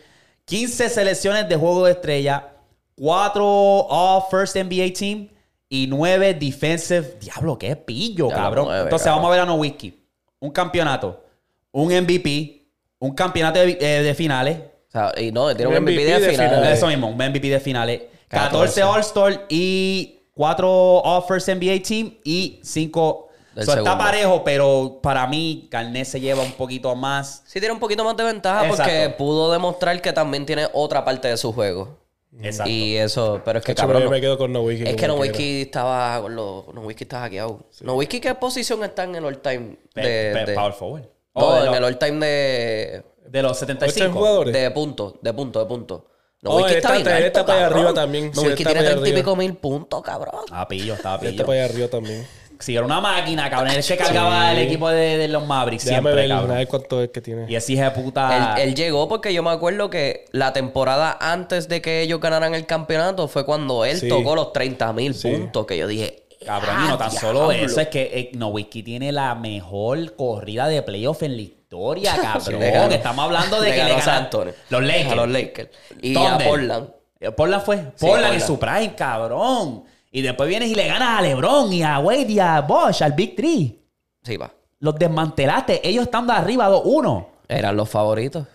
15 0.47 0.89
selecciones 0.89 1.49
de 1.49 1.57
juego 1.57 1.85
de 1.85 1.93
estrella, 1.93 2.49
4 2.97 3.45
All 3.89 4.23
First 4.31 4.57
NBA 4.57 4.93
Team 4.99 5.29
y 5.69 5.87
9 5.89 6.35
Defensive. 6.35 7.17
Diablo, 7.21 7.59
qué 7.59 7.77
pillo, 7.77 8.29
Ya, 8.31 8.35
cabrón. 8.37 8.67
nueve, 8.67 8.83
Entonces 8.85 9.05
cabrón. 9.07 9.23
vamos 9.23 9.29
a 9.29 9.33
ver 9.33 9.41
a 9.41 9.47
Nowitzki. 9.47 9.95
Un 10.41 10.51
campeonato, 10.51 11.25
un 11.73 11.89
MVP, 11.93 12.67
un 13.01 13.15
campeonato 13.15 13.59
de, 13.61 13.77
eh, 13.81 14.03
de 14.03 14.15
finales, 14.15 14.59
O 14.89 14.91
sea, 14.91 15.13
y 15.17 15.31
no, 15.33 15.55
tiene 15.55 15.71
un 15.71 15.77
Un 15.77 15.83
MVP, 15.83 15.93
MVP 16.01 16.05
de 16.13 16.21
de 16.21 16.31
final. 16.31 16.49
finales. 16.51 16.79
eso 16.79 16.87
mismo, 16.87 17.09
un 17.09 17.17
MVP 17.17 17.49
de 17.49 17.61
finales. 17.61 18.03
14 18.29 18.81
14 18.81 18.83
All-Star 18.83 19.47
y 19.49 20.19
4 20.35 21.03
All-First 21.05 21.49
NBA 21.49 21.83
Team 21.83 22.15
y 22.25 22.61
5. 22.63 23.25
Del 23.55 23.69
está 23.69 23.99
parejo, 23.99 24.45
pero 24.45 25.01
para 25.03 25.27
mí 25.27 25.67
Carnet 25.69 26.05
se 26.07 26.21
lleva 26.21 26.43
un 26.45 26.53
poquito 26.53 26.95
más. 26.95 27.43
Sí 27.47 27.59
tiene 27.59 27.73
un 27.73 27.81
poquito 27.81 28.05
más 28.05 28.17
de 28.17 28.23
ventaja 28.23 28.67
Exacto. 28.69 28.85
porque 28.85 29.15
pudo 29.19 29.51
demostrar 29.51 30.01
que 30.01 30.13
también 30.13 30.47
tiene 30.47 30.69
otra 30.73 31.05
parte 31.05 31.27
de 31.27 31.37
su 31.37 31.53
juego. 31.53 31.99
Exacto. 32.41 32.71
Y 32.71 32.97
eso, 32.97 33.41
pero 33.45 33.59
es 33.59 33.65
que 33.65 33.75
cabrón. 33.75 34.03
yo 34.03 34.05
no- 34.07 34.11
me 34.13 34.21
quedo 34.21 34.39
con 34.39 34.53
no 34.53 34.63
whisky. 34.63 34.85
Es 34.89 34.95
que 34.97 35.07
como 35.09 35.17
Nowitzki 35.25 35.63
estaba 35.63 36.21
con 36.23 36.37
los 36.37 36.73
Nowitzki 36.73 37.05
está 37.05 37.21
hackeado. 37.21 37.61
Nowitzki 37.81 38.21
qué 38.21 38.35
posición 38.37 38.85
está 38.85 39.05
en 39.05 39.17
el 39.17 39.25
all 39.25 39.39
time 39.39 39.77
de, 39.95 40.03
pe- 40.35 40.45
de- 40.47 40.55
power 40.55 40.73
forward. 40.73 41.03
No, 41.03 41.09
Oh, 41.35 41.53
de, 41.55 41.59
en 41.61 41.67
los, 41.67 41.77
el 41.77 41.85
all 41.85 41.99
time 41.99 42.27
de 42.27 43.03
de 43.27 43.43
los 43.43 43.53
¿Este 43.61 43.67
75. 43.75 44.19
jugadores? 44.19 44.55
de 44.55 44.71
puntos, 44.71 45.15
de 45.21 45.33
puntos, 45.35 45.63
de 45.63 45.69
puntos. 45.69 46.03
Oh, 46.45 46.61
Nowitzki 46.61 46.71
él 46.73 46.77
está 46.79 46.97
está- 46.97 47.11
bien 47.11 47.17
alto, 47.25 47.27
está 47.27 47.47
para 47.47 47.59
allá 47.59 47.67
arriba 47.75 47.95
también. 47.95 48.33
Sí, 48.33 48.41
Nowitzki 48.41 48.63
está 48.63 48.71
tiene 48.73 48.81
para 48.81 48.91
allá 48.93 49.01
30 49.03 49.19
y 49.19 49.23
pico 49.23 49.37
mil 49.37 49.55
puntos, 49.57 50.03
cabrón. 50.03 50.45
Ah, 50.53 50.69
pillo, 50.69 50.95
estaba 50.95 51.17
Este 51.17 51.31
pillo. 51.33 51.47
para 51.47 51.59
allá 51.65 51.73
arriba 51.73 51.89
también. 51.89 52.27
Si 52.61 52.75
era 52.75 52.85
una 52.85 53.01
máquina, 53.01 53.49
cabrón. 53.49 53.73
Él 53.75 53.83
se 53.83 53.97
cargaba 53.97 54.51
el 54.53 54.59
equipo 54.59 54.89
de, 54.89 55.17
de 55.19 55.29
los 55.29 55.47
Mavericks 55.47 55.85
Déjame 55.85 56.09
siempre, 56.11 56.23
ver, 56.23 56.33
a 56.33 56.37
cabrón. 56.41 56.57
ver 56.57 56.69
cuánto 56.69 57.03
es 57.03 57.11
que 57.11 57.21
tiene. 57.21 57.47
Y 57.49 57.55
ese 57.55 57.73
hijo 57.75 57.83
de 57.85 57.91
puta. 57.93 58.57
Él, 58.57 58.69
él 58.69 58.75
llegó 58.75 59.09
porque 59.09 59.33
yo 59.33 59.43
me 59.43 59.51
acuerdo 59.51 59.91
que 59.91 60.25
la 60.33 60.53
temporada 60.53 61.17
antes 61.21 61.69
de 61.69 61.81
que 61.81 62.01
ellos 62.03 62.21
ganaran 62.21 62.55
el 62.55 62.67
campeonato 62.67 63.29
fue 63.29 63.45
cuando 63.45 63.85
él 63.85 63.99
Sí. 63.99 64.09
tocó 64.09 64.35
los 64.35 64.53
30 64.53 64.93
mil 64.93 65.15
Sí. 65.15 65.29
puntos. 65.31 65.67
Que 65.67 65.77
yo 65.79 65.87
dije, 65.87 66.25
Cabrón, 66.45 66.77
y 66.79 66.85
"Ah, 66.85 66.91
no 66.91 66.99
tan 66.99 67.11
solo 67.11 67.49
diablo". 67.51 67.67
eso, 67.67 67.81
es 67.81 67.89
que 67.89 68.03
eh, 68.13 68.31
Nowitzki 68.35 68.83
tiene 68.83 69.11
la 69.13 69.35
mejor 69.35 70.15
corrida 70.17 70.69
de 70.69 70.83
playoff 70.83 71.23
en 71.25 71.37
la 71.37 71.43
historia, 71.43 72.15
cabrón. 72.23 72.61
le 72.61 72.71
ganó. 72.71 72.95
Estamos 72.95 73.25
hablando 73.25 73.61
de 73.61 73.69
Le 73.69 73.75
que 73.75 73.79
ganó 73.79 73.89
le 73.91 73.95
a 73.97 73.99
San 74.01 74.07
ganan 74.15 74.25
Antonio. 74.25 74.55
los 74.71 74.83
Lakers. 74.83 75.13
A 75.13 75.15
los 75.17 75.29
Lakers. 75.29 75.71
Y 76.01 76.17
a 76.17 76.39
Portland. 76.39 76.89
Eh, 77.21 77.31
Portland 77.33 77.65
fue. 77.65 77.77
Sí, 77.77 77.83
Portland 78.07 78.35
en 78.35 78.41
Portland. 78.41 78.47
su 78.47 78.59
prime, 78.59 78.95
cabrón. 78.95 79.85
Y 80.11 80.23
después 80.23 80.49
vienes 80.49 80.71
y 80.71 80.75
le 80.75 80.87
ganas 80.87 81.19
a 81.19 81.23
LeBron 81.23 81.73
y 81.73 81.83
a 81.83 81.99
Wade 81.99 82.33
y 82.33 82.39
a 82.39 82.61
Bosch, 82.63 83.03
al 83.03 83.13
Big 83.13 83.37
Three. 83.37 83.79
Sí, 84.23 84.37
va. 84.37 84.53
Los 84.81 84.95
desmantelaste. 84.97 85.87
Ellos 85.87 86.05
estando 86.05 86.33
arriba 86.33 86.71
2-1. 86.71 87.27
Eran 87.49 87.77
los 87.77 87.89
favoritos. 87.89 88.47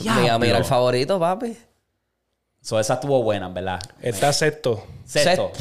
Mira, 0.00 0.38
mira 0.38 0.58
el 0.58 0.64
favorito, 0.64 1.18
papi. 1.18 1.56
So, 2.60 2.78
esa 2.78 2.94
estuvo 2.94 3.22
buena, 3.22 3.46
en 3.46 3.54
¿verdad? 3.54 3.80
Está 4.02 4.32
sexto. 4.32 4.84
Sexto. 5.04 5.52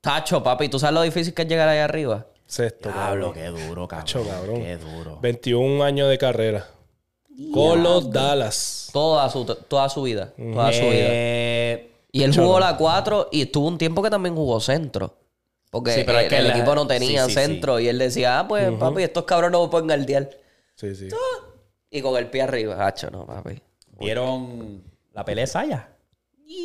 Tacho, 0.00 0.42
papi, 0.42 0.68
¿tú 0.68 0.78
sabes 0.78 0.94
lo 0.94 1.02
difícil 1.02 1.34
que 1.34 1.42
es 1.42 1.48
llegar 1.48 1.68
ahí 1.68 1.78
arriba? 1.78 2.26
Sexto. 2.46 2.92
Diablo, 2.92 3.32
qué 3.32 3.46
duro, 3.46 3.88
cabrón. 3.88 4.06
Tacho, 4.06 4.24
cabrón. 4.24 4.62
Qué 4.62 4.76
duro. 4.76 5.18
21 5.20 5.82
años 5.82 6.08
de 6.08 6.18
carrera. 6.18 6.68
Con 7.52 7.82
los 7.82 8.10
Dallas. 8.10 8.90
Toda 8.92 9.28
su, 9.28 9.44
toda 9.44 9.88
su 9.88 10.02
vida. 10.02 10.32
Toda 10.36 10.72
su 10.72 10.82
vida. 10.82 11.08
Y 12.16 12.22
él 12.24 12.34
jugó 12.36 12.58
la 12.60 12.76
4 12.76 13.28
y 13.32 13.42
estuvo 13.42 13.66
un 13.68 13.78
tiempo 13.78 14.02
que 14.02 14.10
también 14.10 14.34
jugó 14.34 14.60
centro. 14.60 15.14
Porque 15.70 15.92
Sí, 15.92 16.02
pero 16.06 16.18
es 16.18 16.24
el, 16.24 16.30
que 16.30 16.38
el 16.38 16.48
la- 16.48 16.56
equipo 16.56 16.74
no 16.74 16.86
tenía 16.86 17.24
sí, 17.24 17.30
sí, 17.30 17.34
centro. 17.34 17.78
Y 17.80 17.88
él 17.88 17.98
decía, 17.98 18.38
ah, 18.40 18.48
pues, 18.48 18.70
papi, 18.78 19.02
estos 19.02 19.24
cabrones 19.24 19.52
no 19.52 19.64
me 19.64 19.68
pueden 19.70 19.86
guardiar. 19.88 20.30
Sí, 20.74 20.94
sí. 20.94 21.08
Y 21.90 22.00
con 22.00 22.16
el 22.16 22.28
pie 22.28 22.42
arriba. 22.42 22.86
Hacho, 22.86 23.10
no, 23.10 23.26
papi. 23.26 23.60
¿Vieron 23.98 24.82
la 25.12 25.24
pelea 25.24 25.42
de 25.42 25.46
Saya? 25.46 25.88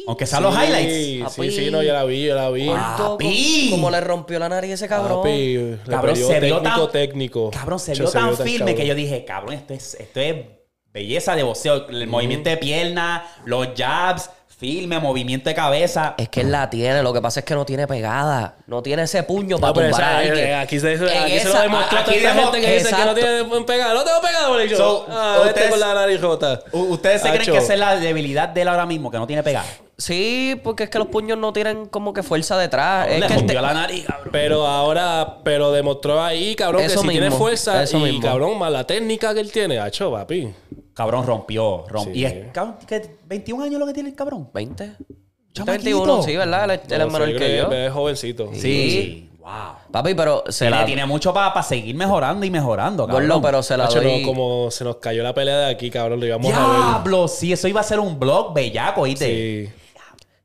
Aunque 0.07 0.27
sean 0.27 0.43
los 0.43 0.53
highlights. 0.55 0.93
Sí, 0.93 1.19
Papi. 1.23 1.49
sí, 1.51 1.65
sí, 1.65 1.71
no, 1.71 1.81
yo 1.81 1.91
la 1.93 2.03
vi, 2.03 2.23
yo 2.27 2.35
la 2.35 2.49
vi. 2.51 2.67
Papi. 2.67 3.67
Como 3.71 3.89
le 3.89 3.99
rompió 3.99 4.37
la 4.37 4.47
nariz 4.47 4.73
ese 4.73 4.87
cabrón. 4.87 5.17
Papi, 5.21 5.55
le 5.57 5.77
Cabrón, 5.89 6.15
se 6.15 6.39
vio 6.39 6.57
técnico, 6.61 6.83
tan- 6.83 6.91
técnico. 6.91 7.51
Cabrón, 7.51 7.79
se 7.79 7.93
vio 7.93 8.09
tan 8.11 8.37
firme 8.37 8.75
que 8.75 8.85
yo 8.85 8.93
dije, 8.93 9.25
cabrón, 9.25 9.53
esto 9.53 9.73
es, 9.73 9.95
esto 9.95 10.19
es 10.19 10.45
belleza 10.93 11.35
de 11.35 11.43
boxeo. 11.43 11.87
El 11.89 12.07
movimiento 12.07 12.49
de 12.51 12.57
pierna, 12.57 13.25
los 13.45 13.69
jabs, 13.75 14.29
firme, 14.61 14.99
movimiento 14.99 15.49
de 15.49 15.55
cabeza. 15.55 16.13
Es 16.19 16.29
que 16.29 16.41
él 16.41 16.51
la 16.51 16.69
tiene, 16.69 17.01
lo 17.01 17.11
que 17.11 17.19
pasa 17.19 17.39
es 17.39 17.45
que 17.47 17.55
no 17.55 17.65
tiene 17.65 17.87
pegada. 17.87 18.57
No 18.67 18.83
tiene 18.83 19.01
ese 19.01 19.23
puño 19.23 19.55
No, 19.57 19.59
para 19.61 19.73
tumbar 19.73 19.89
esa- 19.89 20.07
a 20.07 20.17
alguien. 20.19 20.53
aquí 20.53 20.79
se, 20.79 20.93
aquí 20.93 21.39
se 21.39 21.45
lo 21.45 21.49
esa- 21.51 21.61
demostró 21.63 21.97
a 21.97 22.01
aquí 22.01 22.11
toda 22.11 22.17
esta 22.17 22.29
demo- 22.35 22.51
gente 22.51 22.61
que 22.67 22.73
dice 22.75 22.85
que 22.85 22.91
no 22.91 22.97
exacto. 23.11 23.15
tiene 23.47 23.65
pegada. 23.65 23.93
No 23.95 24.03
tengo 24.03 24.21
pegada, 24.21 24.47
por 24.49 24.69
So, 24.77 25.07
ah, 25.09 25.41
ustedes- 25.47 25.69
con 25.71 25.79
la 25.79 25.93
nariz 25.95 26.21
rota. 26.21 26.59
U- 26.73 26.77
¿Ustedes 26.93 27.23
se 27.23 27.29
creen 27.31 27.51
que 27.51 27.57
esa 27.57 27.73
es 27.73 27.79
la 27.79 27.95
debilidad 27.95 28.49
de 28.49 28.61
él 28.61 28.67
ahora 28.67 28.85
mismo, 28.85 29.09
que 29.09 29.17
no 29.17 29.25
tiene 29.25 29.41
pegada? 29.41 29.65
Sí, 29.97 30.59
porque 30.63 30.83
es 30.83 30.89
que 30.91 30.99
los 30.99 31.07
puños 31.07 31.39
no 31.39 31.51
tienen 31.53 31.87
como 31.87 32.13
que 32.13 32.21
fuerza 32.21 32.55
detrás. 32.57 33.07
Le 33.07 33.17
es 33.17 33.31
que 33.31 33.41
te- 33.41 33.53
la 33.55 33.73
nariz, 33.73 34.05
cabrón. 34.05 34.29
Pero 34.31 34.67
ahora, 34.67 35.37
pero 35.43 35.71
demostró 35.71 36.23
ahí, 36.23 36.53
cabrón, 36.55 36.83
Eso 36.83 37.01
que 37.01 37.07
si 37.07 37.11
tiene 37.13 37.25
mismo, 37.29 37.39
fuerza 37.39 37.81
eso 37.81 37.97
y, 37.97 38.03
mismo. 38.11 38.21
cabrón, 38.21 38.59
más 38.59 38.71
la 38.71 38.85
técnica 38.85 39.33
que 39.33 39.39
él 39.39 39.51
tiene, 39.51 39.79
hacho, 39.79 40.11
papi. 40.11 40.53
Cabrón 40.93 41.25
rompió, 41.25 41.85
rompió. 41.87 42.13
Sí. 42.13 42.19
Y 42.19 42.25
es, 42.25 42.51
cabrón, 42.51 42.75
¿qué? 42.87 43.15
21 43.25 43.63
años 43.63 43.79
lo 43.79 43.85
que 43.87 43.93
tiene 43.93 44.09
el 44.09 44.15
cabrón. 44.15 44.49
20. 44.53 44.91
Chamaquito. 45.53 45.83
21, 45.83 46.23
sí, 46.23 46.35
¿verdad? 46.37 46.63
Él, 46.65 46.71
es- 46.71 46.91
él 46.91 46.99
No, 46.99 47.05
es 47.07 47.13
menor 47.13 47.29
yo 47.29 47.39
que 47.39 47.57
yo. 47.57 47.71
Es 47.71 47.91
jovencito. 47.93 48.49
Sí. 48.53 49.27
Wow. 49.39 49.49
Papi, 49.91 50.13
pero 50.13 50.43
se 50.49 50.65
Tiene, 50.65 50.79
la... 50.81 50.85
tiene 50.85 51.05
mucho 51.07 51.33
para 51.33 51.63
seguir 51.63 51.95
mejorando 51.95 52.45
y 52.45 52.51
mejorando, 52.51 53.07
cabrón. 53.07 53.27
Gordo, 53.27 53.41
pero 53.41 53.63
se 53.63 53.75
la 53.75 53.85
Hacho, 53.85 53.99
doy... 53.99 54.21
no, 54.21 54.27
como 54.27 54.69
se 54.69 54.83
nos 54.83 54.97
cayó 54.97 55.23
la 55.23 55.33
pelea 55.33 55.57
de 55.61 55.71
aquí, 55.71 55.89
cabrón, 55.89 56.19
lo 56.19 56.25
íbamos 56.27 56.53
a 56.53 56.57
Diablo, 56.57 57.27
sí, 57.27 57.51
eso 57.51 57.67
iba 57.67 57.81
a 57.81 57.83
ser 57.83 57.99
un 57.99 58.19
blog 58.19 58.53
bellaco, 58.53 59.01
ver. 59.01 59.09
¿oíste? 59.09 59.25
Sí. 59.65 59.73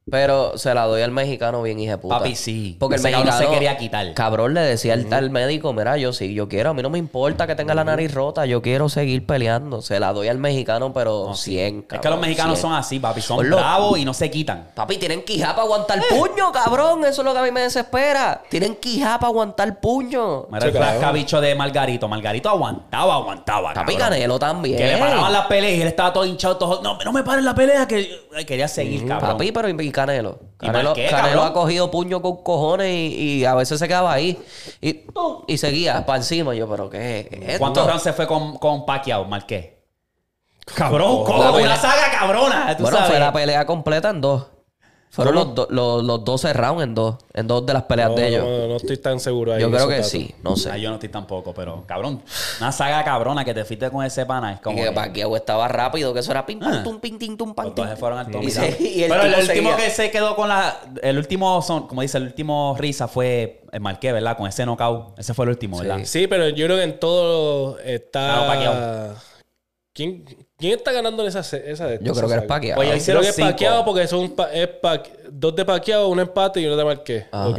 Pero 0.08 0.56
se 0.56 0.72
la 0.72 0.84
doy 0.84 1.02
al 1.02 1.10
mexicano 1.10 1.62
bien 1.62 1.80
hija 1.80 1.96
puta. 1.98 2.18
Papi, 2.18 2.36
sí. 2.36 2.76
Porque 2.78 2.94
el 2.94 3.00
Ese 3.00 3.10
cabrón 3.10 3.26
mexicano 3.26 3.50
se 3.50 3.54
quería 3.56 3.76
quitar. 3.76 4.14
Cabrón 4.14 4.54
le 4.54 4.60
decía 4.60 4.92
al, 4.92 5.12
al 5.12 5.30
médico, 5.30 5.72
mira, 5.72 5.96
yo 5.96 6.12
sí, 6.12 6.32
yo 6.32 6.48
quiero, 6.48 6.70
a 6.70 6.74
mí 6.74 6.80
no 6.82 6.90
me 6.90 6.98
importa 6.98 7.48
que 7.48 7.56
tenga 7.56 7.74
la 7.74 7.82
nariz 7.82 8.14
rota, 8.14 8.46
yo 8.46 8.62
quiero 8.62 8.88
seguir 8.88 9.26
peleando. 9.26 9.82
Se 9.82 9.98
la 9.98 10.12
doy 10.12 10.28
al 10.28 10.38
mexicano, 10.38 10.92
pero 10.92 11.34
100, 11.34 11.78
Es 11.78 11.84
que 11.88 11.94
los 11.96 12.02
cabrón, 12.02 12.20
mexicanos 12.20 12.56
100. 12.60 12.62
son 12.70 12.74
así, 12.78 13.00
papi. 13.00 13.20
Son 13.20 13.50
bravos 13.50 13.98
y 13.98 14.04
no 14.04 14.14
se 14.14 14.30
quitan. 14.30 14.68
Papi, 14.76 14.96
tienen 14.98 15.24
quijá 15.24 15.48
para 15.56 15.62
aguantar 15.62 15.98
Eh. 15.98 16.02
puño, 16.16 16.52
cabrón. 16.52 17.04
Eso 17.04 17.22
es 17.22 17.24
lo 17.24 17.32
que 17.32 17.38
a 17.40 17.42
mí 17.42 17.50
me 17.50 17.62
desespera. 17.62 18.42
Tienen 18.48 18.76
quijá 18.76 19.18
para 19.18 19.30
aguantar 19.30 19.80
puño. 19.80 20.46
Mira 20.52 20.66
el 20.66 20.72
Sí, 20.72 20.78
cabrón. 20.78 20.98
flascabicho 20.98 21.40
de 21.40 21.54
Margarito. 21.56 22.06
Margarito 22.06 22.48
aguantaba, 22.48 23.14
aguantaba. 23.16 23.74
Papi 23.74 23.94
cabrón. 23.96 24.10
Canelo 24.10 24.38
también. 24.38 24.76
Que 24.78 24.86
le 24.86 24.98
paraban 24.98 25.32
las 25.32 25.46
peleas 25.46 25.74
y 25.78 25.82
él 25.82 25.88
estaba 25.88 26.12
todo 26.12 26.24
hinchado, 26.24 26.56
todo. 26.58 26.80
No, 26.80 26.96
no 27.04 27.12
me 27.12 27.24
paren 27.24 27.44
la 27.44 27.56
pelea, 27.56 27.88
que 27.88 28.08
Ay, 28.36 28.44
quería 28.44 28.68
seguir, 28.68 29.04
cabrón. 29.04 29.30
Papi, 29.32 29.50
pero 29.50 29.68
y 29.68 29.72
Canelo. 29.74 29.95
¿Y 29.95 29.95
Canelo, 29.96 30.38
Canelo 30.58 31.42
ha 31.42 31.52
cogido 31.52 31.90
puño 31.90 32.20
con 32.20 32.42
cojones 32.42 32.88
y, 32.92 33.38
y 33.40 33.44
a 33.46 33.54
veces 33.54 33.78
se 33.78 33.88
quedaba 33.88 34.12
ahí. 34.12 34.38
Y, 34.80 35.56
seguía 35.58 36.04
para 36.04 36.18
encima. 36.18 36.54
Yo, 36.54 36.68
pero 36.68 36.90
¿qué 36.90 37.20
es 37.20 37.26
esto? 37.48 37.58
¿Cuántos 37.58 37.86
rounds 37.86 38.02
se 38.02 38.12
fue 38.12 38.26
con, 38.26 38.58
con 38.58 38.84
Pacquiao, 38.84 39.24
Marqués? 39.24 39.70
Cabrón, 40.74 41.24
¿cómo? 41.24 41.42
La 41.44 41.50
Una 41.50 41.58
pelea- 41.58 41.76
saga 41.76 42.10
cabrona, 42.18 42.76
tú 42.76 42.82
Bueno, 42.82 42.98
sabes. 42.98 43.10
fue 43.12 43.20
la 43.20 43.32
pelea 43.32 43.64
completa 43.66 44.10
en 44.10 44.20
dos. 44.20 44.46
Fueron 45.16 45.34
los, 45.34 45.54
do- 45.54 45.66
los, 45.70 46.04
los 46.04 46.24
12 46.24 46.52
rounds 46.52 46.82
en 46.84 46.94
dos. 46.94 47.16
En 47.32 47.46
dos 47.46 47.64
de 47.64 47.72
las 47.72 47.84
peleas 47.84 48.10
No, 48.10 48.16
de 48.16 48.28
ellos. 48.28 48.44
no, 48.44 48.68
no 48.68 48.76
estoy 48.76 48.98
tan 48.98 49.18
seguro 49.18 49.54
ahí. 49.54 49.60
Yo 49.62 49.70
creo 49.70 49.88
que 49.88 49.94
datos. 49.94 50.10
sí. 50.10 50.34
No 50.44 50.56
sé. 50.56 50.70
Ah, 50.70 50.76
yo 50.76 50.90
no 50.90 50.96
estoy 50.96 51.08
tampoco, 51.08 51.54
pero 51.54 51.84
cabrón. 51.86 52.22
Una 52.60 52.70
saga 52.70 53.02
cabrona 53.02 53.44
que 53.44 53.54
te 53.54 53.64
fuiste 53.64 53.90
con 53.90 54.04
ese 54.04 54.26
pana. 54.26 54.52
Es 54.52 54.58
Y 54.58 54.62
como. 54.62 54.76
que 54.76 54.84
que- 54.84 54.92
Pacquiao 54.92 55.34
estaba 55.34 55.66
rápido, 55.68 56.12
que 56.12 56.20
eso 56.20 56.30
era 56.32 56.44
pim, 56.44 56.60
pam, 56.60 56.70
Ah. 56.72 56.82
tum, 56.84 57.00
pim, 57.00 57.18
tim, 57.18 57.36
tum, 57.36 57.54
pam, 57.54 57.72
se 57.74 57.96
fueron 57.96 58.18
al 58.18 58.30
Down. 58.30 58.44
y 58.78 59.02
el 59.02 59.08
Pero 59.10 59.22
el 59.22 59.34
último 59.34 59.46
seguía. 59.70 59.76
que 59.76 59.90
se 59.90 60.10
quedó 60.10 60.36
con 60.36 60.48
la. 60.50 60.80
El 61.02 61.16
último 61.18 61.62
son, 61.62 61.86
como 61.88 62.02
dice, 62.02 62.18
el 62.18 62.24
último 62.24 62.76
risa 62.78 63.08
fue 63.08 63.62
el 63.72 63.80
Marqués, 63.80 64.12
¿verdad? 64.12 64.36
Con 64.36 64.46
ese 64.46 64.64
knockout. 64.66 65.18
Ese 65.18 65.32
fue 65.34 65.46
el 65.46 65.50
último, 65.50 65.78
¿verdad? 65.78 66.00
Sí, 66.04 66.26
pero 66.26 66.48
yo 66.50 66.66
creo 66.66 66.76
que 66.76 66.84
en 66.84 67.00
todo 67.00 67.76
Claro, 67.76 67.88
está. 67.88 68.46
Pacquiao. 68.46 69.14
¿Quién, 69.94 70.24
¿Quién 70.58 70.78
está 70.78 70.90
ganando 70.92 71.22
en 71.22 71.28
esa, 71.28 71.40
esa 71.40 71.86
de 71.86 71.98
Yo 72.02 72.12
creo 72.14 72.28
que 72.28 72.34
es 72.34 72.40
saga? 72.40 72.46
Pacquiao. 72.46 72.80
Oye, 72.80 72.96
hicieron 72.96 73.22
que 73.22 73.28
es. 73.28 73.36
Pacquiao 73.36 73.84
porque 73.84 74.06
son 74.06 74.30
pa- 74.30 74.50
es 74.52 74.66
pa- 74.68 75.02
dos 75.30 75.54
de 75.54 75.64
Pacquiao, 75.64 76.08
un 76.08 76.18
empate 76.20 76.60
y 76.60 76.66
uno 76.66 76.76
de 76.76 76.84
Marqués. 76.84 77.24
Ajá. 77.30 77.48
Ok. 77.48 77.58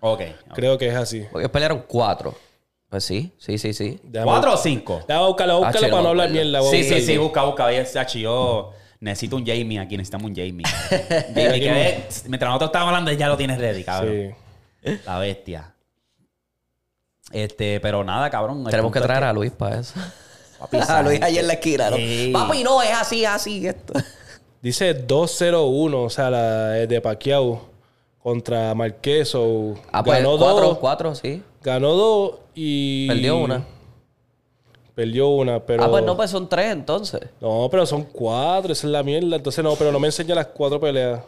Ok. 0.00 0.20
Creo 0.54 0.78
que 0.78 0.88
es 0.88 0.94
así. 0.94 1.26
Porque 1.32 1.48
pelearon 1.48 1.84
cuatro. 1.88 2.34
Pues 2.88 3.02
sí, 3.02 3.32
sí, 3.36 3.58
sí, 3.58 3.72
sí. 3.74 3.98
Déjame- 4.04 4.30
¿Cuatro 4.30 4.54
o 4.54 4.56
cinco? 4.56 5.02
La 5.08 5.16
voy 5.16 5.24
a 5.24 5.26
buscar, 5.28 5.48
la 5.48 5.54
voy 5.54 5.64
a 5.64 5.66
Ah, 5.66 5.70
buscar 5.70 5.80
che, 5.82 5.88
no 5.88 5.92
para 5.96 6.02
no 6.04 6.08
hablar 6.10 6.30
mierda. 6.30 6.62
Sí, 6.62 6.68
sí, 6.70 6.76
buscarlo. 6.84 7.06
sí, 7.06 7.16
busca, 7.18 7.42
busca. 7.42 7.64
Oye, 7.66 7.84
Sachi, 7.84 8.20
yo 8.20 8.72
necesito 9.00 9.34
un 9.36 9.44
Jamie 9.44 9.80
aquí, 9.80 9.96
necesitamos 9.96 10.30
un 10.30 10.36
Jamie. 10.36 10.62
Jamie, 11.34 11.60
que 11.60 12.04
mientras 12.28 12.48
nosotros 12.48 12.68
estábamos 12.68 12.90
hablando, 12.94 13.10
ya 13.12 13.26
lo 13.26 13.36
tienes 13.36 13.58
ready, 13.58 13.82
cabrón. 13.82 14.36
Sí. 14.84 14.98
La 15.04 15.18
bestia. 15.18 15.72
Este, 17.32 17.80
pero 17.80 18.04
nada, 18.04 18.30
cabrón. 18.30 18.64
Tenemos 18.70 18.92
que 18.92 19.00
traer 19.00 19.24
a 19.24 19.32
Luis 19.32 19.50
para 19.50 19.80
eso. 19.80 19.94
Papi, 20.58 20.76
a 20.76 20.80
esa 20.80 21.02
Luis 21.02 21.12
gente- 21.14 21.26
allá 21.26 21.40
en 21.40 21.46
la 21.46 21.52
esquina, 21.54 21.90
¿no? 21.90 21.96
Sí. 21.96 22.30
Papi, 22.32 22.62
no, 22.64 22.82
es 22.82 22.92
así, 22.92 23.22
es 23.24 23.30
así 23.30 23.66
esto. 23.66 23.92
Dice 24.62 25.06
2-0-1, 25.06 25.94
o 26.04 26.10
sea, 26.10 26.30
la 26.30 26.68
de 26.70 27.00
Pacquiao 27.00 27.60
contra 28.22 28.74
Marqués. 28.74 29.34
O 29.34 29.74
Ah, 29.92 30.02
pues 30.02 30.18
ganó 30.18 30.36
cuatro, 30.38 30.66
dos. 30.68 30.78
cuatro, 30.78 31.14
sí. 31.14 31.42
Ganó 31.62 31.92
dos 31.94 32.34
y. 32.54 33.06
Perdió 33.06 33.36
una. 33.36 33.64
Perdió 34.94 35.28
una, 35.28 35.60
pero. 35.60 35.84
Ah, 35.84 35.90
pues 35.90 36.02
no, 36.04 36.16
pues 36.16 36.30
son 36.30 36.48
tres 36.48 36.72
entonces. 36.72 37.20
No, 37.40 37.68
pero 37.70 37.84
son 37.86 38.02
cuatro, 38.04 38.72
esa 38.72 38.86
es 38.86 38.90
la 38.92 39.02
mierda. 39.02 39.36
Entonces 39.36 39.62
no, 39.62 39.74
pero 39.76 39.92
no 39.92 40.00
me 40.00 40.08
enseña 40.08 40.34
las 40.34 40.46
cuatro 40.46 40.80
peleas. 40.80 41.20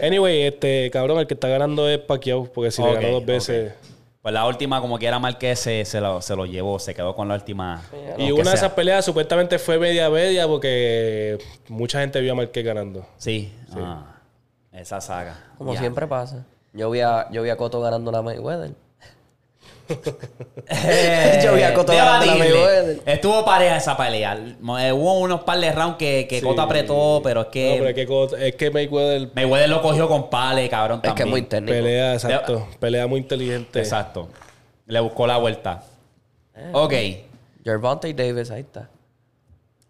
Anyway, 0.00 0.42
este 0.42 0.88
cabrón, 0.92 1.18
el 1.18 1.26
que 1.26 1.34
está 1.34 1.48
ganando 1.48 1.88
es 1.88 1.98
Pacquiao, 1.98 2.44
porque 2.44 2.70
si 2.70 2.82
le 2.82 2.94
ganó 2.94 3.10
dos 3.10 3.26
veces. 3.26 3.72
Pues 4.26 4.34
la 4.34 4.44
última, 4.44 4.80
como 4.80 4.98
quiera, 4.98 5.20
Marqués 5.20 5.60
se, 5.60 5.84
se, 5.84 6.00
lo, 6.00 6.20
se 6.20 6.34
lo 6.34 6.46
llevó, 6.46 6.80
se 6.80 6.96
quedó 6.96 7.14
con 7.14 7.28
la 7.28 7.34
última. 7.36 7.80
Y 8.18 8.32
una 8.32 8.50
de 8.50 8.56
esas 8.56 8.72
peleas 8.72 9.04
supuestamente 9.04 9.56
fue 9.56 9.78
media 9.78 10.10
media 10.10 10.48
porque 10.48 11.38
mucha 11.68 12.00
gente 12.00 12.20
vio 12.20 12.32
a 12.32 12.34
Marqués 12.34 12.64
ganando. 12.64 13.06
Sí, 13.18 13.52
Ah, 13.72 14.16
esa 14.72 15.00
saga. 15.00 15.36
Como 15.56 15.74
Ya. 15.74 15.78
siempre 15.78 16.08
pasa. 16.08 16.44
Yo 16.72 16.90
vi 16.90 17.02
a, 17.02 17.30
yo 17.30 17.44
vi 17.44 17.50
a 17.50 17.56
Coto 17.56 17.80
ganando 17.80 18.10
la 18.10 18.20
Mayweather. 18.20 18.72
Eh, 20.68 21.40
Yo 21.44 21.54
vi 21.54 21.62
a. 21.62 21.72
Mayweather. 21.72 23.02
Estuvo 23.06 23.44
pareja 23.44 23.76
esa 23.76 23.96
pelea. 23.96 24.34
Eh, 24.80 24.92
Hubo 24.92 25.20
unos 25.20 25.42
par 25.42 25.58
de 25.60 25.70
rounds 25.72 25.96
que, 25.96 26.26
que 26.28 26.40
Sí. 26.40 26.44
Cotto 26.46 26.62
apretó, 26.62 27.20
pero 27.22 27.40
es 27.42 27.46
No, 27.46 27.50
que 27.50 27.74
pero 27.78 27.88
es 27.88 27.94
que, 27.94 28.08
Cot- 28.08 28.38
es 28.38 28.54
que 28.56 28.70
Mayweather 28.70 29.30
Mayweather 29.34 29.68
lo 29.68 29.82
cogió 29.82 30.08
con 30.08 30.28
pale, 30.30 30.68
cabrón. 30.68 31.00
Es 31.02 31.12
que 31.12 31.22
es 31.22 31.28
muy 31.28 31.42
técnico. 31.42 31.72
pelea, 31.72 32.14
exacto. 32.14 32.66
Pelea 32.80 33.06
muy 33.06 33.20
inteligente. 33.20 33.78
Exacto. 33.78 34.28
Le 34.86 35.00
buscó 35.00 35.26
la 35.26 35.36
vuelta. 35.38 35.82
Eh. 36.54 36.70
Ok. 36.72 36.92
Gervonta 37.64 38.08
Davis, 38.08 38.50
ahí 38.50 38.60
está. 38.60 38.88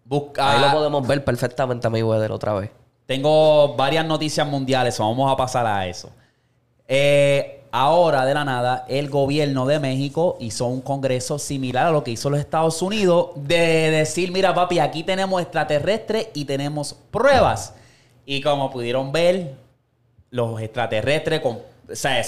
Busca, 0.03 0.51
Ahí 0.53 0.61
lo 0.61 0.71
podemos 0.71 1.05
ver 1.07 1.23
perfectamente 1.23 1.85
a 1.85 1.89
Mayweather 1.89 2.31
otra 2.31 2.53
vez. 2.53 2.69
Tengo 3.05 3.75
varias 3.75 4.05
noticias 4.05 4.45
mundiales, 4.47 4.97
vamos 4.99 5.31
a 5.31 5.35
pasar 5.37 5.65
a 5.65 5.85
eso. 5.87 6.09
Eh, 6.87 7.56
ahora, 7.71 8.25
de 8.25 8.33
la 8.33 8.45
nada, 8.45 8.85
el 8.87 9.09
gobierno 9.09 9.65
de 9.65 9.79
México 9.79 10.37
hizo 10.39 10.65
un 10.67 10.81
congreso 10.81 11.39
similar 11.39 11.87
a 11.87 11.91
lo 11.91 12.03
que 12.03 12.11
hizo 12.11 12.29
los 12.29 12.39
Estados 12.39 12.81
Unidos 12.81 13.29
de 13.35 13.91
decir, 13.91 14.31
mira 14.31 14.53
papi, 14.53 14.79
aquí 14.79 15.03
tenemos 15.03 15.41
extraterrestres 15.41 16.29
y 16.33 16.45
tenemos 16.45 16.95
pruebas. 17.11 17.73
Y 18.25 18.41
como 18.41 18.71
pudieron 18.71 19.11
ver, 19.11 19.55
los 20.29 20.61
extraterrestres 20.61 21.41
con 21.41 21.59
o 21.89 21.95
sea, 21.95 22.19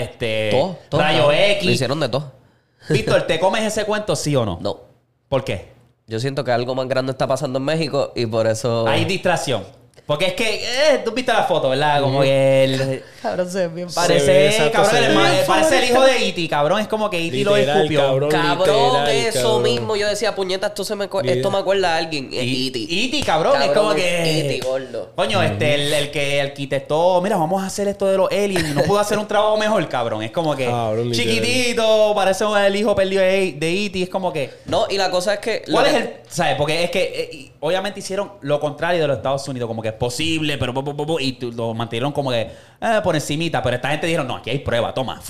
este, 0.00 0.50
todo, 0.50 0.76
todo. 0.88 1.00
rayo 1.00 1.26
Lo 1.26 1.32
X. 1.32 1.70
hicieron 1.70 2.00
de 2.00 2.08
todo. 2.08 2.32
Víctor, 2.88 3.22
¿te 3.22 3.38
comes 3.38 3.62
ese 3.62 3.84
cuento, 3.84 4.16
sí 4.16 4.34
o 4.34 4.44
no? 4.44 4.58
No. 4.60 4.80
¿Por 5.28 5.44
qué? 5.44 5.68
Yo 6.08 6.20
siento 6.20 6.44
que 6.44 6.52
algo 6.52 6.74
más 6.74 6.88
grande 6.88 7.12
está 7.12 7.26
pasando 7.26 7.58
en 7.58 7.64
México 7.64 8.12
y 8.14 8.26
por 8.26 8.46
eso. 8.46 8.86
Hay 8.86 9.04
distracción. 9.04 9.64
Porque 10.06 10.26
es 10.26 10.34
que, 10.34 10.62
eh, 10.62 11.02
tú 11.04 11.10
viste 11.10 11.32
la 11.32 11.42
foto, 11.44 11.70
¿verdad? 11.70 12.00
Como 12.00 12.20
que 12.20 12.64
el... 12.64 13.02
Cabrón, 13.26 13.50
se 13.50 13.66
ve 13.66 13.74
bien 13.74 13.90
Se 13.90 14.00
ve, 14.00 14.06
Parece, 14.06 14.46
exacto, 14.46 14.72
cabrón, 14.82 14.90
se 15.00 15.06
el 15.06 15.14
ma- 15.16 15.30
parece 15.48 15.78
el 15.78 15.84
hijo 15.90 16.00
de 16.02 16.24
Iti, 16.26 16.48
cabrón. 16.48 16.80
Es 16.80 16.86
como 16.86 17.10
que 17.10 17.20
Iti 17.20 17.42
lo 17.42 17.56
Literal, 17.56 17.78
escupió. 17.78 18.00
cabrón. 18.02 18.30
Cabrón, 18.30 18.86
Literal, 18.86 19.08
eso 19.10 19.42
cabrón. 19.42 19.62
mismo. 19.64 19.96
Yo 19.96 20.06
decía, 20.08 20.32
puñeta, 20.36 20.68
esto, 20.68 20.84
se 20.84 20.94
me, 20.94 21.10
acu- 21.10 21.28
esto 21.28 21.50
me 21.50 21.58
acuerda 21.58 21.94
a 21.94 21.96
alguien. 21.96 22.28
Es 22.32 22.44
Iti. 22.44 22.86
Iti, 22.88 23.20
cabrón, 23.24 23.60
es 23.60 23.70
como 23.72 23.94
que... 23.96 24.44
Iti, 24.46 24.60
gordo. 24.64 25.10
Coño, 25.16 25.42
este, 25.42 25.74
el, 25.74 25.92
el 25.92 26.10
que 26.12 26.40
arquitectó, 26.40 27.20
mira, 27.20 27.36
vamos 27.36 27.60
a 27.64 27.66
hacer 27.66 27.88
esto 27.88 28.06
de 28.06 28.16
los 28.16 28.30
aliens 28.30 28.70
y 28.70 28.74
no 28.74 28.82
pudo 28.82 29.00
hacer 29.00 29.18
un 29.18 29.26
trabajo 29.26 29.56
mejor, 29.56 29.88
cabrón. 29.88 30.22
Es 30.22 30.30
como 30.30 30.54
que 30.54 30.66
Cabrón, 30.66 31.10
literal. 31.10 31.34
chiquitito, 31.34 32.12
parece 32.14 32.44
el 32.66 32.76
hijo 32.76 32.94
perdido 32.94 33.22
de, 33.22 33.54
de 33.58 33.70
Iti, 33.72 34.04
es 34.04 34.08
como 34.08 34.32
que... 34.32 34.50
No, 34.66 34.86
y 34.88 34.98
la 34.98 35.10
cosa 35.10 35.34
es 35.34 35.40
que. 35.40 35.62
¿Cuál 35.68 35.84
lo 35.84 35.90
es 35.90 35.96
que- 35.96 35.98
el...? 36.00 36.16
¿Sabes? 36.28 36.56
Porque 36.56 36.84
es 36.84 36.90
que 36.90 37.02
eh, 37.02 37.28
y 37.32 37.52
obviamente 37.60 38.00
hicieron 38.00 38.32
lo 38.42 38.58
contrario 38.60 39.00
de 39.00 39.06
los 39.08 39.16
Estados 39.18 39.46
Unidos, 39.48 39.68
como 39.68 39.80
que 39.80 39.88
es 39.88 39.94
posible, 39.96 40.56
pero... 40.58 40.72
bu- 40.72 40.82
bu- 40.84 40.94
bu- 40.96 41.06
bu- 41.06 41.20
y 41.20 41.38
lo 41.52 41.74
mantuvieron 41.74 42.12
como 42.12 42.30
que 42.30 42.50
eh, 42.80 43.00
por 43.02 43.14
encimita, 43.14 43.62
pero 43.62 43.76
esta 43.76 43.90
gente 43.90 44.06
dijeron, 44.06 44.26
no, 44.28 44.36
aquí 44.36 44.50
hay 44.50 44.58
prueba, 44.60 44.94
toma. 44.94 45.20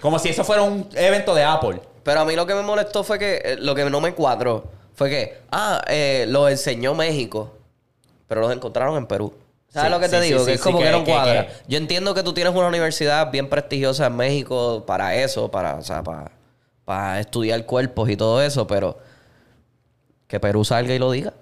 Como 0.00 0.18
si 0.18 0.28
eso 0.28 0.44
fuera 0.44 0.62
un 0.62 0.88
evento 0.94 1.34
de 1.34 1.42
Apple. 1.44 1.80
Pero 2.04 2.20
a 2.20 2.24
mí 2.24 2.34
lo 2.36 2.46
que 2.46 2.54
me 2.54 2.62
molestó 2.62 3.02
fue 3.04 3.18
que. 3.18 3.42
eh, 3.44 3.56
Lo 3.58 3.74
que 3.74 3.84
no 3.90 4.00
me 4.00 4.14
cuadró 4.14 4.70
fue 4.94 5.10
que. 5.10 5.38
Ah, 5.50 5.82
eh, 5.88 6.24
lo 6.28 6.48
enseñó 6.48 6.94
México. 6.94 7.52
Pero 8.28 8.40
los 8.42 8.52
encontraron 8.52 8.96
en 8.96 9.06
Perú. 9.06 9.34
¿Sabes 9.68 9.88
Sí, 9.88 9.92
lo 9.94 10.00
que 10.00 10.08
te 10.08 10.20
sí, 10.22 10.28
digo? 10.28 10.38
sí, 10.40 10.46
que 10.46 10.52
es 10.52 10.60
como 10.60 10.78
que, 10.78 10.84
que- 10.84 11.04
cuadra. 11.04 11.46
que- 11.48 11.52
Yo 11.66 11.76
entiendo 11.78 12.14
que 12.14 12.22
tú 12.22 12.32
tienes 12.32 12.54
una 12.54 12.68
universidad 12.68 13.30
bien 13.30 13.48
prestigiosa 13.50 14.06
en 14.06 14.16
México 14.16 14.84
para 14.86 15.14
eso, 15.16 15.50
para, 15.50 15.74
o 15.76 15.82
sea, 15.82 16.02
para, 16.02 16.30
para 16.84 17.20
estudiar 17.20 17.66
cuerpos 17.66 18.08
y 18.08 18.16
todo 18.16 18.40
eso, 18.40 18.66
pero 18.66 18.98
que 20.26 20.40
Perú 20.40 20.64
salga 20.64 20.94
y 20.94 20.98
lo 20.98 21.10
diga. 21.10 21.34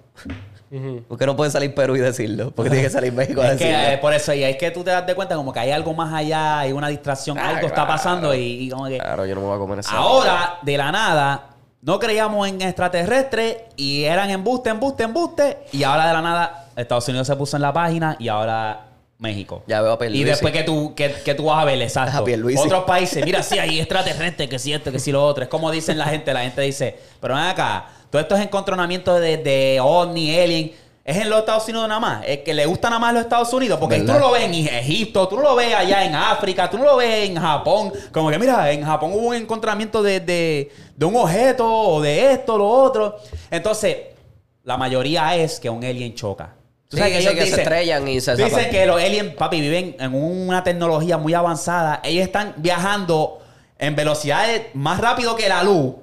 Porque 1.07 1.25
no 1.25 1.35
puede 1.35 1.49
salir 1.51 1.73
Perú 1.73 1.95
y 1.95 1.99
decirlo. 1.99 2.51
Porque 2.51 2.69
tiene 2.69 2.83
que 2.85 2.89
salir 2.89 3.13
México 3.13 3.41
a 3.41 3.51
Es 3.53 3.57
que 3.57 3.65
decirlo. 3.65 3.87
eh, 3.93 3.97
por 3.99 4.13
eso, 4.13 4.33
y 4.33 4.43
es 4.43 4.57
que 4.57 4.71
tú 4.71 4.83
te 4.83 4.91
das 4.91 5.05
de 5.07 5.15
cuenta 5.15 5.35
como 5.35 5.53
que 5.53 5.59
hay 5.59 5.71
algo 5.71 5.93
más 5.93 6.13
allá, 6.13 6.59
hay 6.59 6.71
una 6.73 6.89
distracción, 6.89 7.37
Ah, 7.37 7.49
algo 7.49 7.67
está 7.67 7.87
pasando 7.87 8.33
y, 8.35 8.39
y 8.65 8.69
como 8.69 8.87
que... 8.87 8.97
Claro, 8.97 9.25
yo 9.25 9.35
no 9.35 9.41
me 9.41 9.47
voy 9.47 9.55
a 9.55 9.59
comer 9.59 9.79
eso. 9.79 9.89
Ahora, 9.95 10.59
de 10.61 10.77
la 10.77 10.91
nada, 10.91 11.45
no 11.81 11.99
creíamos 11.99 12.47
en 12.49 12.61
extraterrestres 12.61 13.57
y 13.75 14.03
eran 14.03 14.29
embuste, 14.29 14.69
embuste, 14.69 15.03
embuste. 15.03 15.57
Y 15.71 15.83
ahora 15.83 16.07
de 16.07 16.13
la 16.13 16.21
nada, 16.21 16.65
Estados 16.75 17.07
Unidos 17.07 17.27
se 17.27 17.35
puso 17.35 17.55
en 17.55 17.61
la 17.61 17.71
página 17.71 18.15
y 18.19 18.27
ahora 18.27 18.81
México. 19.19 19.63
Ya 19.67 19.81
veo 19.81 19.93
a 19.93 19.95
Y 19.95 19.97
Pierluisi. 19.99 20.23
después 20.25 20.53
que 20.53 20.63
tú, 20.63 20.93
que, 20.95 21.11
que 21.23 21.33
tú 21.33 21.45
vas 21.45 21.61
a 21.61 21.65
ver, 21.65 21.81
exacto. 21.81 22.17
A 22.17 22.23
Pierluisi. 22.23 22.61
Otros 22.61 22.83
países, 22.83 23.23
mira, 23.25 23.41
sí, 23.41 23.57
hay 23.57 23.79
extraterrestres, 23.79 24.49
que 24.49 24.59
sí 24.59 24.73
esto, 24.73 24.91
que 24.91 24.99
sí 24.99 25.11
lo 25.11 25.23
otro. 25.25 25.43
Es 25.43 25.49
como 25.49 25.71
dicen 25.71 25.97
la 25.97 26.05
gente, 26.05 26.33
la 26.33 26.41
gente 26.41 26.61
dice, 26.61 26.97
pero 27.21 27.33
ven 27.35 27.43
acá, 27.45 27.85
todos 28.09 28.23
estos 28.23 28.39
encontronamientos 28.39 29.19
de, 29.19 29.37
de 29.37 29.79
ovni, 29.81 30.37
alien, 30.37 30.71
es 31.03 31.15
en 31.17 31.29
los 31.29 31.39
Estados 31.39 31.63
Unidos 31.69 31.87
nada 31.87 31.99
más. 32.01 32.23
Es 32.27 32.39
que 32.39 32.53
le 32.53 32.65
gusta 32.65 32.89
nada 32.89 32.99
más 32.99 33.13
los 33.13 33.23
Estados 33.23 33.53
Unidos, 33.53 33.79
porque 33.79 34.01
tú 34.01 34.11
no 34.11 34.19
lo 34.19 34.31
ves 34.31 34.43
en 34.43 34.53
Egipto, 34.53 35.27
tú 35.29 35.37
no 35.37 35.41
lo 35.43 35.55
ves 35.55 35.73
allá 35.73 36.03
en 36.03 36.13
África, 36.15 36.69
tú 36.69 36.77
no 36.77 36.83
lo 36.83 36.97
ves 36.97 37.29
en 37.29 37.37
Japón. 37.37 37.93
Como 38.11 38.29
que, 38.29 38.37
mira, 38.37 38.69
en 38.71 38.83
Japón 38.83 39.11
hubo 39.13 39.27
un 39.27 39.35
encontramiento 39.35 40.03
de, 40.03 40.19
de, 40.19 40.69
de 40.95 41.05
un 41.05 41.15
objeto 41.15 41.65
o 41.65 42.01
de 42.01 42.33
esto, 42.33 42.57
lo 42.57 42.67
otro. 42.67 43.15
Entonces, 43.49 43.95
la 44.63 44.75
mayoría 44.75 45.33
es 45.37 45.61
que 45.61 45.69
un 45.69 45.81
alien 45.83 46.13
choca. 46.13 46.55
Tú 46.89 46.97
Sí, 46.97 47.03
sabes 47.03 47.13
que 47.13 47.19
ellos 47.19 47.33
que 47.35 47.45
se 47.47 47.61
estrellan 47.61 48.07
y 48.07 48.19
se 48.19 48.35
dicen 48.35 48.49
zapan. 48.51 48.69
que 48.69 48.85
los 48.85 49.01
aliens, 49.01 49.33
papi, 49.35 49.61
viven 49.61 49.95
en 49.99 50.13
una 50.13 50.63
tecnología 50.63 51.17
muy 51.17 51.33
avanzada. 51.33 52.01
Ellos 52.03 52.25
están 52.25 52.53
viajando 52.57 53.39
en 53.79 53.95
velocidades 53.95 54.63
más 54.73 54.99
rápido 54.99 55.35
que 55.37 55.47
la 55.47 55.63
luz. 55.63 55.95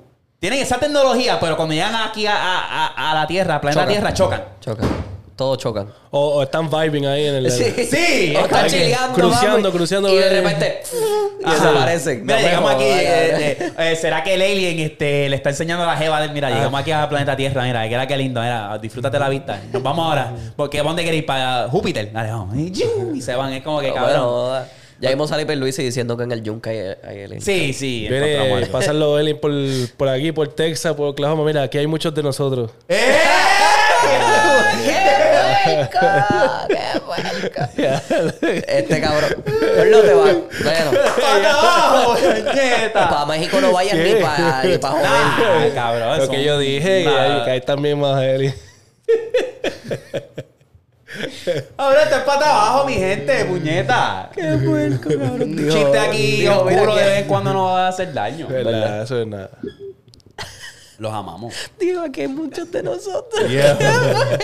Tienen 0.44 0.60
esa 0.60 0.76
tecnología, 0.76 1.40
pero 1.40 1.56
cuando 1.56 1.72
llegan 1.74 1.94
aquí 1.94 2.26
a, 2.26 2.34
a- 2.36 2.86
a- 2.88 3.10
a 3.12 3.14
la 3.14 3.26
Tierra, 3.26 3.54
al 3.54 3.60
planeta 3.62 3.80
Chocan. 3.80 3.94
Tierra, 3.94 4.12
chocan. 4.12 4.44
Chocan. 4.60 4.88
Todos 5.36 5.56
chocan. 5.56 5.88
O, 6.10 6.34
o 6.34 6.42
están 6.42 6.68
vibing 6.68 7.06
ahí 7.06 7.28
en 7.28 7.36
el... 7.36 7.50
Sí, 7.50 7.62
O 8.36 8.40
es 8.40 8.44
están 8.44 8.66
chileando, 8.66 9.14
cruceando, 9.14 9.58
mami, 9.62 9.72
cruceando, 9.72 10.12
Y 10.12 10.16
de 10.18 10.28
repente... 10.42 10.82
y 11.46 11.50
desaparecen. 11.50 12.26
Mira, 12.26 12.42
llegamos 12.42 12.74
aquí. 12.74 12.84
eh, 12.84 13.56
eh, 13.58 13.72
eh, 13.78 13.96
¿Será 13.96 14.22
que 14.22 14.34
el 14.34 14.42
alien 14.42 14.80
este, 14.80 15.30
le 15.30 15.36
está 15.36 15.48
enseñando 15.48 15.84
a 15.84 15.86
la 15.86 15.96
jeva 15.96 16.18
de 16.18 16.24
él? 16.26 16.30
Ah. 16.30 16.34
Mira, 16.34 16.50
llegamos 16.50 16.78
aquí 16.78 16.92
al 16.92 17.08
planeta 17.08 17.34
Tierra. 17.34 17.62
Mira, 17.62 17.88
que 17.88 17.94
era 17.94 18.06
que 18.06 18.16
lindo. 18.18 18.42
Mira, 18.42 18.76
disfrútate 18.76 19.18
la 19.18 19.30
vista. 19.30 19.58
Nos 19.72 19.82
vamos 19.82 20.06
ahora. 20.06 20.30
Porque 20.56 20.82
¿dónde 20.82 21.04
queréis 21.04 21.22
ir? 21.22 21.26
Para 21.26 21.68
Júpiter. 21.70 22.12
Dale, 22.12 22.30
vamos. 22.30 22.54
Y, 22.54 23.22
se 23.22 23.34
van. 23.34 23.50
Es 23.54 23.62
como 23.62 23.80
que 23.80 23.94
cabrón. 23.94 24.62
Ya 25.04 25.10
vimos 25.10 25.28
salir 25.28 25.46
Luis 25.56 25.76
diciendo 25.76 26.16
que 26.16 26.24
en 26.24 26.32
el 26.32 26.42
Yunca 26.42 26.70
hay, 26.70 26.78
hay 27.06 27.24
aliens. 27.24 27.44
Sí, 27.44 27.74
sí. 27.74 28.06
Viene, 28.08 28.66
pasan 28.72 28.98
los 28.98 29.18
aliens 29.18 29.38
por, 29.38 29.52
por 29.96 30.08
aquí, 30.08 30.32
por 30.32 30.48
Texas, 30.48 30.94
por 30.94 31.08
Oklahoma. 31.08 31.44
Mira, 31.44 31.62
aquí 31.62 31.76
hay 31.76 31.86
muchos 31.86 32.14
de 32.14 32.22
nosotros. 32.22 32.70
¡Eh! 32.88 33.18
¡Qué 34.84 35.88
puerco! 35.90 36.06
¡Qué 36.68 37.00
puerco! 37.00 37.62
Este 38.66 39.00
cabrón. 39.00 39.44
Gordo 39.76 40.02
te 40.02 40.14
va. 40.14 40.24
Bueno. 40.24 40.90
¡Para! 42.92 43.08
Para 43.08 43.26
México 43.26 43.60
no 43.60 43.72
vayas 43.72 43.96
ni 43.96 44.14
para 44.14 44.64
ni 44.64 44.78
pa 44.78 44.90
joder. 44.90 45.06
Ah, 45.06 45.70
cabrón. 45.74 46.18
Lo 46.18 46.28
que 46.30 46.44
yo 46.44 46.58
dije, 46.58 47.02
que 47.02 47.04
Nada. 47.04 47.38
hay, 47.38 47.44
que 47.44 47.50
hay 47.50 47.60
también 47.60 47.98
más 47.98 48.16
aliens. 48.16 48.54
Ahora 51.76 52.02
está 52.04 52.24
para 52.24 52.50
abajo, 52.50 52.86
mi 52.86 52.94
gente, 52.94 53.44
puñeta. 53.46 54.30
Qué 54.34 54.42
puerco, 54.64 55.08
cabrón. 55.08 55.42
Un 55.42 55.68
chiste 55.70 55.98
aquí 55.98 56.46
oscuro 56.48 56.94
que- 56.94 57.00
de 57.00 57.06
vez 57.08 57.18
en 57.22 57.28
cuando 57.28 57.52
no 57.52 57.64
va 57.66 57.86
a 57.86 57.88
hacer 57.88 58.12
daño. 58.12 58.46
¿Verdad? 58.48 59.02
Eso 59.02 59.20
es 59.20 59.26
nada. 59.26 59.50
Los 60.98 61.12
amamos. 61.12 61.52
Digo, 61.78 62.02
aquí 62.02 62.20
hay 62.22 62.28
muchos 62.28 62.70
de 62.70 62.82
nosotros. 62.82 63.48
Yeah. 63.50 63.76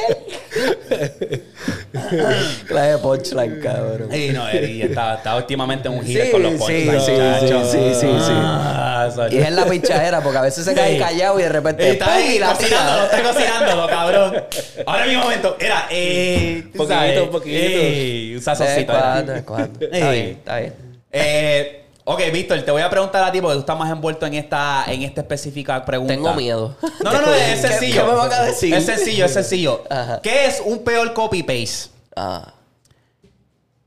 Clase 2.67 2.91
de 2.91 2.99
punchline, 2.99 3.61
cabrón. 3.61 4.09
Sí, 4.11 4.31
no, 4.33 4.49
Eddie 4.49 4.85
está, 4.87 5.15
está 5.15 5.37
últimamente 5.37 5.89
un 5.89 6.05
hit 6.05 6.23
Sí, 6.25 6.31
con 6.31 6.43
los 6.43 6.55
punchlines, 6.55 7.05
sí, 7.05 7.13
sí, 7.41 7.49
sí, 7.71 7.79
sí, 7.95 8.07
sí. 8.21 8.33
Ah, 8.35 9.09
Y 9.31 9.39
es 9.39 9.53
la 9.53 9.67
pichadera, 9.67 10.21
porque 10.23 10.39
a 10.39 10.43
veces 10.43 10.65
se 10.65 10.75
cae 10.75 10.95
Sí. 10.95 10.99
callado 10.99 11.39
y 11.39 11.43
de 11.45 11.49
repente. 11.49 11.91
Está 11.91 12.15
ahí 12.15 12.37
y 12.37 12.39
la 12.39 12.53
cocinándolo, 12.55 13.05
está 13.05 13.23
cocinándolo, 13.23 13.87
cabrón. 13.89 14.45
Ahora 14.87 15.05
en 15.05 15.11
mi 15.11 15.17
momento, 15.17 15.57
era, 15.59 15.87
eh. 15.91 16.65
Poquito, 16.77 17.31
poquito. 17.31 17.57
eh, 17.57 18.37
un 18.37 18.43
en 18.43 19.37
en 19.37 19.43
cuando. 19.45 19.85
Está 19.85 20.11
bien, 20.11 20.27
está 20.27 20.59
bien. 20.59 20.75
Eh, 21.13 21.80
ok, 22.15 22.21
Víctor, 22.33 22.61
te 22.63 22.71
voy 22.71 22.83
a 22.83 22.91
preguntar 22.91 23.23
a 23.25 23.31
ti 23.33 23.41
porque 23.41 23.55
tú 23.55 23.61
estás 23.61 23.79
más 23.79 23.91
envuelto 23.91 24.27
en 24.27 24.35
esta, 24.35 24.85
en 24.87 25.03
esta 25.03 25.21
específica 25.21 25.85
pregunta. 25.85 26.15
Tengo 26.15 26.35
miedo. 26.35 26.77
No, 27.05 27.13
no, 27.13 27.21
no, 27.23 27.33
es 27.35 27.61
¿Qué- 27.61 27.69
sencillo. 27.69 28.05
¿Qué 28.05 28.11
me 28.11 28.17
van 28.17 28.33
a 28.33 28.43
decir? 28.43 28.75
Es 28.75 28.87
sencillo, 28.87 29.25
es 29.27 29.33
sencillo. 29.33 29.85
Ajá. 29.89 30.21
¿Qué 30.23 30.47
es 30.47 30.61
un 30.65 30.81
peor 30.85 31.13
copy-paste? 31.15 31.91
Ah. 32.17 32.53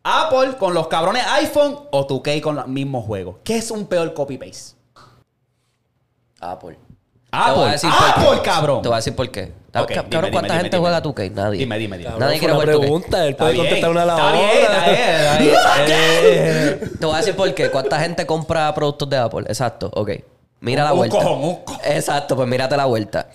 ¿Apple 0.03 0.57
con 0.57 0.73
los 0.73 0.87
cabrones 0.87 1.25
iPhone 1.27 1.77
o 1.91 2.07
2K 2.07 2.41
con 2.41 2.55
los 2.55 2.67
mismos 2.67 3.05
juegos? 3.05 3.37
¿Qué 3.43 3.57
es 3.57 3.71
un 3.71 3.85
peor 3.87 4.13
copy-paste? 4.13 4.75
Apple. 6.41 6.77
Apple. 7.31 7.77
Apple, 7.89 8.41
cabrón. 8.43 8.81
Te 8.81 8.89
voy 8.89 8.95
a 8.95 8.97
decir 8.97 9.15
por 9.15 9.29
qué. 9.31 9.53
Ok, 9.75 9.87
Cabrón, 9.91 10.09
dime, 10.09 10.31
¿cuánta 10.31 10.53
dime, 10.53 10.61
gente 10.61 10.77
dime, 10.77 10.79
juega 10.87 11.01
dime. 11.01 11.13
2K? 11.15 11.31
Nadie. 11.31 11.59
Dime, 11.59 11.77
dime, 11.79 11.97
dime. 11.97 12.09
Nadie 12.19 12.39
quiere 12.39 12.53
jugar 12.53 12.67
2K. 12.69 12.79
pregunta. 12.79 13.25
Él 13.27 13.35
puede 13.35 13.55
contestar 13.57 13.89
una 13.89 14.01
a 14.03 14.05
la 14.05 14.13
está 14.13 14.27
hora. 14.27 14.37
bien, 14.37 14.49
está 14.61 14.85
bien, 14.91 14.99
está 15.09 15.37
bien. 15.37 15.53
Eh, 15.95 16.79
Te 16.99 17.05
voy 17.05 17.15
a 17.15 17.17
decir 17.17 17.35
por 17.35 17.53
qué. 17.53 17.69
¿Cuánta 17.71 17.99
gente 17.99 18.25
compra 18.25 18.73
productos 18.75 19.09
de 19.09 19.17
Apple? 19.17 19.45
Exacto, 19.47 19.89
ok. 19.93 20.11
Mira 20.59 20.83
Un- 20.83 20.87
la 20.87 20.93
un 20.93 20.97
vuelta. 20.99 21.17
cojón, 21.17 21.43
un 21.43 21.55
cojón. 21.63 21.81
Exacto, 21.85 22.35
pues 22.35 22.47
mírate 22.47 22.77
la 22.77 22.85
vuelta. 22.85 23.27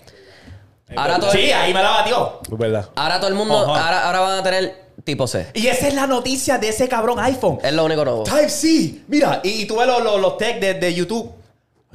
Ahora 0.95 1.19
todo, 1.19 1.31
Sí, 1.31 1.51
ahí 1.51 1.73
me 1.73 1.83
la 1.83 1.89
batió. 1.91 2.39
Es 2.51 2.57
verdad. 2.57 2.89
ahora 2.95 3.19
todo 3.19 3.27
el 3.29 3.35
mundo, 3.35 3.55
ahora, 3.57 4.05
ahora 4.07 4.19
van 4.21 4.39
a 4.39 4.43
tener 4.43 4.89
tipo 5.03 5.27
C. 5.27 5.47
Y 5.53 5.67
esa 5.67 5.87
es 5.87 5.93
la 5.93 6.07
noticia 6.07 6.57
de 6.57 6.69
ese 6.69 6.87
cabrón 6.89 7.19
iPhone. 7.19 7.59
Es 7.61 7.73
lo 7.73 7.85
único 7.85 8.03
nuevo. 8.03 8.23
Type 8.23 8.49
C. 8.49 8.95
Mira, 9.07 9.39
y, 9.43 9.61
y 9.61 9.65
tú 9.65 9.77
ves 9.77 9.85
los, 9.87 10.01
los, 10.03 10.19
los 10.19 10.37
tech 10.37 10.59
de, 10.59 10.73
de 10.75 10.93
YouTube. 10.93 11.31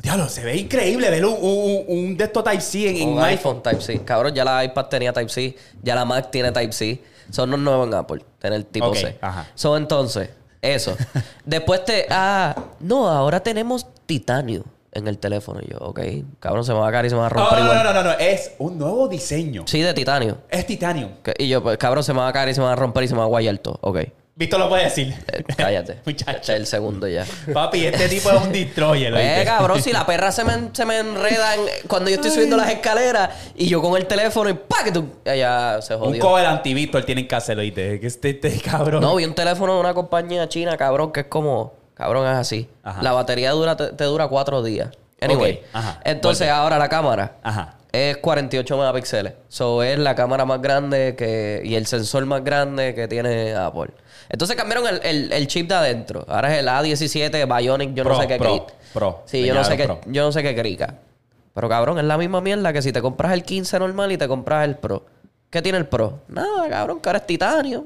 Diablo, 0.05 0.29
se 0.29 0.45
ve 0.45 0.55
increíble 0.57 1.09
ver 1.11 1.25
un, 1.25 1.33
un, 1.41 1.85
un 1.89 2.17
de 2.17 2.25
estos 2.25 2.45
Type 2.45 2.61
C 2.61 2.91
en, 2.91 2.97
en 2.99 3.09
Un 3.09 3.15
un 3.19 3.25
iPhone 3.25 3.63
Type-C. 3.63 4.05
Cabrón, 4.05 4.35
ya 4.35 4.45
la 4.45 4.63
iPad 4.63 4.85
tenía 4.87 5.13
Type-C. 5.15 5.57
Ya 5.83 5.95
la 5.95 6.05
Mac 6.05 6.31
tiene 6.31 6.53
Type-C. 6.53 7.01
Son 7.31 7.51
los 7.51 7.59
nuevos 7.59 7.89
en 7.89 7.95
Apple. 7.95 8.23
Tener 8.39 8.63
tipo 8.65 8.95
C. 8.95 9.17
ajá. 9.21 9.49
Son 9.55 9.81
entonces, 9.81 10.29
eso. 10.61 10.95
Después 11.47 11.85
te... 11.87 12.07
Ah, 12.11 12.55
no, 12.81 13.09
ahora 13.09 13.41
tenemos 13.41 13.87
titanio 14.05 14.65
en 14.93 15.09
el 15.09 15.17
teléfono. 15.19 15.61
Y 15.67 15.71
yo, 15.73 15.79
ok. 15.79 16.01
Cabrón, 16.39 16.65
se 16.67 16.75
me 16.75 16.81
va 16.81 16.89
a 16.89 16.93
caer 16.93 17.07
y 17.07 17.09
se 17.09 17.15
me 17.15 17.23
va 17.23 17.29
a 17.29 17.31
No, 17.31 17.37
romper 17.37 17.59
no, 17.61 17.65
igual. 17.65 17.79
no, 17.79 17.85
no, 17.95 18.03
no, 18.03 18.11
no, 18.11 18.19
es 18.19 18.53
un 18.59 18.77
nuevo 18.79 19.09
diseño. 19.09 19.63
Sí, 19.67 19.81
de 19.81 19.95
titanio. 19.95 20.37
Es 20.51 20.67
titanio. 20.67 21.09
Y 21.39 21.49
yo, 21.49 21.63
pues, 21.63 21.79
cabrón, 21.79 22.05
se 22.05 22.13
me 22.13 22.19
va 22.21 22.29
a 22.29 22.33
caer 22.35 22.51
y 22.51 22.55
se 22.55 22.61
me 22.61 22.67
va 22.67 22.75
a 22.75 22.77
romper 22.77 23.05
y 23.05 23.09
se 23.09 23.15
me 23.15 23.21
va 23.21 23.25
a 23.25 23.29
guayar 23.29 23.57
todo. 23.57 23.79
Ok. 23.81 24.01
Víctor 24.37 24.59
lo 24.59 24.69
puede 24.69 24.85
decir. 24.85 25.15
Eh, 25.33 25.45
cállate. 25.57 26.01
Muchacho. 26.05 26.33
Este 26.39 26.53
es 26.55 26.59
el 26.61 26.67
segundo 26.67 27.07
ya. 27.07 27.25
Papi, 27.53 27.87
este 27.87 28.09
tipo 28.09 28.31
es 28.33 28.43
un 28.43 28.51
destroyer. 28.53 29.15
Eh, 29.17 29.43
cabrón, 29.45 29.81
si 29.81 29.93
la 29.93 30.05
perra 30.05 30.33
se 30.33 30.43
me, 30.43 30.71
se 30.73 30.85
me 30.85 30.99
enreda 30.99 31.55
en- 31.55 31.87
cuando 31.87 32.11
yo 32.11 32.17
estoy 32.17 32.33
subiendo 32.33 32.57
las 32.57 32.69
escaleras 32.71 33.31
y 33.55 33.69
yo 33.69 33.81
con 33.81 33.97
el 33.97 34.07
teléfono 34.07 34.51
y 34.51 34.55
pa 34.55 34.83
que 34.83 34.91
tú. 34.91 35.07
Ya 35.25 35.79
se 35.83 35.95
Un 35.95 36.01
jodió. 36.01 36.21
cover 36.21 36.47
anti-Víctor 36.47 37.05
tienen 37.05 37.29
que 37.29 37.35
hacerlo, 37.37 37.63
¿oíste? 37.63 38.01
Que 38.01 38.07
este, 38.09 38.31
este 38.31 38.59
cabrón. 38.61 39.01
No, 39.03 39.15
vi 39.15 39.25
un 39.25 39.35
teléfono 39.37 39.75
de 39.75 39.81
una 39.81 39.95
compañía 39.95 40.49
china, 40.49 40.77
cabrón, 40.77 41.13
que 41.13 41.21
es 41.21 41.27
como. 41.27 41.75
Cabrón, 41.95 42.27
es 42.27 42.35
así. 42.37 42.69
Ajá. 42.83 43.03
La 43.05 43.13
batería 43.13 43.53
dura, 43.53 43.77
te, 43.77 43.93
te 43.93 44.03
dura 44.03 44.27
cuatro 44.27 44.65
días. 44.65 44.89
Anyway. 45.21 45.63
Ajá. 45.73 46.01
Entonces, 46.05 46.49
ahora 46.51 46.77
la 46.77 46.89
cámara 46.89 47.37
Ajá. 47.45 47.77
es 47.93 48.17
48 48.17 48.77
megapíxeles. 48.77 49.35
So, 49.49 49.85
es 49.85 49.97
la 49.97 50.17
cámara 50.17 50.45
más 50.45 50.61
grande 50.61 51.15
que 51.17 51.63
y 51.65 51.77
el 51.77 51.87
sensor 51.87 52.27
más 52.27 52.43
grande 52.43 52.97
que 52.97 53.07
tiene 53.07 53.55
Apple. 53.55 53.91
Entonces 54.29 54.57
cambiaron 54.57 54.87
el, 54.87 55.01
el- 55.05 55.33
el 55.33 55.47
chip 55.47 55.69
de 55.69 55.75
adentro. 55.75 56.25
Ahora 56.29 56.53
es 56.55 56.61
el 56.61 56.69
A17 56.69 57.57
Bionic, 57.59 57.95
yo 57.95 58.05
Pro, 58.05 58.15
no 58.15 58.21
sé 58.21 58.27
qué 58.29 58.37
Pro, 58.39 58.67
Pro. 58.93 59.23
Sí, 59.27 59.45
yo 59.45 59.55
no 59.55 59.65
sé 59.65 59.77
qué, 59.77 59.99
yo 60.07 60.25
no 60.25 60.33
sé 60.33 60.43
qué 60.43 60.55
crica. 60.57 60.95
Pero 61.55 61.69
cabrón, 61.69 61.99
es 61.99 62.05
la 62.05 62.19
misma 62.19 62.41
mierda 62.41 62.73
que 62.73 62.83
si 62.83 62.91
te 62.93 63.01
compras 63.01 63.33
el 63.33 63.45
15 63.45 63.79
normal 63.79 64.11
y 64.13 64.19
te 64.19 64.27
compras 64.27 64.65
el 64.65 64.77
Pro. 64.77 65.05
¿Qué 65.51 65.63
tiene 65.63 65.79
el 65.79 65.87
Pro? 65.87 66.21
Nada, 66.29 66.69
cabrón, 66.69 67.01
que 67.01 67.09
ahora 67.09 67.19
es 67.19 67.27
titanio. 67.27 67.85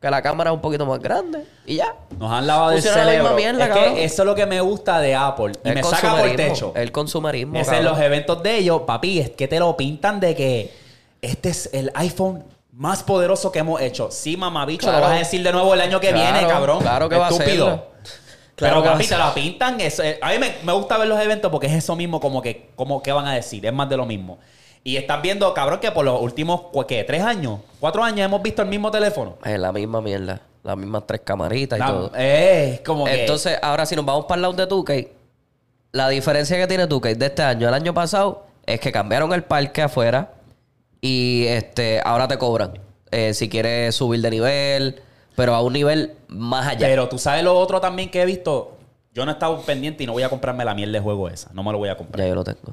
Que 0.00 0.10
la 0.10 0.22
cámara 0.22 0.48
es 0.48 0.54
un 0.54 0.62
poquito 0.62 0.86
más 0.86 0.98
grande. 0.98 1.44
Y 1.66 1.76
ya. 1.76 1.94
Nos 2.18 2.32
han 2.32 2.46
lavado 2.46 2.70
el 2.70 2.76
Funciona 2.76 3.04
la 3.04 3.10
cerebro. 3.10 3.24
misma 3.34 3.36
mierda, 3.36 3.64
es 3.66 3.68
cabrón. 3.74 3.94
que 3.96 4.04
eso 4.04 4.22
es 4.22 4.26
lo 4.26 4.34
que 4.34 4.46
me 4.46 4.58
gusta 4.62 4.98
de 4.98 5.14
Apple. 5.14 5.52
Y 5.62 5.68
el 5.68 5.74
me 5.74 5.82
saca 5.82 6.16
por 6.16 6.26
el 6.26 6.36
techo. 6.36 6.72
El 6.74 6.90
consumerismo. 6.90 7.58
Es 7.60 7.68
en 7.68 7.84
los 7.84 8.00
eventos 8.00 8.42
de 8.42 8.56
ellos, 8.56 8.80
papi, 8.86 9.18
es 9.20 9.28
que 9.30 9.46
te 9.46 9.58
lo 9.58 9.76
pintan 9.76 10.18
de 10.18 10.34
que 10.34 10.72
este 11.20 11.50
es 11.50 11.68
el 11.74 11.90
iPhone 11.96 12.42
más 12.72 13.02
poderoso 13.02 13.50
que 13.52 13.58
hemos 13.60 13.80
hecho. 13.80 14.10
Sí, 14.10 14.36
mamabicho, 14.36 14.82
Claro. 14.86 14.98
lo 14.98 15.04
vas 15.04 15.12
a 15.16 15.18
decir 15.18 15.42
de 15.42 15.52
nuevo 15.52 15.74
el 15.74 15.80
año 15.80 16.00
que 16.00 16.08
Claro, 16.10 16.32
viene, 16.32 16.46
cabrón. 16.48 16.78
claro 16.80 17.08
que 17.08 17.16
va 17.16 17.26
a 17.26 17.28
hacerlo. 17.30 17.86
Claro 18.54 18.82
Pero 18.82 18.92
papi, 18.92 19.06
te 19.06 19.16
lo 19.16 19.32
pintan. 19.34 19.80
eso- 19.80 20.02
eh, 20.02 20.18
a 20.20 20.30
mí 20.32 20.38
me, 20.38 20.54
me 20.62 20.72
gusta 20.74 20.98
ver 20.98 21.08
los 21.08 21.18
eventos 21.18 21.50
porque 21.50 21.66
es 21.66 21.72
eso 21.72 21.96
mismo 21.96 22.20
como 22.20 22.42
que, 22.42 22.70
como 22.76 23.02
que 23.02 23.10
van 23.10 23.26
a 23.26 23.34
decir. 23.34 23.64
Es 23.64 23.72
más 23.72 23.88
de 23.88 23.96
lo 23.96 24.04
mismo. 24.04 24.38
Y 24.84 24.96
estás 24.96 25.20
viendo, 25.22 25.52
cabrón, 25.54 25.80
que 25.80 25.90
por 25.92 26.04
los 26.04 26.20
últimos. 26.20 26.62
¿Tres 26.86 27.22
años? 27.22 27.60
¿Cuatro 27.80 28.02
años 28.04 28.20
hemos 28.26 28.42
visto 28.42 28.60
el 28.62 28.68
mismo 28.68 28.90
teléfono? 28.90 29.36
Es 29.44 29.58
la 29.58 29.72
misma 29.72 30.00
mierda. 30.02 30.40
Las 30.62 30.76
mismas 30.76 31.04
tres 31.06 31.22
camaritas 31.24 31.78
y 31.78 31.80
La- 31.80 31.86
todo. 31.86 32.12
es 32.14 32.80
como 32.82 33.06
que... 33.06 33.20
Entonces, 33.22 33.58
ahora 33.62 33.86
si 33.86 33.96
nos 33.96 34.04
vamos 34.04 34.26
para 34.26 34.36
el 34.36 34.42
lado 34.42 34.52
de 34.54 34.66
2K, 34.68 35.08
la 35.92 36.08
diferencia 36.10 36.58
que 36.58 36.66
tiene 36.66 36.86
2K 36.86 37.14
de 37.16 37.26
este 37.26 37.42
año 37.42 37.66
al 37.66 37.72
año 37.74 37.94
pasado 37.94 38.44
es 38.66 38.78
que 38.78 38.92
cambiaron 38.92 39.32
el 39.32 39.42
parque 39.42 39.80
afuera 39.82 40.32
y 41.00 41.46
este 41.46 42.00
ahora 42.04 42.28
te 42.28 42.38
cobran 42.38 42.78
eh, 43.10 43.34
si 43.34 43.48
quieres 43.48 43.94
subir 43.94 44.20
de 44.20 44.30
nivel, 44.30 45.02
pero 45.34 45.54
a 45.54 45.62
un 45.62 45.72
nivel 45.72 46.12
más 46.28 46.66
allá. 46.66 46.86
Pero 46.86 47.08
tú 47.08 47.18
sabes 47.18 47.42
lo 47.42 47.58
otro 47.58 47.80
también 47.80 48.10
que 48.10 48.22
he 48.22 48.26
visto. 48.26 48.76
Yo 49.12 49.24
no 49.24 49.32
he 49.32 49.34
estado 49.34 49.60
pendiente 49.62 50.04
y 50.04 50.06
no 50.06 50.12
voy 50.12 50.22
a 50.22 50.28
comprarme 50.28 50.64
la 50.64 50.74
miel 50.74 50.92
de 50.92 51.00
juego 51.00 51.28
esa. 51.28 51.50
No 51.52 51.62
me 51.64 51.72
lo 51.72 51.78
voy 51.78 51.88
a 51.88 51.96
comprar. 51.96 52.24
ya 52.24 52.28
yo 52.28 52.34
lo 52.34 52.44
tengo. 52.44 52.72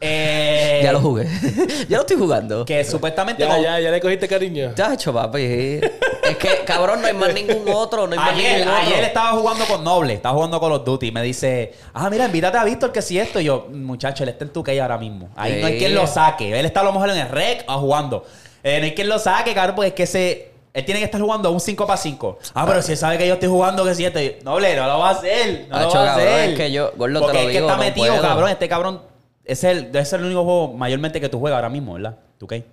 Eh, 0.00 0.80
ya 0.82 0.92
lo 0.92 1.00
jugué. 1.00 1.26
ya 1.88 1.96
lo 1.96 2.00
estoy 2.00 2.16
jugando. 2.16 2.64
Que 2.64 2.84
supuestamente. 2.84 3.44
Ya, 3.44 3.58
ya, 3.60 3.80
ya 3.80 3.90
le 3.90 4.00
cogiste 4.00 4.26
cariño. 4.26 4.74
Ya 4.74 4.92
hecho, 4.92 5.12
papi. 5.12 5.80
Es 6.28 6.36
que, 6.36 6.64
cabrón, 6.64 7.00
no 7.00 7.06
hay 7.06 7.12
más 7.14 7.32
ningún 7.34 7.64
otro. 7.72 8.06
No 8.06 8.12
hay 8.12 8.18
más 8.18 8.30
Ayer, 8.32 8.58
ningún 8.60 8.72
otro. 8.74 8.86
ayer 8.86 9.04
estaba 9.04 9.32
jugando 9.32 9.64
con 9.66 9.84
Noble, 9.84 10.14
estaba 10.14 10.34
jugando 10.34 10.60
con 10.60 10.70
los 10.70 10.84
Duty 10.84 11.06
y 11.08 11.12
me 11.12 11.22
dice, 11.22 11.72
ah, 11.92 12.08
mira, 12.10 12.26
invítate 12.26 12.58
a 12.58 12.64
Víctor 12.64 12.92
que 12.92 13.02
si 13.02 13.18
esto. 13.18 13.40
Y 13.40 13.44
yo, 13.44 13.66
muchacho, 13.72 14.22
él 14.22 14.30
está 14.30 14.44
en 14.44 14.52
tu 14.52 14.62
que 14.62 14.80
ahora 14.80 14.98
mismo. 14.98 15.28
Ahí 15.36 15.60
no 15.60 15.66
hay 15.66 15.78
quien 15.78 15.94
lo 15.94 16.06
saque. 16.06 16.58
Él 16.58 16.66
está 16.66 16.80
a 16.80 16.84
lo 16.84 16.92
mejor 16.92 17.10
en 17.10 17.18
el 17.18 17.28
rec 17.28 17.64
o 17.68 17.78
jugando. 17.78 18.24
Eh, 18.62 18.78
no 18.78 18.84
hay 18.86 18.94
quien 18.94 19.08
lo 19.08 19.18
saque, 19.18 19.54
cabrón, 19.54 19.76
porque 19.76 19.88
es 19.88 19.94
que 19.94 20.06
se. 20.06 20.50
Él 20.72 20.84
tiene 20.84 20.98
que 20.98 21.04
estar 21.04 21.20
jugando 21.20 21.52
un 21.52 21.60
5 21.60 21.86
para 21.86 21.96
5. 21.96 22.38
Ah, 22.54 22.64
pero 22.66 22.82
si 22.82 22.92
él 22.92 22.98
sabe 22.98 23.16
que 23.16 23.28
yo 23.28 23.34
estoy 23.34 23.48
jugando 23.48 23.84
que 23.84 23.94
7. 23.94 24.40
Noble, 24.42 24.74
no 24.74 24.86
lo 24.88 24.98
va 24.98 25.10
a 25.10 25.12
hacer. 25.12 25.66
No 25.70 25.78
lo 25.78 25.84
va 25.88 25.90
a 25.90 25.92
cabrón, 25.92 26.08
hacer. 26.28 26.50
es 26.50 26.56
que 26.56 26.72
yo- 26.72 26.92
Gordo, 26.96 27.20
te 27.20 27.24
Porque 27.26 27.38
lo 27.42 27.48
es 27.48 27.52
que 27.52 27.58
está 27.60 27.76
no 27.76 27.82
metido, 27.82 28.06
puedo. 28.08 28.22
cabrón. 28.22 28.48
Este 28.50 28.68
cabrón 28.68 29.02
es 29.44 29.62
el, 29.62 29.92
debe 29.92 30.04
ser 30.04 30.18
el 30.18 30.26
único 30.26 30.42
juego 30.42 30.72
mayormente 30.72 31.20
que 31.20 31.28
tú 31.28 31.38
juegas 31.38 31.56
ahora 31.58 31.68
mismo, 31.68 31.94
¿verdad? 31.94 32.16
¿Tú 32.38 32.48
qué? 32.48 32.64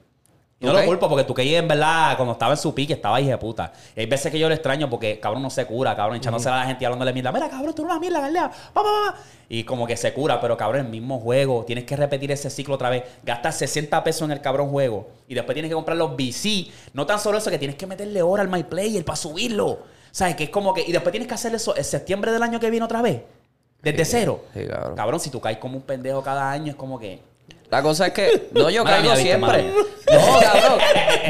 Y 0.61 0.65
no 0.67 0.73
lo 0.73 0.85
culpo 0.85 1.09
porque 1.09 1.23
tú 1.23 1.33
que 1.33 1.57
en 1.57 1.67
verdad, 1.67 2.15
cuando 2.15 2.33
estaba 2.33 2.53
en 2.53 2.57
su 2.57 2.71
pique, 2.75 2.93
estaba 2.93 3.15
ahí 3.15 3.25
de 3.25 3.37
puta. 3.39 3.73
Y 3.95 4.01
hay 4.01 4.05
veces 4.05 4.31
que 4.31 4.37
yo 4.37 4.47
lo 4.47 4.53
extraño 4.53 4.87
porque 4.91 5.19
cabrón 5.19 5.41
no 5.41 5.49
se 5.49 5.65
cura, 5.65 5.95
cabrón, 5.95 6.17
echándose 6.17 6.49
a 6.49 6.57
la 6.57 6.65
gente 6.65 6.83
y 6.83 6.85
hablándole 6.85 7.13
mierda. 7.13 7.31
Mira, 7.31 7.49
cabrón, 7.49 7.73
tú 7.73 7.81
eres 7.81 7.91
una 7.91 7.99
mierda, 7.99 8.21
Galea. 8.21 8.51
Pa. 8.71 9.15
Y 9.49 9.63
como 9.63 9.87
que 9.87 9.97
se 9.97 10.13
cura, 10.13 10.39
pero 10.39 10.55
cabrón, 10.55 10.85
el 10.85 10.91
mismo 10.91 11.19
juego. 11.19 11.65
Tienes 11.65 11.85
que 11.85 11.95
repetir 11.95 12.31
ese 12.31 12.51
ciclo 12.51 12.75
otra 12.75 12.91
vez. 12.91 13.03
Gastas 13.23 13.57
60 13.57 14.03
pesos 14.03 14.21
en 14.21 14.31
el 14.31 14.41
cabrón 14.41 14.69
juego. 14.69 15.07
Y 15.27 15.33
después 15.33 15.55
tienes 15.55 15.69
que 15.69 15.75
comprar 15.75 15.97
los 15.97 16.15
BC. 16.15 16.71
No 16.93 17.07
tan 17.07 17.19
solo 17.19 17.39
eso, 17.39 17.49
que 17.49 17.57
tienes 17.57 17.75
que 17.75 17.87
meterle 17.87 18.21
hora 18.21 18.43
al 18.43 18.49
My 18.49 18.63
Player 18.63 19.03
para 19.03 19.15
subirlo. 19.15 19.79
¿Sabes? 20.11 20.35
Que 20.35 20.43
es 20.43 20.49
como 20.51 20.75
que. 20.75 20.81
Y 20.87 20.91
después 20.91 21.11
tienes 21.11 21.27
que 21.27 21.33
hacer 21.33 21.55
eso 21.55 21.75
en 21.75 21.83
septiembre 21.83 22.31
del 22.31 22.43
año 22.43 22.59
que 22.59 22.69
viene 22.69 22.85
otra 22.85 23.01
vez. 23.01 23.19
Desde 23.81 24.05
cero. 24.05 24.45
sí, 24.53 24.67
cabrón. 24.67 24.95
cabrón, 24.95 25.19
si 25.19 25.31
tú 25.31 25.41
caes 25.41 25.57
como 25.57 25.75
un 25.75 25.81
pendejo 25.81 26.21
cada 26.21 26.51
año, 26.51 26.69
es 26.69 26.75
como 26.75 26.99
que. 26.99 27.30
La 27.71 27.81
cosa 27.81 28.07
es 28.07 28.13
que. 28.13 28.49
No, 28.53 28.69
yo 28.69 28.83
Mala 28.83 28.97
caigo 28.97 29.13
mía, 29.13 29.21
siempre. 29.23 29.73
No, 30.11 30.39
cabrón. 30.41 30.79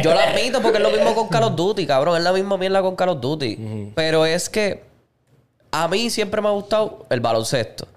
Yo 0.04 0.14
lo 0.14 0.20
admito 0.20 0.62
porque 0.62 0.78
es 0.80 0.84
lo 0.84 0.89
mismo 0.92 1.14
con 1.16 1.28
Call 1.30 1.44
of 1.44 1.56
Duty, 1.56 1.86
cabrón. 1.88 2.18
Es 2.18 2.24
la 2.24 2.34
misma 2.34 2.58
mierda 2.58 2.82
con 2.82 2.96
Call 2.96 3.10
of 3.10 3.22
Duty. 3.22 3.92
Pero 3.96 4.26
es 4.26 4.50
que. 4.50 4.84
A 5.72 5.88
mí 5.88 6.10
siempre 6.10 6.42
me 6.42 6.50
ha 6.50 6.52
gustado 6.52 7.06
el 7.10 7.22
baloncesto. 7.22 7.88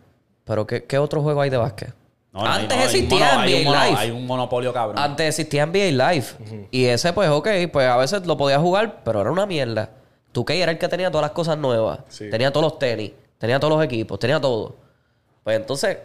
Pero 0.45 0.65
¿qué, 0.67 0.85
qué 0.85 0.99
otro 0.99 1.23
juego 1.23 1.41
hay 1.41 1.51
de 1.51 1.57
básquet? 1.57 1.93
No, 2.33 2.41
no, 2.43 2.47
Antes 2.47 2.77
no, 2.79 2.85
existía 2.85 3.27
mono- 3.27 3.41
hay 3.41 3.55
un 3.55 3.61
NBA 3.63 3.71
mono- 3.71 3.85
Live. 3.87 3.97
Hay 3.99 4.11
un 4.11 4.27
monopolio, 4.27 4.73
cabrón. 4.73 4.99
Antes 4.99 5.27
existía 5.29 5.67
NBA 5.67 6.11
Live. 6.13 6.25
Y 6.71 6.85
ese, 6.85 7.13
pues, 7.13 7.31
ok, 7.31 7.49
pues 7.73 7.89
a 7.89 7.97
veces 7.97 8.27
lo 8.27 8.37
podía 8.37 8.59
jugar, 8.59 9.01
pero 9.05 9.21
era 9.23 9.31
una 9.33 9.47
mierda. 9.47 9.91
Tú 10.33 10.45
que 10.45 10.61
era 10.61 10.71
el 10.73 10.79
que 10.79 10.89
tenía 10.89 11.11
todas 11.11 11.23
las 11.23 11.31
cosas 11.31 11.57
nuevas. 11.59 12.01
Sí. 12.09 12.29
Tenía 12.31 12.53
todos 12.53 12.65
los 12.65 12.79
tenis, 12.79 13.13
tenía 13.39 13.59
todos 13.59 13.75
los 13.75 13.85
equipos, 13.85 14.19
tenía 14.19 14.41
todo. 14.41 14.77
Pues 15.45 15.57
entonces, 15.57 15.99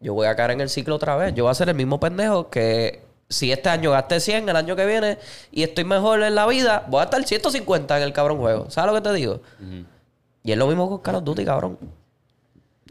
yo 0.00 0.14
voy 0.14 0.26
a 0.26 0.36
caer 0.36 0.52
en 0.52 0.60
el 0.60 0.68
ciclo 0.68 0.94
otra 0.96 1.16
vez. 1.16 1.34
Yo 1.34 1.44
voy 1.44 1.50
a 1.50 1.54
ser 1.54 1.68
el 1.68 1.74
mismo 1.74 1.98
pendejo 2.00 2.48
que 2.50 3.04
si 3.28 3.50
este 3.50 3.68
año 3.68 3.90
gasté 3.90 4.20
100, 4.20 4.48
el 4.48 4.56
año 4.56 4.76
que 4.76 4.86
viene, 4.86 5.18
y 5.50 5.62
estoy 5.62 5.84
mejor 5.84 6.22
en 6.22 6.34
la 6.34 6.46
vida, 6.46 6.84
voy 6.88 7.00
a 7.00 7.04
estar 7.04 7.22
150 7.24 7.96
en 7.96 8.02
el 8.02 8.12
cabrón 8.12 8.38
juego. 8.38 8.70
¿Sabes 8.70 8.92
lo 8.92 9.00
que 9.02 9.08
te 9.08 9.14
digo? 9.14 9.40
Y 10.44 10.52
es 10.52 10.58
lo 10.58 10.66
mismo 10.68 10.88
con 10.88 10.98
Call 10.98 11.16
of 11.16 11.24
Duty, 11.24 11.44
cabrón. 11.44 11.78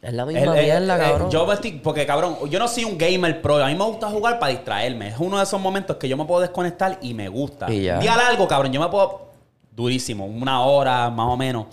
Es 0.01 0.13
la 0.13 0.25
misma 0.25 0.55
El- 0.57 0.63
mierda, 0.65 0.95
el- 0.95 1.01
cabrón. 1.01 1.31
yo 1.31 1.47
me 1.47 1.53
estoy- 1.55 1.79
porque 1.79 2.05
cabrón, 2.05 2.37
yo 2.49 2.59
no 2.59 2.67
soy 2.67 2.83
un 2.83 2.97
gamer 2.97 3.41
pro. 3.41 3.63
A 3.63 3.67
mí 3.67 3.75
me 3.75 3.85
gusta 3.85 4.07
jugar 4.09 4.37
para 4.37 4.51
distraerme. 4.51 5.07
Es 5.07 5.15
uno 5.17 5.37
de 5.37 5.43
esos 5.43 5.59
momentos 5.59 5.95
que 5.95 6.07
yo 6.07 6.15
me 6.17 6.25
puedo 6.25 6.41
desconectar 6.41 6.99
y 7.01 7.13
me 7.13 7.27
gusta. 7.29 7.71
Y 7.71 7.83
ya. 7.83 7.95
Un 7.95 8.01
día 8.01 8.15
largo, 8.15 8.47
cabrón, 8.47 8.71
yo 8.71 8.79
me 8.81 8.87
puedo. 8.89 9.25
Durísimo, 9.71 10.25
una 10.25 10.61
hora 10.61 11.09
más 11.09 11.27
o 11.27 11.37
menos. 11.37 11.65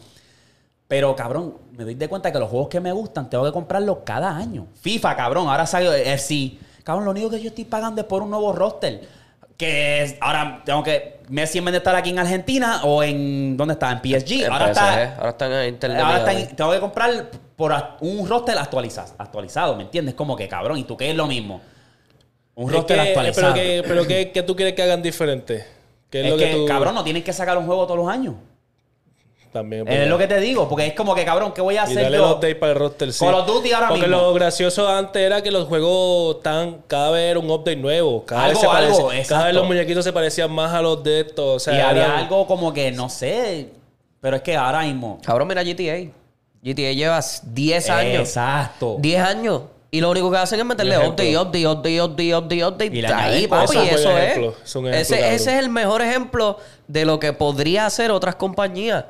Pero, 0.89 1.15
cabrón, 1.15 1.55
me 1.77 1.85
doy 1.85 1.95
de 1.95 2.09
cuenta 2.09 2.31
que 2.33 2.39
los 2.39 2.49
juegos 2.49 2.69
que 2.69 2.81
me 2.81 2.93
gustan 2.93 3.29
tengo 3.31 3.45
que 3.45 3.53
comprarlos 3.53 3.99
cada 4.05 4.37
año. 4.37 4.67
FIFA, 4.81 5.17
cabrón, 5.17 5.49
ahora 5.49 5.67
salió 5.67 5.93
FC. 5.93 6.53
Cabrón, 6.85 7.05
lo 7.05 7.11
único 7.13 7.31
que 7.31 7.41
yo 7.41 7.49
estoy 7.49 7.65
pagando 7.65 8.01
es 8.01 8.07
por 8.07 8.23
un 8.23 8.31
nuevo 8.31 8.53
roster. 8.53 9.01
Que 9.57 10.03
es, 10.03 10.17
ahora 10.21 10.63
tengo 10.65 10.83
que. 10.83 11.21
Messi 11.29 11.59
en 11.59 11.65
vez 11.67 11.73
de 11.73 11.79
estar 11.79 11.95
aquí 11.95 12.11
en 12.11 12.19
Argentina 12.19 12.81
o 12.85 13.03
en. 13.03 13.57
¿Dónde 13.57 13.75
está? 13.75 13.93
En 13.93 13.99
PSG. 13.99 14.45
En 14.45 14.53
ahora 14.53 14.67
PSG, 14.67 14.71
está. 14.71 15.15
ahora 15.17 15.29
está 15.31 15.65
en 15.65 15.75
Inter 15.75 15.93
de 15.93 15.99
Ahora 15.99 16.19
está 16.19 16.33
en- 16.33 16.57
tengo 16.57 16.73
que 16.73 16.81
comprar 16.81 17.31
por 17.57 17.73
un 18.01 18.29
roster 18.29 18.59
actualizado, 18.59 19.15
actualizado, 19.19 19.77
¿me 19.77 19.85
entiendes? 19.85 20.15
Como 20.15 20.35
que 20.37 20.49
cabrón, 20.49 20.79
y 20.79 20.85
tú 20.85 20.97
qué 20.97 21.11
es 21.11 21.17
lo 21.17 21.27
mismo. 21.29 21.61
Un 22.55 22.71
Es 22.71 22.77
roster 22.77 22.97
que- 22.97 23.09
actualizado. 23.11 23.55
Pero, 23.55 23.65
que, 23.83 23.89
pero 23.89 24.07
que, 24.07 24.33
¿qué 24.33 24.43
tú 24.43 24.57
quieres 24.57 24.75
que 24.75 24.83
hagan 24.83 25.01
diferente? 25.01 25.65
¿Qué 26.11 26.21
es, 26.21 26.27
es 26.27 26.33
lo 26.33 26.39
que, 26.39 26.51
que, 26.51 26.57
tú 26.57 26.67
cabrón, 26.67 26.95
no 26.97 27.05
tienes 27.05 27.23
que 27.23 27.33
sacar 27.33 27.57
un 27.57 27.65
juego 27.67 27.85
todos 27.87 27.99
los 28.01 28.09
años. 28.09 28.35
También 29.53 29.87
Es 29.87 30.09
lo 30.09 30.17
que 30.19 30.27
te 30.27 30.41
digo, 30.41 30.69
porque 30.69 30.87
es 30.87 30.95
como 30.95 31.15
que, 31.15 31.25
cabrón, 31.25 31.53
¿qué 31.53 31.61
voy 31.61 31.77
a 31.77 31.83
y 31.83 31.85
hacer 31.85 32.03
darle 32.05 32.17
yo? 32.19 32.27
el 32.27 32.33
update 32.33 32.55
para 32.57 32.73
el 32.73 32.79
roster, 32.79 33.13
sí. 33.13 33.25
Call 33.25 33.35
of 33.35 33.47
Duty 33.47 33.73
ahora 33.73 33.89
Porque 33.89 34.07
mismo. 34.07 34.17
lo 34.23 34.33
gracioso 34.35 34.89
antes 34.89 35.23
era 35.23 35.43
que 35.43 35.51
los 35.51 35.69
juegos 35.69 36.43
tan 36.43 36.79
cada 36.87 37.11
vez 37.11 37.31
era 37.31 37.39
un 37.39 37.51
update 37.51 37.77
nuevo. 37.77 38.25
Cada 38.25 38.45
Algo, 38.47 38.61
vez 38.61 38.71
se 38.71 38.77
algo, 38.77 39.13
exacto. 39.13 39.29
cada 39.35 39.45
vez 39.47 39.55
los 39.55 39.67
muñequitos 39.67 40.05
se 40.05 40.13
parecían 40.13 40.51
más 40.51 40.73
a 40.73 40.81
los 40.81 41.03
de 41.05 41.21
estos. 41.21 41.57
O 41.57 41.59
sea, 41.59 41.75
y 41.77 41.81
había 41.81 42.19
algo 42.19 42.47
como 42.47 42.73
que, 42.73 42.91
no 42.93 43.09
sé, 43.11 43.69
pero 44.21 44.37
es 44.37 44.43
que 44.43 44.57
ahora 44.57 44.81
mismo... 44.83 45.21
Cabrón, 45.25 45.49
mira 45.49 45.63
GTA. 45.63 46.11
GTA 46.65 46.93
lleva 46.93 47.21
10 47.43 47.91
años. 47.91 48.21
Exacto. 48.29 48.97
10 49.01 49.21
años. 49.23 49.63
Y 49.91 50.01
lo 50.01 50.11
único 50.11 50.31
que 50.31 50.39
hacen 50.39 50.59
es 50.59 50.65
meterle 50.65 50.97
update, 50.97 51.37
update, 51.37 51.69
update, 51.69 52.01
update, 52.03 52.35
update, 52.35 52.65
update. 52.65 52.97
Y 52.97 53.05
Ahí, 53.05 53.47
papi, 53.47 53.67
cosas. 53.77 53.89
eso 53.93 53.99
Es 53.99 54.07
un 54.07 54.17
es. 54.17 54.25
ejemplo, 54.31 54.55
es 54.65 54.77
un 54.77 54.87
ejemplo, 54.89 55.17
ese, 55.17 55.35
ese 55.35 55.53
es 55.53 55.59
el 55.59 55.69
mejor 55.69 56.01
ejemplo 56.01 56.57
de 56.89 57.05
lo 57.05 57.19
que 57.19 57.35
podría 57.35 57.85
hacer 57.85 58.11
otras 58.11 58.37
compañías. 58.37 59.05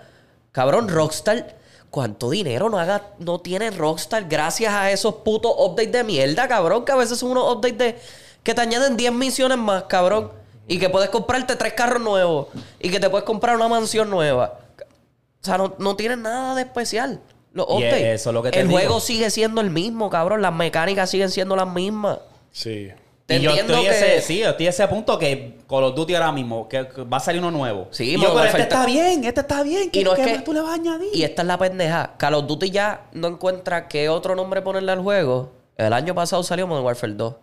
Cabrón, 0.52 0.88
Rockstar, 0.88 1.56
¿cuánto 1.90 2.30
dinero 2.30 2.68
no 2.70 2.78
haga, 2.78 3.08
no 3.18 3.40
tiene 3.40 3.70
Rockstar 3.70 4.26
gracias 4.28 4.72
a 4.72 4.90
esos 4.90 5.16
putos 5.16 5.52
updates 5.58 5.92
de 5.92 6.04
mierda, 6.04 6.46
cabrón? 6.46 6.84
Que 6.84 6.92
a 6.92 6.96
veces 6.96 7.18
son 7.18 7.30
unos 7.32 7.50
updates 7.56 7.78
de 7.78 7.98
que 8.42 8.54
te 8.54 8.60
añaden 8.60 8.96
10 8.96 9.12
misiones 9.12 9.58
más, 9.58 9.84
cabrón. 9.84 10.30
Y 10.68 10.78
que 10.78 10.88
puedes 10.88 11.10
comprarte 11.10 11.56
tres 11.56 11.72
carros 11.72 12.00
nuevos. 12.00 12.48
Y 12.78 12.90
que 12.90 13.00
te 13.00 13.10
puedes 13.10 13.24
comprar 13.24 13.56
una 13.56 13.68
mansión 13.68 14.08
nueva. 14.10 14.58
O 14.78 15.44
sea, 15.44 15.58
no, 15.58 15.74
no 15.78 15.96
tienen 15.96 16.22
nada 16.22 16.54
de 16.54 16.62
especial. 16.62 17.20
Los 17.52 17.66
Y 17.68 17.72
updates. 17.72 18.20
eso 18.20 18.30
es 18.30 18.34
lo 18.34 18.42
que 18.42 18.50
te 18.50 18.60
el 18.60 18.68
digo. 18.68 18.78
juego 18.78 19.00
sigue 19.00 19.28
siendo 19.30 19.60
el 19.60 19.70
mismo, 19.70 20.08
cabrón. 20.08 20.40
Las 20.40 20.54
mecánicas 20.54 21.10
siguen 21.10 21.30
siendo 21.30 21.56
las 21.56 21.66
mismas. 21.68 22.18
Sí. 22.52 22.90
Te 23.26 23.36
y 23.36 23.40
yo 23.40 23.50
estoy, 23.52 23.82
que... 23.84 23.90
ese, 23.90 24.20
sí, 24.20 24.38
yo 24.40 24.50
estoy 24.50 24.66
a 24.66 24.70
ese 24.70 24.86
punto 24.88 25.18
que 25.18 25.58
Call 25.68 25.84
of 25.84 25.94
Duty 25.94 26.14
ahora 26.14 26.32
mismo, 26.32 26.68
que, 26.68 26.88
que 26.88 27.02
va 27.04 27.18
a 27.18 27.20
salir 27.20 27.40
uno 27.40 27.50
nuevo. 27.50 27.86
Sí, 27.90 28.14
y 28.16 28.20
yo, 28.20 28.34
pero 28.34 28.44
este 28.44 28.62
está 28.62 28.84
bien, 28.84 29.24
este 29.24 29.40
está 29.40 29.62
bien. 29.62 29.90
¿Qué, 29.90 30.00
Y 30.00 30.04
no 30.04 30.12
es 30.12 30.18
qué 30.18 30.24
que- 30.26 30.34
más 30.34 30.44
tú 30.44 30.52
le 30.52 30.60
vas 30.60 30.70
a 30.72 30.74
añadir? 30.74 31.10
Y 31.14 31.22
esta 31.22 31.42
es 31.42 31.48
la 31.48 31.56
pendeja. 31.58 32.14
Call 32.18 32.34
of 32.34 32.46
Duty 32.46 32.70
ya 32.70 33.06
no 33.12 33.28
encuentra 33.28 33.86
qué 33.88 34.08
otro 34.08 34.34
nombre 34.34 34.60
ponerle 34.62 34.92
al 34.92 35.00
juego. 35.00 35.52
El 35.76 35.92
año 35.92 36.14
pasado 36.14 36.42
salió 36.42 36.66
Modern 36.66 36.84
Warfare 36.84 37.12
2. 37.14 37.34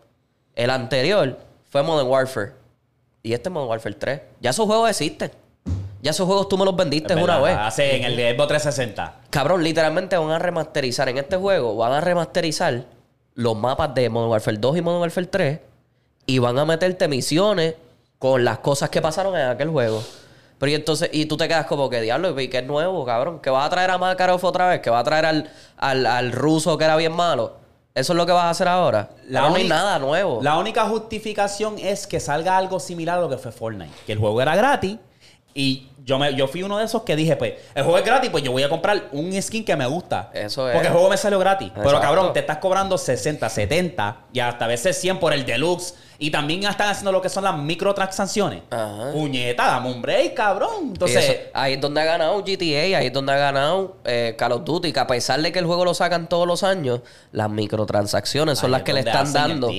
El 0.56 0.70
anterior 0.70 1.40
fue 1.70 1.82
Modern 1.82 2.10
Warfare. 2.10 2.54
Y 3.24 3.34
este 3.34 3.50
es 3.50 3.54
Modern 3.54 3.70
Warfare 3.70 3.96
3. 3.96 4.22
Ya 4.42 4.50
esos 4.52 4.66
juegos 4.66 4.90
existen. 4.90 5.32
Ya 6.02 6.12
esos 6.12 6.26
juegos 6.26 6.48
tú 6.48 6.58
me 6.58 6.64
los 6.66 6.76
vendiste 6.76 7.14
Es 7.14 7.22
una 7.22 7.40
vez. 7.40 7.58
Hace 7.58 7.98
en 7.98 8.04
el 8.04 8.16
de 8.16 8.32
Xbox 8.34 8.48
360. 8.50 9.16
Cabrón, 9.30 9.64
literalmente 9.64 10.18
van 10.18 10.30
a 10.32 10.40
remasterizar 10.40 11.10
en 11.10 11.18
este 11.18 11.36
juego, 11.38 11.76
van 11.76 11.92
a 11.94 12.02
remasterizar 12.02 12.86
los 13.34 13.58
mapas 13.58 13.94
de 13.96 14.10
Modern 14.10 14.32
Warfare 14.32 14.58
2 14.58 14.78
y 14.78 14.82
Modern 14.82 15.02
Warfare 15.02 15.28
3 15.28 15.60
y 16.30 16.38
van 16.38 16.60
a 16.60 16.66
meterte 16.66 17.08
misiones 17.08 17.74
con 18.20 18.46
las 18.46 18.60
cosas 18.60 18.92
que 18.92 19.02
pasaron 19.02 19.36
en 19.36 19.48
aquel 19.48 19.70
juego. 19.70 20.04
Pero 20.60 20.72
y 20.72 20.76
entonces, 20.76 21.10
y 21.12 21.26
tú 21.26 21.38
te 21.38 21.48
quedas 21.48 21.66
como 21.66 21.90
que 21.90 22.02
diablo, 22.02 22.40
y 22.40 22.50
que 22.50 22.60
es 22.60 22.66
nuevo, 22.66 23.04
cabrón, 23.04 23.40
que 23.40 23.50
vas 23.50 23.66
a 23.66 23.70
traer 23.72 23.90
a 23.90 23.98
Makarov 23.98 24.46
otra 24.46 24.68
vez, 24.68 24.82
que 24.82 24.92
va 24.92 25.00
a 25.00 25.04
traer 25.04 25.26
al, 25.26 25.50
al, 25.78 26.06
al 26.06 26.32
ruso 26.32 26.78
que 26.78 26.84
era 26.86 26.96
bien 26.98 27.14
malo. 27.14 27.58
Eso 27.96 28.14
es 28.14 28.18
lo 28.18 28.28
que 28.28 28.32
vas 28.32 28.44
a 28.44 28.50
hacer 28.52 28.68
ahora. 28.68 29.10
La 29.28 29.50
no 29.50 29.56
hay 29.56 29.68
nada 29.68 29.98
nuevo. 29.98 30.40
La 30.44 30.60
única 30.60 30.86
justificación 30.86 31.80
es 31.80 32.06
que 32.06 32.20
salga 32.20 32.56
algo 32.58 32.80
similar 32.80 33.18
a 33.18 33.22
lo 33.22 33.30
que 33.30 33.38
fue 33.38 33.52
Fortnite. 33.52 33.92
Que 34.06 34.12
el 34.12 34.20
juego 34.20 34.40
era 34.40 34.56
gratis. 34.56 34.98
Y 35.56 35.90
yo, 36.06 36.20
me, 36.20 36.36
yo 36.36 36.48
fui 36.48 36.62
uno 36.62 36.78
de 36.78 36.86
esos 36.86 37.02
que 37.02 37.16
dije, 37.16 37.36
pues, 37.36 37.54
el 37.74 37.84
juego 37.84 37.98
es 37.98 38.06
gratis, 38.06 38.30
pues 38.30 38.44
yo 38.44 38.52
voy 38.52 38.64
a 38.64 38.70
comprar 38.70 39.10
un 39.12 39.42
skin 39.42 39.66
que 39.66 39.76
me 39.76 39.88
gusta. 39.88 40.30
Eso 40.34 40.70
es. 40.70 40.74
Porque 40.74 40.88
el 40.88 40.94
juego 40.94 41.10
me 41.10 41.18
salió 41.18 41.40
gratis. 41.40 41.72
Pero 41.76 42.00
cabrón, 42.00 42.34
te 42.34 42.40
estás 42.40 42.58
cobrando 42.58 42.98
60, 42.98 43.50
70 43.50 44.18
y 44.34 44.40
hasta 44.40 44.66
a 44.66 44.68
veces 44.68 45.00
100 45.00 45.20
por 45.20 45.34
el 45.34 45.46
deluxe. 45.46 45.96
Y 46.22 46.32
también 46.32 46.64
están 46.66 46.90
haciendo 46.90 47.14
lo 47.14 47.22
que 47.22 47.30
son 47.30 47.46
las 47.46 47.58
microtransacciones. 47.58 48.64
Ajá. 48.70 49.12
Puñeta, 49.14 49.68
dame 49.68 49.90
un 49.92 50.02
break, 50.02 50.34
cabrón. 50.34 50.90
Entonces, 50.90 51.24
eso- 51.24 51.34
ahí 51.54 51.74
es 51.74 51.82
donde 51.82 52.02
ha 52.02 52.06
ganado 52.06 52.40
GTA, 52.44 52.98
ahí 52.98 53.08
es 53.08 53.14
donde 53.14 53.32
ha 53.32 53.38
ganado 53.38 53.98
eh, 54.04 54.36
Call 54.38 54.52
of 54.52 54.64
Duty, 54.66 54.92
que 54.92 55.00
a 55.00 55.08
pesar 55.08 55.42
de 55.42 55.52
que 55.54 55.60
el 55.60 55.66
juego 55.66 55.86
lo 55.86 55.94
sacan 55.94 56.28
todos 56.28 56.46
los 56.46 56.64
años, 56.64 57.00
las 57.32 57.50
microtransacciones 57.50 58.60
son 58.60 58.72
las 58.72 58.80
es 58.82 58.86
que 58.86 58.94
le 58.94 59.00
están 59.00 59.32
dando. 59.32 59.72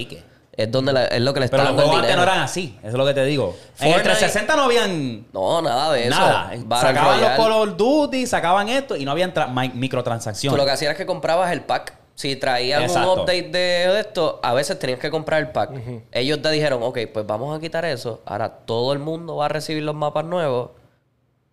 Es 0.52 0.70
donde 0.70 0.92
la- 0.92 1.04
es 1.06 1.20
lo 1.22 1.32
que 1.32 1.40
le 1.40 1.44
está 1.46 1.56
pero 1.58 1.68
los 1.70 1.76
dando 1.76 1.82
juegos 1.90 2.02
antes 2.04 2.16
no 2.16 2.22
eran 2.22 2.38
así. 2.40 2.76
Eso 2.80 2.88
es 2.88 2.94
lo 2.94 3.06
que 3.06 3.14
te 3.14 3.24
digo. 3.24 3.56
En 3.78 3.88
el 3.88 3.94
Fortnite- 3.94 4.02
360 4.02 4.56
no 4.56 4.62
habían 4.64 5.26
No, 5.32 5.62
nada 5.62 5.92
de 5.92 6.08
eso. 6.08 6.18
Nada. 6.18 6.52
Battle 6.64 6.88
sacaban 6.88 7.20
los. 7.20 7.30
Call 7.30 7.52
of 7.52 7.76
Duty, 7.76 8.26
sacaban 8.26 8.68
esto 8.68 8.96
y 8.96 9.04
no 9.04 9.12
habían 9.12 9.32
tra- 9.32 9.48
mi- 9.48 9.68
Tú 9.70 9.76
microtransacciones. 9.76 10.58
lo 10.58 10.64
que 10.64 10.70
hacías 10.72 10.92
es 10.92 10.98
que 10.98 11.06
comprabas 11.06 11.52
el 11.52 11.62
pack. 11.62 11.94
Si 12.20 12.36
traían 12.36 12.82
Exacto. 12.82 13.14
un 13.14 13.18
update 13.20 13.44
de, 13.48 13.58
de 13.58 14.00
esto, 14.00 14.40
a 14.42 14.52
veces 14.52 14.78
tenías 14.78 14.98
que 14.98 15.10
comprar 15.10 15.40
el 15.40 15.52
pack. 15.52 15.70
Ellos 16.12 16.42
te 16.42 16.50
dijeron, 16.50 16.82
ok, 16.82 16.98
pues 17.10 17.26
vamos 17.26 17.56
a 17.56 17.60
quitar 17.60 17.86
eso. 17.86 18.20
Ahora 18.26 18.50
todo 18.66 18.92
el 18.92 18.98
mundo 18.98 19.36
va 19.36 19.46
a 19.46 19.48
recibir 19.48 19.82
los 19.84 19.94
mapas 19.94 20.26
nuevos. 20.26 20.72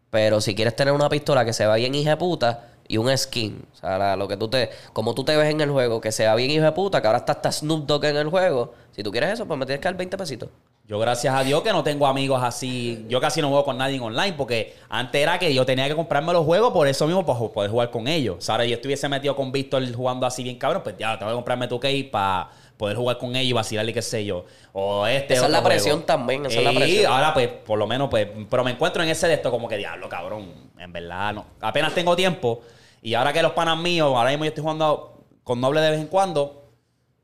Pero 0.10 0.42
si 0.42 0.56
quieres 0.56 0.76
tener 0.76 0.94
una 0.94 1.08
pistola 1.08 1.46
que 1.46 1.54
se 1.54 1.66
vea 1.66 1.76
bien 1.76 1.96
hija 1.96 2.18
puta 2.18 2.66
y 2.86 2.98
un 2.98 3.16
skin, 3.18 3.66
o 3.74 3.76
sea, 3.78 3.98
la- 3.98 4.16
lo 4.18 4.28
que 4.28 4.36
tú 4.36 4.50
te, 4.50 4.70
como 4.92 5.16
tú 5.16 5.24
te 5.24 5.38
ves 5.38 5.50
en 5.50 5.62
el 5.62 5.70
juego, 5.72 6.02
que 6.02 6.12
se 6.12 6.24
vea 6.24 6.36
bien 6.36 6.52
hija 6.52 6.66
de 6.66 6.72
puta, 6.74 7.00
que 7.02 7.08
ahora 7.08 7.20
está 7.20 7.32
hasta 7.32 7.50
Snoop 7.50 7.86
Dogg 7.86 8.04
en 8.04 8.18
el 8.18 8.30
juego. 8.30 8.74
Si 8.92 9.04
tú 9.04 9.12
quieres 9.12 9.32
eso, 9.32 9.46
pues 9.46 9.58
me 9.58 9.66
tienes 9.66 9.80
que 9.80 9.86
dar 9.88 9.96
20 9.96 10.18
pesitos. 10.18 10.50
Yo, 10.88 10.98
gracias 11.00 11.36
a 11.36 11.44
Dios, 11.44 11.64
que 11.64 11.72
no 11.74 11.84
tengo 11.84 12.08
amigos 12.08 12.42
así. 12.42 13.06
Yo 13.10 13.20
casi 13.20 13.42
no 13.42 13.50
juego 13.50 13.66
con 13.66 13.78
nadie 13.78 13.98
en 13.98 14.04
online 14.04 14.32
porque 14.38 14.74
antes 14.88 15.22
era 15.22 15.38
que 15.38 15.54
yo 15.54 15.66
tenía 15.66 15.86
que 15.90 15.96
comprarme 15.96 16.32
los 16.32 16.46
juegos 16.46 16.72
por 16.72 16.88
eso 16.88 17.06
mismo, 17.06 17.26
para 17.26 17.38
poder 17.40 17.70
jugar 17.70 17.92
con 17.92 18.08
ellos. 18.08 18.38
O 18.38 18.42
sea, 18.42 18.56
ahora 18.56 18.66
yo 18.66 18.76
estuviese 18.76 19.10
metido 19.10 19.36
con 19.36 19.52
Víctor 19.52 19.84
jugando 19.94 20.26
así 20.26 20.44
bien 20.44 20.58
cabrón, 20.58 20.84
pues 20.84 20.96
ya, 20.98 21.20
tengo 21.20 21.30
que 21.30 21.36
comprarme 21.36 21.68
tu 21.68 21.78
key 21.78 22.04
para 22.04 22.52
poder 22.78 22.96
jugar 22.96 23.18
con 23.18 23.36
ellos 23.36 23.50
y 23.50 23.54
vacilarle, 23.54 23.94
qué 23.94 24.02
sé 24.02 24.24
yo. 24.24 24.46
O 24.72 25.06
este. 25.06 25.34
Esa 25.34 25.48
es 25.48 25.52
la 25.52 25.62
presión 25.62 26.04
también, 26.04 26.46
esa 26.46 26.60
es 26.60 26.64
la 26.64 26.72
presión. 26.72 27.12
ahora, 27.12 27.34
pues, 27.34 27.50
por 27.50 27.78
lo 27.78 27.86
menos, 27.86 28.08
pues, 28.10 28.26
pero 28.50 28.64
me 28.64 28.72
encuentro 28.72 29.04
en 29.04 29.10
ese 29.10 29.28
de 29.28 29.34
esto 29.34 29.52
como 29.52 29.68
que 29.68 29.76
diablo, 29.76 30.08
cabrón. 30.08 30.72
En 30.80 30.94
verdad, 30.94 31.34
no. 31.34 31.48
Apenas 31.60 31.94
tengo 31.94 32.16
tiempo. 32.16 32.62
Y 33.02 33.14
ahora 33.14 33.34
que 33.34 33.42
los 33.42 33.52
panas 33.52 33.78
míos, 33.78 34.14
ahora 34.16 34.30
mismo 34.30 34.46
yo 34.46 34.50
estoy 34.50 34.62
jugando 34.62 35.26
con 35.44 35.60
Noble 35.60 35.82
de 35.82 35.92
vez 35.92 36.00
en 36.00 36.08
cuando, 36.08 36.70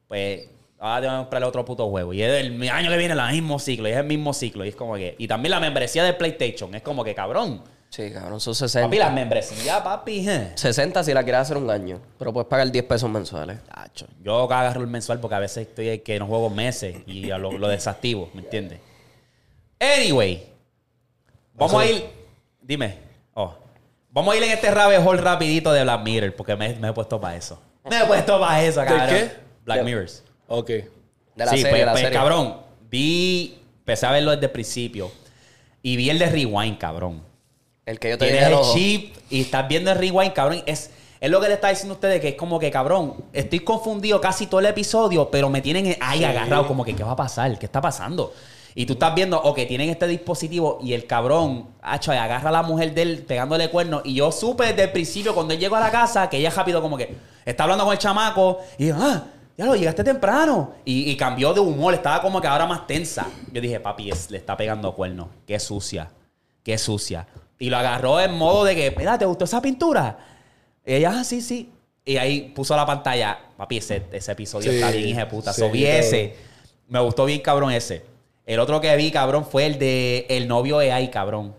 pues 0.09 0.49
ahora 0.83 1.01
tengo 1.01 1.13
que 1.13 1.19
comprarle 1.19 1.47
otro 1.47 1.65
puto 1.65 1.89
juego. 1.89 2.13
Y 2.13 2.21
es 2.21 2.29
el 2.45 2.69
año 2.69 2.89
que 2.89 2.97
viene 2.97 3.13
el 3.13 3.31
mismo 3.31 3.57
ciclo, 3.59 3.87
y 3.87 3.91
es 3.91 3.97
el 3.97 4.05
mismo 4.05 4.33
ciclo. 4.33 4.65
Y 4.65 4.69
es 4.69 4.75
como 4.75 4.95
que. 4.95 5.15
Y 5.17 5.27
también 5.27 5.51
la 5.51 5.59
membresía 5.59 6.03
de 6.03 6.13
PlayStation, 6.13 6.73
es 6.75 6.81
como 6.81 7.03
que 7.03 7.15
cabrón. 7.15 7.63
Sí, 7.89 8.11
cabrón, 8.11 8.39
son 8.39 8.55
60. 8.55 8.87
Papi, 8.87 8.97
las 8.97 9.13
membresías, 9.13 9.81
papi. 9.81 10.27
eh. 10.27 10.51
60 10.55 11.03
si 11.03 11.13
la 11.13 11.21
quieres 11.23 11.41
hacer 11.41 11.57
un 11.57 11.69
año. 11.69 12.01
Pero 12.17 12.33
puedes 12.33 12.47
pagar 12.47 12.71
10 12.71 12.85
pesos 12.85 13.07
mensuales. 13.09 13.59
Tacho, 13.65 14.07
Yo 14.23 14.43
agarro 14.51 14.81
el 14.81 14.87
mensual 14.87 15.19
porque 15.19 15.35
a 15.35 15.39
veces 15.39 15.67
estoy 15.67 15.99
que 15.99 16.17
no 16.17 16.25
juego 16.25 16.49
meses 16.49 16.95
y 17.05 17.25
lo, 17.27 17.51
lo 17.51 17.67
desactivo, 17.67 18.31
¿me 18.33 18.41
entiendes? 18.41 18.79
Anyway, 19.79 20.43
vamos 21.53 21.81
a 21.81 21.85
ir. 21.85 22.05
Dime. 22.61 22.97
Oh. 23.35 23.53
Vamos 24.11 24.33
a 24.33 24.37
ir 24.37 24.43
en 24.43 24.51
este 24.51 24.71
rabbit 24.71 24.99
hole 25.05 25.21
rapidito 25.21 25.71
de 25.73 25.83
Black 25.83 26.01
Mirror 26.03 26.35
porque 26.35 26.55
me, 26.55 26.73
me 26.75 26.89
he 26.89 26.93
puesto 26.93 27.19
para 27.19 27.35
eso. 27.35 27.61
Me 27.89 27.99
he 28.01 28.05
puesto 28.05 28.39
para 28.39 28.63
eso, 28.63 28.83
cabrón. 28.85 29.07
qué? 29.09 29.31
Black 29.65 29.77
De- 29.79 29.83
Mirrors. 29.83 30.23
Ok. 30.47 30.67
De 30.67 30.85
la 31.35 31.51
sí, 31.51 31.57
serie, 31.57 31.69
pues, 31.69 31.85
la 31.85 31.91
pues, 31.91 32.03
serie. 32.03 32.17
cabrón, 32.17 32.57
vi, 32.89 33.57
empecé 33.79 34.05
a 34.05 34.11
verlo 34.11 34.31
desde 34.31 34.45
el 34.45 34.51
principio 34.51 35.11
y 35.81 35.95
vi 35.95 36.09
el 36.09 36.19
de 36.19 36.27
Rewind, 36.27 36.77
cabrón. 36.77 37.33
El 37.85 37.99
que 37.99 38.11
yo 38.11 38.17
te 38.17 38.25
Tienes 38.27 38.47
el 38.47 38.53
ojo. 38.53 38.73
chip 38.73 39.15
y 39.29 39.41
estás 39.41 39.67
viendo 39.67 39.91
el 39.91 39.97
rewind, 39.97 40.33
cabrón. 40.33 40.63
Es, 40.65 40.91
es 41.19 41.29
lo 41.29 41.41
que 41.41 41.47
le 41.47 41.55
está 41.55 41.69
diciendo 41.69 41.93
a 41.93 41.95
ustedes, 41.95 42.21
que 42.21 42.29
es 42.29 42.35
como 42.35 42.59
que, 42.59 42.71
cabrón, 42.71 43.15
estoy 43.33 43.59
confundido 43.59 44.21
casi 44.21 44.47
todo 44.47 44.59
el 44.59 44.67
episodio, 44.67 45.29
pero 45.29 45.49
me 45.49 45.61
tienen 45.61 45.97
ahí 45.99 46.23
agarrado, 46.23 46.67
como 46.67 46.85
que, 46.85 46.95
¿qué 46.95 47.03
va 47.03 47.11
a 47.11 47.15
pasar? 47.15 47.57
¿Qué 47.59 47.65
está 47.65 47.81
pasando? 47.81 48.33
Y 48.75 48.85
tú 48.85 48.93
estás 48.93 49.13
viendo, 49.13 49.39
ok, 49.39 49.59
tienen 49.67 49.89
este 49.89 50.07
dispositivo 50.07 50.79
y 50.81 50.93
el 50.93 51.05
cabrón, 51.05 51.67
hacho, 51.81 52.11
agarra 52.11 52.49
a 52.49 52.51
la 52.51 52.63
mujer 52.63 52.93
de 52.93 53.01
él 53.03 53.25
pegándole 53.27 53.69
cuernos. 53.69 54.01
Y 54.05 54.15
yo 54.15 54.31
supe 54.31 54.65
desde 54.65 54.83
el 54.83 54.91
principio, 54.91 55.35
cuando 55.35 55.53
él 55.53 55.59
llegó 55.59 55.75
a 55.75 55.81
la 55.81 55.91
casa, 55.91 56.29
que 56.29 56.37
ella 56.37 56.49
rápido 56.49 56.81
como 56.81 56.97
que 56.97 57.15
está 57.45 57.63
hablando 57.63 57.83
con 57.83 57.93
el 57.93 57.99
chamaco 57.99 58.59
y, 58.77 58.89
ah, 58.89 59.25
ya 59.57 59.65
lo 59.65 59.75
llegaste 59.75 60.03
temprano. 60.03 60.73
Y, 60.85 61.09
y 61.11 61.17
cambió 61.17 61.53
de 61.53 61.59
humor, 61.59 61.93
estaba 61.93 62.21
como 62.21 62.41
que 62.41 62.47
ahora 62.47 62.65
más 62.65 62.87
tensa. 62.87 63.27
Yo 63.51 63.61
dije, 63.61 63.79
papi, 63.79 64.09
es- 64.09 64.29
le 64.31 64.37
está 64.37 64.57
pegando 64.57 64.93
cuernos. 64.93 65.27
Qué 65.45 65.59
sucia, 65.59 66.09
qué 66.63 66.77
sucia. 66.77 67.27
Y 67.59 67.69
lo 67.69 67.77
agarró 67.77 68.19
en 68.19 68.33
modo 68.37 68.63
de 68.65 68.75
que, 68.75 68.93
mira, 68.97 69.17
¿te 69.17 69.25
gustó 69.25 69.45
esa 69.45 69.61
pintura? 69.61 70.17
Y 70.85 70.95
ella, 70.95 71.13
ah, 71.19 71.23
sí, 71.23 71.41
sí. 71.41 71.71
Y 72.05 72.17
ahí 72.17 72.51
puso 72.53 72.75
la 72.75 72.85
pantalla. 72.85 73.37
Papi, 73.55 73.77
ese, 73.77 74.03
ese 74.11 74.31
episodio 74.33 74.71
Sí, 74.71 74.77
está 74.77 74.91
bien, 74.91 75.07
hija 75.07 75.19
de 75.21 75.25
puta. 75.27 75.53
sí, 75.53 75.61
So, 75.61 75.69
vi 75.69 75.83
cabrón. 75.83 75.99
ese. 76.01 76.35
Me 76.89 76.99
gustó 76.99 77.25
bien, 77.25 77.39
cabrón, 77.41 77.71
ese. 77.71 78.05
El 78.45 78.59
otro 78.59 78.81
que 78.81 78.93
vi, 78.97 79.09
cabrón, 79.11 79.45
fue 79.45 79.65
el 79.65 79.79
de 79.79 80.25
el 80.29 80.47
novio 80.49 80.79
AI, 80.79 81.09
cabrón. 81.09 81.55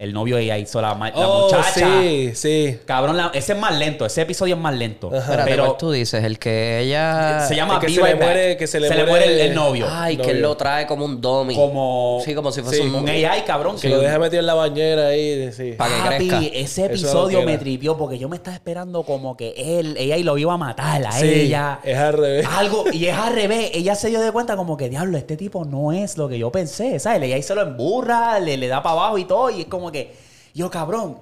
El 0.00 0.12
novio 0.12 0.36
AI. 0.36 0.64
So, 0.64 0.80
la, 0.80 0.94
ma- 0.94 1.10
la 1.10 1.26
Oh, 1.28 1.46
muchacha. 1.46 1.72
sí, 2.02 2.30
sí. 2.32 2.78
Cabrón, 2.84 3.16
la- 3.16 3.32
ese 3.34 3.54
es 3.54 3.58
más 3.58 3.76
lento. 3.76 4.06
Ese 4.06 4.22
episodio 4.22 4.54
es 4.54 4.60
más 4.60 4.72
lento. 4.72 5.12
Espérate, 5.12 5.50
Pero 5.50 5.64
¿cuál 5.66 5.76
tú 5.76 5.90
dices? 5.90 6.22
El 6.22 6.38
que 6.38 6.78
ella... 6.78 7.44
se 7.48 7.56
llama 7.56 7.74
El 7.74 7.80
que 7.80 7.88
se 7.88 7.94
le 8.04 8.14
Back. 8.14 8.22
muere- 8.22 8.56
que 8.56 8.66
se 8.68 8.78
le 8.78 8.88
muere 9.06 9.24
el, 9.24 9.32
el- 9.32 9.40
el 9.48 9.54
novio. 9.56 9.88
Ay, 9.90 10.16
que 10.16 10.30
él 10.30 10.40
lo 10.40 10.56
trae 10.56 10.86
como 10.86 11.04
un 11.04 11.20
dummy. 11.20 11.56
como, 11.56 12.22
Sí, 12.24 12.32
como 12.32 12.52
si 12.52 12.62
fuese 12.62 12.82
Sí, 12.82 12.86
un... 12.86 12.94
un 12.94 13.08
AI, 13.08 13.42
cabrón. 13.44 13.76
Que 13.76 13.88
lo 13.88 13.98
deja 13.98 14.20
metido 14.20 14.38
en 14.38 14.46
la 14.46 14.54
bañera 14.54 15.08
ahí. 15.08 15.50
Sí. 15.50 15.72
Pa' 15.76 15.88
que 15.88 15.94
Papi, 16.10 16.28
crezca. 16.28 16.38
ese 16.46 16.60
Eso 16.62 16.62
es 16.62 16.78
lo 16.78 16.84
episodio 17.08 17.40
que 17.40 17.46
me 17.46 17.52
era. 17.54 17.60
tripió 17.60 17.96
porque 17.98 18.20
yo 18.20 18.28
me 18.28 18.36
estaba 18.36 18.54
esperando 18.54 19.02
como 19.02 19.36
que 19.36 19.52
él, 19.80 19.96
ella 19.98 20.16
y 20.16 20.22
lo 20.22 20.38
iba 20.38 20.52
a 20.54 20.58
matar 20.58 21.04
a 21.04 21.10
Sí, 21.10 21.26
ella. 21.28 21.80
es 21.82 21.98
al 21.98 22.12
revés. 22.12 22.46
Algo, 22.56 22.84
y 22.92 23.06
es 23.06 23.16
al 23.16 23.34
revés. 23.34 23.72
Ella 23.74 23.96
se 23.96 24.10
dio 24.10 24.20
de 24.20 24.30
cuenta 24.30 24.54
como 24.56 24.76
que, 24.76 24.88
diablo, 24.88 25.18
este 25.18 25.36
tipo 25.36 25.64
no 25.64 25.90
es 25.90 26.16
lo 26.16 26.28
que 26.28 26.38
yo 26.38 26.52
pensé, 26.52 27.00
¿sabes? 27.00 27.20
Ella 27.20 27.34
ahí 27.34 27.42
se 27.42 27.56
lo 27.56 27.62
emburra, 27.62 28.38
le, 28.38 28.56
le 28.56 28.68
da 28.68 28.80
para 28.80 28.92
abajo 28.94 29.18
y 29.18 29.24
todo. 29.24 29.50
Y 29.50 29.62
es 29.62 29.66
como 29.66 29.87
que, 29.92 30.14
yo, 30.54 30.70
cabrón, 30.70 31.18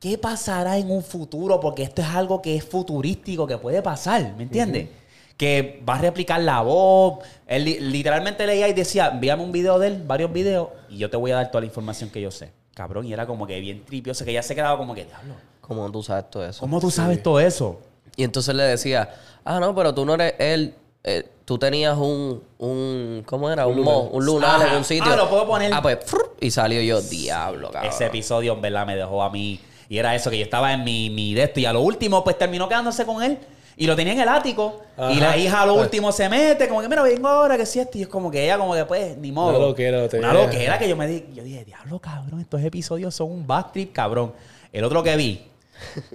¿qué 0.00 0.18
pasará 0.18 0.78
en 0.78 0.90
un 0.90 1.02
futuro? 1.02 1.60
Porque 1.60 1.82
esto 1.82 2.02
es 2.02 2.08
algo 2.08 2.40
que 2.42 2.56
es 2.56 2.64
futurístico, 2.64 3.46
que 3.46 3.58
puede 3.58 3.82
pasar, 3.82 4.34
¿me 4.36 4.44
entiendes? 4.44 4.88
Que 5.36 5.82
va 5.88 5.96
a 5.96 5.98
replicar 5.98 6.40
la 6.40 6.62
voz. 6.62 7.18
Él 7.46 7.64
li- 7.64 7.80
literalmente 7.80 8.46
leía 8.46 8.68
y 8.68 8.72
decía, 8.72 9.08
envíame 9.08 9.42
un 9.44 9.52
video 9.52 9.78
de 9.78 9.88
él, 9.88 10.02
varios 10.06 10.32
videos, 10.32 10.68
y 10.88 10.98
yo 10.98 11.10
te 11.10 11.16
voy 11.16 11.30
a 11.32 11.36
dar 11.36 11.50
toda 11.50 11.60
la 11.60 11.66
información 11.66 12.08
que 12.10 12.20
yo 12.20 12.30
sé. 12.30 12.50
Cabrón, 12.74 13.06
y 13.06 13.12
era 13.12 13.26
como 13.26 13.46
que 13.46 13.58
bien 13.60 13.84
tripioso, 13.84 14.24
que 14.24 14.30
ella 14.32 14.42
se 14.42 14.54
quedaba 14.54 14.76
como 14.78 14.94
que, 14.94 15.04
diablo, 15.04 15.34
Como 15.60 15.90
tú 15.90 16.02
sabes 16.02 16.30
todo 16.30 16.46
eso. 16.46 16.60
¿cómo 16.60 16.80
tú 16.80 16.90
sabes 16.90 17.22
todo 17.22 17.40
eso? 17.40 17.80
Y 18.16 18.24
entonces 18.24 18.54
le 18.54 18.62
decía, 18.62 19.14
ah, 19.44 19.60
no, 19.60 19.74
pero 19.74 19.94
tú 19.94 20.04
no 20.06 20.14
eres 20.14 20.34
él. 20.38 20.74
Eh, 21.06 21.26
tú 21.44 21.56
tenías 21.56 21.96
un, 21.96 22.42
un, 22.58 23.22
¿cómo 23.24 23.48
era? 23.50 23.66
Un, 23.66 23.80
mo- 23.80 24.08
un 24.12 24.24
lunar 24.26 24.66
en 24.68 24.74
un 24.76 24.84
sitio. 24.84 25.12
Ah, 25.12 25.16
lo 25.16 25.30
puedo 25.30 25.46
poner. 25.46 25.72
Ah, 25.72 25.80
pues, 25.80 25.98
y 26.40 26.50
salió 26.50 26.80
yo, 26.82 27.00
diablo, 27.00 27.70
cabrón. 27.70 27.92
Ese 27.92 28.06
episodio, 28.06 28.52
en 28.54 28.60
verdad, 28.60 28.84
me 28.86 28.96
dejó 28.96 29.22
a 29.22 29.30
mí. 29.30 29.60
Y 29.88 29.98
era 29.98 30.14
eso, 30.16 30.30
que 30.30 30.38
yo 30.38 30.44
estaba 30.44 30.72
en 30.72 30.82
mi, 30.84 31.08
mi 31.10 31.32
de 31.34 31.44
esto. 31.44 31.60
Y 31.60 31.64
a 31.66 31.72
lo 31.72 31.80
último, 31.80 32.22
pues 32.24 32.36
terminó 32.36 32.68
quedándose 32.68 33.06
con 33.06 33.22
él. 33.22 33.38
Y 33.78 33.86
lo 33.86 33.94
tenía 33.94 34.14
en 34.14 34.20
el 34.20 34.28
ático. 34.28 34.80
Ajá. 34.96 35.12
Y 35.12 35.20
la 35.20 35.36
hija 35.36 35.62
a 35.62 35.66
lo 35.66 35.74
Pues- 35.74 35.84
último 35.84 36.10
se 36.10 36.28
mete, 36.28 36.66
como 36.66 36.80
que, 36.82 36.88
mira, 36.88 37.02
vengo 37.02 37.28
ahora, 37.28 37.56
que 37.56 37.64
si 37.66 37.78
esto. 37.78 37.96
Y 37.98 38.02
es 38.02 38.08
como 38.08 38.30
que 38.30 38.42
ella, 38.42 38.58
como 38.58 38.74
que, 38.74 38.84
pues, 38.84 39.16
ni 39.18 39.30
modo. 39.30 39.50
Una 39.58 39.66
loquera. 39.68 40.08
Una 40.18 40.32
loquera 40.32 40.78
que 40.78 40.88
yo 40.88 40.96
me 40.96 41.06
di. 41.06 41.24
Yo 41.34 41.44
dije, 41.44 41.64
diablo, 41.64 42.00
cabrón, 42.00 42.40
estos 42.40 42.60
episodios 42.64 43.14
son 43.14 43.30
un 43.30 43.46
back 43.46 43.72
trip, 43.72 43.92
cabrón. 43.92 44.32
El 44.72 44.82
otro 44.82 45.02
que 45.04 45.14
vi 45.16 45.46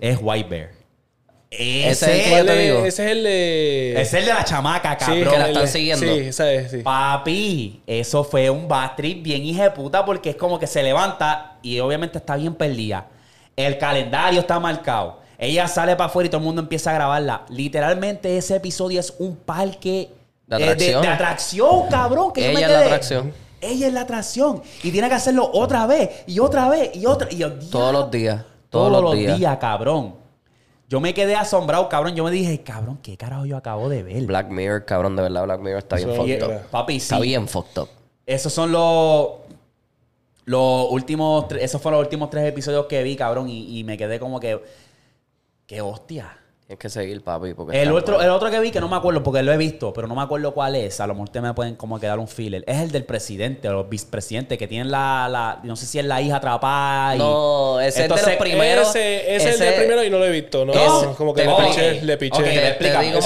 es 0.01 0.17
White 0.21 0.49
Bear. 0.49 0.69
Ese 1.53 1.91
es 1.91 2.01
el 2.03 2.23
que 2.23 2.29
yo 2.29 2.35
te 2.37 2.43
¿Cuál 2.45 2.49
es? 2.57 2.63
digo. 2.63 2.85
Ese 2.85 3.05
es 3.05 3.11
el 3.11 3.23
de... 3.23 4.01
es 4.01 4.13
el 4.13 4.25
de 4.25 4.33
la 4.33 4.43
chamaca, 4.45 4.97
Sí, 4.97 5.05
cabrón. 5.05 5.29
que 5.33 5.37
la 5.39 5.47
están 5.49 5.67
siguiendo. 5.67 6.05
Sí, 6.05 6.31
¿sabes? 6.31 6.71
Sí. 6.71 6.77
Papi, 6.77 7.81
eso 7.85 8.23
fue 8.23 8.49
un 8.49 8.67
bad 8.69 8.95
trip 8.95 9.21
bien 9.21 9.43
hija 9.43 9.63
de 9.63 9.71
puta 9.71 10.05
porque 10.05 10.29
es 10.29 10.35
como 10.37 10.57
que 10.57 10.65
se 10.67 10.81
levanta 10.81 11.57
y 11.61 11.79
obviamente 11.81 12.19
está 12.19 12.37
bien 12.37 12.55
perdida. 12.55 13.07
El 13.57 13.77
calendario 13.77 14.39
está 14.39 14.59
marcado. 14.61 15.19
Ella 15.37 15.67
sale 15.67 15.95
para 15.97 16.05
afuera 16.07 16.27
y 16.27 16.29
todo 16.29 16.39
el 16.39 16.45
mundo 16.45 16.61
empieza 16.61 16.91
a 16.91 16.93
grabarla. 16.93 17.43
Literalmente 17.49 18.37
ese 18.37 18.55
episodio 18.55 18.99
es 19.01 19.13
un 19.19 19.35
parque 19.35 20.09
De 20.47 20.55
eh, 20.57 20.63
atracción. 20.69 21.01
de 21.01 21.07
atracción, 21.09 21.87
cabrón. 21.89 22.31
Que 22.31 22.43
yo 22.43 22.47
me 22.53 22.59
Ella 22.59 22.67
es 22.67 22.71
la 22.71 22.79
atracción. 22.85 23.33
Ella 23.59 23.87
es 23.87 23.93
la 23.93 24.01
atracción. 24.01 24.61
Y 24.83 24.91
tiene 24.91 25.09
que 25.09 25.15
hacerlo 25.15 25.49
otra 25.51 25.85
vez 25.85 26.09
y 26.27 26.39
otra 26.39 26.69
vez 26.69 26.91
y 26.95 27.05
otra. 27.05 27.27
Y 27.29 27.39
Todos 27.69 27.91
los 27.91 28.09
días. 28.09 28.41
Todos, 28.69 28.89
Todos, 28.89 29.03
los 29.03 29.37
días. 29.37 29.57
cabrón. 29.57 30.20
Yo 30.91 30.99
me 30.99 31.13
quedé 31.13 31.35
asombrado, 31.35 31.87
cabrón. 31.87 32.15
Yo 32.17 32.25
me 32.25 32.31
dije, 32.31 32.63
cabrón, 32.63 32.99
¿qué 33.01 33.15
carajo 33.15 33.45
yo 33.45 33.55
acabo 33.55 33.87
de 33.87 34.03
ver? 34.03 34.23
Black 34.25 34.49
Mirror, 34.49 34.83
cabrón, 34.83 35.15
de 35.15 35.21
verdad, 35.21 35.45
Black 35.45 35.61
Mirror 35.61 35.77
está 35.77 35.95
bien 35.95 36.13
fucked 36.13 36.43
up. 36.43 36.61
papi, 36.69 36.99
sí. 36.99 37.05
Está 37.05 37.19
bien 37.19 37.47
fucked 37.47 37.81
up. 37.81 37.89
Esos 38.25 38.51
son 38.51 38.73
los. 38.73 39.29
Los 40.43 40.91
últimos. 40.91 41.45
Esos 41.53 41.81
fueron 41.81 42.01
los 42.01 42.07
últimos 42.07 42.29
tres 42.29 42.45
episodios 42.45 42.87
que 42.87 43.03
vi, 43.03 43.15
cabrón. 43.15 43.47
Y, 43.47 43.79
y 43.79 43.85
me 43.85 43.97
quedé 43.97 44.19
como 44.19 44.37
que. 44.41 44.61
¡Qué 45.65 45.79
hostia! 45.79 46.37
Tienes 46.71 46.79
que 46.79 46.89
seguir, 46.89 47.21
papi. 47.21 47.53
Porque 47.53 47.81
El 47.81 47.91
otro, 47.91 48.21
el 48.21 48.29
otro 48.29 48.49
que 48.49 48.57
vi, 48.61 48.71
que 48.71 48.79
no 48.79 48.87
me 48.87 48.95
acuerdo 48.95 49.21
porque 49.21 49.43
lo 49.43 49.51
he 49.51 49.57
visto, 49.57 49.91
pero 49.91 50.07
no 50.07 50.15
me 50.15 50.21
acuerdo 50.21 50.53
cuál 50.53 50.77
es. 50.77 51.01
A 51.01 51.07
lo 51.07 51.13
mejor 51.15 51.25
ustedes 51.25 51.43
me 51.43 51.53
pueden 51.53 51.75
como 51.75 51.99
quedar 51.99 52.17
un 52.17 52.29
filler. 52.29 52.63
Es 52.65 52.79
el 52.79 52.91
del 52.93 53.03
presidente 53.03 53.67
o 53.67 53.73
los 53.73 53.89
vicepresidentes 53.89 54.57
que 54.57 54.69
tienen 54.69 54.89
la, 54.89 55.27
la- 55.29 55.59
No 55.63 55.75
sé 55.75 55.85
si 55.85 55.99
es 55.99 56.05
la 56.05 56.21
hija 56.21 56.37
atrapada. 56.37 57.17
Y 57.17 57.19
No, 57.19 57.77
ese 57.81 57.89
es 57.89 57.95
de 57.95 58.01
Entonces, 58.03 58.27
los 58.27 58.35
primeros. 58.37 58.87
Ese, 58.87 59.35
ese 59.35 59.49
es 59.49 59.59
el 59.59 59.67
del 59.67 59.75
primero 59.81 60.01
y 60.05 60.09
no 60.09 60.17
lo 60.17 60.25
he 60.27 60.29
visto. 60.31 60.63
No, 60.63 60.71
Ese- 60.71 61.13
como 61.17 61.33
que 61.33 61.41
te 61.41 61.47
le 61.49 61.55
piché, 61.67 62.01
le 62.03 62.17
piché. 62.17 62.37
Ok, 62.41 62.45
Te- 62.79 62.85
te 62.89 62.99
digo. 63.01 63.19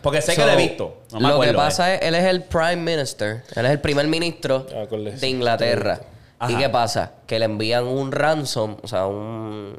Porque 0.00 0.22
sé 0.22 0.36
que 0.36 0.46
lo 0.46 0.52
he 0.52 0.56
visto. 0.56 0.96
No 1.12 1.18
me 1.18 1.26
lo 1.28 1.34
acuerdo. 1.34 1.52
que 1.54 1.56
pasa 1.58 1.92
eh. 1.92 1.98
es, 2.00 2.02
él 2.06 2.14
es 2.14 2.24
el 2.24 2.42
Prime 2.44 2.76
Minister. 2.76 3.42
Él 3.56 3.66
es 3.66 3.72
el 3.72 3.80
primer 3.80 4.06
ministro 4.06 4.64
Ah, 4.72 4.86
de 4.88 5.28
Inglaterra. 5.28 5.98
Ajá. 6.38 6.52
¿Y 6.52 6.54
qué 6.56 6.68
pasa? 6.68 7.14
Que 7.26 7.40
le 7.40 7.46
envían 7.46 7.84
un 7.84 8.12
ransom, 8.12 8.76
o 8.80 8.86
sea, 8.86 9.06
un... 9.08 9.76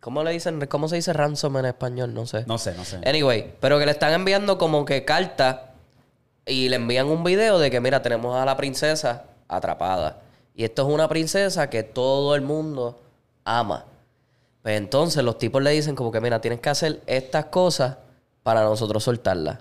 ¿Cómo 0.00 0.24
le 0.24 0.32
dicen? 0.32 0.66
¿Cómo 0.66 0.88
se 0.88 0.96
dice 0.96 1.12
ransom 1.12 1.58
en 1.58 1.66
español? 1.66 2.14
No 2.14 2.26
sé. 2.26 2.44
No 2.46 2.56
sé, 2.56 2.74
no 2.74 2.84
sé. 2.84 3.00
Anyway, 3.06 3.52
pero 3.60 3.78
que 3.78 3.84
le 3.84 3.92
están 3.92 4.12
enviando 4.14 4.56
como 4.56 4.84
que 4.86 5.04
cartas 5.04 5.58
y 6.46 6.68
le 6.70 6.76
envían 6.76 7.06
un 7.06 7.22
video 7.22 7.58
de 7.58 7.70
que, 7.70 7.80
mira, 7.80 8.00
tenemos 8.00 8.34
a 8.34 8.44
la 8.46 8.56
princesa 8.56 9.24
atrapada. 9.46 10.22
Y 10.54 10.64
esto 10.64 10.88
es 10.88 10.94
una 10.94 11.08
princesa 11.08 11.68
que 11.68 11.82
todo 11.82 12.34
el 12.34 12.40
mundo 12.40 13.00
ama. 13.44 13.84
Pues 14.62 14.76
entonces 14.78 15.22
los 15.22 15.38
tipos 15.38 15.62
le 15.62 15.70
dicen 15.70 15.94
como 15.94 16.10
que, 16.10 16.20
mira, 16.20 16.40
tienes 16.40 16.60
que 16.60 16.70
hacer 16.70 17.00
estas 17.06 17.46
cosas 17.46 17.98
para 18.42 18.62
nosotros 18.62 19.04
soltarla. 19.04 19.60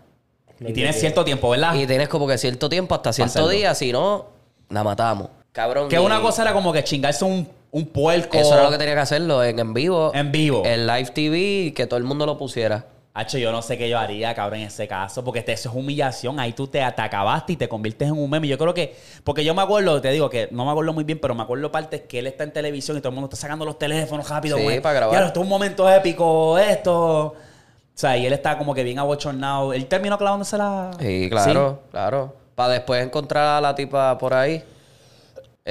Y 0.59 0.73
tienes 0.73 0.99
cierto 0.99 1.23
tiempo, 1.23 1.49
¿verdad? 1.49 1.73
Y 1.75 1.85
tienes 1.85 2.09
como 2.09 2.27
que 2.27 2.37
cierto 2.37 2.69
tiempo, 2.69 2.95
hasta 2.95 3.13
cierto 3.13 3.31
hacerlo. 3.31 3.49
día, 3.49 3.75
si 3.75 3.91
no, 3.91 4.27
la 4.69 4.83
matamos. 4.83 5.29
Cabrón. 5.51 5.89
que 5.89 5.95
y 5.95 5.99
una 5.99 6.21
cosa 6.21 6.43
era 6.43 6.53
como 6.53 6.71
que 6.71 6.83
chingarse 6.83 7.25
un, 7.25 7.47
un 7.71 7.85
puerco. 7.87 8.37
Eso 8.37 8.53
era 8.53 8.63
lo 8.63 8.71
que 8.71 8.77
tenía 8.77 8.95
que 8.95 9.01
hacerlo 9.01 9.43
en, 9.43 9.59
en 9.59 9.73
vivo. 9.73 10.11
En 10.13 10.31
vivo. 10.31 10.63
En 10.65 10.87
live 10.87 11.11
TV, 11.13 11.73
que 11.75 11.85
todo 11.87 11.97
el 11.97 12.03
mundo 12.03 12.25
lo 12.25 12.37
pusiera. 12.37 12.85
Hacho, 13.13 13.37
yo 13.37 13.51
no 13.51 13.61
sé 13.61 13.77
qué 13.77 13.89
yo 13.89 13.97
haría, 13.99 14.33
cabrón, 14.33 14.59
en 14.61 14.67
ese 14.67 14.87
caso, 14.87 15.23
porque 15.23 15.39
este- 15.39 15.51
eso 15.51 15.69
es 15.69 15.75
humillación. 15.75 16.39
Ahí 16.39 16.53
tú 16.53 16.67
te, 16.67 16.79
te 16.79 17.01
acabaste 17.01 17.53
y 17.53 17.55
te 17.57 17.67
conviertes 17.67 18.07
en 18.07 18.13
un 18.17 18.29
meme. 18.29 18.47
Yo 18.47 18.57
creo 18.57 18.73
que, 18.73 18.95
porque 19.23 19.43
yo 19.43 19.53
me 19.53 19.61
acuerdo, 19.61 19.99
te 19.99 20.09
digo 20.11 20.29
que 20.29 20.47
no 20.51 20.63
me 20.63 20.71
acuerdo 20.71 20.93
muy 20.93 21.03
bien, 21.03 21.19
pero 21.19 21.35
me 21.35 21.41
acuerdo 21.43 21.71
partes 21.71 22.01
que 22.01 22.19
él 22.19 22.27
está 22.27 22.43
en 22.43 22.53
televisión 22.53 22.95
y 22.97 23.01
todo 23.01 23.09
el 23.09 23.15
mundo 23.15 23.25
está 23.25 23.35
sacando 23.35 23.65
los 23.65 23.77
teléfonos 23.77 24.29
rápido. 24.29 24.57
Sí, 24.57 24.63
güey. 24.63 24.79
para 24.79 24.93
grabar. 24.95 25.19
Ya, 25.19 25.25
esto 25.27 25.39
es 25.39 25.43
un 25.43 25.49
momento 25.49 25.89
épico, 25.89 26.57
esto. 26.57 26.95
O 27.25 27.35
sea, 27.93 28.15
y 28.15 28.25
él 28.25 28.31
está 28.31 28.57
como 28.57 28.73
que 28.73 28.83
bien 28.83 28.99
abochornado. 28.99 29.73
Él 29.73 29.85
terminó 29.87 30.17
clavándose 30.17 30.57
la. 30.57 30.91
Sí, 30.99 31.27
claro, 31.29 31.81
claro. 31.91 32.33
Para 32.55 32.73
después 32.73 33.03
encontrar 33.03 33.57
a 33.57 33.59
la 33.61 33.75
tipa 33.75 34.17
por 34.17 34.33
ahí 34.33 34.63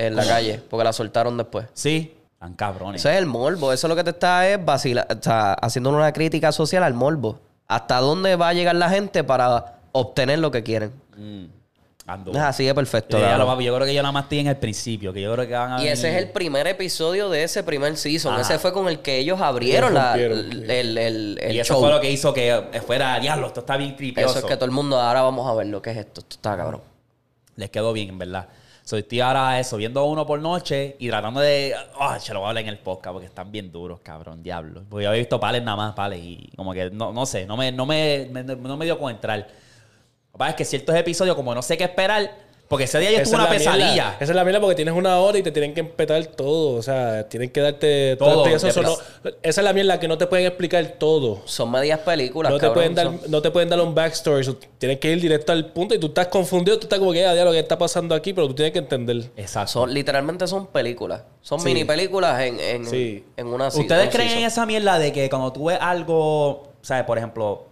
en 0.07 0.17
la 0.17 0.25
calle, 0.27 0.61
porque 0.71 0.85
la 0.85 0.93
soltaron 0.93 1.37
después. 1.37 1.67
Sí. 1.75 2.15
Tan 2.39 2.55
cabrones. 2.55 3.01
Ese 3.01 3.13
es 3.13 3.19
el 3.19 3.27
morbo. 3.27 3.73
Eso 3.73 3.87
es 3.87 3.89
lo 3.89 3.97
que 3.97 4.05
te 4.05 4.11
está 4.11 4.49
es 4.49 4.65
vacila, 4.65 5.07
o 5.11 5.23
sea, 5.23 5.55
haciendo 5.55 5.91
una 5.91 6.13
crítica 6.13 6.53
social 6.53 6.83
al 6.85 6.95
morbo. 6.95 7.41
¿Hasta 7.67 7.99
dónde 7.99 8.37
va 8.37 8.49
a 8.49 8.53
llegar 8.55 8.77
la 8.77 8.89
gente 8.89 9.25
para 9.25 9.81
obtener 9.93 10.39
lo 10.39 10.51
que 10.51 10.63
quieren. 10.63 10.93
Mm, 11.17 11.45
ando. 12.07 12.31
Es 12.31 12.39
así 12.39 12.65
de 12.65 12.75
perfecto. 12.75 13.19
Yo, 13.19 13.25
ya 13.27 13.37
lo- 13.37 13.47
papi, 13.47 13.65
yo 13.65 13.75
creo 13.75 13.87
que 13.87 13.93
yo 13.93 14.01
nada 14.03 14.13
más 14.13 14.23
estoy 14.25 14.39
en 14.39 14.47
el 14.47 14.57
principio, 14.57 15.13
que 15.13 15.21
yo 15.21 15.33
creo 15.35 15.47
que 15.49 15.53
van 15.55 15.73
a 15.73 15.83
Y 15.83 15.89
ese 15.89 16.11
es 16.11 16.23
el 16.23 16.31
primer 16.31 16.67
episodio 16.69 17.29
de 17.29 17.43
ese 17.43 17.63
primer 17.65 17.97
season. 17.97 18.33
Ajá. 18.35 18.43
Ese 18.43 18.59
fue 18.59 18.73
con 18.73 18.89
el 18.89 19.01
que 19.01 19.19
ellos 19.19 19.41
abrieron 19.41 19.93
la- 19.93 20.15
el, 20.15 20.71
el, 20.71 20.97
el- 20.99 21.39
el 21.43 21.55
Y 21.57 21.59
eso 21.61 21.75
show. 21.75 21.83
fue 21.83 21.91
lo 21.91 22.01
que 22.01 22.11
hizo 22.11 22.33
que 22.33 22.63
fuera, 22.87 23.19
diablo, 23.19 23.49
esto 23.49 23.61
está 23.61 23.77
bien 23.77 23.97
tripioso. 23.97 24.31
Eso 24.31 24.39
es 24.39 24.45
que 24.45 24.55
todo 24.57 24.65
el 24.67 24.71
mundo, 24.71 24.99
ahora 25.01 25.23
vamos 25.23 25.47
a 25.51 25.55
ver 25.55 25.67
lo 25.67 25.83
que 25.83 25.91
es 25.91 25.97
esto. 25.99 26.21
Esto 26.21 26.37
está 26.37 26.57
cabrón. 26.57 26.83
Les 27.57 27.69
quedó 27.71 27.93
bien, 27.93 28.11
en 28.11 28.19
verdad. 28.19 28.47
So, 28.89 28.97
estoy 28.97 29.21
ahora 29.21 29.61
eso, 29.61 29.77
viendo 29.77 30.03
uno 30.07 30.25
por 30.25 30.41
noche 30.41 30.97
y 30.99 31.09
tratando 31.11 31.41
de... 31.41 31.75
Ah, 32.01 32.19
se 32.19 32.33
lo 32.33 32.39
voy 32.41 32.47
a 32.47 32.49
hablar 32.49 32.63
en 32.63 32.71
el 32.71 32.79
podcast 32.79 33.13
porque 33.13 33.27
están 33.27 33.53
bien 33.53 33.71
duros, 33.71 34.01
cabrón, 34.01 34.43
diablo. 34.43 34.83
Porque 34.89 35.05
yo 35.05 35.11
había 35.11 35.19
visto 35.19 35.39
pales 35.39 35.63
nada 35.63 35.77
más, 35.77 35.95
pales. 35.95 36.21
Y 36.23 36.51
como 36.57 36.73
que, 36.73 36.89
no, 36.89 37.13
no 37.13 37.27
sé, 37.27 37.45
no 37.45 37.55
me, 37.59 37.71
no, 37.71 37.85
me- 37.85 38.31
no 38.33 38.77
me 38.79 38.87
dio 38.87 38.99
con 38.99 39.11
entrar. 39.15 39.41
Lo 39.41 40.33
que 40.33 40.39
pasa 40.39 40.51
es 40.53 40.57
que 40.57 40.65
ciertos 40.65 40.97
episodios, 40.97 41.37
como 41.37 41.55
no 41.55 41.61
sé 41.61 41.77
qué 41.77 41.85
esperar... 41.85 42.48
Porque 42.69 42.85
ese 42.85 42.99
día 42.99 43.11
yo 43.11 43.17
tuve 43.17 43.23
es 43.23 43.29
una 43.33 43.39
mierda. 43.49 43.57
pesadilla. 43.59 44.17
Esa 44.21 44.33
es 44.33 44.37
la 44.37 44.45
mierda 44.45 44.61
porque 44.61 44.75
tienes 44.77 44.93
una 44.93 45.19
hora 45.21 45.39
y 45.39 45.43
te 45.43 45.51
tienen 45.51 45.73
que 45.73 45.81
empetar 45.81 46.23
todo. 46.27 46.77
O 46.77 46.83
sea, 46.83 47.27
tienen 47.27 47.49
que 47.49 47.63
darte 47.63 48.15
Todo, 48.17 48.43
todo. 48.45 48.47
eso, 48.47 48.67
de 48.67 48.71
eso 48.73 48.83
no- 48.83 48.97
esa 49.43 49.61
es 49.63 49.65
la 49.65 49.73
mierda 49.73 49.99
que 49.99 50.07
no 50.07 50.19
te 50.19 50.27
pueden 50.27 50.45
explicar 50.47 50.87
todo. 50.99 51.41
Son 51.47 51.71
medias 51.71 52.01
películas, 52.01 52.53
No 52.53 52.59
te, 52.59 52.69
pueden 52.71 52.95
dar, 52.95 53.07
Son- 53.07 53.21
no 53.29 53.41
te 53.41 53.51
pueden 53.51 53.71
dar 53.71 53.81
un 53.81 53.95
backstory. 53.95 54.45
so, 54.45 54.57
tienes 54.77 54.99
que 54.99 55.11
ir 55.11 55.19
directo 55.19 55.51
al 55.53 55.73
punto 55.73 55.95
y 55.95 55.99
tú 55.99 56.09
estás 56.09 56.27
confundido. 56.29 56.79
Tú 56.79 56.83
estás 56.85 56.99
como 56.99 57.11
que, 57.13 57.25
ah, 57.25 57.35
lo 57.35 57.53
que 57.53 57.59
está 57.59 57.79
pasando 57.79 58.15
aquí, 58.15 58.35
pero 58.35 58.47
tú 58.49 58.55
tienes 58.55 58.73
que 58.75 58.81
entender. 58.81 59.31
Exacto. 59.39 59.73
son- 59.73 59.95
literalmente 59.95 60.47
son 60.47 60.67
películas. 60.67 61.23
Son 61.41 61.59
Sí. 61.61 61.65
mini 61.69 61.85
películas 61.87 62.39
en, 62.43 62.61
en, 62.61 62.85
Sí. 62.85 63.25
en 63.39 63.47
una 63.47 63.69
¿Ustedes 63.69 64.11
creen 64.11 64.41
en 64.41 64.45
esa 64.45 64.67
mierda 64.67 64.99
de 64.99 65.11
que 65.11 65.31
cuando 65.31 65.51
tú 65.55 65.65
ves 65.65 65.79
algo, 65.81 66.69
¿sabes? 66.83 67.05
Por 67.05 67.17
ejemplo, 67.17 67.65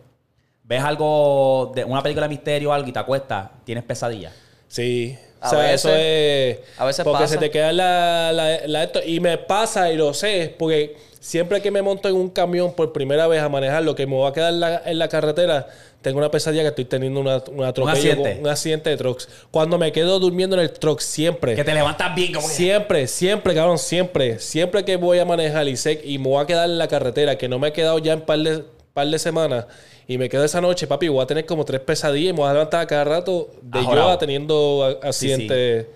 ves 0.64 0.82
algo 0.82 1.70
de 1.74 1.85
una 1.85 2.02
película 2.02 2.24
de 2.24 2.31
misterio 2.31 2.70
o 2.70 2.73
algo 2.73 2.89
y 2.89 2.93
te 2.93 2.98
acuestas, 2.98 3.51
tienes 3.64 3.85
pesadillas? 3.85 4.32
Sí. 4.68 5.16
A 5.40 5.48
o 5.48 5.51
sea, 5.51 5.59
veces- 5.60 5.74
eso 5.84 5.94
es. 5.94 6.59
a 6.78 6.84
veces 6.86 7.05
porque 7.05 7.22
pasa. 7.24 7.34
se 7.34 7.38
te 7.38 7.51
queda 7.51 7.72
la, 7.72 8.32
la- 8.32 8.66
la 8.66 8.84
esto. 8.84 9.01
Y 9.05 9.20
me 9.20 9.38
pasa 9.38 9.93
y 9.93 9.97
lo 9.97 10.12
sé. 10.14 10.55
Porque 10.59 10.97
siempre 11.20 11.60
que 11.60 11.70
me 11.70 11.82
monto 11.82 12.09
en 12.09 12.16
un 12.16 12.30
camión 12.30 12.72
por 12.74 12.93
primera 12.93 13.26
vez 13.26 13.43
a 13.43 13.48
manejar, 13.48 13.82
lo 13.82 13.94
que 13.94 14.06
me 14.06 14.18
va 14.18 14.30
a 14.30 14.32
quedar 14.32 14.52
en 14.55 14.60
la, 14.60 14.82
en 14.84 14.98
la 14.98 15.09
carretera, 15.09 15.68
tengo 16.02 16.18
una 16.18 16.30
pesadilla 16.30 16.62
que 16.62 16.68
estoy 16.68 16.84
teniendo 16.86 17.20
una, 17.20 17.43
un 17.52 17.64
atropello. 17.64 17.97
accidente. 17.97 18.32
con- 18.32 18.40
Un 18.40 18.48
accidente 18.48 18.90
de 18.90 18.97
trucks. 18.97 19.28
Cuando 19.51 19.76
me 19.78 19.93
quedo 19.93 20.18
durmiendo 20.18 20.56
en 20.56 20.62
el 20.62 20.70
truck, 20.72 21.01
siempre. 21.01 21.55
Que 21.55 21.64
te 21.64 21.74
levantas 21.74 22.14
bien 22.14 22.32
como 22.32 22.48
que... 22.48 22.55
Siempre, 22.55 23.06
siempre, 23.06 23.55
cabrón, 23.55 23.78
siempre. 23.78 24.38
Siempre 24.38 24.84
que 24.84 24.97
voy 24.97 25.18
a 25.18 25.24
manejar 25.24 25.68
y 25.68 25.76
sé 25.76 26.01
y 26.02 26.18
me 26.18 26.28
voy 26.28 26.43
a 26.43 26.47
quedar 26.47 26.68
en 26.68 26.78
la 26.78 26.88
carretera, 26.88 27.36
que 27.38 27.48
no 27.48 27.59
me 27.59 27.68
he 27.68 27.72
quedado 27.72 27.98
ya 27.98 28.14
en 28.14 28.22
par 28.22 28.38
de, 28.38 28.64
par 28.94 29.06
de 29.09 29.18
semanas, 29.18 29.66
y 30.08 30.18
me 30.18 30.28
quedo 30.28 30.44
esa 30.44 30.60
noche, 30.60 30.86
papi, 30.86 31.08
voy 31.08 31.22
a 31.22 31.26
tener 31.26 31.46
como 31.46 31.64
tres 31.64 31.80
pesadillas 31.80 32.30
y 32.30 32.32
me 32.32 32.40
voy 32.40 32.48
a 32.48 32.52
levantar 32.52 32.80
a 32.80 32.86
cada 32.86 33.04
rato 33.04 33.50
de 33.62 33.80
Ajorado. 33.80 34.10
yo 34.12 34.18
teniendo 34.18 34.84
a- 35.02 35.08
accidentes 35.08 35.86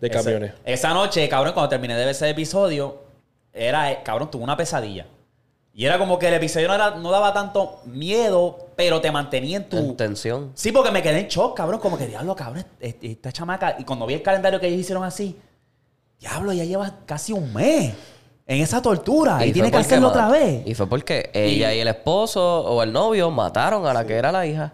de 0.00 0.10
camiones. 0.10 0.52
Esa, 0.64 0.92
noche, 0.94 1.28
cabrón, 1.28 1.52
cuando 1.54 1.68
terminé 1.68 1.94
de 1.94 2.00
ver 2.00 2.08
ese 2.10 2.28
episodio, 2.28 2.98
era, 3.52 3.92
eh, 3.92 4.00
cabrón, 4.04 4.30
tuve 4.30 4.42
una 4.42 4.56
pesadilla. 4.56 5.06
Y 5.72 5.84
era 5.86 5.98
como 5.98 6.18
que 6.18 6.26
el 6.28 6.34
episodio 6.34 6.66
no, 6.68 6.74
era- 6.74 6.90
no 6.96 7.10
daba 7.10 7.32
tanto 7.32 7.80
miedo, 7.84 8.66
pero 8.76 9.00
te 9.00 9.10
mantenía 9.12 9.58
en 9.58 9.68
tu... 9.68 9.76
En 9.76 9.96
tensión. 9.96 10.50
Sí, 10.54 10.72
porque 10.72 10.90
me 10.90 11.00
quedé 11.02 11.20
en 11.20 11.28
shock, 11.28 11.56
cabrón. 11.56 11.78
Como 11.80 11.96
que, 11.96 12.06
diablo, 12.08 12.34
cabrón, 12.34 12.64
est- 12.80 13.02
esta 13.04 13.30
chamaca. 13.30 13.76
Y 13.78 13.84
cuando 13.84 14.04
vi 14.06 14.14
el 14.14 14.22
calendario 14.22 14.58
que 14.58 14.66
ellos 14.66 14.80
hicieron 14.80 15.04
así, 15.04 15.36
diablo, 16.18 16.52
ya 16.52 16.64
lleva 16.64 16.98
casi 17.06 17.32
un 17.32 17.52
mes 17.54 17.94
en 18.50 18.60
esa 18.60 18.82
tortura. 18.82 19.46
Y, 19.46 19.52
tiene 19.52 19.70
que 19.70 19.76
hacerlo 19.76 20.08
otra 20.08 20.28
vez. 20.28 20.66
Y 20.66 20.74
fue 20.74 20.88
porque 20.88 21.30
ella 21.32 21.72
y, 21.72 21.78
el 21.78 21.86
esposo 21.86 22.64
o 22.64 22.82
el 22.82 22.92
novio 22.92 23.30
mataron 23.30 23.86
a 23.86 23.94
la 23.94 24.04
que 24.04 24.14
era 24.14 24.32
la 24.32 24.44
hija. 24.44 24.72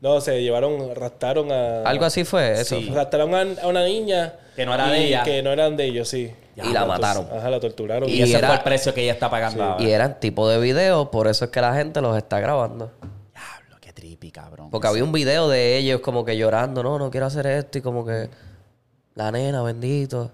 No, 0.00 0.20
se 0.20 0.42
llevaron, 0.42 0.92
raptaron 0.92 1.52
a... 1.52 1.82
Algo 1.82 2.04
así 2.04 2.24
fue 2.24 2.60
eso. 2.60 2.80
Sí. 2.80 2.90
Raptaron 2.92 3.32
a, 3.32 3.62
a 3.62 3.68
una 3.68 3.84
niña. 3.84 4.34
Que 4.56 4.66
no 4.66 4.74
era 4.74 4.88
de 4.88 5.06
ella. 5.06 5.22
Que 5.22 5.40
no 5.40 5.52
eran 5.52 5.76
de 5.76 5.84
ellos, 5.84 6.08
sí. 6.08 6.34
Y 6.56 6.72
la 6.72 6.84
mataron. 6.84 7.28
Ajá, 7.32 7.48
la 7.48 7.60
torturaron. 7.60 8.08
Y, 8.08 8.14
Y 8.14 8.22
ese 8.22 8.38
era- 8.38 8.48
fue 8.48 8.56
el 8.56 8.62
precio 8.64 8.92
que 8.92 9.02
ella 9.04 9.12
está 9.12 9.30
pagando 9.30 9.62
ahora. 9.62 9.84
Y 9.84 9.90
eran 9.92 10.18
tipo 10.18 10.48
de 10.48 10.58
video, 10.58 11.08
por 11.12 11.28
eso 11.28 11.44
es 11.44 11.52
que 11.52 11.60
la 11.60 11.74
gente 11.74 12.00
los 12.00 12.16
está 12.16 12.40
grabando. 12.40 12.90
Diablo, 13.00 13.76
qué 13.80 13.92
trippy, 13.92 14.32
cabrón. 14.32 14.68
Porque 14.70 14.88
había 14.88 15.04
un 15.04 15.12
video 15.12 15.48
de 15.48 15.76
ellos 15.76 16.00
como 16.00 16.24
que 16.24 16.36
llorando, 16.36 16.82
no, 16.82 16.98
no 16.98 17.08
quiero 17.12 17.26
hacer 17.26 17.46
esto 17.46 17.78
y 17.78 17.82
como 17.82 18.04
que 18.04 18.28
la 19.14 19.30
nena, 19.30 19.62
bendito. 19.62 20.32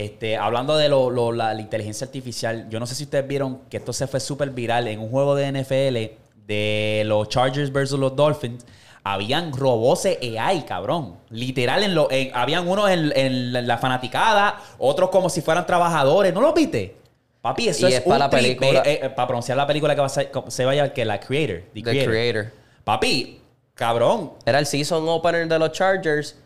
Este, 0.00 0.36
hablando 0.36 0.76
de 0.76 0.88
lo, 0.88 1.10
lo- 1.10 1.32
la, 1.32 1.54
la 1.54 1.60
inteligencia 1.60 2.04
artificial, 2.06 2.68
yo 2.70 2.78
no 2.78 2.86
sé 2.86 2.94
si 2.94 3.02
ustedes 3.04 3.26
vieron 3.26 3.62
que 3.68 3.78
esto 3.78 3.92
se 3.92 4.06
fue 4.06 4.20
súper 4.20 4.50
viral 4.50 4.86
en 4.86 5.00
un 5.00 5.10
juego 5.10 5.34
de 5.34 5.50
NFL 5.50 6.16
de 6.46 7.02
los 7.04 7.28
Chargers 7.28 7.72
versus 7.72 7.98
los 7.98 8.14
Dolphins. 8.14 8.64
Habían 9.02 9.52
robots 9.52 10.06
AI, 10.06 10.62
cabrón. 10.68 11.16
Literal, 11.30 11.82
en 11.82 11.94
lo, 11.96 12.10
en- 12.12 12.30
habían 12.32 12.68
unos 12.68 12.88
en, 12.90 13.12
en 13.16 13.66
la 13.66 13.78
fanaticada, 13.78 14.60
otros 14.78 15.10
como 15.10 15.28
si 15.30 15.40
fueran 15.40 15.66
trabajadores. 15.66 16.32
¿No 16.32 16.42
los 16.42 16.54
viste? 16.54 16.94
Papi, 17.40 17.68
eso 17.68 17.88
Y 17.88 17.92
es, 17.92 17.98
es 17.98 18.04
para 18.04 18.14
un 18.14 18.18
la 18.20 18.30
película. 18.30 18.82
eh, 18.84 19.00
eh, 19.02 19.10
para 19.10 19.26
pronunciar 19.26 19.56
la 19.56 19.66
película 19.66 19.94
que 19.96 20.00
va 20.00 20.06
a 20.06 20.10
ser, 20.10 20.30
se 20.46 20.64
vaya, 20.64 20.92
que 20.92 21.04
la 21.04 21.18
Creator. 21.18 21.62
The, 21.72 21.82
The 21.82 21.82
creator. 21.82 22.10
Creator. 22.12 22.52
Papi, 22.84 23.40
cabrón. 23.74 24.32
Era 24.46 24.58
el 24.60 24.66
season 24.66 25.08
opener 25.08 25.48
de 25.48 25.58
los 25.58 25.72
Chargers 25.72 26.36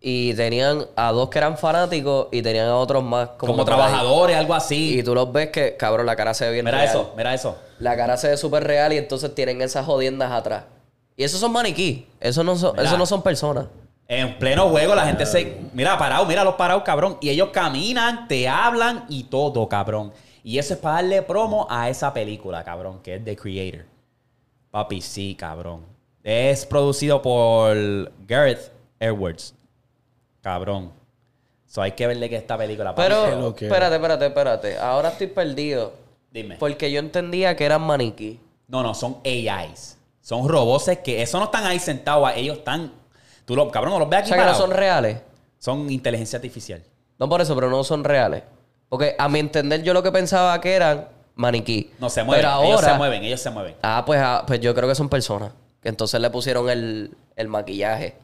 y 0.00 0.34
tenían 0.34 0.86
a 0.94 1.12
dos 1.12 1.30
que 1.30 1.38
eran 1.38 1.56
fanáticos 1.58 2.28
y 2.30 2.42
tenían 2.42 2.68
a 2.68 2.76
otros 2.76 3.02
más 3.02 3.30
como, 3.38 3.64
trabajadores, 3.64 4.36
algo 4.36 4.54
así. 4.54 4.98
Y 4.98 5.02
tú 5.02 5.14
los 5.14 5.32
ves 5.32 5.48
que, 5.50 5.76
cabrón, 5.76 6.06
la 6.06 6.16
cara 6.16 6.34
se 6.34 6.46
ve 6.46 6.52
bien 6.52 6.64
mira 6.64 6.78
real. 6.78 6.90
eso, 6.90 7.14
mira 7.16 7.34
eso. 7.34 7.56
La 7.78 7.96
cara 7.96 8.16
se 8.16 8.28
ve 8.28 8.36
súper 8.36 8.64
real 8.64 8.92
y 8.92 8.98
entonces 8.98 9.34
tienen 9.34 9.62
esas 9.62 9.86
jodiendas 9.86 10.30
atrás. 10.30 10.64
Y 11.16 11.24
esos 11.24 11.40
son 11.40 11.52
maniquí. 11.52 12.06
Eso 12.20 12.44
no 12.44 12.56
son, 12.56 12.72
Mira. 12.72 12.84
eso 12.84 12.98
no 12.98 13.06
son 13.06 13.22
personas. 13.22 13.66
En 14.08 14.38
pleno 14.38 14.68
juego 14.68 14.94
la 14.94 15.06
gente 15.06 15.26
se... 15.26 15.58
Mira, 15.72 15.98
parado, 15.98 16.26
mira 16.26 16.44
los 16.44 16.54
parados, 16.54 16.84
cabrón. 16.84 17.18
Y 17.20 17.30
ellos 17.30 17.48
caminan, 17.52 18.28
te 18.28 18.48
hablan 18.48 19.06
y 19.08 19.24
todo, 19.24 19.68
cabrón. 19.68 20.12
Y 20.44 20.58
eso 20.58 20.74
es 20.74 20.80
para 20.80 20.96
darle 20.96 21.22
promo 21.22 21.66
a 21.68 21.88
esa 21.88 22.14
película, 22.14 22.62
cabrón, 22.62 23.00
que 23.02 23.16
es 23.16 23.24
The 23.24 23.34
Creator. 23.34 23.86
Papi, 24.70 25.00
sí, 25.00 25.34
cabrón. 25.34 25.84
Es 26.22 26.66
producido 26.66 27.20
por 27.20 27.76
Gareth 28.28 28.70
Edwards. 29.00 29.55
Cabrón. 30.46 30.92
So 31.66 31.82
hay 31.82 31.90
que 31.90 32.06
verle 32.06 32.30
que 32.30 32.36
esta 32.36 32.56
película... 32.56 32.94
Pero, 32.94 33.48
espérate, 33.48 33.96
espérate, 33.96 34.26
espérate. 34.26 34.78
Ahora 34.78 35.08
estoy 35.08 35.26
perdido. 35.26 35.94
Dime. 36.30 36.54
Porque 36.56 36.92
yo 36.92 37.00
entendía 37.00 37.56
que 37.56 37.64
eran 37.64 37.82
maniquí. 37.82 38.38
No, 38.68 38.80
no, 38.84 38.94
son 38.94 39.16
AIs. 39.24 39.98
Son 40.20 40.48
robots 40.48 40.98
que... 41.02 41.20
Eso 41.20 41.40
no 41.40 41.46
están 41.46 41.66
ahí 41.66 41.80
sentados. 41.80 42.30
Ellos 42.36 42.58
están... 42.58 42.92
Tú 43.44 43.56
lo, 43.56 43.68
cabrón, 43.72 43.94
no 43.94 43.98
los 43.98 44.08
ves 44.08 44.18
O 44.18 44.20
aquí 44.20 44.28
sea 44.28 44.38
que 44.38 44.44
no 44.44 44.54
son 44.54 44.70
reales. 44.70 45.18
Son 45.58 45.90
inteligencia 45.90 46.36
artificial. 46.36 46.80
No 47.18 47.28
por 47.28 47.40
eso, 47.40 47.52
pero 47.56 47.68
no 47.68 47.82
son 47.82 48.04
reales. 48.04 48.44
Porque 48.88 49.16
a 49.18 49.28
mi 49.28 49.40
entender 49.40 49.82
yo 49.82 49.92
lo 49.94 50.04
que 50.04 50.12
pensaba 50.12 50.60
que 50.60 50.74
eran 50.74 51.08
maniquí. 51.34 51.90
No 51.98 52.08
se 52.08 52.22
mueven. 52.22 52.44
Pero 52.44 52.62
Ellos 52.62 52.74
ahora... 52.76 52.92
se 52.92 52.98
mueven, 52.98 53.24
ellos 53.24 53.40
se 53.40 53.50
mueven. 53.50 53.74
Ah, 53.82 54.04
pues, 54.06 54.20
ah, 54.22 54.44
pues 54.46 54.60
yo 54.60 54.72
creo 54.76 54.88
que 54.88 54.94
son 54.94 55.08
personas. 55.08 55.50
Que 55.82 55.88
entonces 55.88 56.20
le 56.20 56.30
pusieron 56.30 56.70
el, 56.70 57.16
el 57.34 57.48
maquillaje. 57.48 58.14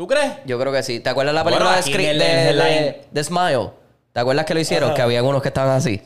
¿Tú 0.00 0.06
crees? 0.06 0.32
Yo 0.46 0.58
creo 0.58 0.72
que 0.72 0.82
sí. 0.82 1.00
¿Te 1.00 1.10
acuerdas 1.10 1.34
la 1.34 1.42
Bueno, 1.42 1.58
película 1.58 1.78
de, 1.82 2.10
el- 2.10 2.18
de, 2.18 2.48
el 2.48 2.96
de- 3.12 3.22
Smile? 3.22 3.68
¿Te 4.14 4.20
acuerdas 4.20 4.46
que 4.46 4.54
lo 4.54 4.60
hicieron? 4.60 4.88
Ajá. 4.88 4.96
Que 4.96 5.02
había 5.02 5.22
unos 5.22 5.42
que 5.42 5.48
estaban 5.48 5.76
así. 5.76 6.00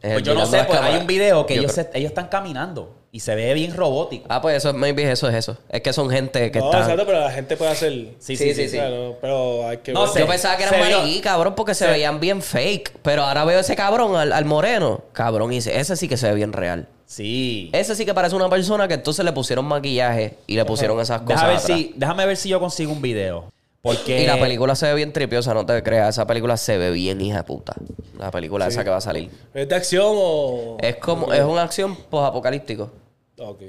Pues 0.00 0.22
yo 0.22 0.32
no 0.32 0.46
sé, 0.46 0.64
pues 0.64 0.80
hay 0.80 0.96
un 0.96 1.06
video 1.06 1.44
que 1.44 1.56
Yo 1.56 1.60
ellos, 1.60 1.74
creo- 1.74 1.84
se- 1.92 1.98
ellos 1.98 2.08
están 2.08 2.28
caminando 2.28 2.96
y 3.12 3.20
se 3.20 3.34
ve 3.34 3.52
bien 3.54 3.74
robótico. 3.76 4.26
Ah, 4.28 4.40
pues 4.40 4.56
eso, 4.56 4.72
maybe 4.72 5.10
eso 5.10 5.28
es 5.28 5.34
eso. 5.34 5.56
Es 5.68 5.80
que 5.80 5.92
son 5.92 6.08
gente 6.10 6.50
que 6.52 6.58
No, 6.60 6.66
están... 6.66 6.82
exacto, 6.82 7.04
pero 7.06 7.20
la 7.20 7.30
gente 7.32 7.56
puede 7.56 7.70
hacer... 7.72 7.92
Sí, 8.20 8.36
Sí, 8.36 8.54
sí, 8.54 8.68
sí. 8.68 8.78
pero 9.20 9.66
hay 9.68 9.78
que 9.78 9.92
No 9.92 10.02
ver. 10.02 10.10
sé. 10.10 10.20
Yo 10.20 10.26
pensaba 10.28 10.56
que 10.56 10.62
eran 10.64 10.78
maniquí, 10.80 11.20
cabrón, 11.20 11.54
porque 11.56 11.74
se, 11.74 11.84
se- 11.86 11.90
veían 11.90 12.20
bien 12.20 12.40
fake. 12.40 12.98
Pero 13.02 13.24
ahora 13.24 13.44
veo 13.44 13.58
ese 13.60 13.74
cabrón, 13.74 14.14
al, 14.16 14.32
al 14.32 14.44
moreno. 14.44 15.02
Cabrón, 15.12 15.52
y 15.52 15.56
ese, 15.56 15.78
ese 15.78 15.96
sí 15.96 16.06
que 16.08 16.16
se 16.16 16.28
ve 16.28 16.34
bien 16.34 16.52
real. 16.52 16.86
Sí. 17.06 17.70
Ese 17.72 17.96
sí 17.96 18.04
que 18.06 18.14
parece 18.14 18.36
una 18.36 18.48
persona 18.48 18.86
que 18.86 18.94
entonces 18.94 19.24
le 19.24 19.32
pusieron 19.32 19.64
maquillaje 19.64 20.36
y 20.46 20.54
le 20.54 20.64
pusieron 20.64 21.00
esas 21.00 21.22
cosas 21.22 21.40
Déjame 21.40 21.48
ver, 21.54 21.58
atrás. 21.62 21.78
si, 21.78 21.92
déjame 21.96 22.26
ver 22.26 22.36
si 22.36 22.48
yo 22.48 22.60
consigo 22.60 22.92
un 22.92 23.02
video. 23.02 23.52
Porque. 23.82 24.22
Y 24.22 24.26
la 24.26 24.38
película 24.38 24.74
se 24.74 24.86
ve 24.86 24.94
bien 24.94 25.12
tripiosa, 25.12 25.54
no 25.54 25.64
te 25.64 25.82
creas. 25.82 26.10
Esa 26.10 26.26
película 26.26 26.56
se 26.56 26.76
ve 26.78 26.90
bien 26.90 27.20
hija 27.20 27.38
de 27.38 27.44
puta. 27.44 27.74
La 28.18 28.30
película 28.30 28.66
esa 28.66 28.84
que 28.84 28.90
va 28.90 28.98
a 28.98 29.00
salir. 29.00 29.30
¿Es 29.54 29.68
de 29.68 29.74
acción 29.74 30.12
o...? 30.14 30.76
Es 30.80 30.96
como, 30.96 31.32
es 31.32 31.42
una 31.42 31.62
acción 31.62 31.96
post-apocalíptico. 31.96 32.90
Ok. 33.38 33.62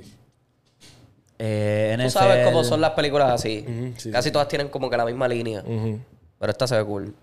Eh, 1.40 1.98
Tú 2.02 2.10
sabes 2.10 2.46
cómo 2.46 2.64
son 2.64 2.82
las 2.82 2.92
películas 2.92 3.32
así. 3.32 3.94
Sí, 3.98 4.12
Casi 4.12 4.32
todas 4.32 4.48
tienen 4.48 4.68
como 4.68 4.90
que 4.90 4.98
la 4.98 5.06
misma 5.06 5.28
línea. 5.28 5.64
Pero 5.64 6.52
esta 6.52 6.68
se 6.68 6.76
ve 6.76 6.84
cool. 6.84 7.16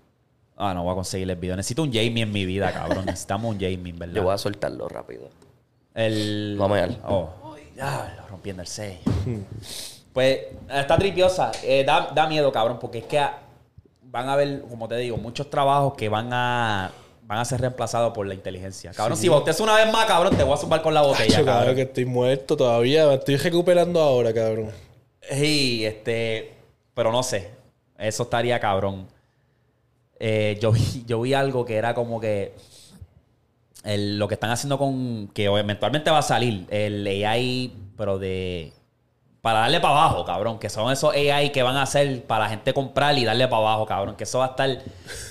Ah, 0.57 0.73
no 0.73 0.83
voy 0.83 0.91
a 0.91 0.95
conseguir 0.95 1.29
el 1.29 1.37
video. 1.37 1.55
Necesito 1.55 1.83
un 1.83 1.93
Jamie 1.93 2.23
en 2.23 2.31
mi 2.31 2.45
vida, 2.45 2.73
cabrón. 2.73 3.05
Necesitamos 3.05 3.53
un 3.53 3.61
Jamie, 3.61 3.93
¿verdad? 3.93 4.15
Yo 4.15 4.23
voy 4.23 4.33
a 4.33 4.37
soltarlo 4.37 4.89
rápido. 4.89 5.29
El. 5.93 6.57
Vamos 6.59 6.77
a 6.77 6.81
ver. 6.81 6.97
Oh, 7.07 7.55
ya, 7.77 8.13
lo 8.19 8.27
rompiendo 8.27 8.61
el 8.61 8.67
sello. 8.67 8.99
Pues 10.13 10.39
está 10.71 10.97
tripiosa. 10.97 11.51
Eh, 11.63 11.83
da, 11.85 12.11
da 12.13 12.27
miedo, 12.27 12.51
cabrón, 12.51 12.79
porque 12.79 12.99
es 12.99 13.05
que 13.05 13.21
van 14.03 14.27
a 14.29 14.33
haber, 14.33 14.61
como 14.63 14.87
te 14.87 14.95
digo, 14.97 15.17
muchos 15.17 15.49
trabajos 15.49 15.93
que 15.95 16.09
van 16.09 16.29
a 16.33 16.91
van 17.23 17.37
a 17.37 17.45
ser 17.45 17.61
reemplazados 17.61 18.11
por 18.11 18.25
la 18.25 18.33
inteligencia. 18.33 18.89
Cabrón, 18.91 19.15
si 19.15 19.29
botes 19.29 19.59
una 19.59 19.75
vez 19.75 19.91
más, 19.93 20.05
cabrón, 20.07 20.35
te 20.35 20.43
voy 20.43 20.53
a 20.55 20.57
zumbar 20.57 20.81
con 20.81 20.95
la 20.95 21.01
botella, 21.03 21.25
Tacho, 21.27 21.45
cabrón, 21.45 21.55
cabrón. 21.59 21.75
que 21.75 21.81
estoy 21.83 22.05
muerto 22.05 22.57
todavía. 22.57 23.05
Me 23.05 23.13
estoy 23.13 23.35
recuperando 23.37 24.01
ahora, 24.01 24.33
cabrón. 24.33 24.71
Sí, 25.29 25.85
este. 25.85 26.53
Pero 26.95 27.11
no 27.11 27.21
sé. 27.21 27.51
Eso 27.99 28.23
estaría 28.23 28.59
cabrón. 28.59 29.07
Eh, 30.19 30.57
yo, 30.59 30.71
vi, 30.71 31.03
yo 31.05 31.21
vi 31.21 31.35
algo 31.35 31.65
que 31.65 31.75
era 31.75 31.93
como 31.93 32.19
que. 32.19 32.55
el- 33.83 34.17
lo 34.17 34.27
que 34.27 34.33
están 34.33 34.49
haciendo 34.49 34.79
con. 34.79 35.27
Que 35.27 35.45
eventualmente 35.45 36.09
va 36.09 36.17
a 36.19 36.23
salir. 36.23 36.65
El 36.71 37.05
AI, 37.05 37.71
pero 37.95 38.17
de. 38.17 38.73
Para 39.41 39.59
darle 39.59 39.79
para 39.79 39.93
abajo, 39.93 40.25
cabrón. 40.25 40.59
Que 40.59 40.69
son 40.69 40.91
esos 40.91 41.13
AI 41.15 41.51
que 41.51 41.63
van 41.63 41.77
a 41.77 41.83
hacer 41.83 42.23
para 42.25 42.43
la 42.43 42.49
gente 42.49 42.73
comprar 42.73 43.17
y 43.17 43.23
darle 43.23 43.47
para 43.47 43.61
abajo, 43.61 43.85
cabrón. 43.85 44.15
Que 44.17 44.25
eso 44.25 44.39
va 44.39 44.45
a 44.45 44.49
estar. 44.49 44.69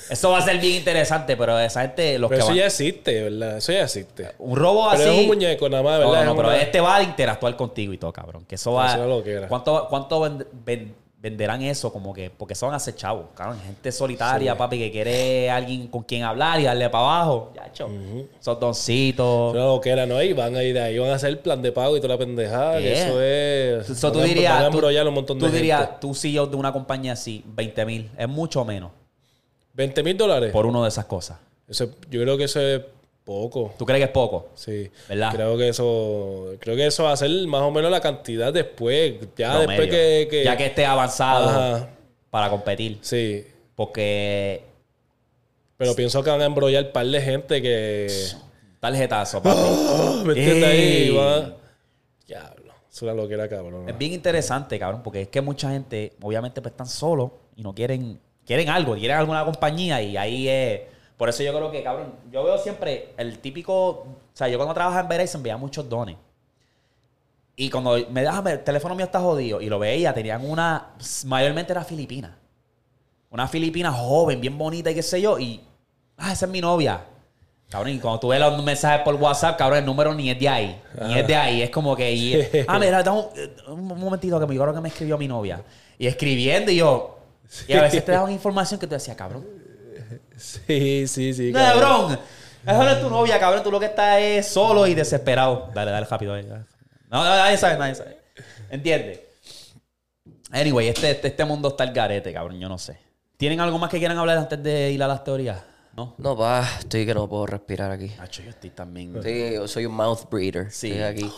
Eso 0.09 0.31
va 0.31 0.39
a 0.39 0.41
ser 0.43 0.59
bien 0.59 0.77
interesante, 0.77 1.37
pero 1.37 1.59
esa 1.59 1.83
gente. 1.83 2.19
Los 2.19 2.31
Pero 2.31 2.39
que 2.39 2.41
eso 2.41 2.49
van- 2.49 2.57
ya 2.57 2.67
existe, 2.67 3.23
¿verdad? 3.25 3.57
Eso 3.59 3.73
ya 3.73 3.83
existe. 3.83 4.33
un 4.39 4.57
robo 4.57 4.89
Pero 4.93 5.03
así. 5.03 5.11
es 5.15 5.21
un 5.21 5.27
muñeco 5.27 5.69
nada 5.69 5.83
más, 5.83 6.01
No, 6.01 6.11
¿verdad? 6.11 6.25
no, 6.25 6.37
pero 6.37 6.49
una- 6.49 6.57
este 6.63 6.81
va 6.81 6.97
a 6.97 7.03
interactuar 7.03 7.55
contigo 7.57 7.93
y 7.93 7.99
todo, 7.99 8.13
cabrón. 8.13 8.47
Que 8.47 8.55
eso 8.55 8.73
va. 8.73 8.93
Eso 8.95 9.03
es 9.03 9.09
lo 9.11 9.23
que 9.23 9.33
era. 9.33 9.49
¿Cuánto, 9.49 9.87
cuánto 9.91 10.21
ven- 10.21 10.47
ven- 10.65 10.95
venderán 11.21 11.63
eso? 11.63 11.93
Como 11.93 12.13
que. 12.15 12.31
Porque 12.31 12.55
son 12.55 12.73
hacer 12.75 12.95
chavos, 12.95 13.27
cabrón. 13.35 13.59
Gente 13.65 13.91
solitaria, 13.93 14.57
papi, 14.57 14.79
que 14.79 14.91
quiere 14.93 15.51
alguien 15.51 15.89
con 15.89 16.03
quien 16.05 16.23
hablar 16.23 16.61
y 16.61 16.65
darle 16.65 16.89
para 16.91 17.05
abajo. 17.05 17.53
Ya, 17.57 17.67
hecho. 17.67 17.89
Esos 18.41 18.61
doncitos. 18.61 19.55
Lo 19.55 19.81
que 19.81 19.91
era, 19.91 20.07
¿no? 20.07 20.23
Y 20.23 20.33
van 20.33 20.55
a 20.57 20.63
ir 20.63 20.75
de 20.75 20.81
ahí, 20.81 20.99
van 20.99 21.11
a 21.11 21.15
hacer 21.15 21.31
el 21.31 21.39
plan 21.39 21.61
de 21.61 21.73
pago 21.73 21.97
y 21.97 22.01
toda 22.01 22.15
la 22.15 22.19
pendejada. 22.19 22.79
eso 22.79 23.21
es. 23.21 23.87
So, 23.99 24.13
tú 24.13 24.19
van 24.19 24.27
a- 24.27 24.29
dirías. 24.29 24.53
Van 24.55 24.63
a 24.65 24.69
tú- 24.71 24.75
embrollar 24.77 25.09
un 25.09 25.15
montón 25.15 25.39
de 25.39 25.47
tú 25.47 25.53
dirías, 25.53 25.81
gente. 25.81 25.97
tú 26.01 26.15
CEO 26.15 26.47
de 26.47 26.57
una 26.57 26.73
compañía 26.73 27.13
así, 27.15 27.43
20 27.47 27.85
mil. 27.85 28.11
Es 28.17 28.29
mucho 28.29 28.65
menos 28.65 28.91
20 29.75 30.03
mil 30.03 30.17
dólares. 30.17 30.53
por 30.53 30.67
uno 30.67 30.83
de 30.83 30.89
esas 30.89 31.05
cosas. 31.05 31.39
Eso, 31.69 31.87
yo 32.11 32.23
creo 32.23 32.37
que 32.39 32.45
eso 32.45 32.61
es 32.61 32.81
poco. 33.29 33.75
¿Tú 33.79 33.85
crees 33.85 34.01
que 34.01 34.05
es 34.07 34.11
poco? 34.11 34.49
Sí. 34.55 34.91
¿Verdad? 35.09 35.33
Creo 35.35 35.59
que 35.59 35.69
eso. 35.69 36.55
Creo 36.61 36.75
que 36.77 36.87
eso 36.87 37.05
va 37.05 37.13
a 37.13 37.17
ser 37.17 37.31
más 37.47 37.61
o 37.61 37.71
menos 37.71 37.91
la 37.91 38.01
cantidad 38.01 38.51
después. 38.53 39.15
Ya 39.37 39.53
Promedio. 39.59 39.69
después 39.69 39.89
que, 39.91 40.29
que- 40.31 40.45
Ya 40.45 40.57
que 40.57 40.67
esté 40.67 40.87
avanzado 40.87 41.49
Ajá. 41.51 41.91
para 42.31 42.49
competir. 42.49 42.99
Sí. 43.03 43.45
Porque. 43.77 44.63
Pero 45.77 45.95
pienso 45.95 46.23
que 46.25 46.31
van 46.31 46.41
a 46.41 46.47
embrollar 46.47 46.87
un 46.87 46.93
par 46.93 47.07
de 47.07 47.21
gente 47.21 47.61
que. 47.63 48.07
Tarjetazo, 48.81 49.43
papi. 49.43 49.61
¿Me 50.25 50.33
entiendes? 50.33 50.65
Ahí 50.71 51.11
va. 51.15 51.57
Diablo. 52.27 52.73
Es 52.91 53.03
una 53.03 53.13
loquera, 53.15 53.49
cabrón. 53.49 53.89
Es 53.89 53.97
bien 53.99 54.13
interesante, 54.15 54.79
cabrón, 54.79 55.03
porque 55.05 55.23
es 55.23 55.29
que 55.29 55.41
mucha 55.41 55.71
gente, 55.71 56.15
obviamente, 56.23 56.61
pues 56.63 56.73
están 56.73 56.87
solos 56.89 57.31
y 57.57 57.63
no 57.63 57.75
quieren, 57.75 58.19
quieren 58.47 58.69
algo, 58.71 58.95
quieren 58.95 59.19
alguna 59.19 59.45
compañía 59.45 60.01
y 60.03 60.17
ahí 60.17 60.49
es. 60.49 60.81
Por 61.19 61.29
eso 61.29 61.43
yo 61.43 61.53
creo 61.53 61.71
que, 61.71 61.83
cabrón, 61.83 62.15
yo 62.33 62.45
veo 62.45 62.57
siempre 62.59 63.13
el 63.19 63.41
típico. 63.41 63.75
O 63.91 64.07
sea, 64.33 64.49
yo 64.49 64.57
cuando 64.57 64.73
trabajaba 64.73 65.03
en 65.03 65.09
Verizon 65.09 65.43
veía 65.43 65.57
muchos 65.59 65.87
dones. 65.89 66.17
Y 67.57 67.71
cuando 67.71 67.97
me 68.11 68.23
dejaba, 68.23 68.53
el 68.53 68.63
teléfono 68.63 68.95
mío 68.95 69.05
está 69.05 69.19
jodido 69.21 69.61
y 69.61 69.67
lo 69.69 69.79
veía, 69.81 70.15
tenían 70.15 70.49
una. 70.49 70.91
Mayormente 71.27 71.73
era 71.73 71.83
filipina. 71.85 72.39
Una 73.31 73.49
filipina 73.49 73.91
joven, 73.93 74.41
bien 74.41 74.57
bonita 74.57 74.91
y 74.91 74.95
qué 74.95 75.03
sé 75.03 75.21
yo. 75.21 75.39
Y. 75.39 75.61
Ah, 76.17 76.33
esa 76.33 76.47
es 76.47 76.53
mi 76.53 76.61
novia. 76.61 77.05
Cabrón, 77.69 77.93
y 77.93 77.99
cuando 77.99 78.21
tú 78.21 78.29
ves 78.29 78.41
los 78.41 78.63
mensajes 78.65 79.01
por 79.03 79.15
WhatsApp, 79.17 79.59
cabrón, 79.59 79.81
el 79.81 79.85
número 79.85 80.15
ni 80.15 80.31
es 80.31 80.39
de 80.39 80.49
ahí. 80.49 80.81
Ni 81.07 81.19
es 81.19 81.27
de 81.27 81.35
ahí. 81.35 81.63
Es 81.63 81.71
como 81.71 81.97
que. 81.97 82.13
y- 82.13 82.41
ah, 82.69 82.79
mira, 82.79 83.03
un, 83.13 83.27
un 83.73 83.99
momentito 83.99 84.39
que 84.39 84.47
me 84.47 84.55
acuerdo 84.55 84.75
que 84.75 84.81
me 84.81 84.89
escribió 84.89 85.19
mi 85.19 85.27
novia. 85.27 85.61
Y 85.99 86.07
escribiendo 86.07 86.71
y 86.71 86.77
yo. 86.77 87.19
Y 87.67 87.73
a 87.73 87.83
veces 87.83 88.05
te 88.05 88.13
daban 88.13 88.31
información 88.31 88.79
que 88.79 88.87
tú 88.87 88.95
decías, 88.95 89.17
cabrón. 89.17 89.45
Sí, 90.39 91.07
sí, 91.07 91.35
sí. 91.35 91.53
No, 91.53 91.59
cabrón. 91.59 92.19
Eso 92.67 92.85
no 92.85 92.91
es 92.91 93.01
tu 93.01 93.11
novia, 93.11 93.39
cabrón. 93.39 93.63
Tú 93.63 93.71
lo 93.71 93.81
que 93.81 93.87
estás 93.87 94.19
es 94.21 94.47
solo 94.47 94.87
y 94.87 94.95
desesperado. 94.95 95.71
Dale, 95.75 95.91
dale 95.91 96.07
rápido. 96.07 96.35
ahí. 96.35 96.45
No, 96.45 96.65
no, 97.11 97.25
nadie 97.25 97.57
sabe, 97.57 97.79
nadie 97.79 97.95
sabe. 97.95 98.19
¿Entiendes? 98.71 99.21
Anyway, 100.51 100.89
este, 100.89 101.11
este, 101.11 101.29
este 101.29 101.45
mundo 101.45 101.69
está 101.69 101.85
el 101.85 101.93
garete, 101.93 102.33
cabrón. 102.33 102.59
Yo 102.61 102.69
no 102.69 102.79
sé. 102.79 102.99
¿Tienen 103.37 103.61
algo 103.61 103.79
más 103.79 103.91
que 103.91 103.99
quieran 103.99 104.19
hablar 104.19 104.39
antes 104.39 104.63
de 104.63 104.91
ir 104.91 105.03
a 105.03 105.09
las 105.09 105.23
teorías? 105.25 105.63
No. 105.95 106.15
No, 106.19 106.37
pa, 106.37 106.65
estoy 106.79 107.07
que 107.07 107.15
no 107.15 107.29
puedo 107.29 107.47
respirar 107.47 107.91
aquí. 107.91 108.13
Nacho, 108.19 108.43
yo 108.43 108.51
estoy 108.51 108.71
también. 108.71 109.21
Sí, 109.23 109.53
yo 109.55 109.67
soy 109.67 109.87
un 109.87 109.95
mouth 109.95 110.29
breather. 110.31 110.71
Sí. 110.71 110.91
Estoy 110.93 111.03
aquí. 111.05 111.33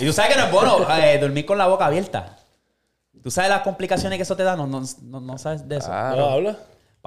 Y 0.00 0.06
tú 0.06 0.12
sabes 0.12 0.34
que 0.34 0.40
no 0.40 0.46
es 0.46 0.52
bueno 0.52 0.86
eh, 0.98 1.18
dormir 1.18 1.44
con 1.44 1.58
la 1.58 1.66
boca 1.66 1.86
abierta. 1.86 2.36
¿Tú 3.22 3.30
sabes 3.30 3.50
las 3.50 3.62
complicaciones 3.62 4.16
que 4.16 4.22
eso 4.22 4.36
te 4.36 4.44
da? 4.44 4.56
No, 4.56 4.66
no, 4.66 4.82
no, 5.02 5.20
no 5.20 5.38
sabes 5.38 5.68
de 5.68 5.78
eso. 5.78 5.88
Ah, 5.90 6.14
¿No 6.16 6.26
habla? 6.26 6.56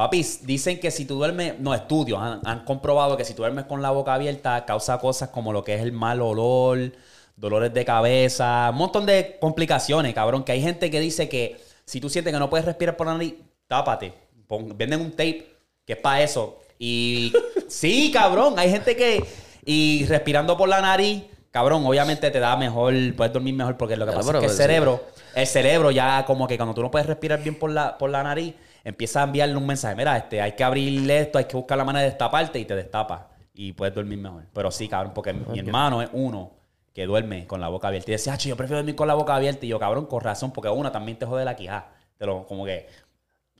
Papi, 0.01 0.25
dicen 0.41 0.79
que 0.79 0.89
si 0.89 1.05
tú 1.05 1.13
duermes, 1.13 1.59
no, 1.59 1.75
estudios 1.75 2.19
han, 2.19 2.41
han 2.43 2.65
comprobado 2.65 3.15
que 3.17 3.23
si 3.23 3.35
tú 3.35 3.43
duermes 3.43 3.65
con 3.65 3.83
la 3.83 3.91
boca 3.91 4.15
abierta 4.15 4.65
causa 4.65 4.97
cosas 4.97 5.29
como 5.29 5.53
lo 5.53 5.63
que 5.63 5.75
es 5.75 5.81
el 5.81 5.91
mal 5.91 6.21
olor, 6.21 6.91
dolores 7.35 7.71
de 7.71 7.85
cabeza, 7.85 8.69
un 8.71 8.77
montón 8.77 9.05
de 9.05 9.37
complicaciones, 9.39 10.11
cabrón. 10.15 10.43
Que 10.43 10.53
hay 10.53 10.61
gente 10.63 10.89
que 10.89 10.99
dice 10.99 11.29
que 11.29 11.61
si 11.85 12.01
tú 12.01 12.09
sientes 12.09 12.33
que 12.33 12.39
no 12.39 12.49
puedes 12.49 12.65
respirar 12.65 12.97
por 12.97 13.05
la 13.05 13.13
nariz, 13.13 13.35
tápate. 13.67 14.11
Pon- 14.47 14.75
venden 14.75 15.01
un 15.01 15.11
tape 15.11 15.45
que 15.85 15.93
es 15.93 15.99
para 15.99 16.23
eso. 16.23 16.57
Y 16.79 17.31
sí, 17.67 18.09
cabrón, 18.11 18.55
hay 18.57 18.71
gente 18.71 18.95
que. 18.95 19.23
Y 19.63 20.07
respirando 20.07 20.57
por 20.57 20.67
la 20.67 20.81
nariz, 20.81 21.21
cabrón, 21.51 21.85
obviamente 21.85 22.31
te 22.31 22.39
da 22.39 22.57
mejor, 22.57 22.91
puedes 23.15 23.31
dormir 23.31 23.53
mejor 23.53 23.77
porque 23.77 23.95
lo 23.95 24.07
que 24.07 24.13
pasa 24.13 24.31
es 24.31 24.31
que 24.31 24.37
el 24.37 24.43
pues 24.45 24.51
sí. 24.53 24.57
cerebro, 24.57 25.03
el 25.35 25.45
cerebro 25.45 25.91
ya 25.91 26.25
como 26.25 26.47
que 26.47 26.57
cuando 26.57 26.73
tú 26.73 26.81
no 26.81 26.89
puedes 26.89 27.05
respirar 27.05 27.43
bien 27.43 27.53
por 27.59 27.69
la, 27.69 27.99
por 27.99 28.09
la 28.09 28.23
nariz, 28.23 28.55
empieza 28.83 29.21
a 29.21 29.23
enviarle 29.25 29.55
un 29.57 29.65
mensaje, 29.65 29.95
mira, 29.95 30.17
este, 30.17 30.41
hay 30.41 30.53
que 30.53 30.63
abrirle 30.63 31.19
esto, 31.21 31.37
hay 31.37 31.45
que 31.45 31.55
buscar 31.57 31.77
la 31.77 31.83
manera 31.83 32.03
de 32.03 32.09
destaparte 32.09 32.59
y 32.59 32.65
te 32.65 32.75
destapa 32.75 33.29
y 33.53 33.73
puedes 33.73 33.93
dormir 33.93 34.17
mejor. 34.19 34.43
Pero 34.53 34.71
sí, 34.71 34.87
cabrón, 34.87 35.13
porque 35.13 35.33
mi 35.33 35.59
hermano 35.59 36.01
es 36.01 36.09
uno 36.13 36.51
que 36.93 37.05
duerme 37.05 37.47
con 37.47 37.61
la 37.61 37.69
boca 37.69 37.87
abierta 37.87 38.11
y 38.11 38.13
decía, 38.13 38.33
"Acho, 38.33 38.49
yo 38.49 38.57
prefiero 38.57 38.77
dormir 38.79 38.95
con 38.95 39.07
la 39.07 39.13
boca 39.13 39.35
abierta 39.35 39.65
y 39.65 39.69
yo, 39.69 39.79
cabrón, 39.79 40.05
con 40.07 40.21
razón, 40.21 40.51
porque 40.51 40.69
una 40.69 40.91
también 40.91 41.17
te 41.17 41.25
jode 41.25 41.45
la 41.45 41.55
quijada. 41.55 41.91
Te 42.17 42.25
lo, 42.25 42.45
como 42.45 42.65
que... 42.65 42.87